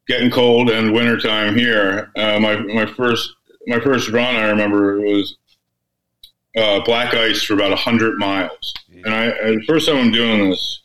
getting 0.08 0.30
cold 0.30 0.70
and 0.70 0.92
wintertime 0.92 1.54
here. 1.54 2.10
Uh, 2.16 2.40
my 2.40 2.56
my 2.56 2.86
first 2.86 3.34
my 3.66 3.78
first 3.78 4.08
run, 4.08 4.34
I 4.34 4.48
remember 4.48 5.00
was 5.00 5.36
uh, 6.56 6.80
black 6.84 7.14
ice 7.14 7.42
for 7.42 7.54
about 7.54 7.78
hundred 7.78 8.18
miles, 8.18 8.74
and 9.04 9.14
I 9.14 9.28
the 9.30 9.64
first 9.66 9.86
time 9.86 9.98
I'm 9.98 10.10
doing 10.10 10.50
this, 10.50 10.82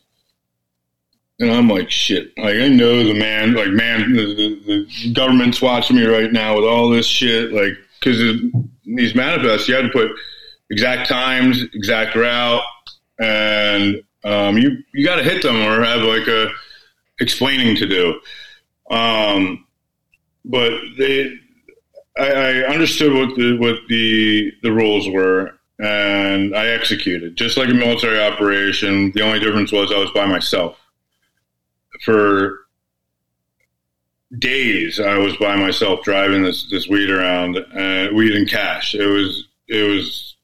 and 1.39 1.51
I'm 1.51 1.69
like, 1.69 1.89
shit. 1.89 2.37
Like 2.37 2.55
I 2.55 2.67
know 2.67 3.03
the 3.03 3.13
man, 3.13 3.53
like 3.53 3.69
man, 3.69 4.13
the, 4.13 4.25
the, 4.25 4.87
the 5.03 5.13
government's 5.13 5.61
watching 5.61 5.95
me 5.95 6.05
right 6.05 6.31
now 6.31 6.55
with 6.55 6.65
all 6.65 6.89
this 6.89 7.07
shit, 7.07 7.53
like 7.53 7.73
because 7.99 8.41
these 8.85 9.15
manifests, 9.15 9.67
you 9.67 9.75
had 9.75 9.83
to 9.83 9.89
put 9.89 10.11
exact 10.69 11.07
times, 11.07 11.63
exact 11.73 12.15
route, 12.15 12.63
and 13.19 14.03
um, 14.25 14.57
you 14.57 14.83
you 14.93 15.05
got 15.05 15.15
to 15.15 15.23
hit 15.23 15.41
them 15.41 15.55
or 15.55 15.83
have 15.83 16.01
like 16.01 16.27
a 16.27 16.49
explaining 17.19 17.77
to 17.77 17.87
do. 17.87 18.19
Um, 18.89 19.65
but 20.45 20.71
they, 20.97 21.33
I, 22.17 22.31
I 22.31 22.53
understood 22.67 23.13
what 23.13 23.35
the 23.35 23.57
what 23.57 23.77
the 23.87 24.51
the 24.61 24.71
rules 24.71 25.07
were, 25.09 25.57
and 25.79 26.55
I 26.55 26.67
executed 26.67 27.35
just 27.35 27.57
like 27.57 27.69
a 27.69 27.73
military 27.73 28.19
operation. 28.19 29.11
The 29.13 29.21
only 29.21 29.39
difference 29.39 29.71
was 29.71 29.91
I 29.91 29.97
was 29.97 30.11
by 30.11 30.25
myself 30.25 30.77
for 32.03 32.59
days. 34.37 34.99
I 34.99 35.17
was 35.17 35.35
by 35.37 35.55
myself 35.55 36.03
driving 36.03 36.43
this 36.43 36.69
this 36.69 36.87
weed 36.87 37.09
around, 37.09 37.57
uh, 37.57 38.09
weed 38.13 38.35
and 38.35 38.49
cash. 38.49 38.95
It 38.95 39.07
was 39.07 39.47
it 39.67 39.83
was 39.83 40.35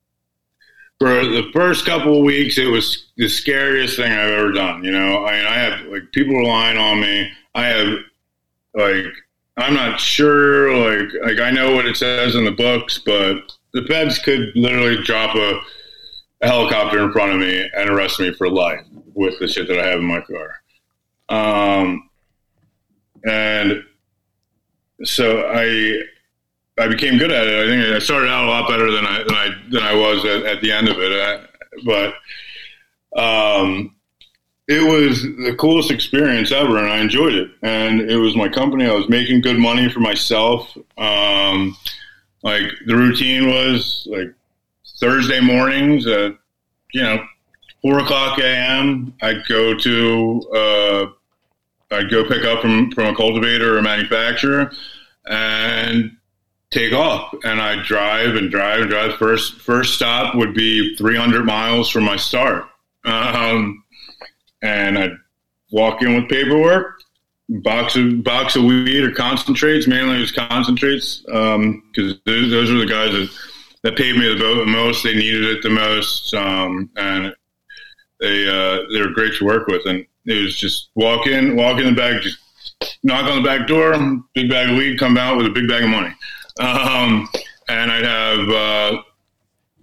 for 1.00 1.26
the 1.26 1.50
first 1.54 1.86
couple 1.86 2.18
of 2.18 2.24
weeks. 2.24 2.58
It 2.58 2.68
was 2.68 3.08
the 3.18 3.30
scariest 3.30 3.98
thing 3.98 4.12
I've 4.12 4.32
ever 4.32 4.52
done. 4.52 4.84
You 4.84 4.92
know, 4.92 5.24
I 5.26 5.34
I 5.34 5.58
have 5.58 5.86
like 5.88 6.12
people 6.12 6.36
relying 6.36 6.78
on 6.78 7.02
me. 7.02 7.32
I 7.56 7.66
have 7.68 8.00
like 8.74 9.06
I'm 9.58 9.74
not 9.74 10.00
sure. 10.00 10.74
Like 10.74 11.10
like 11.24 11.40
I 11.40 11.52
know 11.52 11.76
what 11.76 11.86
it 11.86 11.98
says 11.98 12.36
in 12.36 12.46
the 12.46 12.52
books, 12.52 12.98
but 12.98 13.52
the 13.74 13.84
feds 13.88 14.20
could 14.20 14.52
literally 14.56 15.04
drop 15.04 15.36
a, 15.36 15.60
a 16.42 16.48
helicopter 16.48 17.04
in 17.04 17.12
front 17.12 17.34
of 17.34 17.40
me 17.40 17.70
and 17.76 17.90
arrest 17.90 18.20
me 18.20 18.34
for 18.34 18.50
life 18.50 18.86
with 19.14 19.38
the 19.40 19.48
shit 19.48 19.68
that 19.68 19.80
I 19.80 19.88
have 19.88 20.00
in 20.00 20.06
my 20.06 20.22
car. 20.22 20.56
Um, 21.30 22.10
and 23.28 23.84
so 25.04 25.48
I 25.48 26.02
I 26.80 26.88
became 26.88 27.18
good 27.18 27.32
at 27.32 27.48
it. 27.48 27.66
I 27.66 27.68
think 27.68 27.96
I 27.96 28.00
started 28.00 28.30
out 28.30 28.46
a 28.46 28.50
lot 28.50 28.70
better 28.70 28.92
than 28.92 29.06
I 29.06 29.24
than 29.24 29.36
I 29.36 29.50
than 29.70 29.84
I 29.84 29.94
was 29.94 30.24
at, 30.26 30.46
at 30.46 30.62
the 30.62 30.72
end 30.72 30.88
of 30.88 30.98
it. 31.00 31.12
I, 31.12 31.46
but 31.84 32.14
um, 33.20 33.96
it 34.70 34.88
was 34.88 35.24
the 35.24 35.56
coolest 35.58 35.90
experience 35.90 36.52
ever, 36.52 36.78
and 36.78 36.88
I 36.88 37.00
enjoyed 37.00 37.34
it. 37.34 37.50
And 37.64 38.02
it 38.02 38.18
was 38.18 38.36
my 38.36 38.48
company. 38.48 38.86
I 38.86 38.94
was 38.94 39.10
making 39.10 39.42
good 39.42 39.58
money 39.58 39.90
for 39.90 40.00
myself. 40.00 40.78
Um, 40.96 41.76
like 42.44 42.72
the 42.86 42.96
routine 42.96 43.48
was 43.48 44.08
like 44.10 44.32
Thursday 45.00 45.40
mornings 45.42 46.06
at 46.06 46.36
you 46.94 47.02
know 47.02 47.26
four 47.82 47.98
o'clock 47.98 48.38
a.m. 48.38 49.12
I'd 49.24 49.44
go 49.48 49.74
to 49.74 50.50
uh, 50.56 51.06
I'd 51.96 52.12
go 52.12 52.24
pick 52.28 52.46
up 52.46 52.62
from 52.62 52.92
from 52.92 53.08
a 53.08 53.16
cultivator 53.16 53.74
or 53.74 53.80
a 53.80 53.84
manufacturer 53.84 54.72
and 55.28 56.16
take 56.70 56.94
off 56.94 57.34
and 57.44 57.60
I'd 57.60 57.86
drive 57.86 58.36
and 58.36 58.52
drive 58.52 58.82
and 58.82 58.90
drive. 58.92 59.16
First 59.16 59.62
first 59.62 59.96
stop 59.96 60.36
would 60.36 60.54
be 60.54 60.96
300 60.96 61.44
miles 61.44 61.90
from 61.90 62.04
my 62.04 62.18
start. 62.18 62.66
Um, 63.04 63.84
and 64.62 64.98
I'd 64.98 65.18
walk 65.72 66.02
in 66.02 66.16
with 66.16 66.30
paperwork, 66.30 67.00
box 67.50 67.96
of 67.96 68.24
box 68.24 68.56
of 68.56 68.64
weed 68.64 69.04
or 69.04 69.12
concentrates. 69.12 69.88
Mainly 69.88 70.18
it 70.18 70.22
was 70.22 70.32
concentrates 70.32 71.18
because 71.20 71.56
um, 71.56 71.84
those, 71.96 72.52
those, 72.52 72.72
were 72.72 72.80
the 72.80 72.86
guys 72.86 73.12
that, 73.12 73.30
that 73.84 73.98
paid 73.98 74.16
me 74.16 74.34
the 74.34 74.66
most. 74.66 75.04
They 75.04 75.16
needed 75.16 75.44
it 75.44 75.64
the 75.64 75.70
most, 75.70 76.34
um, 76.34 76.90
and 76.96 77.34
they 78.20 78.48
uh, 78.48 78.86
they 78.92 79.02
were 79.02 79.14
great 79.14 79.36
to 79.38 79.46
work 79.46 79.68
with. 79.68 79.86
And 79.86 80.06
it 80.26 80.44
was 80.44 80.58
just 80.58 80.90
walk 80.96 81.28
in, 81.28 81.56
walk 81.56 81.80
in 81.80 81.86
the 81.86 81.96
back, 81.96 82.22
just 82.22 82.40
knock 83.04 83.26
on 83.26 83.42
the 83.42 83.48
back 83.48 83.68
door, 83.68 83.94
big 84.34 84.50
bag 84.50 84.70
of 84.70 84.78
weed, 84.78 85.00
come 85.00 85.18
out 85.18 85.38
with 85.38 85.46
a 85.46 85.52
big 85.52 85.68
bag 85.68 85.84
of 85.84 85.90
money. 85.90 86.14
Um, 86.60 87.28
and 87.70 87.92
I'd 87.92 88.06
have, 88.06 88.50
uh, 88.50 89.02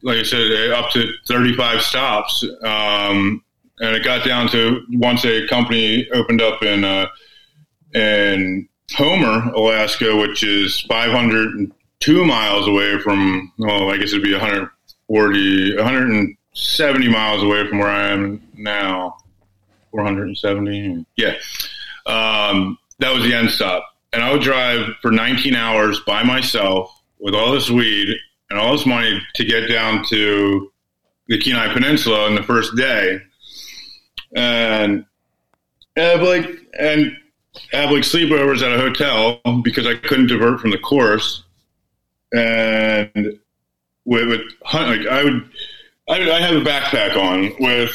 like 0.02 0.18
I 0.18 0.22
said, 0.22 0.70
up 0.72 0.90
to 0.90 1.10
35 1.26 1.80
stops. 1.82 2.44
Um, 2.62 3.42
and 3.80 3.96
it 3.96 4.04
got 4.04 4.24
down 4.24 4.48
to 4.48 4.82
once 4.92 5.24
a 5.24 5.46
company 5.48 6.08
opened 6.12 6.40
up 6.40 6.62
in 6.62 6.84
uh, 6.84 7.06
in 7.94 8.68
Homer, 8.94 9.52
Alaska, 9.52 10.16
which 10.16 10.42
is 10.42 10.80
502 10.82 12.24
miles 12.24 12.68
away 12.68 12.98
from. 12.98 13.52
Well, 13.58 13.90
I 13.90 13.98
guess 13.98 14.12
it'd 14.12 14.22
be 14.22 14.32
140, 14.32 15.76
170 15.76 17.08
miles 17.08 17.42
away 17.42 17.68
from 17.68 17.78
where 17.78 17.88
I 17.88 18.08
am 18.08 18.42
now. 18.54 19.16
470, 19.90 21.06
yeah. 21.16 21.34
Um, 22.06 22.78
that 22.98 23.14
was 23.14 23.24
the 23.24 23.34
end 23.34 23.50
stop, 23.50 23.82
and 24.12 24.22
I 24.22 24.30
would 24.30 24.42
drive 24.42 24.90
for 25.00 25.10
19 25.10 25.54
hours 25.54 26.00
by 26.00 26.22
myself 26.22 26.90
with 27.18 27.34
all 27.34 27.52
this 27.52 27.70
weed 27.70 28.14
and 28.50 28.58
all 28.58 28.72
this 28.76 28.86
money 28.86 29.20
to 29.34 29.44
get 29.44 29.68
down 29.68 30.04
to 30.10 30.70
the 31.28 31.38
Kenai 31.38 31.72
Peninsula 31.72 32.26
on 32.26 32.34
the 32.34 32.42
first 32.42 32.76
day 32.76 33.20
and 34.36 35.04
have 35.96 36.22
like 36.22 36.46
and 36.78 37.16
have 37.72 37.90
like 37.90 38.02
sleepovers 38.02 38.62
at 38.62 38.72
a 38.72 38.78
hotel 38.78 39.40
because 39.62 39.86
I 39.86 39.96
couldn't 39.96 40.28
divert 40.28 40.60
from 40.60 40.70
the 40.70 40.78
course, 40.78 41.42
and 42.32 43.38
with, 44.04 44.28
with 44.28 44.40
like 44.72 45.06
I 45.06 45.24
would 45.24 45.50
I, 46.08 46.30
I 46.30 46.40
have 46.40 46.54
a 46.54 46.60
backpack 46.60 47.16
on 47.16 47.52
with 47.58 47.90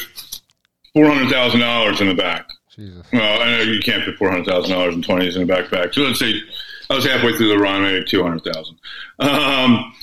four 0.92 1.06
hundred 1.06 1.30
thousand 1.30 1.60
dollars 1.60 2.00
in 2.00 2.08
the 2.08 2.14
back. 2.14 2.48
Jesus. 2.74 3.06
Well, 3.12 3.40
I 3.40 3.50
know 3.50 3.60
you 3.62 3.80
can't 3.80 4.04
put 4.04 4.16
four 4.16 4.30
hundred 4.30 4.46
thousand 4.46 4.72
dollars 4.72 4.94
in 4.94 5.02
twenties 5.02 5.36
in 5.36 5.42
a 5.42 5.46
backpack. 5.46 5.94
So 5.94 6.02
let's 6.02 6.18
say 6.18 6.34
I 6.90 6.94
was 6.94 7.06
halfway 7.06 7.36
through 7.36 7.48
the 7.48 7.58
run, 7.58 7.84
I 7.84 7.92
made 7.92 8.06
two 8.08 8.22
hundred 8.22 8.44
thousand. 8.44 8.78
Um, 9.18 9.94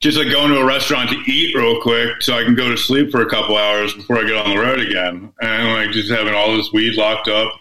just 0.00 0.16
like 0.16 0.30
going 0.30 0.50
to 0.50 0.58
a 0.58 0.64
restaurant 0.64 1.10
to 1.10 1.16
eat 1.30 1.54
real 1.54 1.80
quick 1.80 2.22
so 2.22 2.34
I 2.34 2.42
can 2.42 2.54
go 2.54 2.70
to 2.70 2.76
sleep 2.76 3.10
for 3.10 3.20
a 3.20 3.28
couple 3.28 3.56
hours 3.56 3.92
before 3.92 4.18
I 4.18 4.22
get 4.22 4.36
on 4.36 4.50
the 4.50 4.60
road 4.60 4.80
again. 4.80 5.32
And 5.40 5.72
like 5.74 5.90
just 5.90 6.10
having 6.10 6.34
all 6.34 6.56
this 6.56 6.72
weed 6.72 6.96
locked 6.96 7.28
up. 7.28 7.52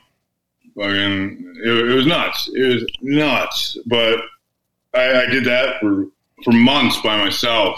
I 0.82 0.88
mean, 0.88 1.54
it, 1.66 1.90
it 1.90 1.94
was 1.94 2.08
nuts. 2.08 2.50
It 2.54 2.66
was 2.66 2.86
nuts. 3.02 3.78
But 3.86 4.20
I, 4.94 5.24
I, 5.24 5.26
did 5.26 5.44
that 5.46 5.82
for, 5.82 6.06
for 6.46 6.52
months 6.54 7.02
by 7.02 7.18
myself. 7.18 7.78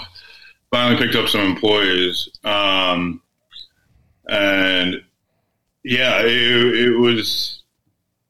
Finally 0.70 1.04
picked 1.04 1.16
up 1.16 1.28
some 1.28 1.42
employees. 1.42 2.30
Um, 2.44 3.22
and 4.28 5.02
yeah, 5.84 6.22
it, 6.22 6.30
it, 6.30 7.00
was, 7.00 7.64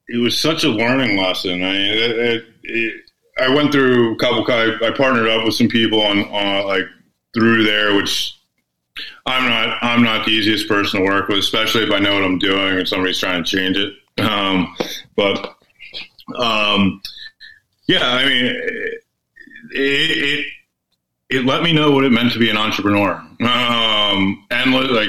it 0.08 0.16
was 0.16 0.38
such 0.38 0.64
a 0.64 0.68
learning 0.68 1.18
lesson. 1.18 1.62
I 1.62 1.72
mean, 1.72 1.92
it, 1.92 2.44
it 2.62 2.94
I 3.42 3.54
went 3.54 3.72
through 3.72 4.14
a 4.14 4.16
couple. 4.16 4.44
I, 4.52 4.76
I 4.82 4.90
partnered 4.92 5.28
up 5.28 5.44
with 5.44 5.54
some 5.54 5.68
people 5.68 6.00
on, 6.02 6.20
on 6.24 6.66
like 6.66 6.86
through 7.34 7.64
there, 7.64 7.94
which 7.94 8.38
I'm 9.26 9.48
not. 9.48 9.78
I'm 9.82 10.02
not 10.02 10.24
the 10.26 10.32
easiest 10.32 10.68
person 10.68 11.00
to 11.00 11.06
work 11.06 11.28
with, 11.28 11.38
especially 11.38 11.82
if 11.82 11.90
I 11.90 11.98
know 11.98 12.14
what 12.14 12.24
I'm 12.24 12.38
doing 12.38 12.78
and 12.78 12.88
somebody's 12.88 13.18
trying 13.18 13.44
to 13.44 13.50
change 13.50 13.76
it. 13.76 13.94
Um, 14.22 14.76
but 15.16 15.56
um, 16.36 17.02
yeah, 17.86 18.06
I 18.06 18.26
mean, 18.26 18.46
it, 18.46 19.00
it, 19.72 20.46
it 21.30 21.44
let 21.44 21.62
me 21.62 21.72
know 21.72 21.90
what 21.90 22.04
it 22.04 22.12
meant 22.12 22.32
to 22.32 22.38
be 22.38 22.50
an 22.50 22.56
entrepreneur. 22.56 23.14
Um, 23.40 24.46
and 24.50 24.72
like 24.72 25.08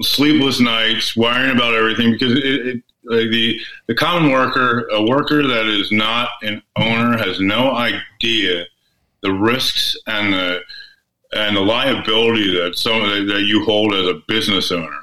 sleepless 0.00 0.60
nights, 0.60 1.16
worrying 1.16 1.54
about 1.54 1.74
everything 1.74 2.12
because 2.12 2.32
it, 2.32 2.66
it 2.66 2.82
like 3.06 3.30
the 3.30 3.58
the 3.86 3.94
common 3.94 4.30
worker, 4.30 4.88
a 4.90 5.02
worker 5.02 5.46
that 5.46 5.66
is 5.66 5.90
not 5.92 6.28
an 6.42 6.62
owner, 6.76 7.16
has 7.18 7.40
no 7.40 7.72
idea 7.72 8.64
the 9.22 9.32
risks 9.32 9.96
and 10.06 10.32
the 10.32 10.60
and 11.32 11.56
the 11.56 11.60
liability 11.60 12.52
that 12.58 12.76
some 12.76 13.02
that 13.26 13.42
you 13.42 13.64
hold 13.64 13.94
as 13.94 14.06
a 14.06 14.22
business 14.28 14.70
owner. 14.70 15.00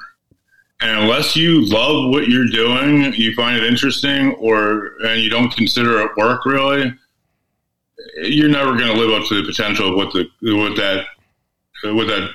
And 0.81 1.03
unless 1.03 1.35
you 1.35 1.65
love 1.65 2.09
what 2.09 2.27
you're 2.27 2.47
doing, 2.47 3.13
you 3.13 3.33
find 3.35 3.55
it 3.55 3.63
interesting, 3.63 4.33
or 4.35 4.91
and 5.05 5.21
you 5.21 5.29
don't 5.29 5.53
consider 5.55 6.01
it 6.01 6.11
work 6.17 6.45
really, 6.45 6.93
you're 8.17 8.49
never 8.49 8.75
going 8.75 8.93
to 8.93 8.99
live 8.99 9.11
up 9.11 9.27
to 9.29 9.41
the 9.41 9.47
potential 9.47 9.89
of 9.89 9.95
what 9.95 10.11
the 10.13 10.27
what 10.41 10.75
that 10.75 11.05
what 11.83 12.07
that 12.07 12.29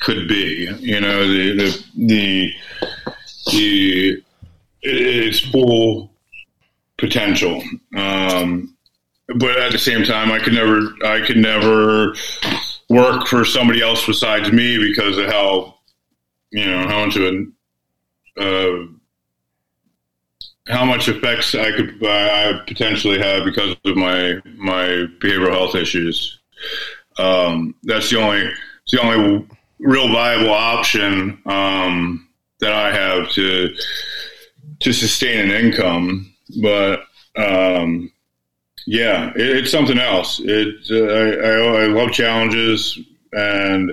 could 0.00 0.28
be. 0.28 0.68
You 0.80 1.00
know, 1.00 1.26
the 1.26 1.56
the 1.56 1.84
the, 1.96 2.52
the 3.52 4.22
its 4.82 5.40
full 5.40 6.12
potential. 6.98 7.62
Um, 7.96 8.76
but 9.38 9.58
at 9.58 9.72
the 9.72 9.78
same 9.78 10.04
time, 10.04 10.30
I 10.30 10.38
could 10.38 10.52
never, 10.52 10.94
I 11.04 11.26
could 11.26 11.36
never 11.36 12.14
work 12.88 13.26
for 13.26 13.44
somebody 13.44 13.82
else 13.82 14.06
besides 14.06 14.52
me 14.52 14.78
because 14.78 15.18
of 15.18 15.26
how, 15.26 15.78
you 16.50 16.64
know, 16.64 16.86
how 16.86 17.04
much 17.04 17.16
of 17.16 17.46
uh, 18.38 18.86
how 20.68 20.84
much 20.84 21.08
effects 21.08 21.54
I 21.54 21.72
could 21.72 22.04
I 22.04 22.60
potentially 22.66 23.18
have 23.18 23.44
because 23.44 23.76
of 23.84 23.96
my 23.96 24.40
my 24.56 25.06
behavioral 25.20 25.52
health 25.52 25.74
issues. 25.74 26.38
Um, 27.18 27.74
that's 27.82 28.10
the 28.10 28.20
only 28.20 28.40
it's 28.40 28.92
the 28.92 29.00
only 29.00 29.46
real 29.78 30.08
viable 30.08 30.52
option 30.52 31.40
um, 31.46 32.28
that 32.60 32.72
I 32.72 32.92
have 32.92 33.30
to 33.32 33.74
to 34.86 34.92
sustain 34.92 35.40
an 35.40 35.50
income. 35.50 36.32
But 36.62 37.00
um, 37.36 38.12
yeah, 38.86 39.32
it, 39.34 39.56
it's 39.56 39.70
something 39.72 39.98
else. 39.98 40.40
It 40.42 40.76
uh, 40.90 41.12
I, 41.12 41.80
I, 41.80 41.82
I, 41.82 41.86
love 41.86 42.12
challenges, 42.12 42.96
and 43.32 43.92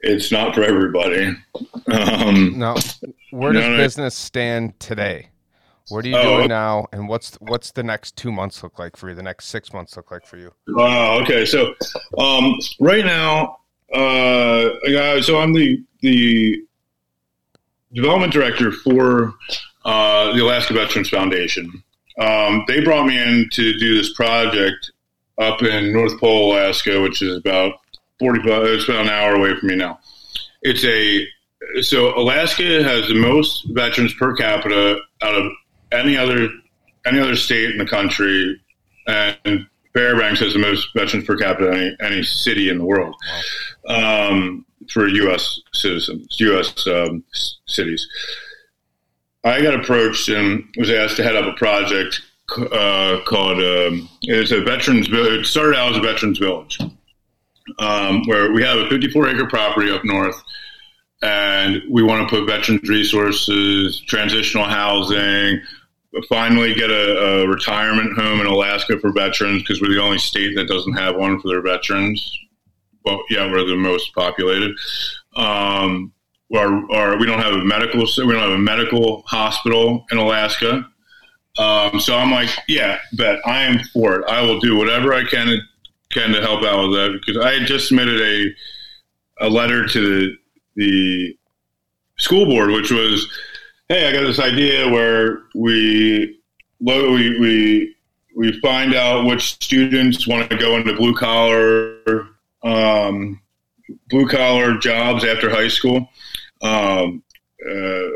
it's 0.00 0.32
not 0.32 0.54
for 0.54 0.62
everybody. 0.62 1.36
Um, 1.86 2.58
now, 2.58 2.76
where 3.30 3.52
does 3.52 3.76
business 3.76 4.14
stand 4.14 4.80
today? 4.80 5.28
What 5.90 6.06
are 6.06 6.08
you 6.08 6.16
oh, 6.16 6.36
doing 6.36 6.48
now, 6.48 6.86
and 6.92 7.06
what's 7.06 7.34
what's 7.40 7.72
the 7.72 7.82
next 7.82 8.16
two 8.16 8.32
months 8.32 8.62
look 8.62 8.78
like 8.78 8.96
for 8.96 9.10
you? 9.10 9.14
The 9.14 9.22
next 9.22 9.46
six 9.46 9.72
months 9.74 9.96
look 9.98 10.10
like 10.10 10.24
for 10.24 10.38
you? 10.38 10.50
Oh, 10.76 11.20
okay. 11.22 11.44
So, 11.44 11.74
um, 12.16 12.54
right 12.78 13.04
now, 13.04 13.58
uh, 13.92 15.20
so 15.20 15.38
I'm 15.38 15.52
the 15.52 15.84
the 16.00 16.62
development 17.92 18.32
director 18.32 18.72
for 18.72 19.34
uh, 19.90 20.32
the 20.32 20.44
Alaska 20.44 20.72
Veterans 20.72 21.08
Foundation. 21.08 21.82
Um, 22.16 22.64
they 22.68 22.80
brought 22.80 23.06
me 23.06 23.20
in 23.20 23.48
to 23.54 23.76
do 23.76 23.96
this 23.96 24.12
project 24.14 24.92
up 25.38 25.62
in 25.62 25.92
North 25.92 26.18
Pole, 26.20 26.52
Alaska, 26.52 27.00
which 27.00 27.22
is 27.22 27.36
about 27.36 27.74
45, 28.20 28.62
it's 28.66 28.88
about 28.88 29.06
an 29.06 29.08
hour 29.08 29.34
away 29.34 29.58
from 29.58 29.68
me 29.68 29.74
now. 29.74 29.98
It's 30.62 30.84
a, 30.84 31.26
so 31.82 32.16
Alaska 32.16 32.84
has 32.84 33.08
the 33.08 33.14
most 33.14 33.66
veterans 33.70 34.14
per 34.14 34.36
capita 34.36 35.00
out 35.22 35.34
of 35.34 35.50
any 35.90 36.16
other, 36.16 36.48
any 37.04 37.18
other 37.18 37.34
state 37.34 37.70
in 37.70 37.78
the 37.78 37.86
country. 37.86 38.60
And 39.08 39.66
Fairbanks 39.92 40.38
has 40.38 40.52
the 40.52 40.60
most 40.60 40.86
veterans 40.94 41.26
per 41.26 41.36
capita 41.36 41.72
any, 41.72 41.96
any 42.00 42.22
city 42.22 42.68
in 42.68 42.78
the 42.78 42.84
world 42.84 43.16
um, 43.88 44.64
for 44.88 45.08
U.S. 45.08 45.60
citizens, 45.72 46.36
U.S. 46.38 46.86
Um, 46.86 47.24
cities. 47.66 48.06
I 49.44 49.62
got 49.62 49.74
approached 49.74 50.28
and 50.28 50.64
was 50.76 50.90
asked 50.90 51.16
to 51.16 51.22
head 51.22 51.36
up 51.36 51.46
a 51.46 51.56
project 51.56 52.20
uh, 52.58 53.20
called 53.26 53.58
um, 53.58 54.08
it's 54.22 54.50
a 54.50 54.60
veterans. 54.60 55.08
It 55.10 55.46
started 55.46 55.76
out 55.76 55.92
as 55.92 55.98
a 55.98 56.00
veterans 56.00 56.38
village, 56.38 56.78
um, 57.78 58.22
where 58.26 58.52
we 58.52 58.62
have 58.62 58.78
a 58.78 58.88
54 58.88 59.28
acre 59.28 59.46
property 59.46 59.90
up 59.90 60.04
north, 60.04 60.40
and 61.22 61.82
we 61.90 62.02
want 62.02 62.28
to 62.28 62.36
put 62.36 62.46
veterans 62.46 62.88
resources, 62.88 64.00
transitional 64.00 64.64
housing. 64.64 65.60
Finally, 66.28 66.74
get 66.74 66.90
a, 66.90 67.42
a 67.42 67.48
retirement 67.48 68.18
home 68.18 68.40
in 68.40 68.46
Alaska 68.46 68.98
for 68.98 69.12
veterans 69.12 69.62
because 69.62 69.80
we're 69.80 69.94
the 69.94 70.02
only 70.02 70.18
state 70.18 70.56
that 70.56 70.66
doesn't 70.66 70.94
have 70.94 71.14
one 71.16 71.40
for 71.40 71.48
their 71.48 71.62
veterans. 71.62 72.38
Well, 73.04 73.22
yeah, 73.30 73.50
we're 73.50 73.64
the 73.64 73.76
most 73.76 74.12
populated. 74.12 74.72
Um, 75.36 76.12
or, 76.50 76.84
or 76.90 77.16
we 77.18 77.26
don't 77.26 77.40
have 77.40 77.54
a 77.54 77.64
medical 77.64 78.00
we 78.00 78.32
don't 78.32 78.42
have 78.42 78.50
a 78.50 78.58
medical 78.58 79.22
hospital 79.26 80.04
in 80.10 80.18
Alaska. 80.18 80.86
Um, 81.58 82.00
so 82.00 82.16
I'm 82.16 82.30
like, 82.30 82.50
yeah, 82.68 82.98
bet 83.12 83.38
I 83.46 83.62
am 83.62 83.80
for 83.92 84.20
it. 84.20 84.24
I 84.28 84.42
will 84.42 84.60
do 84.60 84.76
whatever 84.76 85.12
I 85.12 85.24
can 85.24 85.60
can 86.10 86.32
to 86.32 86.40
help 86.40 86.64
out 86.64 86.88
with 86.88 86.98
that 86.98 87.20
because 87.20 87.42
I 87.42 87.60
just 87.60 87.88
submitted 87.88 88.20
a 88.20 89.46
a 89.46 89.48
letter 89.48 89.86
to 89.86 90.00
the, 90.00 90.36
the 90.76 91.38
school 92.18 92.46
board, 92.46 92.70
which 92.70 92.90
was, 92.90 93.32
hey, 93.88 94.08
I 94.08 94.12
got 94.12 94.26
this 94.26 94.38
idea 94.38 94.88
where 94.88 95.42
we 95.54 96.38
we 96.80 97.38
we 97.38 97.96
we 98.36 98.60
find 98.60 98.94
out 98.94 99.26
which 99.26 99.54
students 99.54 100.26
want 100.26 100.50
to 100.50 100.56
go 100.56 100.76
into 100.76 100.96
blue 100.96 101.14
collar 101.14 102.26
um, 102.62 103.40
blue 104.08 104.28
collar 104.28 104.78
jobs 104.78 105.24
after 105.24 105.50
high 105.50 105.68
school 105.68 106.08
um, 106.62 107.22
uh, 107.64 108.08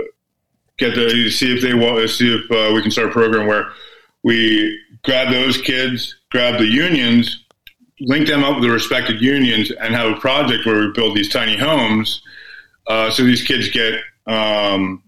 get 0.77 0.95
to 0.95 1.31
see 1.31 1.55
if 1.55 1.63
they 1.63 1.75
want 1.75 2.09
see 2.11 2.35
if 2.35 2.51
uh, 2.51 2.75
we 2.75 2.83
can 2.83 2.91
start 2.91 3.09
a 3.09 3.13
program 3.13 3.47
where 3.47 3.71
we 4.23 4.79
grab 5.05 5.31
those 5.31 5.61
kids, 5.61 6.17
grab 6.31 6.59
the 6.59 6.67
unions, 6.67 7.45
link 8.01 8.27
them 8.27 8.43
up 8.43 8.55
with 8.57 8.65
the 8.65 8.71
respected 8.71 9.21
unions, 9.21 9.71
and 9.71 9.95
have 9.95 10.11
a 10.11 10.21
project 10.21 10.67
where 10.67 10.81
we 10.81 10.93
build 10.93 11.17
these 11.17 11.29
tiny 11.29 11.57
homes. 11.57 12.23
Uh, 12.87 13.11
so 13.11 13.23
these 13.23 13.43
kids 13.43 13.71
get 13.71 14.01
um, 14.27 15.03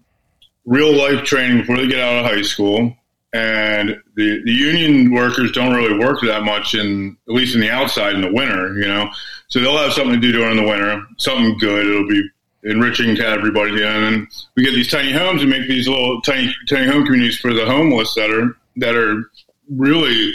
real 0.65 0.93
life 0.95 1.23
training 1.23 1.59
before 1.59 1.77
they 1.77 1.87
get 1.87 1.99
out 1.99 2.23
of 2.23 2.31
high 2.31 2.43
school. 2.43 2.95
And 3.33 3.89
the, 4.15 4.41
the 4.45 4.51
union 4.51 5.13
workers 5.13 5.51
don't 5.51 5.73
really 5.73 5.97
work 5.97 6.21
that 6.21 6.43
much 6.43 6.73
in 6.73 7.17
at 7.27 7.33
least 7.33 7.55
in 7.55 7.61
the 7.61 7.69
outside 7.69 8.15
in 8.15 8.21
the 8.21 8.31
winter, 8.31 8.73
you 8.79 8.87
know. 8.87 9.09
So 9.49 9.59
they'll 9.59 9.77
have 9.77 9.93
something 9.93 10.13
to 10.13 10.19
do 10.19 10.31
during 10.31 10.55
the 10.55 10.67
winter, 10.67 11.03
something 11.17 11.57
good. 11.57 11.85
It'll 11.85 12.07
be 12.07 12.27
enriching 12.69 13.15
to 13.15 13.25
everybody. 13.25 13.83
And 13.83 14.03
then 14.03 14.27
we 14.55 14.63
get 14.63 14.71
these 14.71 14.91
tiny 14.91 15.11
homes 15.11 15.41
and 15.41 15.49
make 15.49 15.67
these 15.67 15.87
little 15.87 16.21
tiny 16.21 16.53
tiny 16.67 16.87
home 16.87 17.05
communities 17.05 17.39
for 17.39 17.53
the 17.53 17.65
homeless 17.65 18.13
that 18.15 18.29
are 18.29 18.55
that 18.77 18.95
are 18.95 19.29
really 19.69 20.33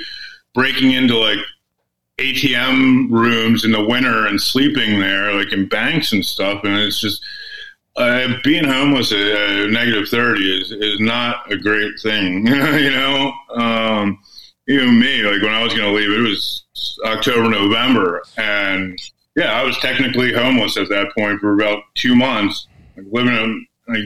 breaking 0.55 0.93
into 0.93 1.17
like 1.17 1.39
ATM 2.19 3.11
rooms 3.11 3.65
in 3.65 3.73
the 3.73 3.85
winter 3.85 4.27
and 4.27 4.41
sleeping 4.41 5.01
there, 5.01 5.33
like 5.35 5.53
in 5.53 5.69
banks 5.69 6.13
and 6.13 6.25
stuff. 6.25 6.63
And 6.65 6.79
it's 6.79 7.01
just 7.01 7.25
uh, 7.97 8.35
being 8.43 8.65
homeless 8.65 9.13
at, 9.13 9.21
at 9.21 9.71
negative 9.71 10.09
thirty 10.09 10.61
is 10.61 10.73
is 10.73 11.01
not 11.01 11.51
a 11.51 11.57
great 11.57 11.99
thing, 12.03 12.47
you 12.47 12.91
know. 12.91 13.33
Um, 13.55 14.19
even 14.69 14.99
me, 14.99 15.23
like 15.23 15.43
when 15.43 15.53
I 15.53 15.63
was 15.63 15.75
going 15.75 15.93
to 15.93 15.97
leave, 15.97 16.11
it 16.11 16.29
was 16.29 16.65
October, 17.05 17.51
November, 17.51 18.23
and 18.37 18.99
yeah, 19.37 19.53
I 19.53 19.65
was 19.65 19.79
technically 19.79 20.33
homeless 20.33 20.77
at 20.77 20.89
that 20.91 21.09
point 21.17 21.41
for 21.41 21.55
about 21.55 21.83
two 21.95 22.15
months, 22.15 22.67
like 22.97 23.07
living 23.11 23.35
in, 23.35 23.67
like, 23.89 24.05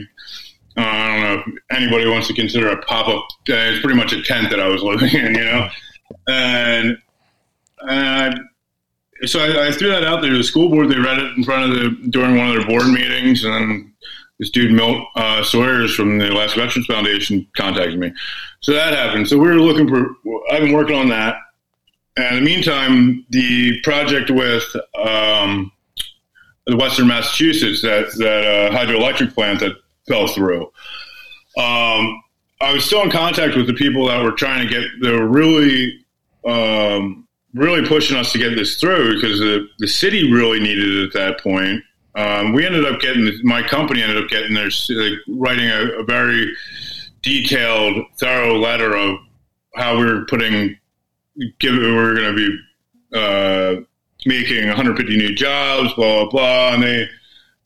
Uh, 0.77 0.81
I 0.81 1.07
don't 1.07 1.21
know 1.21 1.43
if 1.45 1.75
anybody 1.75 2.07
wants 2.07 2.27
to 2.27 2.33
consider 2.33 2.69
a 2.69 2.81
pop 2.83 3.07
up. 3.07 3.23
Uh, 3.49 3.55
it's 3.55 3.81
pretty 3.81 3.97
much 3.97 4.13
a 4.13 4.21
tent 4.21 4.49
that 4.51 4.59
I 4.59 4.67
was 4.67 4.83
living 4.91 5.09
in, 5.09 5.35
you 5.35 5.43
know, 5.43 5.69
and 6.27 6.97
and 7.79 8.39
so 9.25 9.39
I, 9.39 9.67
I, 9.67 9.71
threw 9.71 9.89
that 9.89 10.03
out 10.03 10.21
there 10.21 10.31
to 10.31 10.37
the 10.37 10.43
school 10.43 10.69
board. 10.69 10.89
They 10.89 10.99
read 10.99 11.17
it 11.17 11.35
in 11.37 11.43
front 11.43 11.71
of 11.71 11.77
the 11.77 12.09
during 12.09 12.37
one 12.37 12.49
of 12.49 12.55
their 12.55 12.67
board 12.67 12.87
meetings, 12.87 13.43
and 13.43 13.91
this 14.39 14.51
dude 14.51 14.71
Milt 14.71 15.07
uh, 15.15 15.43
Sawyers 15.43 15.95
from 15.95 16.19
the 16.19 16.31
Alaska 16.31 16.59
Veterans 16.59 16.85
Foundation 16.85 17.47
contacted 17.57 17.99
me. 17.99 18.13
So 18.59 18.73
that 18.73 18.93
happened. 18.93 19.27
So 19.27 19.37
we 19.37 19.47
were 19.47 19.55
looking 19.55 19.87
for. 19.87 20.15
I've 20.51 20.61
been 20.61 20.73
working 20.73 20.95
on 20.95 21.09
that, 21.09 21.37
and 22.17 22.37
in 22.37 22.43
the 22.43 22.49
meantime, 22.49 23.25
the 23.29 23.81
project 23.83 24.29
with 24.29 24.63
um, 24.97 25.71
the 26.65 26.77
Western 26.77 27.07
Massachusetts 27.07 27.81
that 27.81 28.11
that 28.17 28.43
uh, 28.45 28.75
hydroelectric 28.75 29.33
plant 29.33 29.59
that 29.61 29.73
fell 30.07 30.27
through. 30.27 30.63
Um, 31.57 32.23
I 32.59 32.73
was 32.73 32.85
still 32.85 33.01
in 33.03 33.11
contact 33.11 33.55
with 33.55 33.67
the 33.67 33.73
people 33.73 34.07
that 34.07 34.23
were 34.23 34.31
trying 34.31 34.67
to 34.67 34.73
get. 34.73 34.83
They 35.01 35.11
were 35.11 35.27
really. 35.27 36.05
Um, 36.45 37.27
really 37.53 37.87
pushing 37.87 38.17
us 38.17 38.31
to 38.31 38.37
get 38.37 38.55
this 38.55 38.79
through 38.79 39.15
because 39.15 39.39
the, 39.39 39.67
the 39.79 39.87
city 39.87 40.31
really 40.31 40.59
needed 40.59 40.97
it 40.97 41.07
at 41.07 41.13
that 41.13 41.41
point. 41.41 41.81
Um, 42.15 42.53
we 42.53 42.65
ended 42.65 42.85
up 42.85 42.99
getting 42.99 43.29
my 43.43 43.61
company 43.61 44.01
ended 44.01 44.23
up 44.23 44.29
getting 44.29 44.55
their 44.55 44.69
like, 44.89 45.19
writing 45.27 45.69
a, 45.69 45.99
a, 45.99 46.03
very 46.03 46.51
detailed, 47.21 48.05
thorough 48.17 48.57
letter 48.57 48.95
of 48.95 49.19
how 49.75 49.99
we 49.99 50.05
were 50.05 50.25
putting, 50.25 50.75
give 51.59 51.73
we're 51.75 52.15
going 52.15 52.35
to 52.35 52.49
be 52.49 52.59
uh, 53.17 53.81
making 54.25 54.67
150 54.67 55.17
new 55.17 55.35
jobs, 55.35 55.93
blah 55.93 56.23
blah 56.23 56.29
blah, 56.29 56.73
and 56.73 56.83
they 56.83 57.07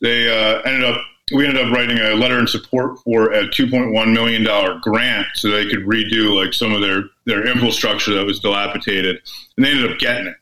they 0.02 0.30
uh, 0.30 0.62
ended 0.62 0.84
up 0.84 1.02
we 1.34 1.48
ended 1.48 1.66
up 1.66 1.74
writing 1.74 1.98
a 1.98 2.16
letter 2.16 2.40
in 2.40 2.48
support 2.48 3.00
for 3.00 3.32
a 3.32 3.48
2.1 3.48 4.14
million 4.14 4.44
dollar 4.44 4.80
grant 4.82 5.28
so 5.36 5.50
they 5.50 5.68
could 5.68 5.80
redo 5.80 6.36
like 6.36 6.54
some 6.54 6.74
of 6.74 6.82
their 6.82 7.04
their 7.26 7.48
infrastructure 7.48 8.14
that 8.14 8.26
was 8.26 8.40
dilapidated, 8.40 9.22
and 9.56 9.66
they 9.66 9.72
ended 9.72 9.92
up 9.92 9.98
getting 10.00 10.28
it. 10.28 10.36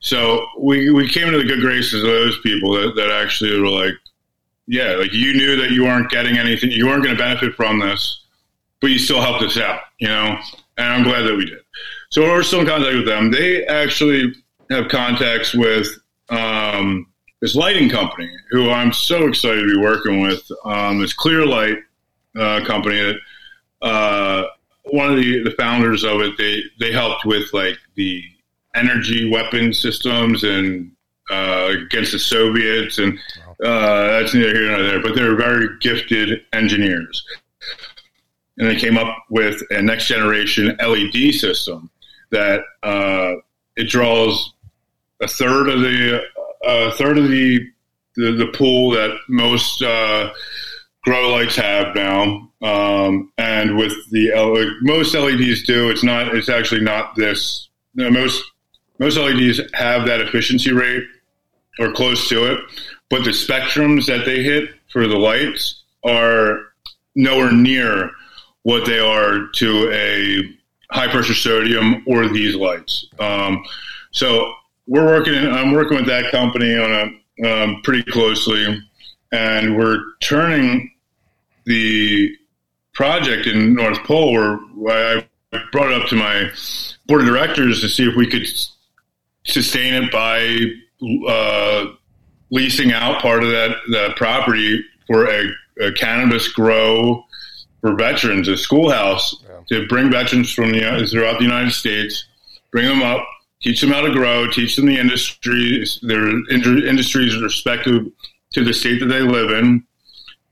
So 0.00 0.46
we 0.58 0.90
we 0.90 1.08
came 1.08 1.26
into 1.26 1.38
the 1.38 1.44
good 1.44 1.60
graces 1.60 2.02
of 2.02 2.08
those 2.08 2.38
people 2.40 2.72
that, 2.74 2.94
that 2.96 3.10
actually 3.10 3.60
were 3.60 3.68
like, 3.68 3.94
yeah, 4.66 4.92
like 4.92 5.12
you 5.12 5.34
knew 5.34 5.56
that 5.56 5.70
you 5.70 5.84
weren't 5.84 6.10
getting 6.10 6.38
anything, 6.38 6.70
you 6.70 6.86
weren't 6.86 7.02
going 7.02 7.16
to 7.16 7.22
benefit 7.22 7.54
from 7.54 7.80
this, 7.80 8.24
but 8.80 8.90
you 8.90 8.98
still 8.98 9.20
helped 9.20 9.42
us 9.42 9.58
out, 9.58 9.80
you 9.98 10.08
know. 10.08 10.38
And 10.76 10.86
I'm 10.86 11.02
glad 11.02 11.22
that 11.22 11.36
we 11.36 11.46
did. 11.46 11.58
So 12.10 12.22
we're 12.22 12.42
still 12.42 12.60
in 12.60 12.66
contact 12.66 12.94
with 12.94 13.06
them. 13.06 13.30
They 13.30 13.66
actually 13.66 14.32
have 14.70 14.88
contacts 14.88 15.54
with 15.54 15.86
um, 16.30 17.06
this 17.40 17.54
lighting 17.54 17.90
company 17.90 18.30
who 18.50 18.70
I'm 18.70 18.92
so 18.92 19.28
excited 19.28 19.60
to 19.60 19.74
be 19.74 19.80
working 19.80 20.20
with. 20.20 20.42
Um, 20.64 21.00
this 21.00 21.12
Clear 21.12 21.44
Light 21.44 21.78
uh, 22.38 22.64
company 22.64 22.96
that 22.96 23.86
uh, 23.86 24.44
one 24.84 25.10
of 25.10 25.16
the, 25.16 25.42
the 25.42 25.50
founders 25.52 26.02
of 26.02 26.22
it, 26.22 26.38
they, 26.38 26.62
they 26.80 26.92
helped 26.92 27.26
with 27.26 27.52
like 27.52 27.76
the 27.94 28.22
energy 28.74 29.30
weapon 29.30 29.74
systems 29.74 30.44
and 30.44 30.90
uh, 31.30 31.74
against 31.84 32.12
the 32.12 32.18
Soviets. 32.18 32.98
And 32.98 33.18
uh, 33.62 34.18
that's 34.18 34.32
neither 34.32 34.54
here 34.54 34.70
nor 34.70 34.82
there, 34.82 35.02
but 35.02 35.14
they're 35.14 35.36
very 35.36 35.68
gifted 35.80 36.40
engineers. 36.54 37.22
And 38.56 38.66
they 38.66 38.76
came 38.76 38.96
up 38.96 39.14
with 39.28 39.62
a 39.70 39.82
next 39.82 40.08
generation 40.08 40.74
LED 40.80 41.34
system 41.34 41.90
that 42.30 42.60
uh, 42.82 43.34
it 43.76 43.88
draws 43.88 44.52
a 45.20 45.28
third 45.28 45.68
of 45.68 45.80
the 45.80 46.22
a 46.64 46.90
third 46.92 47.18
of 47.18 47.28
the 47.28 47.60
the, 48.16 48.32
the 48.32 48.48
pool 48.48 48.90
that 48.90 49.16
most 49.28 49.82
uh, 49.82 50.30
grow 51.02 51.30
lights 51.30 51.56
have 51.56 51.94
now, 51.94 52.50
um, 52.62 53.32
and 53.38 53.76
with 53.76 53.92
the 54.10 54.76
most 54.82 55.14
LEDs 55.14 55.62
do, 55.62 55.90
it's 55.90 56.02
not. 56.02 56.34
It's 56.34 56.48
actually 56.48 56.80
not 56.82 57.14
this. 57.14 57.68
You 57.94 58.04
know, 58.04 58.10
most 58.10 58.42
most 58.98 59.16
LEDs 59.16 59.60
have 59.74 60.06
that 60.06 60.20
efficiency 60.20 60.72
rate 60.72 61.04
or 61.78 61.92
close 61.92 62.28
to 62.28 62.52
it, 62.52 62.60
but 63.08 63.24
the 63.24 63.30
spectrums 63.30 64.06
that 64.06 64.24
they 64.26 64.42
hit 64.42 64.70
for 64.90 65.06
the 65.06 65.16
lights 65.16 65.84
are 66.04 66.72
nowhere 67.14 67.52
near 67.52 68.10
what 68.62 68.84
they 68.84 68.98
are 68.98 69.46
to 69.54 69.90
a 69.92 70.57
high 70.90 71.10
pressure 71.10 71.34
sodium 71.34 72.02
or 72.06 72.28
these 72.28 72.54
lights. 72.54 73.06
Um, 73.18 73.64
so 74.10 74.52
we're 74.86 75.06
working. 75.06 75.34
I'm 75.34 75.72
working 75.72 75.96
with 75.96 76.06
that 76.06 76.30
company 76.30 76.74
on 76.76 76.90
a 76.90 77.62
um, 77.62 77.82
pretty 77.82 78.10
closely, 78.10 78.82
and 79.32 79.76
we're 79.76 80.02
turning 80.20 80.90
the 81.66 82.34
project 82.94 83.46
in 83.46 83.74
North 83.74 84.02
Pole. 84.04 84.58
Where 84.74 85.18
I 85.52 85.62
brought 85.72 85.92
it 85.92 86.02
up 86.02 86.08
to 86.08 86.16
my 86.16 86.50
board 87.06 87.22
of 87.22 87.26
directors 87.26 87.80
to 87.80 87.88
see 87.88 88.08
if 88.08 88.16
we 88.16 88.26
could 88.26 88.46
sustain 89.44 89.94
it 89.94 90.12
by 90.12 90.66
uh, 91.28 91.86
leasing 92.50 92.92
out 92.92 93.20
part 93.20 93.42
of 93.42 93.50
that, 93.50 93.76
that 93.92 94.16
property 94.16 94.84
for 95.06 95.26
a, 95.26 95.50
a 95.80 95.92
cannabis 95.92 96.48
grow 96.48 97.24
for 97.80 97.94
veterans, 97.94 98.48
a 98.48 98.56
schoolhouse. 98.56 99.42
To 99.68 99.86
bring 99.88 100.10
veterans 100.10 100.52
from 100.52 100.72
the 100.72 101.08
throughout 101.10 101.38
the 101.38 101.44
United 101.44 101.72
States, 101.72 102.26
bring 102.70 102.86
them 102.86 103.02
up 103.02 103.26
teach 103.60 103.80
them 103.80 103.90
how 103.90 104.00
to 104.00 104.12
grow, 104.12 104.48
teach 104.48 104.76
them 104.76 104.86
the 104.86 104.98
industries, 104.98 105.98
their 106.02 106.28
industries 106.50 107.40
respective 107.40 108.06
to 108.52 108.64
the 108.64 108.72
state 108.72 109.00
that 109.00 109.06
they 109.06 109.20
live 109.20 109.50
in. 109.50 109.84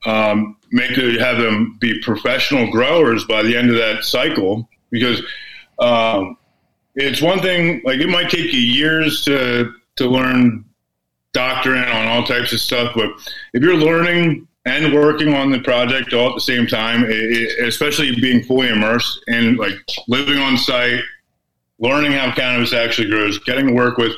Um, 0.04 0.56
make 0.70 0.92
it, 0.92 1.20
have 1.20 1.38
them 1.38 1.76
be 1.80 2.00
professional 2.02 2.70
growers 2.70 3.24
by 3.24 3.42
the 3.42 3.56
end 3.56 3.70
of 3.70 3.76
that 3.76 4.04
cycle 4.04 4.68
because 4.90 5.20
um, 5.78 6.36
it's 6.94 7.20
one 7.20 7.40
thing 7.40 7.82
like 7.84 8.00
it 8.00 8.08
might 8.08 8.30
take 8.30 8.52
you 8.52 8.60
years 8.60 9.24
to 9.24 9.72
to 9.96 10.08
learn 10.08 10.64
doctrine 11.32 11.82
on 11.82 12.06
all 12.06 12.22
types 12.22 12.52
of 12.52 12.60
stuff, 12.60 12.92
but 12.94 13.10
if 13.52 13.62
you're 13.62 13.76
learning 13.76 14.46
and 14.66 14.92
working 14.92 15.32
on 15.32 15.50
the 15.50 15.60
project 15.60 16.12
all 16.12 16.30
at 16.30 16.34
the 16.34 16.40
same 16.40 16.66
time, 16.66 17.04
it, 17.04 17.10
it, 17.12 17.66
especially 17.66 18.14
being 18.20 18.42
fully 18.42 18.68
immersed 18.68 19.22
and 19.28 19.56
like 19.58 19.74
living 20.08 20.38
on 20.38 20.58
site, 20.58 21.00
learning 21.78 22.12
how 22.12 22.34
cannabis 22.34 22.72
actually 22.72 23.08
grows, 23.08 23.38
getting 23.38 23.68
to 23.68 23.72
work 23.72 23.96
with 23.96 24.12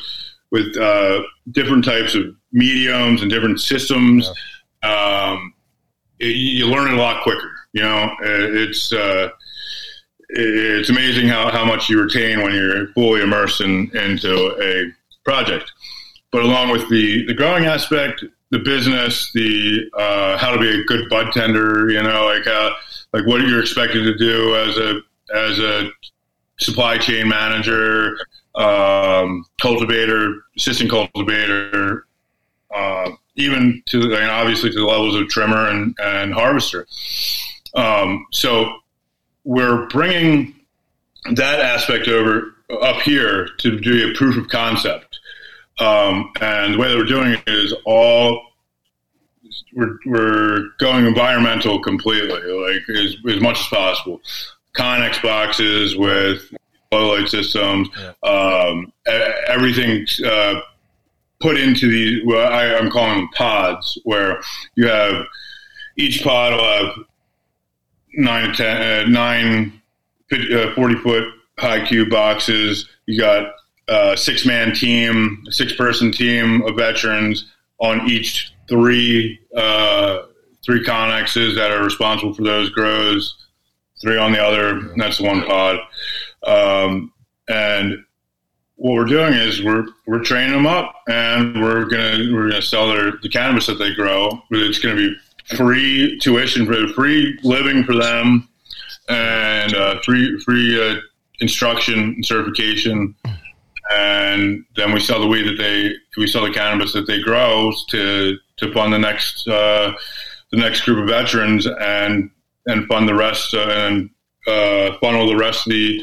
with 0.50 0.74
uh, 0.78 1.20
different 1.52 1.84
types 1.84 2.14
of 2.14 2.34
mediums 2.52 3.20
and 3.20 3.30
different 3.30 3.60
systems. 3.60 4.28
Yeah. 4.82 5.34
Um, 5.34 5.52
it, 6.18 6.34
you 6.34 6.66
learn 6.66 6.92
it 6.92 6.94
a 6.94 7.00
lot 7.00 7.22
quicker. 7.22 7.52
You 7.74 7.82
know, 7.82 8.10
it's 8.22 8.90
uh, 8.92 9.28
it's 10.30 10.88
amazing 10.88 11.28
how, 11.28 11.50
how 11.50 11.64
much 11.64 11.88
you 11.88 12.00
retain 12.00 12.42
when 12.42 12.54
you're 12.54 12.88
fully 12.88 13.22
immersed 13.22 13.60
in, 13.60 13.94
into 13.96 14.56
a 14.62 14.92
project. 15.24 15.70
But 16.30 16.42
along 16.42 16.70
with 16.70 16.88
the, 16.90 17.26
the 17.26 17.34
growing 17.34 17.64
aspect, 17.64 18.24
the 18.50 18.58
business, 18.58 19.30
the 19.32 19.90
uh, 19.96 20.38
how 20.38 20.52
to 20.52 20.58
be 20.58 20.80
a 20.80 20.84
good 20.84 21.08
bud 21.08 21.32
tender, 21.32 21.90
you 21.90 22.02
know, 22.02 22.26
like 22.26 22.46
uh, 22.46 22.70
like 23.12 23.26
what 23.26 23.40
you're 23.42 23.60
expected 23.60 24.04
to 24.04 24.16
do 24.16 24.54
as 24.56 24.76
a 24.76 25.00
as 25.34 25.58
a 25.58 25.90
supply 26.58 26.98
chain 26.98 27.28
manager, 27.28 28.18
um, 28.54 29.44
cultivator, 29.60 30.42
assistant 30.56 30.90
cultivator, 30.90 32.06
uh, 32.74 33.10
even 33.36 33.82
to 33.86 34.14
and 34.14 34.30
obviously 34.30 34.70
to 34.70 34.78
the 34.78 34.84
levels 34.84 35.14
of 35.14 35.28
trimmer 35.28 35.68
and, 35.68 35.94
and 36.00 36.34
harvester. 36.34 36.86
Um, 37.74 38.26
so 38.32 38.78
we're 39.44 39.86
bringing 39.86 40.54
that 41.32 41.60
aspect 41.60 42.08
over 42.08 42.54
up 42.82 43.00
here 43.02 43.48
to 43.58 43.78
do 43.78 44.10
a 44.10 44.14
proof 44.14 44.36
of 44.36 44.48
concept. 44.48 45.07
Um, 45.80 46.32
and 46.40 46.74
the 46.74 46.78
way 46.78 46.88
that 46.88 46.96
we're 46.96 47.04
doing 47.04 47.32
it 47.32 47.42
is 47.46 47.74
all 47.84 48.42
we're, 49.72 49.98
we're 50.06 50.68
going 50.78 51.06
environmental 51.06 51.80
completely, 51.80 52.40
like 52.40 52.88
as, 52.96 53.16
as 53.28 53.40
much 53.40 53.60
as 53.60 53.66
possible. 53.68 54.20
Connex 54.76 55.22
boxes 55.22 55.96
with 55.96 56.52
low 56.92 57.14
light 57.14 57.28
systems, 57.28 57.88
yeah. 57.98 58.12
um, 58.22 58.92
everything 59.48 60.06
uh, 60.24 60.60
put 61.40 61.58
into 61.58 61.88
these. 61.88 62.22
Well, 62.24 62.52
I, 62.52 62.64
am 62.64 62.90
calling 62.90 63.20
them 63.20 63.28
pods, 63.34 63.98
where 64.04 64.40
you 64.74 64.86
have 64.86 65.24
each 65.96 66.22
pod 66.22 66.52
will 66.52 66.86
have 66.86 67.04
nine 68.14 68.54
ten, 68.54 69.06
uh, 69.06 69.08
nine 69.08 69.80
uh, 70.32 70.74
40 70.74 70.94
foot 70.96 71.24
high 71.58 71.86
cube 71.86 72.10
boxes. 72.10 72.88
You 73.06 73.18
got 73.20 73.52
six 74.16 74.44
man 74.44 74.74
team, 74.74 75.44
six 75.50 75.74
person 75.74 76.12
team 76.12 76.62
of 76.62 76.76
veterans 76.76 77.50
on 77.78 78.08
each 78.08 78.52
three 78.68 79.38
uh, 79.56 80.18
three 80.64 80.84
connexes 80.84 81.54
that 81.54 81.70
are 81.70 81.82
responsible 81.82 82.34
for 82.34 82.42
those 82.42 82.70
grows 82.70 83.34
three 84.00 84.18
on 84.18 84.32
the 84.32 84.42
other. 84.42 84.92
That's 84.96 85.20
one 85.20 85.42
pod. 85.42 85.80
Um, 86.46 87.12
and 87.48 88.04
what 88.76 88.94
we're 88.94 89.04
doing 89.04 89.34
is 89.34 89.62
we're 89.62 89.86
we're 90.06 90.22
training 90.22 90.52
them 90.52 90.66
up, 90.66 90.94
and 91.08 91.60
we're 91.60 91.86
gonna 91.86 92.32
we're 92.32 92.48
gonna 92.48 92.62
sell 92.62 92.88
their 92.88 93.12
the 93.22 93.28
cannabis 93.28 93.66
that 93.66 93.78
they 93.78 93.94
grow. 93.94 94.40
It's 94.50 94.78
gonna 94.78 94.96
be 94.96 95.16
free 95.56 96.18
tuition 96.20 96.66
for 96.66 96.86
free 96.88 97.38
living 97.42 97.84
for 97.84 97.94
them, 97.94 98.48
and 99.08 99.74
uh, 99.74 100.00
free 100.02 100.38
free 100.40 100.80
uh, 100.80 101.00
instruction 101.40 101.98
and 101.98 102.26
certification. 102.26 103.14
And 103.90 104.64
then 104.76 104.92
we 104.92 105.00
sell 105.00 105.20
the 105.20 105.26
weed 105.26 105.48
that 105.48 105.56
they 105.56 105.92
we 106.18 106.26
sell 106.26 106.42
the 106.44 106.52
cannabis 106.52 106.92
that 106.92 107.06
they 107.06 107.20
grow 107.20 107.72
to 107.88 108.36
to 108.58 108.72
fund 108.72 108.92
the 108.92 108.98
next 108.98 109.48
uh, 109.48 109.92
the 110.50 110.58
next 110.58 110.82
group 110.82 110.98
of 110.98 111.08
veterans 111.08 111.66
and 111.66 112.30
and 112.66 112.86
fund 112.86 113.08
the 113.08 113.14
rest 113.14 113.54
uh, 113.54 113.66
and 113.70 114.10
uh, 114.46 114.96
funnel 115.00 115.26
the 115.26 115.36
rest 115.36 115.66
of 115.66 115.72
the 115.72 116.02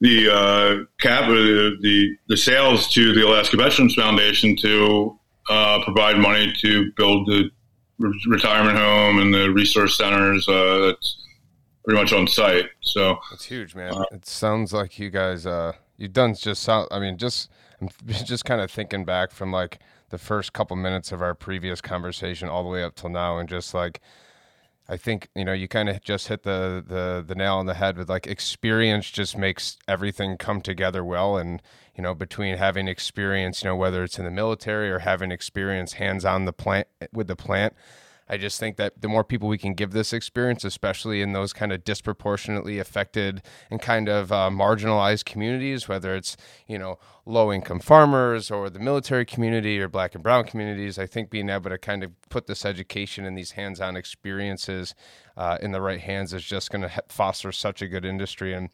the 0.00 0.32
uh, 0.32 0.84
cap 1.00 1.28
the, 1.28 1.76
the 1.80 2.16
the 2.28 2.36
sales 2.36 2.88
to 2.92 3.14
the 3.14 3.26
Alaska 3.26 3.56
Veterans 3.56 3.94
Foundation 3.94 4.56
to 4.56 5.18
uh, 5.48 5.82
provide 5.84 6.18
money 6.18 6.52
to 6.60 6.90
build 6.96 7.26
the 7.26 7.50
re- 7.98 8.24
retirement 8.28 8.78
home 8.78 9.18
and 9.18 9.32
the 9.32 9.50
resource 9.50 9.96
centers. 9.96 10.48
Uh, 10.48 10.78
that's 10.86 11.16
pretty 11.84 12.00
much 12.00 12.12
on 12.12 12.26
site. 12.26 12.66
So 12.80 13.18
it's 13.32 13.44
huge, 13.44 13.74
man. 13.74 13.92
Uh, 13.92 14.04
it 14.12 14.26
sounds 14.26 14.72
like 14.72 14.98
you 14.98 15.10
guys 15.10 15.46
uh, 15.46 15.72
you've 16.00 16.12
done 16.12 16.34
just 16.34 16.62
sound. 16.62 16.88
I 16.90 16.98
mean, 16.98 17.16
just 17.16 17.48
I'm 17.80 17.88
just 18.08 18.44
kind 18.44 18.60
of 18.60 18.70
thinking 18.70 19.04
back 19.04 19.30
from 19.30 19.52
like 19.52 19.78
the 20.08 20.18
first 20.18 20.52
couple 20.52 20.76
minutes 20.76 21.12
of 21.12 21.22
our 21.22 21.34
previous 21.34 21.80
conversation 21.80 22.48
all 22.48 22.64
the 22.64 22.68
way 22.68 22.82
up 22.82 22.96
till 22.96 23.10
now, 23.10 23.38
and 23.38 23.48
just 23.48 23.74
like 23.74 24.00
I 24.88 24.96
think 24.96 25.28
you 25.36 25.44
know 25.44 25.52
you 25.52 25.68
kind 25.68 25.88
of 25.88 26.02
just 26.02 26.28
hit 26.28 26.42
the, 26.42 26.82
the 26.84 27.22
the 27.24 27.34
nail 27.36 27.56
on 27.56 27.66
the 27.66 27.74
head 27.74 27.96
with 27.96 28.08
like 28.08 28.26
experience 28.26 29.10
just 29.10 29.38
makes 29.38 29.76
everything 29.86 30.36
come 30.36 30.60
together 30.60 31.04
well 31.04 31.36
and 31.36 31.62
you 31.94 32.02
know 32.02 32.14
between 32.14 32.56
having 32.56 32.88
experience 32.88 33.62
you 33.62 33.68
know 33.70 33.76
whether 33.76 34.02
it's 34.02 34.18
in 34.18 34.24
the 34.24 34.30
military 34.32 34.90
or 34.90 35.00
having 35.00 35.30
experience 35.30 35.94
hands 35.94 36.24
on 36.24 36.44
the 36.44 36.52
plant 36.52 36.88
with 37.12 37.28
the 37.28 37.36
plant 37.36 37.74
I 38.30 38.36
just 38.36 38.60
think 38.60 38.76
that 38.76 39.02
the 39.02 39.08
more 39.08 39.24
people 39.24 39.48
we 39.48 39.58
can 39.58 39.74
give 39.74 39.90
this 39.90 40.12
experience, 40.12 40.62
especially 40.62 41.20
in 41.20 41.32
those 41.32 41.52
kind 41.52 41.72
of 41.72 41.82
disproportionately 41.82 42.78
affected 42.78 43.42
and 43.72 43.82
kind 43.82 44.08
of 44.08 44.30
uh, 44.30 44.50
marginalized 44.52 45.24
communities, 45.24 45.88
whether 45.88 46.14
it's 46.14 46.36
you 46.68 46.78
know 46.78 47.00
low 47.26 47.52
income 47.52 47.80
farmers 47.80 48.48
or 48.48 48.70
the 48.70 48.78
military 48.78 49.24
community 49.24 49.80
or 49.80 49.88
black 49.88 50.14
and 50.14 50.22
brown 50.22 50.44
communities, 50.44 50.96
I 50.96 51.06
think 51.06 51.28
being 51.28 51.50
able 51.50 51.70
to 51.70 51.78
kind 51.78 52.04
of 52.04 52.12
put 52.28 52.46
this 52.46 52.64
education 52.64 53.24
and 53.24 53.36
these 53.36 53.50
hands 53.52 53.80
on 53.80 53.96
experiences 53.96 54.94
uh, 55.36 55.58
in 55.60 55.72
the 55.72 55.80
right 55.80 56.00
hands 56.00 56.32
is 56.32 56.44
just 56.44 56.70
going 56.70 56.82
to 56.82 57.02
foster 57.08 57.50
such 57.50 57.82
a 57.82 57.88
good 57.88 58.04
industry. 58.04 58.54
And 58.54 58.68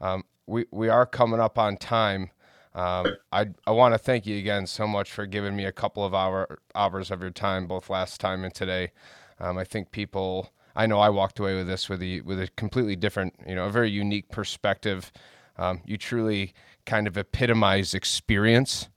um, 0.00 0.22
we 0.46 0.66
we 0.70 0.88
are 0.88 1.04
coming 1.04 1.40
up 1.40 1.58
on 1.58 1.76
time. 1.78 2.30
Um, 2.74 3.16
I 3.32 3.48
I 3.66 3.72
want 3.72 3.94
to 3.94 3.98
thank 3.98 4.26
you 4.26 4.38
again 4.38 4.66
so 4.66 4.86
much 4.86 5.10
for 5.10 5.26
giving 5.26 5.56
me 5.56 5.64
a 5.64 5.72
couple 5.72 6.04
of 6.04 6.14
hour 6.14 6.60
hours 6.74 7.10
of 7.10 7.20
your 7.20 7.30
time, 7.30 7.66
both 7.66 7.90
last 7.90 8.20
time 8.20 8.44
and 8.44 8.54
today. 8.54 8.92
Um, 9.40 9.58
I 9.58 9.64
think 9.64 9.90
people. 9.90 10.52
I 10.76 10.86
know 10.86 11.00
I 11.00 11.08
walked 11.08 11.40
away 11.40 11.56
with 11.56 11.66
this 11.66 11.88
with 11.88 12.00
a 12.00 12.20
with 12.20 12.40
a 12.40 12.48
completely 12.56 12.94
different, 12.94 13.34
you 13.46 13.56
know, 13.56 13.66
a 13.66 13.70
very 13.70 13.90
unique 13.90 14.30
perspective. 14.30 15.10
Um, 15.58 15.82
you 15.84 15.98
truly 15.98 16.54
kind 16.86 17.06
of 17.08 17.18
epitomize 17.18 17.92
experience, 17.92 18.88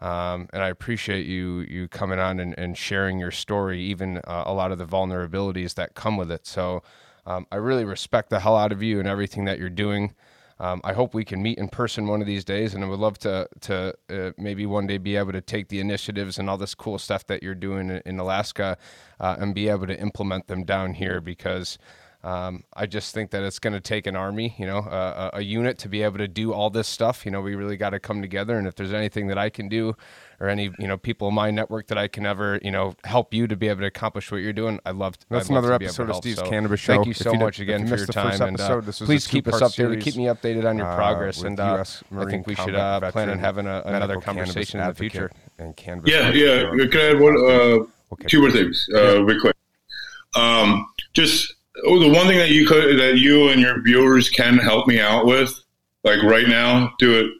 um, 0.00 0.48
and 0.54 0.62
I 0.62 0.68
appreciate 0.68 1.26
you 1.26 1.60
you 1.60 1.86
coming 1.86 2.18
on 2.18 2.40
and, 2.40 2.58
and 2.58 2.78
sharing 2.78 3.18
your 3.18 3.30
story, 3.30 3.80
even 3.82 4.18
uh, 4.18 4.44
a 4.46 4.54
lot 4.54 4.72
of 4.72 4.78
the 4.78 4.86
vulnerabilities 4.86 5.74
that 5.74 5.94
come 5.94 6.16
with 6.16 6.30
it. 6.30 6.46
So 6.46 6.82
um, 7.26 7.46
I 7.52 7.56
really 7.56 7.84
respect 7.84 8.30
the 8.30 8.40
hell 8.40 8.56
out 8.56 8.72
of 8.72 8.82
you 8.82 8.98
and 8.98 9.06
everything 9.06 9.44
that 9.44 9.58
you're 9.58 9.68
doing. 9.68 10.14
Um, 10.60 10.80
I 10.82 10.92
hope 10.92 11.14
we 11.14 11.24
can 11.24 11.42
meet 11.42 11.58
in 11.58 11.68
person 11.68 12.06
one 12.06 12.20
of 12.20 12.26
these 12.26 12.44
days, 12.44 12.74
and 12.74 12.84
I 12.84 12.88
would 12.88 12.98
love 12.98 13.18
to 13.20 13.48
to 13.62 13.94
uh, 14.10 14.32
maybe 14.36 14.66
one 14.66 14.86
day 14.86 14.98
be 14.98 15.16
able 15.16 15.32
to 15.32 15.40
take 15.40 15.68
the 15.68 15.80
initiatives 15.80 16.38
and 16.38 16.50
all 16.50 16.58
this 16.58 16.74
cool 16.74 16.98
stuff 16.98 17.26
that 17.28 17.42
you're 17.42 17.54
doing 17.54 17.90
in, 18.04 18.18
Alaska 18.18 18.76
uh, 19.20 19.36
and 19.38 19.54
be 19.54 19.68
able 19.68 19.86
to 19.86 19.98
implement 20.00 20.46
them 20.48 20.64
down 20.64 20.94
here 20.94 21.20
because. 21.20 21.78
Um, 22.24 22.64
I 22.74 22.86
just 22.86 23.14
think 23.14 23.30
that 23.30 23.44
it's 23.44 23.60
going 23.60 23.74
to 23.74 23.80
take 23.80 24.06
an 24.08 24.16
army, 24.16 24.56
you 24.58 24.66
know, 24.66 24.78
a, 24.78 25.30
a, 25.34 25.40
unit 25.40 25.78
to 25.78 25.88
be 25.88 26.02
able 26.02 26.18
to 26.18 26.26
do 26.26 26.52
all 26.52 26.68
this 26.68 26.88
stuff. 26.88 27.24
You 27.24 27.30
know, 27.30 27.40
we 27.40 27.54
really 27.54 27.76
got 27.76 27.90
to 27.90 28.00
come 28.00 28.20
together. 28.20 28.58
And 28.58 28.66
if 28.66 28.74
there's 28.74 28.92
anything 28.92 29.28
that 29.28 29.38
I 29.38 29.50
can 29.50 29.68
do 29.68 29.94
or 30.40 30.48
any 30.48 30.70
you 30.78 30.86
know 30.86 30.96
people 30.96 31.28
in 31.28 31.34
my 31.34 31.50
network 31.50 31.88
that 31.88 31.98
I 31.98 32.06
can 32.06 32.24
ever 32.24 32.60
you 32.62 32.70
know 32.70 32.94
help 33.04 33.34
you 33.34 33.46
to 33.48 33.56
be 33.56 33.68
able 33.68 33.80
to 33.80 33.86
accomplish 33.86 34.30
what 34.30 34.38
you're 34.38 34.52
doing. 34.52 34.80
I 34.86 34.92
love. 34.92 35.16
That's 35.28 35.46
I'd 35.46 35.50
another 35.50 35.68
love 35.68 35.82
episode 35.82 36.04
of 36.04 36.08
help. 36.10 36.22
Steve's 36.22 36.38
so 36.38 36.48
Cannabis 36.48 36.80
Show. 36.80 36.94
Thank 36.94 37.06
you 37.06 37.14
so 37.14 37.32
you 37.32 37.38
much 37.38 37.56
did, 37.56 37.62
again 37.64 37.80
you 37.82 37.88
for 37.88 37.96
your 37.96 38.06
time. 38.06 38.40
Episode, 38.40 38.84
and 38.84 38.88
uh, 38.88 38.92
please 38.92 39.26
keep 39.26 39.48
us 39.48 39.60
updated. 39.60 40.00
Keep 40.00 40.16
me 40.16 40.24
updated 40.24 40.68
on 40.68 40.78
your 40.78 40.86
uh, 40.86 40.96
progress. 40.96 41.42
and 41.42 41.58
uh, 41.58 41.84
I 42.16 42.24
think 42.26 42.46
we 42.46 42.54
should 42.54 42.74
uh, 42.74 43.10
plan 43.10 43.30
on 43.30 43.38
having 43.38 43.66
a, 43.66 43.82
another 43.84 44.20
conversation 44.20 44.80
in 44.80 44.88
the 44.88 44.94
future. 44.94 45.30
And 45.58 45.76
cannabis. 45.76 46.12
Yeah, 46.12 46.30
yeah. 46.32 46.86
Can 46.86 47.00
I 47.00 47.10
add 47.10 47.20
one? 47.20 47.36
Uh, 47.36 48.12
okay. 48.12 48.28
Two 48.28 48.40
more 48.40 48.50
things, 48.50 48.88
uh, 48.94 49.24
real 49.24 49.40
quick. 49.40 49.56
Um, 50.36 50.88
just 51.14 51.54
oh, 51.84 51.98
the 51.98 52.08
one 52.08 52.26
thing 52.26 52.38
that 52.38 52.50
you 52.50 52.66
could 52.66 52.98
that 52.98 53.18
you 53.18 53.48
and 53.48 53.60
your 53.60 53.80
viewers 53.82 54.28
can 54.28 54.58
help 54.58 54.86
me 54.86 55.00
out 55.00 55.26
with, 55.26 55.52
like 56.04 56.22
right 56.22 56.48
now, 56.48 56.92
do 56.98 57.18
it. 57.18 57.32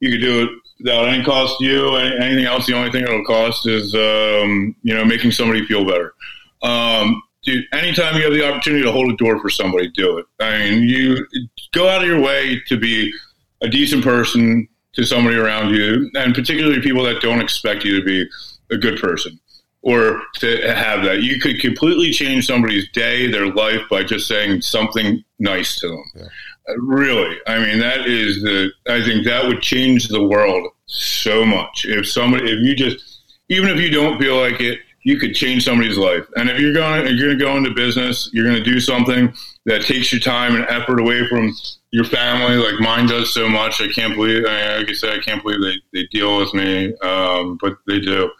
You 0.00 0.10
could 0.10 0.20
do 0.20 0.42
it 0.42 0.50
without 0.78 1.08
any 1.08 1.24
cost 1.24 1.58
to 1.58 1.64
you. 1.64 1.96
Anything 1.96 2.44
else, 2.44 2.66
the 2.66 2.74
only 2.74 2.90
thing 2.90 3.04
it'll 3.04 3.24
cost 3.24 3.66
is 3.66 3.94
um, 3.94 4.74
you 4.82 4.94
know 4.94 5.04
making 5.04 5.32
somebody 5.32 5.64
feel 5.66 5.84
better. 5.84 6.14
Um, 6.62 7.22
dude, 7.42 7.64
anytime 7.72 8.16
you 8.16 8.24
have 8.24 8.32
the 8.32 8.48
opportunity 8.48 8.84
to 8.84 8.92
hold 8.92 9.12
a 9.12 9.16
door 9.16 9.40
for 9.40 9.50
somebody, 9.50 9.88
do 9.88 10.18
it. 10.18 10.26
I 10.40 10.58
mean, 10.58 10.82
you 10.84 11.26
go 11.72 11.88
out 11.88 12.02
of 12.02 12.08
your 12.08 12.20
way 12.20 12.60
to 12.66 12.76
be 12.76 13.12
a 13.60 13.68
decent 13.68 14.02
person 14.02 14.68
to 14.94 15.04
somebody 15.04 15.36
around 15.36 15.74
you, 15.74 16.10
and 16.14 16.34
particularly 16.34 16.80
people 16.80 17.02
that 17.04 17.22
don't 17.22 17.40
expect 17.40 17.84
you 17.84 17.98
to 17.98 18.04
be 18.04 18.28
a 18.70 18.76
good 18.76 19.00
person 19.00 19.38
or 19.82 20.22
to 20.36 20.74
have 20.74 21.04
that. 21.04 21.22
You 21.22 21.40
could 21.40 21.60
completely 21.60 22.12
change 22.12 22.46
somebody's 22.46 22.88
day, 22.92 23.30
their 23.30 23.52
life 23.52 23.82
by 23.90 24.04
just 24.04 24.26
saying 24.28 24.62
something 24.62 25.22
nice 25.38 25.78
to 25.80 25.88
them. 25.88 26.04
Yeah. 26.14 26.22
Uh, 26.68 26.80
really, 26.80 27.36
I 27.46 27.58
mean, 27.58 27.80
that 27.80 28.06
is 28.06 28.42
the. 28.42 28.70
I 28.88 29.02
think 29.02 29.24
that 29.26 29.46
would 29.46 29.62
change 29.62 30.08
the 30.08 30.24
world 30.24 30.68
so 30.86 31.44
much 31.44 31.84
if 31.88 32.08
somebody, 32.08 32.52
if 32.52 32.58
you 32.60 32.76
just, 32.76 33.20
even 33.48 33.68
if 33.70 33.80
you 33.80 33.90
don't 33.90 34.20
feel 34.20 34.36
like 34.36 34.60
it, 34.60 34.78
you 35.02 35.18
could 35.18 35.34
change 35.34 35.64
somebody's 35.64 35.98
life. 35.98 36.24
And 36.36 36.48
if 36.48 36.60
you're 36.60 36.72
going, 36.72 37.06
if 37.06 37.18
you're 37.18 37.34
going 37.34 37.38
to 37.38 37.44
go 37.44 37.56
into 37.56 37.70
business, 37.74 38.30
you're 38.32 38.46
going 38.46 38.62
to 38.62 38.70
do 38.70 38.78
something 38.78 39.34
that 39.66 39.82
takes 39.82 40.12
your 40.12 40.20
time 40.20 40.54
and 40.54 40.64
effort 40.68 41.00
away 41.00 41.26
from 41.28 41.52
your 41.90 42.04
family, 42.04 42.56
like 42.56 42.80
mine 42.80 43.06
does 43.06 43.32
so 43.32 43.48
much. 43.48 43.80
I 43.80 43.88
can't 43.88 44.14
believe, 44.14 44.44
like 44.44 44.88
I 44.88 44.92
said, 44.92 45.18
I 45.18 45.20
can't 45.20 45.42
believe 45.42 45.60
they, 45.60 45.76
they 45.92 46.06
deal 46.10 46.38
with 46.38 46.54
me, 46.54 46.94
um, 46.98 47.58
but 47.60 47.76
they 47.86 48.00
do. 48.00 48.30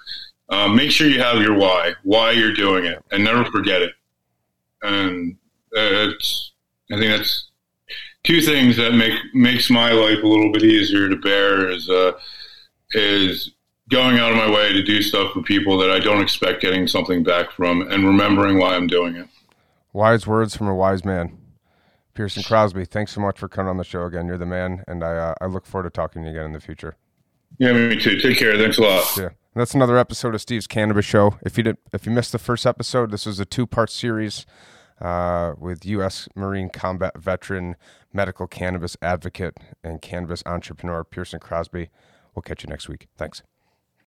Um, 0.49 0.77
make 0.77 0.91
sure 0.91 1.09
you 1.09 1.21
have 1.21 1.41
your 1.41 1.57
why, 1.57 1.95
why 2.03 2.33
you're 2.33 2.53
doing 2.53 2.85
it, 2.85 3.03
and 3.11 3.25
never 3.25 3.45
forget 3.47 3.81
it. 3.81 3.93
And 4.83 5.37
uh, 5.75 6.11
it's, 6.11 6.53
I 6.93 6.99
think 6.99 7.11
that's 7.11 7.49
two 8.25 8.43
things 8.43 8.77
that 8.77 8.93
make 8.93 9.15
makes 9.35 9.71
my 9.71 9.93
life 9.93 10.23
a 10.23 10.27
little 10.27 10.53
bit 10.53 10.63
easier 10.63 11.09
to 11.09 11.17
bear 11.17 11.71
is 11.71 11.89
uh, 11.89 12.13
is 12.93 13.53
going 13.91 14.19
out 14.19 14.31
of 14.31 14.37
my 14.37 14.51
way 14.51 14.73
to 14.73 14.83
do 14.83 15.03
stuff 15.03 15.33
for 15.33 15.43
people 15.43 15.79
that 15.79 15.91
I 15.91 15.99
don't 15.99 16.21
expect 16.23 16.63
getting 16.63 16.87
something 16.87 17.23
back 17.23 17.51
from, 17.51 17.83
and 17.83 18.07
remembering 18.07 18.59
why 18.59 18.75
I'm 18.75 18.87
doing 18.87 19.17
it. 19.17 19.29
Wise 19.93 20.27
words 20.27 20.57
from 20.57 20.69
a 20.69 20.75
wise 20.75 21.05
man, 21.05 21.39
Pearson 22.15 22.43
Crosby. 22.43 22.85
Thanks 22.85 23.13
so 23.13 23.21
much 23.21 23.39
for 23.39 23.49
coming 23.49 23.71
on 23.71 23.77
the 23.77 23.85
show 23.85 24.05
again. 24.05 24.27
You're 24.27 24.39
the 24.39 24.47
man, 24.47 24.85
and 24.87 25.03
I 25.03 25.17
uh, 25.17 25.35
I 25.41 25.47
look 25.47 25.67
forward 25.67 25.85
to 25.85 25.91
talking 25.91 26.23
to 26.23 26.29
you 26.29 26.35
again 26.35 26.47
in 26.47 26.53
the 26.53 26.61
future. 26.61 26.97
Yeah, 27.59 27.73
me 27.73 27.99
too. 27.99 28.19
Take 28.19 28.39
care. 28.39 28.57
Thanks 28.57 28.79
a 28.79 28.83
lot. 28.83 29.17
Yeah. 29.17 29.29
That's 29.55 29.75
another 29.75 29.99
episode 29.99 30.35
of 30.35 30.41
Steve's 30.41 30.67
Cannabis 30.67 31.05
Show. 31.05 31.39
If 31.43 31.57
you 31.57 31.65
did, 31.65 31.77
if 31.93 32.07
you 32.07 32.13
missed 32.13 32.33
the 32.33 32.39
first 32.39 32.67
episode, 32.67 33.11
this 33.11 33.27
was 33.27 33.39
a 33.39 33.45
two 33.45 33.67
part 33.67 33.91
series 33.91 34.47
uh, 35.01 35.55
with 35.59 35.85
U.S. 35.87 36.29
Marine 36.35 36.71
combat 36.71 37.19
veteran, 37.19 37.77
medical 38.13 38.47
cannabis 38.47 38.97
advocate, 39.03 39.59
and 39.85 40.01
cannabis 40.01 40.43
entrepreneur 40.47 41.05
Pearson 41.05 41.41
Crosby. 41.41 41.91
We'll 42.35 42.43
catch 42.43 42.65
you 42.65 42.71
next 42.71 42.89
week. 42.89 43.09
Thanks. 43.17 43.43